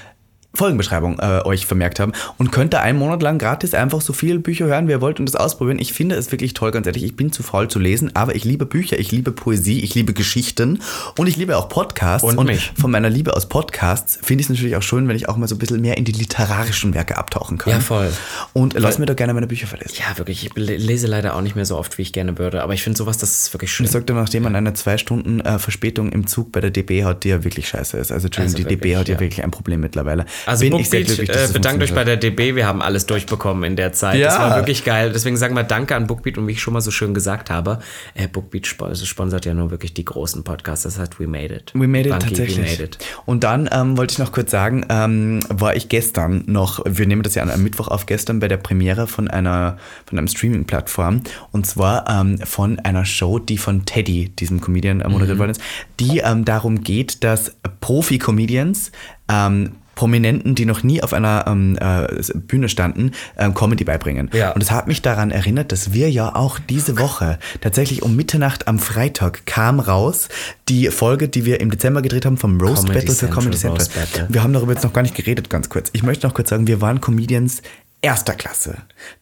Folgenbeschreibung 0.55 1.18
äh, 1.20 1.42
euch 1.44 1.66
vermerkt 1.66 2.01
haben 2.01 2.12
und 2.38 2.51
könnt 2.51 2.72
da 2.72 2.80
einen 2.80 2.99
Monat 2.99 3.22
lang 3.22 3.38
gratis 3.38 3.74
einfach 3.74 4.01
so 4.01 4.12
viele 4.12 4.38
Bücher 4.38 4.64
hören, 4.66 4.88
wie 4.88 4.92
ihr 4.92 5.01
wollt 5.01 5.20
und 5.20 5.26
das 5.26 5.36
ausprobieren. 5.36 5.78
Ich 5.78 5.92
finde 5.92 6.16
es 6.16 6.32
wirklich 6.32 6.55
toll, 6.55 6.70
ganz 6.70 6.86
ehrlich. 6.86 7.05
Ich 7.05 7.16
bin 7.16 7.30
zu 7.32 7.42
faul 7.42 7.68
zu 7.68 7.78
lesen, 7.78 8.11
aber 8.16 8.34
ich 8.34 8.44
liebe 8.44 8.64
Bücher, 8.66 8.99
ich 8.99 9.12
liebe 9.12 9.30
Poesie, 9.30 9.80
ich 9.80 9.94
liebe 9.94 10.14
Geschichten 10.14 10.80
und 11.18 11.26
ich 11.26 11.36
liebe 11.36 11.57
auch 11.57 11.68
Podcasts. 11.68 12.26
Und 12.26 12.46
mich. 12.46 12.72
von 12.80 12.90
meiner 12.90 13.11
Liebe 13.11 13.36
aus 13.36 13.46
Podcasts 13.46 14.18
finde 14.22 14.40
ich 14.40 14.46
es 14.46 14.51
natürlich 14.51 14.74
auch 14.76 14.82
schön, 14.82 15.07
wenn 15.07 15.16
ich 15.16 15.28
auch 15.28 15.36
mal 15.36 15.46
so 15.49 15.55
ein 15.55 15.59
bisschen 15.59 15.80
mehr 15.82 15.96
in 15.99 16.05
die 16.05 16.12
literarischen 16.12 16.94
Werke 16.94 17.18
abtauchen 17.18 17.59
kann. 17.59 17.74
Ja, 17.74 17.80
voll. 17.80 18.11
Und 18.55 18.74
lass 18.74 18.99
mir 18.99 19.07
doch 19.07 19.16
gerne 19.16 19.34
meine 19.34 19.46
Bücher 19.46 19.66
verlesen. 19.66 19.94
Ja, 19.99 20.16
wirklich. 20.18 20.46
Ich 20.46 20.55
le- 20.57 20.76
lese 20.76 21.07
leider 21.07 21.36
auch 21.36 21.42
nicht 21.42 21.57
mehr 21.57 21.66
so 21.66 21.76
oft, 21.76 21.99
wie 21.99 22.03
ich 22.03 22.12
gerne 22.14 22.38
würde. 22.38 22.62
Aber 22.62 22.72
ich 22.74 22.82
finde 22.82 22.96
sowas, 22.96 23.18
das 23.18 23.38
ist 23.44 23.55
wirklich 23.55 23.70
schön. 23.70 23.84
Ich 23.86 23.92
sagte, 23.92 24.14
nachdem 24.14 24.44
man 24.44 24.57
eine 24.57 24.72
zwei 24.74 24.96
Stunden 24.99 25.40
äh, 25.40 25.59
Verspätung 25.59 26.11
im 26.11 26.26
Zug 26.26 26.53
bei 26.53 26.61
der 26.61 26.70
DB 26.70 27.05
hat, 27.05 27.24
die 27.24 27.28
ja 27.28 27.44
wirklich 27.44 27.68
scheiße 27.68 27.96
ist. 27.99 28.11
Also, 28.11 28.26
Entschuldigung, 28.26 28.57
Also 28.57 28.68
die 28.68 28.74
DB 28.76 28.82
wirklich, 28.88 28.96
hat 28.99 29.09
ja. 29.09 29.14
ja. 29.14 29.20
wirklich 29.20 29.44
ein 29.44 29.51
Problem 29.51 29.80
mittlerweile. 29.80 30.24
Also 30.47 30.64
Bin 30.64 30.78
ich 30.78 30.91
sehr 30.91 31.03
glücklich, 31.03 31.28
äh, 31.30 31.49
bedankt 31.53 31.82
euch 31.82 31.95
bei 31.95 32.05
der 32.05 32.16
DB, 32.16 32.55
wir 32.55 32.66
haben 32.66 32.82
alles 32.82 33.07
durchbekommen 33.07 33.64
in 33.64 33.76
der 33.76 33.93
Zeit. 33.93 34.18
Ja. 34.18 34.26
Das 34.28 34.39
war 34.39 34.57
wirklich 34.57 34.84
geil. 34.84 35.12
Deswegen 35.12 35.36
sagen 35.36 35.55
wir 35.55 35.62
Danke 35.64 35.97
an 35.97 36.07
Bookbeat 36.07 36.39
und 36.39 36.47
wie 36.49 36.53
ich 36.53 36.61
schon 36.62 36.74
mal 36.74 36.80
so 36.80 36.91
schön 36.91 37.14
gesagt 37.14 37.51
habe, 37.51 37.78
äh, 38.14 38.28
Bookbeat 38.28 38.66
sp 38.66 38.84
sponsert 39.05 39.45
ja 39.47 39.55
nur 39.55 39.70
wirklich 39.70 39.95
die 39.95 40.05
großen 40.05 40.45
Podcasts. 40.45 40.84
Das 40.84 40.99
heißt, 40.99 41.18
we 41.20 41.26
made 41.26 41.55
it. 41.55 41.72
We 41.74 41.86
made 41.89 42.09
it 42.09 42.11
Bunky, 42.11 42.26
tatsächlich. 42.28 42.78
Made 42.78 42.82
it. 42.84 42.99
Und 43.26 43.45
dann 43.45 43.68
ähm, 43.72 43.97
wollte 43.97 44.12
ich 44.12 44.18
noch 44.18 44.32
kurz 44.32 44.51
sagen, 44.51 44.84
ähm, 44.89 45.41
war 45.49 45.76
ich 45.76 45.89
gestern 45.89 46.45
noch, 46.47 46.80
wir 46.86 47.07
nehmen 47.07 47.22
das 47.22 47.34
ja 47.34 47.43
an 47.43 47.51
einem 47.51 47.62
Mittwoch 47.64 47.89
auf, 47.89 48.07
gestern 48.07 48.41
bei 48.41 48.49
der 48.49 48.57
Premiere 48.57 49.07
von 49.07 49.28
einer 49.28 49.76
von 50.07 50.18
einem 50.18 50.28
Streaming-Plattform 50.28 51.22
und 51.53 51.66
zwar 51.66 52.09
ähm, 52.09 52.39
von 52.39 52.78
einer 52.80 53.05
Show, 53.05 53.39
die 53.39 53.59
von 53.59 53.84
Teddy, 53.84 54.28
diesem 54.30 54.61
Comedian, 54.61 55.01
äh, 55.01 55.09
moderiert 55.09 55.36
Mhm. 55.36 55.41
worden 55.41 55.51
ist, 55.51 55.61
die 56.01 56.18
ähm, 56.18 56.45
darum 56.45 56.82
geht, 56.82 57.24
dass 57.24 57.57
Profi-Comedians 57.80 58.93
ähm, 59.28 59.72
Prominenten, 59.99 60.55
die 60.55 60.64
noch 60.64 60.84
nie 60.84 61.03
auf 61.03 61.12
einer 61.12 61.44
ähm, 61.49 61.76
äh, 61.80 62.07
Bühne 62.36 62.68
standen, 62.68 63.11
ähm, 63.36 63.53
Comedy 63.53 63.82
beibringen. 63.82 64.30
Ja. 64.32 64.53
Und 64.53 64.62
es 64.62 64.70
hat 64.70 64.86
mich 64.86 65.03
daran 65.03 65.32
erinnert, 65.32 65.72
dass 65.72 65.92
wir 65.92 66.09
ja 66.09 66.36
auch 66.36 66.61
diese 66.61 67.01
Woche 67.01 67.36
tatsächlich 67.61 68.03
um 68.05 68.14
Mitternacht 68.14 68.68
am 68.68 68.78
Freitag 68.78 69.44
kam 69.44 69.80
raus 69.80 70.28
die 70.68 70.86
Folge, 70.90 71.28
die 71.28 71.44
wir 71.46 71.61
im 71.61 71.72
Dezember 71.72 72.01
gedreht 72.01 72.26
haben 72.26 72.36
vom 72.36 72.61
Roast 72.61 72.84
Comedy 72.86 72.94
Battle 73.01 73.11
für 73.12 73.18
Central, 73.18 73.40
Comedy 73.42 73.57
Central. 73.59 73.78
Roast 73.80 73.94
Battle. 73.94 74.26
Wir 74.28 74.42
haben 74.44 74.53
darüber 74.53 74.72
jetzt 74.72 74.84
noch 74.84 74.92
gar 74.92 75.03
nicht 75.03 75.16
geredet, 75.16 75.51
ganz 75.51 75.68
kurz. 75.68 75.90
Ich 75.92 76.05
möchte 76.05 76.28
noch 76.28 76.34
kurz 76.34 76.51
sagen, 76.51 76.68
wir 76.68 76.80
waren 76.80 77.01
Comedians 77.01 77.61
erster 78.01 78.34
Klasse, 78.34 78.76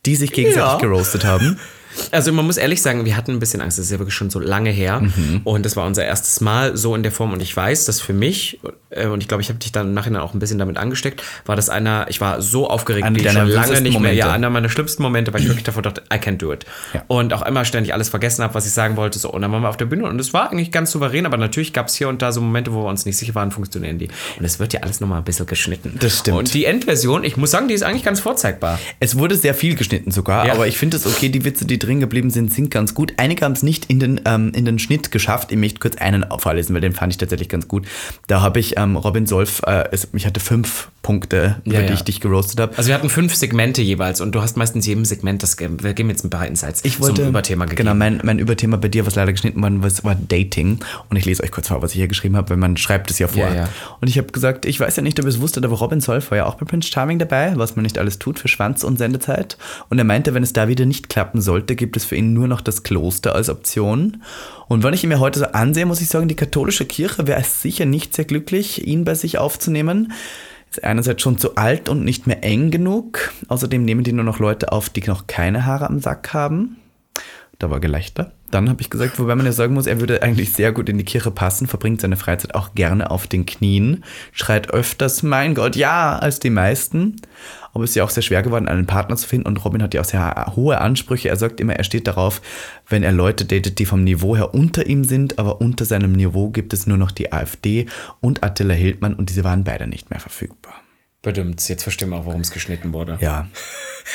die 0.04 0.14
sich 0.14 0.30
gegenseitig 0.30 0.72
Ja. 0.72 0.76
geroastet 0.78 1.24
haben. 1.24 1.58
Also 2.11 2.32
man 2.32 2.47
muss 2.47 2.57
ehrlich 2.57 2.82
sagen, 2.82 3.05
wir 3.05 3.16
hatten 3.16 3.32
ein 3.32 3.38
bisschen 3.38 3.61
Angst. 3.61 3.78
Das 3.78 3.86
ist 3.86 3.92
ja 3.92 3.99
wirklich 3.99 4.14
schon 4.14 4.30
so 4.30 4.38
lange 4.38 4.70
her. 4.70 5.01
Mhm. 5.01 5.40
Und 5.44 5.64
das 5.64 5.76
war 5.76 5.86
unser 5.86 6.05
erstes 6.05 6.40
Mal 6.40 6.76
so 6.76 6.94
in 6.94 7.03
der 7.03 7.12
Form. 7.12 7.32
Und 7.32 7.40
ich 7.42 7.57
weiß, 7.57 7.84
dass 7.86 8.01
für 8.01 8.12
mich, 8.12 8.61
äh, 8.90 9.07
und 9.07 9.22
ich 9.22 9.28
glaube, 9.28 9.42
ich 9.42 9.49
habe 9.49 9.59
dich 9.59 9.72
dann 9.72 9.88
im 9.88 9.94
Nachhinein 9.94 10.22
auch 10.22 10.34
ein 10.34 10.38
bisschen 10.38 10.59
damit 10.59 10.76
angesteckt, 10.76 11.22
war 11.44 11.57
das 11.57 11.68
einer, 11.68 12.07
ich 12.09 12.20
war 12.20 12.42
so 12.42 12.68
aufgeregt, 12.68 13.07
wie 13.12 13.28
schon 13.28 13.49
lange 13.49 13.80
nicht 13.80 13.92
mehr. 13.92 14.01
Momente. 14.01 14.16
Ja, 14.16 14.32
einer 14.32 14.51
meiner 14.51 14.68
schlimmsten 14.68 15.03
Momente, 15.03 15.32
weil 15.32 15.40
ich 15.40 15.49
wirklich 15.49 15.64
davor 15.64 15.82
dachte, 15.82 16.03
I 16.12 16.16
can't 16.16 16.38
do 16.38 16.53
it. 16.53 16.66
Ja. 16.94 17.03
Und 17.09 17.32
auch 17.32 17.44
immer 17.47 17.64
ständig 17.64 17.92
alles 17.94 18.09
vergessen 18.09 18.42
habe, 18.42 18.55
was 18.55 18.66
ich 18.66 18.72
sagen 18.72 18.97
wollte. 18.97 19.18
So. 19.18 19.30
Und 19.30 19.42
dann 19.42 19.53
waren 19.53 19.62
wir 19.62 19.68
auf 19.68 19.76
der 19.76 19.86
Bühne 19.86 20.05
und 20.05 20.20
es 20.20 20.32
war 20.32 20.51
eigentlich 20.51 20.70
ganz 20.72 20.90
souverän, 20.90 21.26
aber 21.26 21.36
natürlich 21.36 21.72
gab 21.72 21.88
es 21.88 21.94
hier 21.94 22.09
und 22.09 22.22
da 22.22 22.32
so 22.32 22.40
Momente, 22.40 22.72
wo 22.72 22.82
wir 22.84 22.88
uns 22.88 23.07
nicht 23.07 23.16
sicher 23.16 23.34
waren, 23.34 23.51
funktionieren 23.51 23.99
die. 23.99 24.09
Und 24.38 24.44
es 24.44 24.59
wird 24.59 24.72
ja 24.72 24.80
alles 24.80 25.01
nochmal 25.01 25.18
ein 25.18 25.24
bisschen 25.24 25.47
geschnitten. 25.47 25.97
Das 26.01 26.18
stimmt. 26.20 26.38
Und 26.38 26.55
die 26.55 26.64
Endversion, 26.64 27.24
ich 27.24 27.36
muss 27.36 27.51
sagen, 27.51 27.68
die 27.68 27.74
ist 27.74 27.82
eigentlich 27.82 28.05
ganz 28.05 28.20
vorzeigbar. 28.20 28.78
Es 29.01 29.18
wurde 29.18 29.34
sehr 29.36 29.55
viel 29.55 29.74
geschnitten 29.74 30.11
sogar, 30.11 30.47
Ja. 30.47 30.53
aber 30.53 30.66
ich 30.66 30.78
finde 30.78 30.97
es 30.97 31.07
okay, 31.07 31.28
die 31.28 31.44
Witze, 31.44 31.64
die 31.64 31.78
drin 31.87 32.01
geblieben 32.01 32.30
sind, 32.30 32.53
sind 32.53 32.70
ganz 32.70 32.95
gut. 32.95 33.14
Einige 33.16 33.45
haben 33.45 33.53
es 33.53 33.62
nicht 33.62 33.87
in 33.87 34.01
den, 34.01 34.20
ähm, 34.24 34.53
in 34.55 34.64
den 34.64 34.78
Schnitt 34.78 35.11
geschafft. 35.11 35.53
Ich 35.53 35.59
möchte 35.59 35.80
kurz 35.80 35.97
einen 35.97 36.26
vorlesen, 36.39 36.74
weil 36.74 36.80
den 36.80 36.93
fand 36.93 37.12
ich 37.12 37.18
tatsächlich 37.18 37.49
ganz 37.49 37.68
gut. 37.68 37.87
Da 38.26 38.41
habe 38.41 38.61
ich 38.61 38.76
ähm, 38.76 38.97
Robin 38.97 39.26
Solf, 39.26 39.62
äh, 39.66 39.84
es, 39.93 40.09
ich 40.12 40.26
hatte 40.26 40.41
fünf 40.41 40.89
Punkte, 41.07 41.62
über 41.64 41.76
Ja, 41.76 41.82
die 41.82 41.87
ja. 41.89 41.95
ich 41.95 42.03
dich 42.03 42.20
geroastet 42.20 42.59
habe. 42.59 42.76
Also 42.76 42.89
wir 42.89 42.95
hatten 42.95 43.09
fünf 43.09 43.32
Segmente 43.34 43.80
jeweils 43.80 44.20
und 44.20 44.34
du 44.34 44.43
hast 44.43 44.57
meistens 44.57 44.87
jedem 44.87 45.05
Segment 45.05 45.41
das 45.41 45.57
wir 45.57 45.95
geben 45.95 46.11
jetzt 46.11 46.24
ein 46.24 46.30
paar 46.30 46.49
Insights 46.49 46.84
Ich 46.84 47.01
wollte, 47.01 47.22
zum 47.22 47.28
Überthema 47.28 47.64
gegeben. 47.64 47.87
Genau, 47.87 47.95
mein, 47.95 48.20
mein 48.24 48.41
Überthema 48.41 48.76
bei 48.76 48.89
dir, 48.89 49.07
was 49.07 49.14
leider 49.14 49.30
geschnitten 49.30 49.62
worden 49.62 49.84
was 49.84 50.03
war 50.03 50.16
Dating. 50.16 50.80
Und 51.09 51.16
ich 51.16 51.24
lese 51.24 51.45
euch 51.45 51.53
kurz 51.53 51.68
vor, 51.68 51.80
was 51.80 51.93
ich 51.93 51.99
hier 51.99 52.09
geschrieben 52.09 52.37
habe, 52.37 52.51
weil 52.51 52.57
man 52.57 52.76
schreibt 52.76 53.12
es 53.12 53.20
ja 53.20 53.28
vor. 53.28 53.49
Ja. 53.49 53.68
Und 54.01 54.09
ich 54.09 54.18
habe 54.18 54.32
gesagt, 54.32 54.66
ich 54.66 54.80
weiß 54.80 54.97
ja 54.97 55.03
nicht, 55.05 55.20
ob 55.20 55.26
ihr 55.26 55.28
es 55.28 55.41
wusstet, 55.41 55.64
aber 55.64 55.76
Robin 55.76 56.01
Solf 56.01 56.32
war 56.32 56.39
ja 56.39 56.47
auch 56.47 56.57
bei 56.57 56.66
Prince 56.66 56.91
Charming 56.91 57.20
dabei, 57.20 57.53
was 57.55 57.76
man 57.76 57.84
nicht 57.84 57.99
alles 57.99 58.18
tut 58.18 58.41
für 58.41 58.49
Schwanz 58.49 58.82
und 58.82 58.99
Sendezeit. 58.99 59.57
Und 59.89 59.99
er 59.99 60.05
meinte, 60.05 60.34
wenn 60.34 60.43
es 60.43 60.53
da 60.53 60.66
wieder 60.66 60.87
nicht 60.87 61.09
klappen 61.09 61.41
sollte, 61.41 61.75
gibt 61.76 61.96
es 61.96 62.04
für 62.04 62.16
ihn 62.16 62.32
nur 62.32 62.48
noch 62.48 62.60
das 62.60 62.82
Kloster 62.82 63.34
als 63.34 63.48
Option. 63.48 64.22
Und 64.68 64.82
wenn 64.82 64.94
ich 64.94 65.04
ihn 65.04 65.08
mir 65.08 65.20
heute 65.20 65.38
so 65.38 65.46
ansehe, 65.46 65.86
muss 65.86 66.00
ich 66.00 66.08
sagen, 66.08 66.28
die 66.28 66.34
katholische 66.34 66.84
Kirche 66.84 67.26
wäre 67.26 67.42
sicher 67.44 67.84
nicht 67.84 68.14
sehr 68.14 68.24
glücklich, 68.24 68.86
ihn 68.86 69.04
bei 69.04 69.14
sich 69.14 69.38
aufzunehmen. 69.38 70.12
Ist 70.70 70.82
einerseits 70.82 71.22
schon 71.22 71.38
zu 71.38 71.54
alt 71.56 71.88
und 71.88 72.04
nicht 72.04 72.26
mehr 72.26 72.42
eng 72.42 72.70
genug. 72.70 73.32
Außerdem 73.48 73.84
nehmen 73.84 74.02
die 74.02 74.12
nur 74.12 74.24
noch 74.24 74.40
Leute 74.40 74.72
auf, 74.72 74.88
die 74.90 75.02
noch 75.06 75.26
keine 75.26 75.64
Haare 75.64 75.88
am 75.88 76.00
Sack 76.00 76.34
haben. 76.34 76.76
Da 77.59 77.70
war 77.70 77.80
Gelächter. 77.80 78.32
Dann 78.50 78.68
habe 78.68 78.82
ich 78.82 78.90
gesagt, 78.90 79.18
wobei 79.18 79.34
man 79.34 79.46
ja 79.46 79.52
sagen 79.52 79.74
muss, 79.74 79.86
er 79.86 79.98
würde 79.98 80.22
eigentlich 80.22 80.52
sehr 80.52 80.72
gut 80.72 80.88
in 80.88 80.98
die 80.98 81.04
Kirche 81.04 81.30
passen, 81.30 81.66
verbringt 81.66 82.00
seine 82.00 82.16
Freizeit 82.16 82.54
auch 82.54 82.74
gerne 82.74 83.11
auf 83.11 83.26
den 83.26 83.46
Knien, 83.46 84.04
schreit 84.32 84.70
öfters, 84.70 85.22
mein 85.22 85.54
Gott, 85.54 85.74
ja, 85.74 86.18
als 86.18 86.38
die 86.38 86.50
meisten. 86.50 87.16
Aber 87.72 87.84
es 87.84 87.90
ist 87.90 87.96
ja 87.96 88.04
auch 88.04 88.11
sehr 88.11 88.22
schwer 88.22 88.42
geworden, 88.42 88.68
einen 88.68 88.86
Partner 88.86 89.16
zu 89.16 89.26
finden 89.26 89.48
und 89.48 89.64
Robin 89.64 89.82
hat 89.82 89.94
ja 89.94 90.00
auch 90.00 90.07
sehr 90.07 90.52
hohe 90.54 90.80
Ansprüche. 90.80 91.28
Er 91.28 91.36
sagt 91.36 91.61
immer, 91.61 91.74
er 91.74 91.84
steht 91.84 92.07
darauf, 92.07 92.40
wenn 92.88 93.02
er 93.02 93.12
Leute 93.12 93.44
datet, 93.44 93.78
die 93.78 93.86
vom 93.86 94.04
Niveau 94.04 94.36
her 94.36 94.54
unter 94.54 94.86
ihm 94.86 95.04
sind, 95.04 95.38
aber 95.38 95.61
unter 95.61 95.84
seinem 95.84 96.12
Niveau 96.12 96.50
gibt 96.50 96.72
es 96.72 96.86
nur 96.86 96.98
noch 96.98 97.11
die 97.11 97.32
AfD 97.32 97.86
und 98.20 98.42
Attila 98.42 98.74
Hildmann 98.74 99.14
und 99.14 99.28
diese 99.28 99.44
waren 99.44 99.64
beide 99.64 99.86
nicht 99.86 100.11
mehr 100.11 100.20
verfügbar. 100.20 100.74
Bedimmt. 101.26 101.68
Jetzt 101.68 101.82
verstehen 101.82 102.10
wir 102.10 102.18
auch, 102.18 102.26
warum 102.26 102.40
es 102.40 102.52
geschnitten 102.52 102.92
wurde. 102.92 103.18
Ja. 103.20 103.48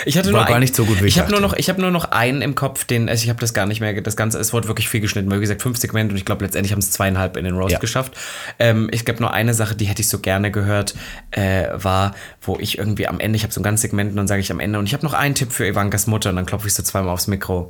Ich 0.05 0.17
hatte 0.17 0.31
War 0.31 0.39
nur 0.39 0.47
gar 0.47 0.55
ein, 0.55 0.61
nicht 0.61 0.73
so 0.73 0.85
gut, 0.85 1.03
wie 1.03 1.07
ich 1.07 1.19
habe 1.19 1.29
nur 1.29 1.41
noch 1.41 1.51
ich 1.51 1.67
habe 1.67 1.81
nur 1.81 1.91
noch 1.91 2.05
einen 2.05 2.41
im 2.41 2.55
Kopf, 2.55 2.85
den 2.85 3.09
also 3.09 3.21
ich 3.25 3.29
habe 3.29 3.41
das 3.41 3.53
gar 3.53 3.65
nicht 3.65 3.81
mehr 3.81 3.99
das 3.99 4.15
ganze 4.15 4.39
es 4.39 4.53
wurde 4.53 4.69
wirklich 4.69 4.87
viel 4.87 5.01
geschnitten, 5.01 5.29
weil 5.29 5.39
wie 5.39 5.41
gesagt 5.41 5.61
fünf 5.61 5.77
Segmente 5.77 6.13
und 6.13 6.17
ich 6.17 6.23
glaube 6.23 6.45
letztendlich 6.45 6.71
haben 6.71 6.79
es 6.79 6.89
zweieinhalb 6.91 7.35
in 7.35 7.43
den 7.43 7.57
Roast 7.57 7.73
Ja. 7.73 7.79
geschafft. 7.79 8.13
Ähm, 8.59 8.87
ich 8.93 9.03
glaube 9.03 9.19
nur 9.19 9.33
eine 9.33 9.53
Sache, 9.53 9.75
die 9.75 9.83
hätte 9.83 10.01
ich 10.01 10.07
so 10.07 10.19
gerne 10.19 10.51
gehört, 10.51 10.95
äh, 11.31 11.65
war, 11.73 12.15
wo 12.41 12.57
ich 12.57 12.77
irgendwie 12.77 13.09
am 13.09 13.19
Ende 13.19 13.35
ich 13.35 13.43
habe 13.43 13.51
so 13.51 13.59
ein 13.59 13.63
ganzes 13.63 13.81
Segment 13.81 14.11
und 14.11 14.15
dann 14.15 14.29
sage 14.29 14.39
ich 14.39 14.49
am 14.49 14.61
Ende 14.61 14.79
und 14.79 14.85
ich 14.85 14.93
habe 14.93 15.05
noch 15.05 15.13
einen 15.13 15.35
Tipp 15.35 15.51
für 15.51 15.67
Ivankas 15.67 16.07
Mutter 16.07 16.29
und 16.29 16.37
dann 16.37 16.45
klopfe 16.45 16.67
ich 16.67 16.73
so 16.73 16.81
zweimal 16.83 17.11
aufs 17.13 17.27
Mikro. 17.27 17.69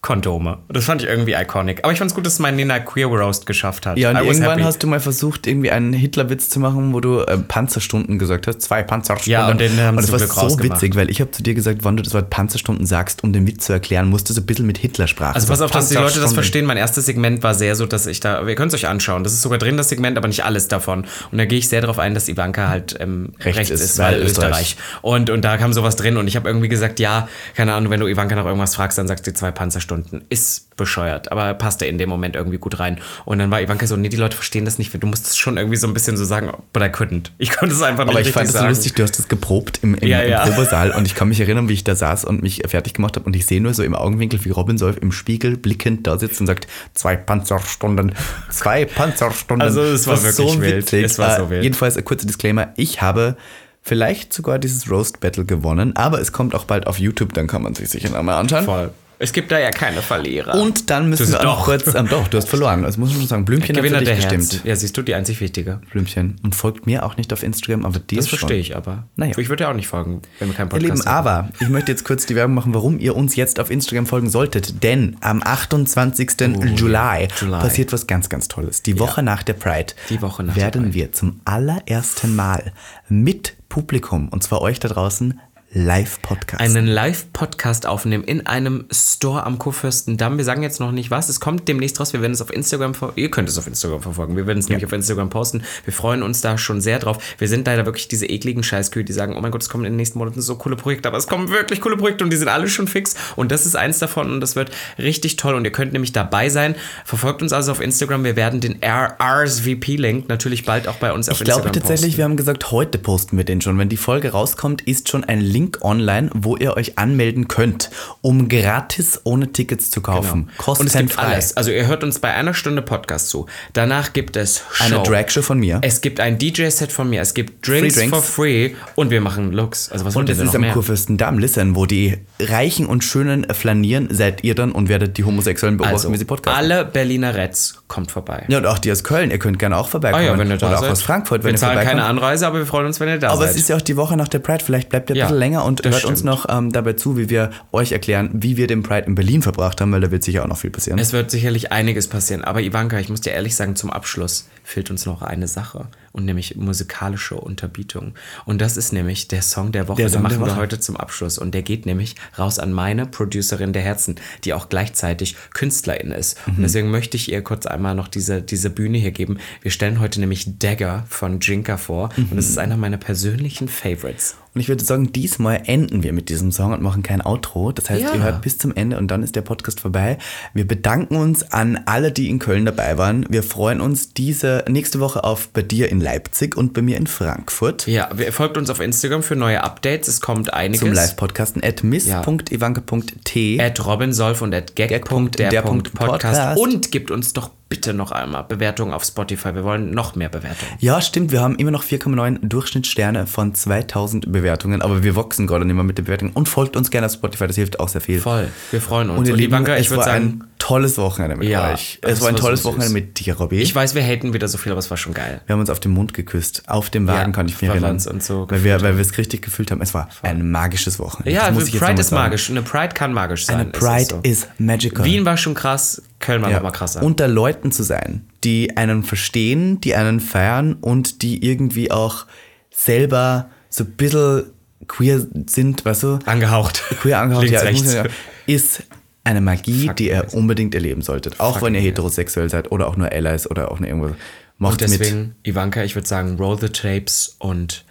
Kondome. 0.00 0.58
Das 0.68 0.84
fand 0.84 1.02
ich 1.02 1.08
irgendwie 1.08 1.32
iconic. 1.32 1.80
Aber 1.82 1.92
ich 1.92 1.98
fand 1.98 2.10
es 2.10 2.14
gut, 2.14 2.24
dass 2.24 2.38
mein 2.38 2.54
Nina 2.54 2.78
Queer 2.78 3.06
Roast 3.06 3.46
geschafft 3.46 3.84
hat. 3.84 3.98
Ja, 3.98 4.10
und 4.10 4.16
irgendwann 4.18 4.50
happy. 4.50 4.62
hast 4.62 4.82
du 4.82 4.86
mal 4.86 5.00
versucht, 5.00 5.46
irgendwie 5.46 5.70
einen 5.72 5.92
Hitlerwitz 5.92 6.50
zu 6.50 6.60
machen, 6.60 6.92
wo 6.92 7.00
du 7.00 7.20
äh, 7.20 7.36
Panzerstunden 7.36 8.18
gesagt 8.18 8.46
hast. 8.46 8.62
Zwei 8.62 8.82
Panzerstunden. 8.84 9.32
Ja, 9.32 9.48
und 9.48 9.60
den 9.60 9.78
haben 9.80 9.96
und 9.96 10.04
sie 10.04 10.12
das 10.12 10.36
war 10.36 10.50
so 10.50 10.62
witzig, 10.62 10.94
weil 10.94 11.10
ich 11.10 11.20
habe 11.20 11.32
zu 11.32 11.42
dir 11.42 11.54
gesagt, 11.54 11.80
wann 11.82 11.96
du 11.96 12.04
das 12.04 12.14
Wort 12.14 12.30
Panzerstunden 12.30 12.86
sagst, 12.86 13.24
um 13.24 13.32
den 13.32 13.46
Witz 13.46 13.66
zu 13.66 13.72
erklären, 13.72 14.08
musst 14.08 14.28
du 14.30 14.34
so 14.34 14.40
ein 14.40 14.46
bisschen 14.46 14.66
mit 14.66 14.78
Hitlersprache. 14.78 15.34
Also 15.34 15.48
pass 15.48 15.60
auf, 15.60 15.72
dass 15.72 15.88
die 15.88 15.96
Leute 15.96 16.20
das 16.20 16.32
verstehen. 16.32 16.64
Mein 16.64 16.76
erstes 16.76 17.06
Segment 17.06 17.42
war 17.42 17.54
sehr 17.54 17.74
so, 17.74 17.84
dass 17.84 18.06
ich 18.06 18.20
da, 18.20 18.46
ihr 18.46 18.54
könnt 18.54 18.72
es 18.72 18.78
euch 18.78 18.88
anschauen, 18.88 19.24
das 19.24 19.32
ist 19.32 19.42
sogar 19.42 19.58
drin, 19.58 19.76
das 19.76 19.88
Segment, 19.88 20.16
aber 20.16 20.28
nicht 20.28 20.44
alles 20.44 20.68
davon. 20.68 21.06
Und 21.32 21.38
da 21.38 21.44
gehe 21.44 21.58
ich 21.58 21.68
sehr 21.68 21.80
darauf 21.80 21.98
ein, 21.98 22.14
dass 22.14 22.28
Ivanka 22.28 22.68
halt 22.68 22.96
ähm, 23.00 23.32
Rechts 23.40 23.58
rechts, 23.58 23.70
ist, 23.72 23.80
ist, 23.80 23.98
weil 23.98 24.08
weil 24.12 24.22
Österreich. 24.22 24.50
Österreich. 24.50 24.76
Und, 25.02 25.30
und 25.30 25.44
da 25.44 25.56
kam 25.56 25.72
sowas 25.72 25.96
drin 25.96 26.16
und 26.16 26.28
ich 26.28 26.36
habe 26.36 26.48
irgendwie 26.48 26.68
gesagt, 26.68 27.00
ja, 27.00 27.28
keine 27.56 27.74
Ahnung, 27.74 27.90
wenn 27.90 28.00
du 28.00 28.06
Ivanka 28.06 28.36
nach 28.36 28.46
irgendwas 28.46 28.76
fragst, 28.76 28.96
dann 28.96 29.08
sagst 29.08 29.26
du 29.26 29.34
zwei 29.34 29.50
Panzerstunden. 29.50 29.87
Ist 30.28 30.76
bescheuert, 30.76 31.32
aber 31.32 31.52
passte 31.54 31.86
in 31.86 31.98
dem 31.98 32.08
Moment 32.08 32.36
irgendwie 32.36 32.58
gut 32.58 32.78
rein. 32.78 32.98
Und 33.24 33.38
dann 33.40 33.50
war 33.50 33.60
Ivanka 33.60 33.86
so, 33.86 33.96
nee, 33.96 34.08
die 34.08 34.16
Leute 34.16 34.36
verstehen 34.36 34.64
das 34.64 34.78
nicht, 34.78 34.94
du 34.94 35.06
musst 35.08 35.26
es 35.26 35.36
schon 35.36 35.56
irgendwie 35.56 35.76
so 35.76 35.88
ein 35.88 35.92
bisschen 35.92 36.16
so 36.16 36.24
sagen, 36.24 36.52
but 36.72 36.82
I 36.82 36.86
couldn't. 36.86 37.30
Ich 37.38 37.50
konnte 37.50 37.74
es 37.74 37.82
einfach 37.82 38.04
nicht 38.04 38.12
Aber 38.16 38.20
ich 38.20 38.30
fand 38.32 38.46
es 38.48 38.52
so 38.54 38.64
lustig, 38.64 38.94
du 38.94 39.02
hast 39.02 39.18
das 39.18 39.26
geprobt 39.28 39.80
im, 39.82 39.94
im, 39.96 40.08
Ja, 40.08 40.22
ja. 40.22 40.44
im 40.44 40.52
Probesaal 40.54 40.92
und 40.92 41.04
ich 41.06 41.14
kann 41.16 41.28
mich 41.28 41.40
erinnern, 41.40 41.68
wie 41.68 41.72
ich 41.72 41.82
da 41.84 41.96
saß 41.96 42.24
und 42.24 42.42
mich 42.42 42.62
fertig 42.68 42.94
gemacht 42.94 43.16
habe 43.16 43.26
und 43.26 43.34
ich 43.34 43.44
sehe 43.46 43.60
nur 43.60 43.74
so 43.74 43.82
im 43.82 43.94
Augenwinkel, 43.96 44.44
wie 44.44 44.50
Robin 44.50 44.78
Solf 44.78 44.96
im 44.98 45.10
Spiegel 45.10 45.56
blickend 45.56 46.06
da 46.06 46.16
sitzt 46.16 46.40
und 46.40 46.46
sagt, 46.46 46.68
zwei 46.94 47.16
Panzerstunden, 47.16 48.14
zwei 48.50 48.84
Panzerstunden. 48.84 49.66
Also, 49.66 49.82
es 49.82 50.06
war 50.06 50.14
Das 50.14 50.38
wirklich 50.38 50.60
wild. 50.60 50.92
Es 50.92 51.18
war 51.18 51.36
so 51.36 51.42
Äh, 51.46 51.50
wild. 51.50 51.62
Jedenfalls 51.64 51.96
ein 51.96 52.04
kurzer 52.04 52.26
Disclaimer, 52.26 52.72
ich 52.76 53.02
habe 53.02 53.36
vielleicht 53.82 54.32
sogar 54.32 54.58
dieses 54.58 54.88
Roast 54.90 55.18
Battle 55.20 55.44
gewonnen, 55.44 55.96
aber 55.96 56.20
es 56.20 56.30
kommt 56.32 56.54
auch 56.54 56.64
bald 56.64 56.86
auf 56.86 56.98
YouTube, 57.00 57.32
dann 57.34 57.46
kann 57.46 57.62
man 57.62 57.74
sich 57.74 57.88
sicher 57.88 58.10
nochmal 58.10 58.36
anschauen. 58.36 58.64
Voll. 58.64 58.90
Es 59.20 59.32
gibt 59.32 59.50
da 59.50 59.58
ja 59.58 59.70
keine 59.70 60.00
Verlierer. 60.00 60.54
Und 60.54 60.90
dann 60.90 61.08
müssen 61.10 61.32
wir 61.32 61.38
doch. 61.40 61.64
kurz, 61.64 61.92
ähm, 61.94 62.08
doch, 62.08 62.28
du 62.28 62.36
hast 62.36 62.48
verloren, 62.48 62.82
das 62.82 62.96
muss 62.98 63.10
man 63.10 63.18
schon 63.18 63.28
sagen, 63.28 63.44
Blümchen 63.44 63.68
hat 63.70 63.76
für 63.76 63.82
Gewinner 63.82 63.98
dich 63.98 64.08
der 64.08 64.16
gestimmt. 64.38 64.64
Ja, 64.64 64.76
siehst 64.76 64.96
du, 64.96 65.02
die 65.02 65.14
einzig 65.14 65.40
wichtige. 65.40 65.80
Blümchen. 65.90 66.36
Und 66.44 66.54
folgt 66.54 66.86
mir 66.86 67.04
auch 67.04 67.16
nicht 67.16 67.32
auf 67.32 67.42
Instagram, 67.42 67.84
aber 67.84 67.98
dir 67.98 68.16
Das 68.16 68.28
schon. 68.28 68.38
verstehe 68.38 68.58
ich 68.60 68.76
aber. 68.76 69.08
Naja. 69.16 69.36
Ich 69.36 69.48
würde 69.48 69.64
ja 69.64 69.70
auch 69.70 69.74
nicht 69.74 69.88
folgen, 69.88 70.22
wenn 70.38 70.48
wir 70.48 70.54
keinen 70.54 70.66
Ihr 70.66 70.70
Podcast 70.70 70.82
Lieben, 70.84 70.96
hätten. 70.98 71.08
aber 71.08 71.48
ich 71.58 71.68
möchte 71.68 71.90
jetzt 71.90 72.04
kurz 72.04 72.26
die 72.26 72.36
Werbung 72.36 72.54
machen, 72.54 72.74
warum 72.74 72.98
ihr 73.00 73.16
uns 73.16 73.34
jetzt 73.34 73.58
auf 73.58 73.70
Instagram 73.70 74.06
folgen 74.06 74.30
solltet. 74.30 74.82
Denn 74.84 75.16
am 75.20 75.42
28. 75.42 76.30
Juli, 76.40 76.74
July. 76.76 77.28
passiert 77.50 77.92
was 77.92 78.06
ganz, 78.06 78.28
ganz 78.28 78.46
Tolles. 78.48 78.82
Die 78.82 78.98
Woche 79.00 79.22
nach 79.22 79.42
der 79.42 79.54
Pride 79.54 79.94
Die 80.10 80.22
Woche 80.22 80.44
nach 80.44 80.54
der 80.54 80.62
werden 80.64 80.82
Pride. 80.84 80.94
wir 80.94 81.12
zum 81.12 81.40
allerersten 81.44 82.36
Mal 82.36 82.72
mit 83.08 83.54
Publikum, 83.68 84.28
und 84.30 84.42
zwar 84.42 84.62
euch 84.62 84.80
da 84.80 84.88
draußen, 84.88 85.38
Live-Podcast. 85.70 86.62
einen 86.62 86.86
Live-Podcast 86.86 87.84
aufnehmen 87.84 88.24
in 88.24 88.46
einem 88.46 88.86
Store 88.90 89.44
am 89.44 89.58
Kurfürstendamm. 89.58 90.38
Wir 90.38 90.44
sagen 90.44 90.62
jetzt 90.62 90.80
noch 90.80 90.92
nicht 90.92 91.10
was. 91.10 91.28
Es 91.28 91.40
kommt 91.40 91.68
demnächst 91.68 92.00
raus. 92.00 92.14
Wir 92.14 92.22
werden 92.22 92.32
es 92.32 92.40
auf 92.40 92.50
Instagram 92.50 92.94
ver 92.94 93.12
Ihr 93.16 93.30
könnt 93.30 93.50
es 93.50 93.58
auf 93.58 93.66
Instagram 93.66 94.00
verfolgen. 94.00 94.34
Wir 94.34 94.46
werden 94.46 94.60
es 94.60 94.70
nämlich 94.70 94.86
auf 94.86 94.92
Instagram 94.92 95.28
posten. 95.28 95.62
Wir 95.84 95.92
freuen 95.92 96.22
uns 96.22 96.40
da 96.40 96.56
schon 96.56 96.80
sehr 96.80 96.98
drauf. 96.98 97.18
Wir 97.36 97.48
sind 97.48 97.66
leider 97.66 97.84
wirklich 97.84 98.08
diese 98.08 98.24
ekligen 98.24 98.62
Scheißkühe, 98.62 99.04
die 99.04 99.12
sagen, 99.12 99.36
oh 99.36 99.40
mein 99.42 99.50
Gott, 99.50 99.60
es 99.62 99.68
kommen 99.68 99.84
in 99.84 99.92
den 99.92 99.96
nächsten 99.98 100.18
Monaten 100.18 100.40
so 100.40 100.56
coole 100.56 100.74
Projekte. 100.74 101.06
Aber 101.06 101.18
es 101.18 101.26
kommen 101.26 101.50
wirklich 101.50 101.82
coole 101.82 101.98
Projekte 101.98 102.24
und 102.24 102.30
die 102.30 102.38
sind 102.38 102.48
alle 102.48 102.68
schon 102.68 102.88
fix. 102.88 103.14
Und 103.36 103.52
das 103.52 103.66
ist 103.66 103.76
eins 103.76 103.98
davon 103.98 104.32
und 104.32 104.40
das 104.40 104.56
wird 104.56 104.70
richtig 104.98 105.36
toll. 105.36 105.54
Und 105.54 105.66
ihr 105.66 105.72
könnt 105.72 105.92
nämlich 105.92 106.12
dabei 106.12 106.48
sein. 106.48 106.76
Verfolgt 107.04 107.42
uns 107.42 107.52
also 107.52 107.72
auf 107.72 107.82
Instagram. 107.82 108.24
Wir 108.24 108.36
werden 108.36 108.62
den 108.62 108.78
RSVP-Link 108.82 110.30
natürlich 110.30 110.64
bald 110.64 110.88
auch 110.88 110.96
bei 110.96 111.12
uns 111.12 111.28
auf 111.28 111.38
Ich 111.38 111.44
glaube 111.44 111.68
Instagram 111.68 111.72
tatsächlich, 111.74 112.12
posten. 112.12 112.16
wir 112.16 112.24
haben 112.24 112.36
gesagt, 112.38 112.70
heute 112.70 112.96
posten 112.96 113.36
wir 113.36 113.44
den 113.44 113.60
schon. 113.60 113.76
Wenn 113.76 113.90
die 113.90 113.98
Folge 113.98 114.30
rauskommt, 114.30 114.80
ist 114.80 115.10
schon 115.10 115.24
ein 115.24 115.42
Link 115.42 115.57
online, 115.82 116.30
wo 116.34 116.56
ihr 116.56 116.76
euch 116.76 116.98
anmelden 116.98 117.48
könnt, 117.48 117.90
um 118.20 118.48
gratis 118.48 119.20
ohne 119.24 119.52
Tickets 119.52 119.90
zu 119.90 120.00
kaufen. 120.00 120.50
Genau. 120.58 120.78
Und 120.78 120.86
es 120.86 120.92
gibt 120.94 121.10
Kostenfrei. 121.16 121.22
alles. 121.22 121.56
Also 121.56 121.70
ihr 121.70 121.86
hört 121.86 122.04
uns 122.04 122.18
bei 122.18 122.32
einer 122.34 122.54
Stunde 122.54 122.82
Podcast 122.82 123.28
zu. 123.30 123.46
Danach 123.72 124.12
gibt 124.12 124.36
es 124.36 124.62
Show. 124.72 124.84
Eine 124.84 125.02
Dragshow 125.02 125.42
von 125.42 125.58
mir. 125.58 125.80
Es 125.82 126.00
gibt 126.00 126.20
ein 126.20 126.38
DJ-Set 126.38 126.92
von 126.92 127.10
mir. 127.10 127.20
Es 127.20 127.34
gibt 127.34 127.66
Drinks, 127.66 127.94
Free 127.94 128.00
Drinks. 128.00 128.16
for 128.16 128.22
free. 128.22 128.70
Und 128.94 129.10
wir 129.10 129.20
machen 129.20 129.52
Looks. 129.52 129.90
Also 129.90 130.04
was 130.04 130.16
Und 130.16 130.28
es 130.28 130.38
ist 130.38 130.54
am? 130.54 130.68
Kurfürstendamm, 130.72 131.38
listen, 131.38 131.74
wo 131.76 131.86
die 131.86 132.18
Reichen 132.40 132.86
und 132.86 133.02
Schönen 133.04 133.46
flanieren, 133.52 134.08
seid 134.10 134.44
ihr 134.44 134.54
dann 134.54 134.72
und 134.72 134.88
werdet 134.88 135.18
die 135.18 135.24
Homosexuellen 135.24 135.76
beobachten, 135.76 135.94
Also, 135.96 136.12
wie 136.12 136.16
sie 136.18 136.24
podcasten. 136.24 136.58
alle 136.58 136.84
Berliner 136.84 137.34
Reds 137.34 137.82
kommt 137.88 138.10
vorbei. 138.10 138.44
Ja, 138.48 138.58
und 138.58 138.66
auch 138.66 138.78
die 138.78 138.92
aus 138.92 139.02
Köln, 139.02 139.30
ihr 139.30 139.38
könnt 139.38 139.58
gerne 139.58 139.76
auch 139.76 139.88
vorbeikommen. 139.88 140.22
Ah 140.24 140.26
ja, 140.32 140.38
wenn 140.38 140.50
ihr 140.50 140.56
da 140.58 140.68
Oder 140.68 140.76
seid. 140.78 140.88
auch 140.88 140.92
aus 140.92 141.02
Frankfurt, 141.02 141.42
wenn 141.42 141.48
wir 141.48 141.54
ihr 141.54 141.58
zahlen 141.58 141.80
keine 141.84 142.04
Anreise, 142.04 142.46
aber 142.46 142.58
wir 142.58 142.66
freuen 142.66 142.86
uns, 142.86 143.00
wenn 143.00 143.08
ihr 143.08 143.18
da 143.18 143.30
Aber 143.30 143.42
seid. 143.42 143.50
es 143.50 143.56
ist 143.56 143.68
ja 143.68 143.76
auch 143.76 143.80
die 143.82 143.96
Woche 143.96 144.16
nach 144.16 144.28
der 144.28 144.38
Pride. 144.40 144.62
Vielleicht 144.64 144.90
bleibt 144.90 145.10
ihr 145.10 145.14
ein 145.14 145.18
Ja, 145.18 145.24
bisschen 145.26 145.38
länger 145.38 145.64
und 145.64 145.82
hört 145.84 145.94
uns 146.04 146.20
stimmt. 146.20 146.24
noch 146.24 146.46
ähm, 146.48 146.70
dabei 146.70 146.92
zu, 146.92 147.16
wie 147.16 147.28
wir 147.30 147.50
euch 147.72 147.92
erklären, 147.92 148.30
wie 148.34 148.56
wir 148.56 148.66
den 148.66 148.82
Pride 148.82 149.06
in 149.06 149.14
Berlin 149.14 149.42
verbracht 149.42 149.80
haben, 149.80 149.90
weil 149.92 150.00
da 150.02 150.10
wird 150.10 150.22
sicher 150.22 150.42
auch 150.44 150.48
noch 150.48 150.58
viel 150.58 150.70
passieren. 150.70 150.98
Es 150.98 151.12
wird 151.12 151.30
sicherlich 151.30 151.72
einiges 151.72 152.08
passieren. 152.08 152.44
Aber 152.44 152.60
Ivanka, 152.60 152.98
ich 152.98 153.08
muss 153.08 153.22
dir 153.22 153.30
ehrlich 153.32 153.56
sagen, 153.56 153.74
zum 153.74 153.90
Abschluss 153.90 154.48
fehlt 154.64 154.90
uns 154.90 155.06
noch 155.06 155.22
eine 155.22 155.48
Sache. 155.48 155.86
Und 156.18 156.24
nämlich 156.24 156.56
musikalische 156.56 157.36
Unterbietung. 157.36 158.14
Und 158.44 158.60
das 158.60 158.76
ist 158.76 158.92
nämlich 158.92 159.28
der 159.28 159.40
Song 159.40 159.70
der 159.70 159.86
Woche. 159.86 159.98
Der 159.98 160.06
Den 160.06 160.14
Song 160.14 160.22
der 160.28 160.36
machen 160.38 160.46
wir 160.46 160.56
heute 160.56 160.80
zum 160.80 160.96
Abschluss. 160.96 161.38
Und 161.38 161.54
der 161.54 161.62
geht 161.62 161.86
nämlich 161.86 162.16
raus 162.36 162.58
an 162.58 162.72
meine 162.72 163.06
Producerin 163.06 163.72
der 163.72 163.82
Herzen, 163.82 164.16
die 164.42 164.52
auch 164.52 164.68
gleichzeitig 164.68 165.36
Künstlerin 165.54 166.10
ist. 166.10 166.36
Mhm. 166.48 166.56
Und 166.56 166.62
deswegen 166.64 166.90
möchte 166.90 167.16
ich 167.16 167.30
ihr 167.30 167.40
kurz 167.42 167.66
einmal 167.66 167.94
noch 167.94 168.08
diese, 168.08 168.42
diese 168.42 168.68
Bühne 168.68 168.98
hier 168.98 169.12
geben. 169.12 169.38
Wir 169.62 169.70
stellen 169.70 170.00
heute 170.00 170.18
nämlich 170.18 170.58
Dagger 170.58 171.06
von 171.08 171.38
Jinka 171.38 171.76
vor. 171.76 172.08
Und 172.16 172.36
das 172.36 172.48
ist 172.48 172.58
einer 172.58 172.76
meiner 172.76 172.96
persönlichen 172.96 173.68
Favorites. 173.68 174.34
Und 174.58 174.62
ich 174.62 174.68
würde 174.68 174.82
sagen, 174.84 175.12
diesmal 175.12 175.62
enden 175.66 176.02
wir 176.02 176.12
mit 176.12 176.28
diesem 176.30 176.50
Song 176.50 176.72
und 176.72 176.82
machen 176.82 177.04
kein 177.04 177.24
Outro. 177.24 177.70
Das 177.70 177.88
heißt, 177.90 178.02
Ja. 178.02 178.12
ihr 178.14 178.24
hört 178.24 178.42
bis 178.42 178.58
zum 178.58 178.74
Ende 178.74 178.98
und 178.98 179.06
dann 179.08 179.22
ist 179.22 179.36
der 179.36 179.42
Podcast 179.42 179.78
vorbei. 179.78 180.18
Wir 180.52 180.66
bedanken 180.66 181.14
uns 181.14 181.52
an 181.52 181.78
alle, 181.86 182.10
die 182.10 182.28
in 182.28 182.40
Köln 182.40 182.64
dabei 182.64 182.98
waren. 182.98 183.24
Wir 183.28 183.44
freuen 183.44 183.80
uns 183.80 184.14
diese 184.14 184.64
nächste 184.68 184.98
Woche 184.98 185.22
auf 185.22 185.46
bei 185.50 185.62
dir 185.62 185.90
in 185.90 186.00
Leipzig 186.00 186.56
und 186.56 186.72
bei 186.72 186.82
mir 186.82 186.96
in 186.96 187.06
Frankfurt. 187.06 187.86
Ja, 187.86 188.08
wir- 188.16 188.32
folgt 188.32 188.56
uns 188.56 188.68
auf 188.68 188.80
Instagram 188.80 189.22
für 189.22 189.36
neue 189.36 189.62
Updates. 189.62 190.08
Es 190.08 190.20
kommt 190.20 190.52
einiges. 190.52 190.80
Zum 190.80 190.92
Live-Podcasten 190.92 191.62
at 191.62 191.84
miss.ivanke.t. 191.84 193.60
at 193.60 193.86
robinsolf 193.86 194.42
und 194.42 194.52
at 194.54 194.74
Gag. 194.74 194.88
gag.der.podcast 194.88 196.58
und 196.58 196.90
gibt 196.90 197.12
uns 197.12 197.32
doch 197.32 197.50
bitte 197.68 197.92
noch 197.92 198.12
einmal 198.12 198.44
Bewertungen 198.44 198.94
auf 198.94 199.04
Spotify. 199.04 199.54
Wir 199.54 199.62
wollen 199.62 199.90
noch 199.90 200.14
mehr 200.16 200.30
Bewertungen. 200.30 200.72
Ja, 200.78 201.02
stimmt, 201.02 201.32
wir 201.32 201.42
haben 201.42 201.54
immer 201.56 201.70
noch 201.70 201.82
4,9 201.84 202.38
Durchschnittssterne 202.48 203.26
von 203.26 203.54
2000 203.54 204.32
Bewertungen, 204.32 204.47
aber 204.52 205.02
wir 205.02 205.16
wachsen 205.16 205.46
gerade 205.46 205.64
nicht 205.64 205.74
mehr 205.74 205.84
mit 205.84 205.98
den 205.98 206.04
Bewertungen 206.04 206.32
und 206.32 206.48
folgt 206.48 206.76
uns 206.76 206.90
gerne 206.90 207.06
auf 207.06 207.12
Spotify, 207.12 207.46
das 207.46 207.56
hilft 207.56 207.80
auch 207.80 207.88
sehr 207.88 208.00
viel. 208.00 208.20
Voll, 208.20 208.48
wir 208.70 208.80
freuen 208.80 209.10
uns. 209.10 209.18
Und 209.20 209.26
ihr 209.26 209.32
Und 209.34 209.38
Lieben, 209.38 209.52
Ivanka, 209.52 209.76
ich 209.76 209.86
es 209.86 209.90
würde 209.90 209.98
war 209.98 210.04
sagen, 210.06 210.24
ein 210.42 210.44
tolles 210.58 210.98
Wochenende 210.98 211.36
mit 211.36 211.48
Ja, 211.48 211.72
euch. 211.72 211.98
Es 212.02 212.20
war 212.20 212.28
ein 212.28 212.34
war 212.34 212.40
tolles 212.40 212.62
so. 212.62 212.70
Wochenende 212.70 212.92
mit 212.92 213.18
dir, 213.20 213.36
Robby. 213.36 213.58
ich 213.60 213.74
weiß, 213.74 213.94
wir 213.94 214.02
haten 214.02 214.32
wieder 214.34 214.48
so 214.48 214.58
viel, 214.58 214.72
aber 214.72 214.78
es 214.78 214.90
war 214.90 214.96
schon 214.96 215.14
geil. 215.14 215.40
Wir 215.46 215.52
haben 215.54 215.60
uns 215.60 215.70
auf 215.70 215.80
den 215.80 215.92
Mund 215.92 216.14
geküsst. 216.14 216.62
Auf 216.66 216.90
dem 216.90 217.06
Wagen 217.06 217.30
Ja, 217.30 217.36
kann 217.36 217.46
ich 217.48 217.60
mich 217.60 217.70
erinnern. 217.70 217.92
uns 217.92 218.06
und 218.06 218.22
so 218.22 218.46
weil 218.50 218.64
wir, 218.64 218.80
weil 218.82 218.96
wir 218.96 219.02
es 219.02 219.16
richtig 219.18 219.42
gefühlt 219.42 219.70
haben. 219.70 219.80
Es 219.80 219.94
war 219.94 220.08
ein 220.22 220.50
magisches 220.50 220.98
Wochenende. 220.98 221.30
Ja, 221.32 221.50
muss 221.50 221.64
ich 221.68 221.72
Pride 221.72 221.82
nochmal 221.84 222.00
ist 222.00 222.08
sagen. 222.08 222.22
magisch. 222.22 222.50
Eine 222.50 222.62
Pride 222.62 222.94
kann 222.94 223.12
magisch 223.12 223.46
sein. 223.46 223.56
Eine 223.56 223.70
Pride 223.70 224.00
ist 224.02 224.10
so. 224.10 224.20
is 224.22 224.48
magical. 224.58 225.04
Wien 225.04 225.24
war 225.24 225.36
schon 225.36 225.54
krass, 225.54 226.02
Köln 226.20 226.42
war 226.42 226.50
ja. 226.50 226.56
noch 226.56 226.62
mal 226.64 226.70
krasser. 226.72 227.02
Unter 227.02 227.28
Leuten 227.28 227.70
zu 227.72 227.82
sein, 227.82 228.26
die 228.44 228.76
einen 228.76 229.02
verstehen, 229.04 229.80
die 229.80 229.94
einen 229.94 230.20
feiern 230.20 230.74
und 230.80 231.22
die 231.22 231.44
irgendwie 231.44 231.90
auch 231.90 232.26
selber 232.70 233.50
so 233.78 233.84
ein 233.84 233.92
bisschen 233.92 234.44
queer 234.86 235.26
sind, 235.46 235.84
weißt 235.84 236.02
du? 236.02 236.18
Angehaucht. 236.26 236.82
Queer 237.00 237.20
angehaucht, 237.20 237.44
Links, 237.44 237.62
ja, 237.62 237.72
muss 237.72 237.92
sagen, 237.92 238.08
ist 238.46 238.82
eine 239.24 239.40
Magie, 239.40 239.86
Fuck 239.86 239.96
die 239.96 240.08
ihr 240.08 240.22
yes. 240.22 240.34
unbedingt 240.34 240.74
erleben 240.74 241.02
solltet. 241.02 241.40
Auch 241.40 241.60
wenn 241.62 241.74
ihr 241.74 241.80
heterosexuell 241.80 242.48
seid 242.48 242.72
oder 242.72 242.88
auch 242.88 242.96
nur 242.96 243.12
Allies 243.12 243.50
oder 243.50 243.70
auch 243.70 243.78
nur 243.78 243.88
irgendwas. 243.88 244.12
Macht 244.56 244.82
Und 244.82 244.90
mit. 244.90 245.00
deswegen, 245.00 245.34
Ivanka, 245.44 245.84
ich 245.84 245.94
würde 245.94 246.08
sagen, 246.08 246.36
roll 246.36 246.58
the 246.58 246.68
tapes 246.68 247.36
und 247.38 247.84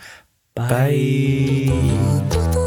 Bye. 0.56 1.70
Bye. 1.70 2.67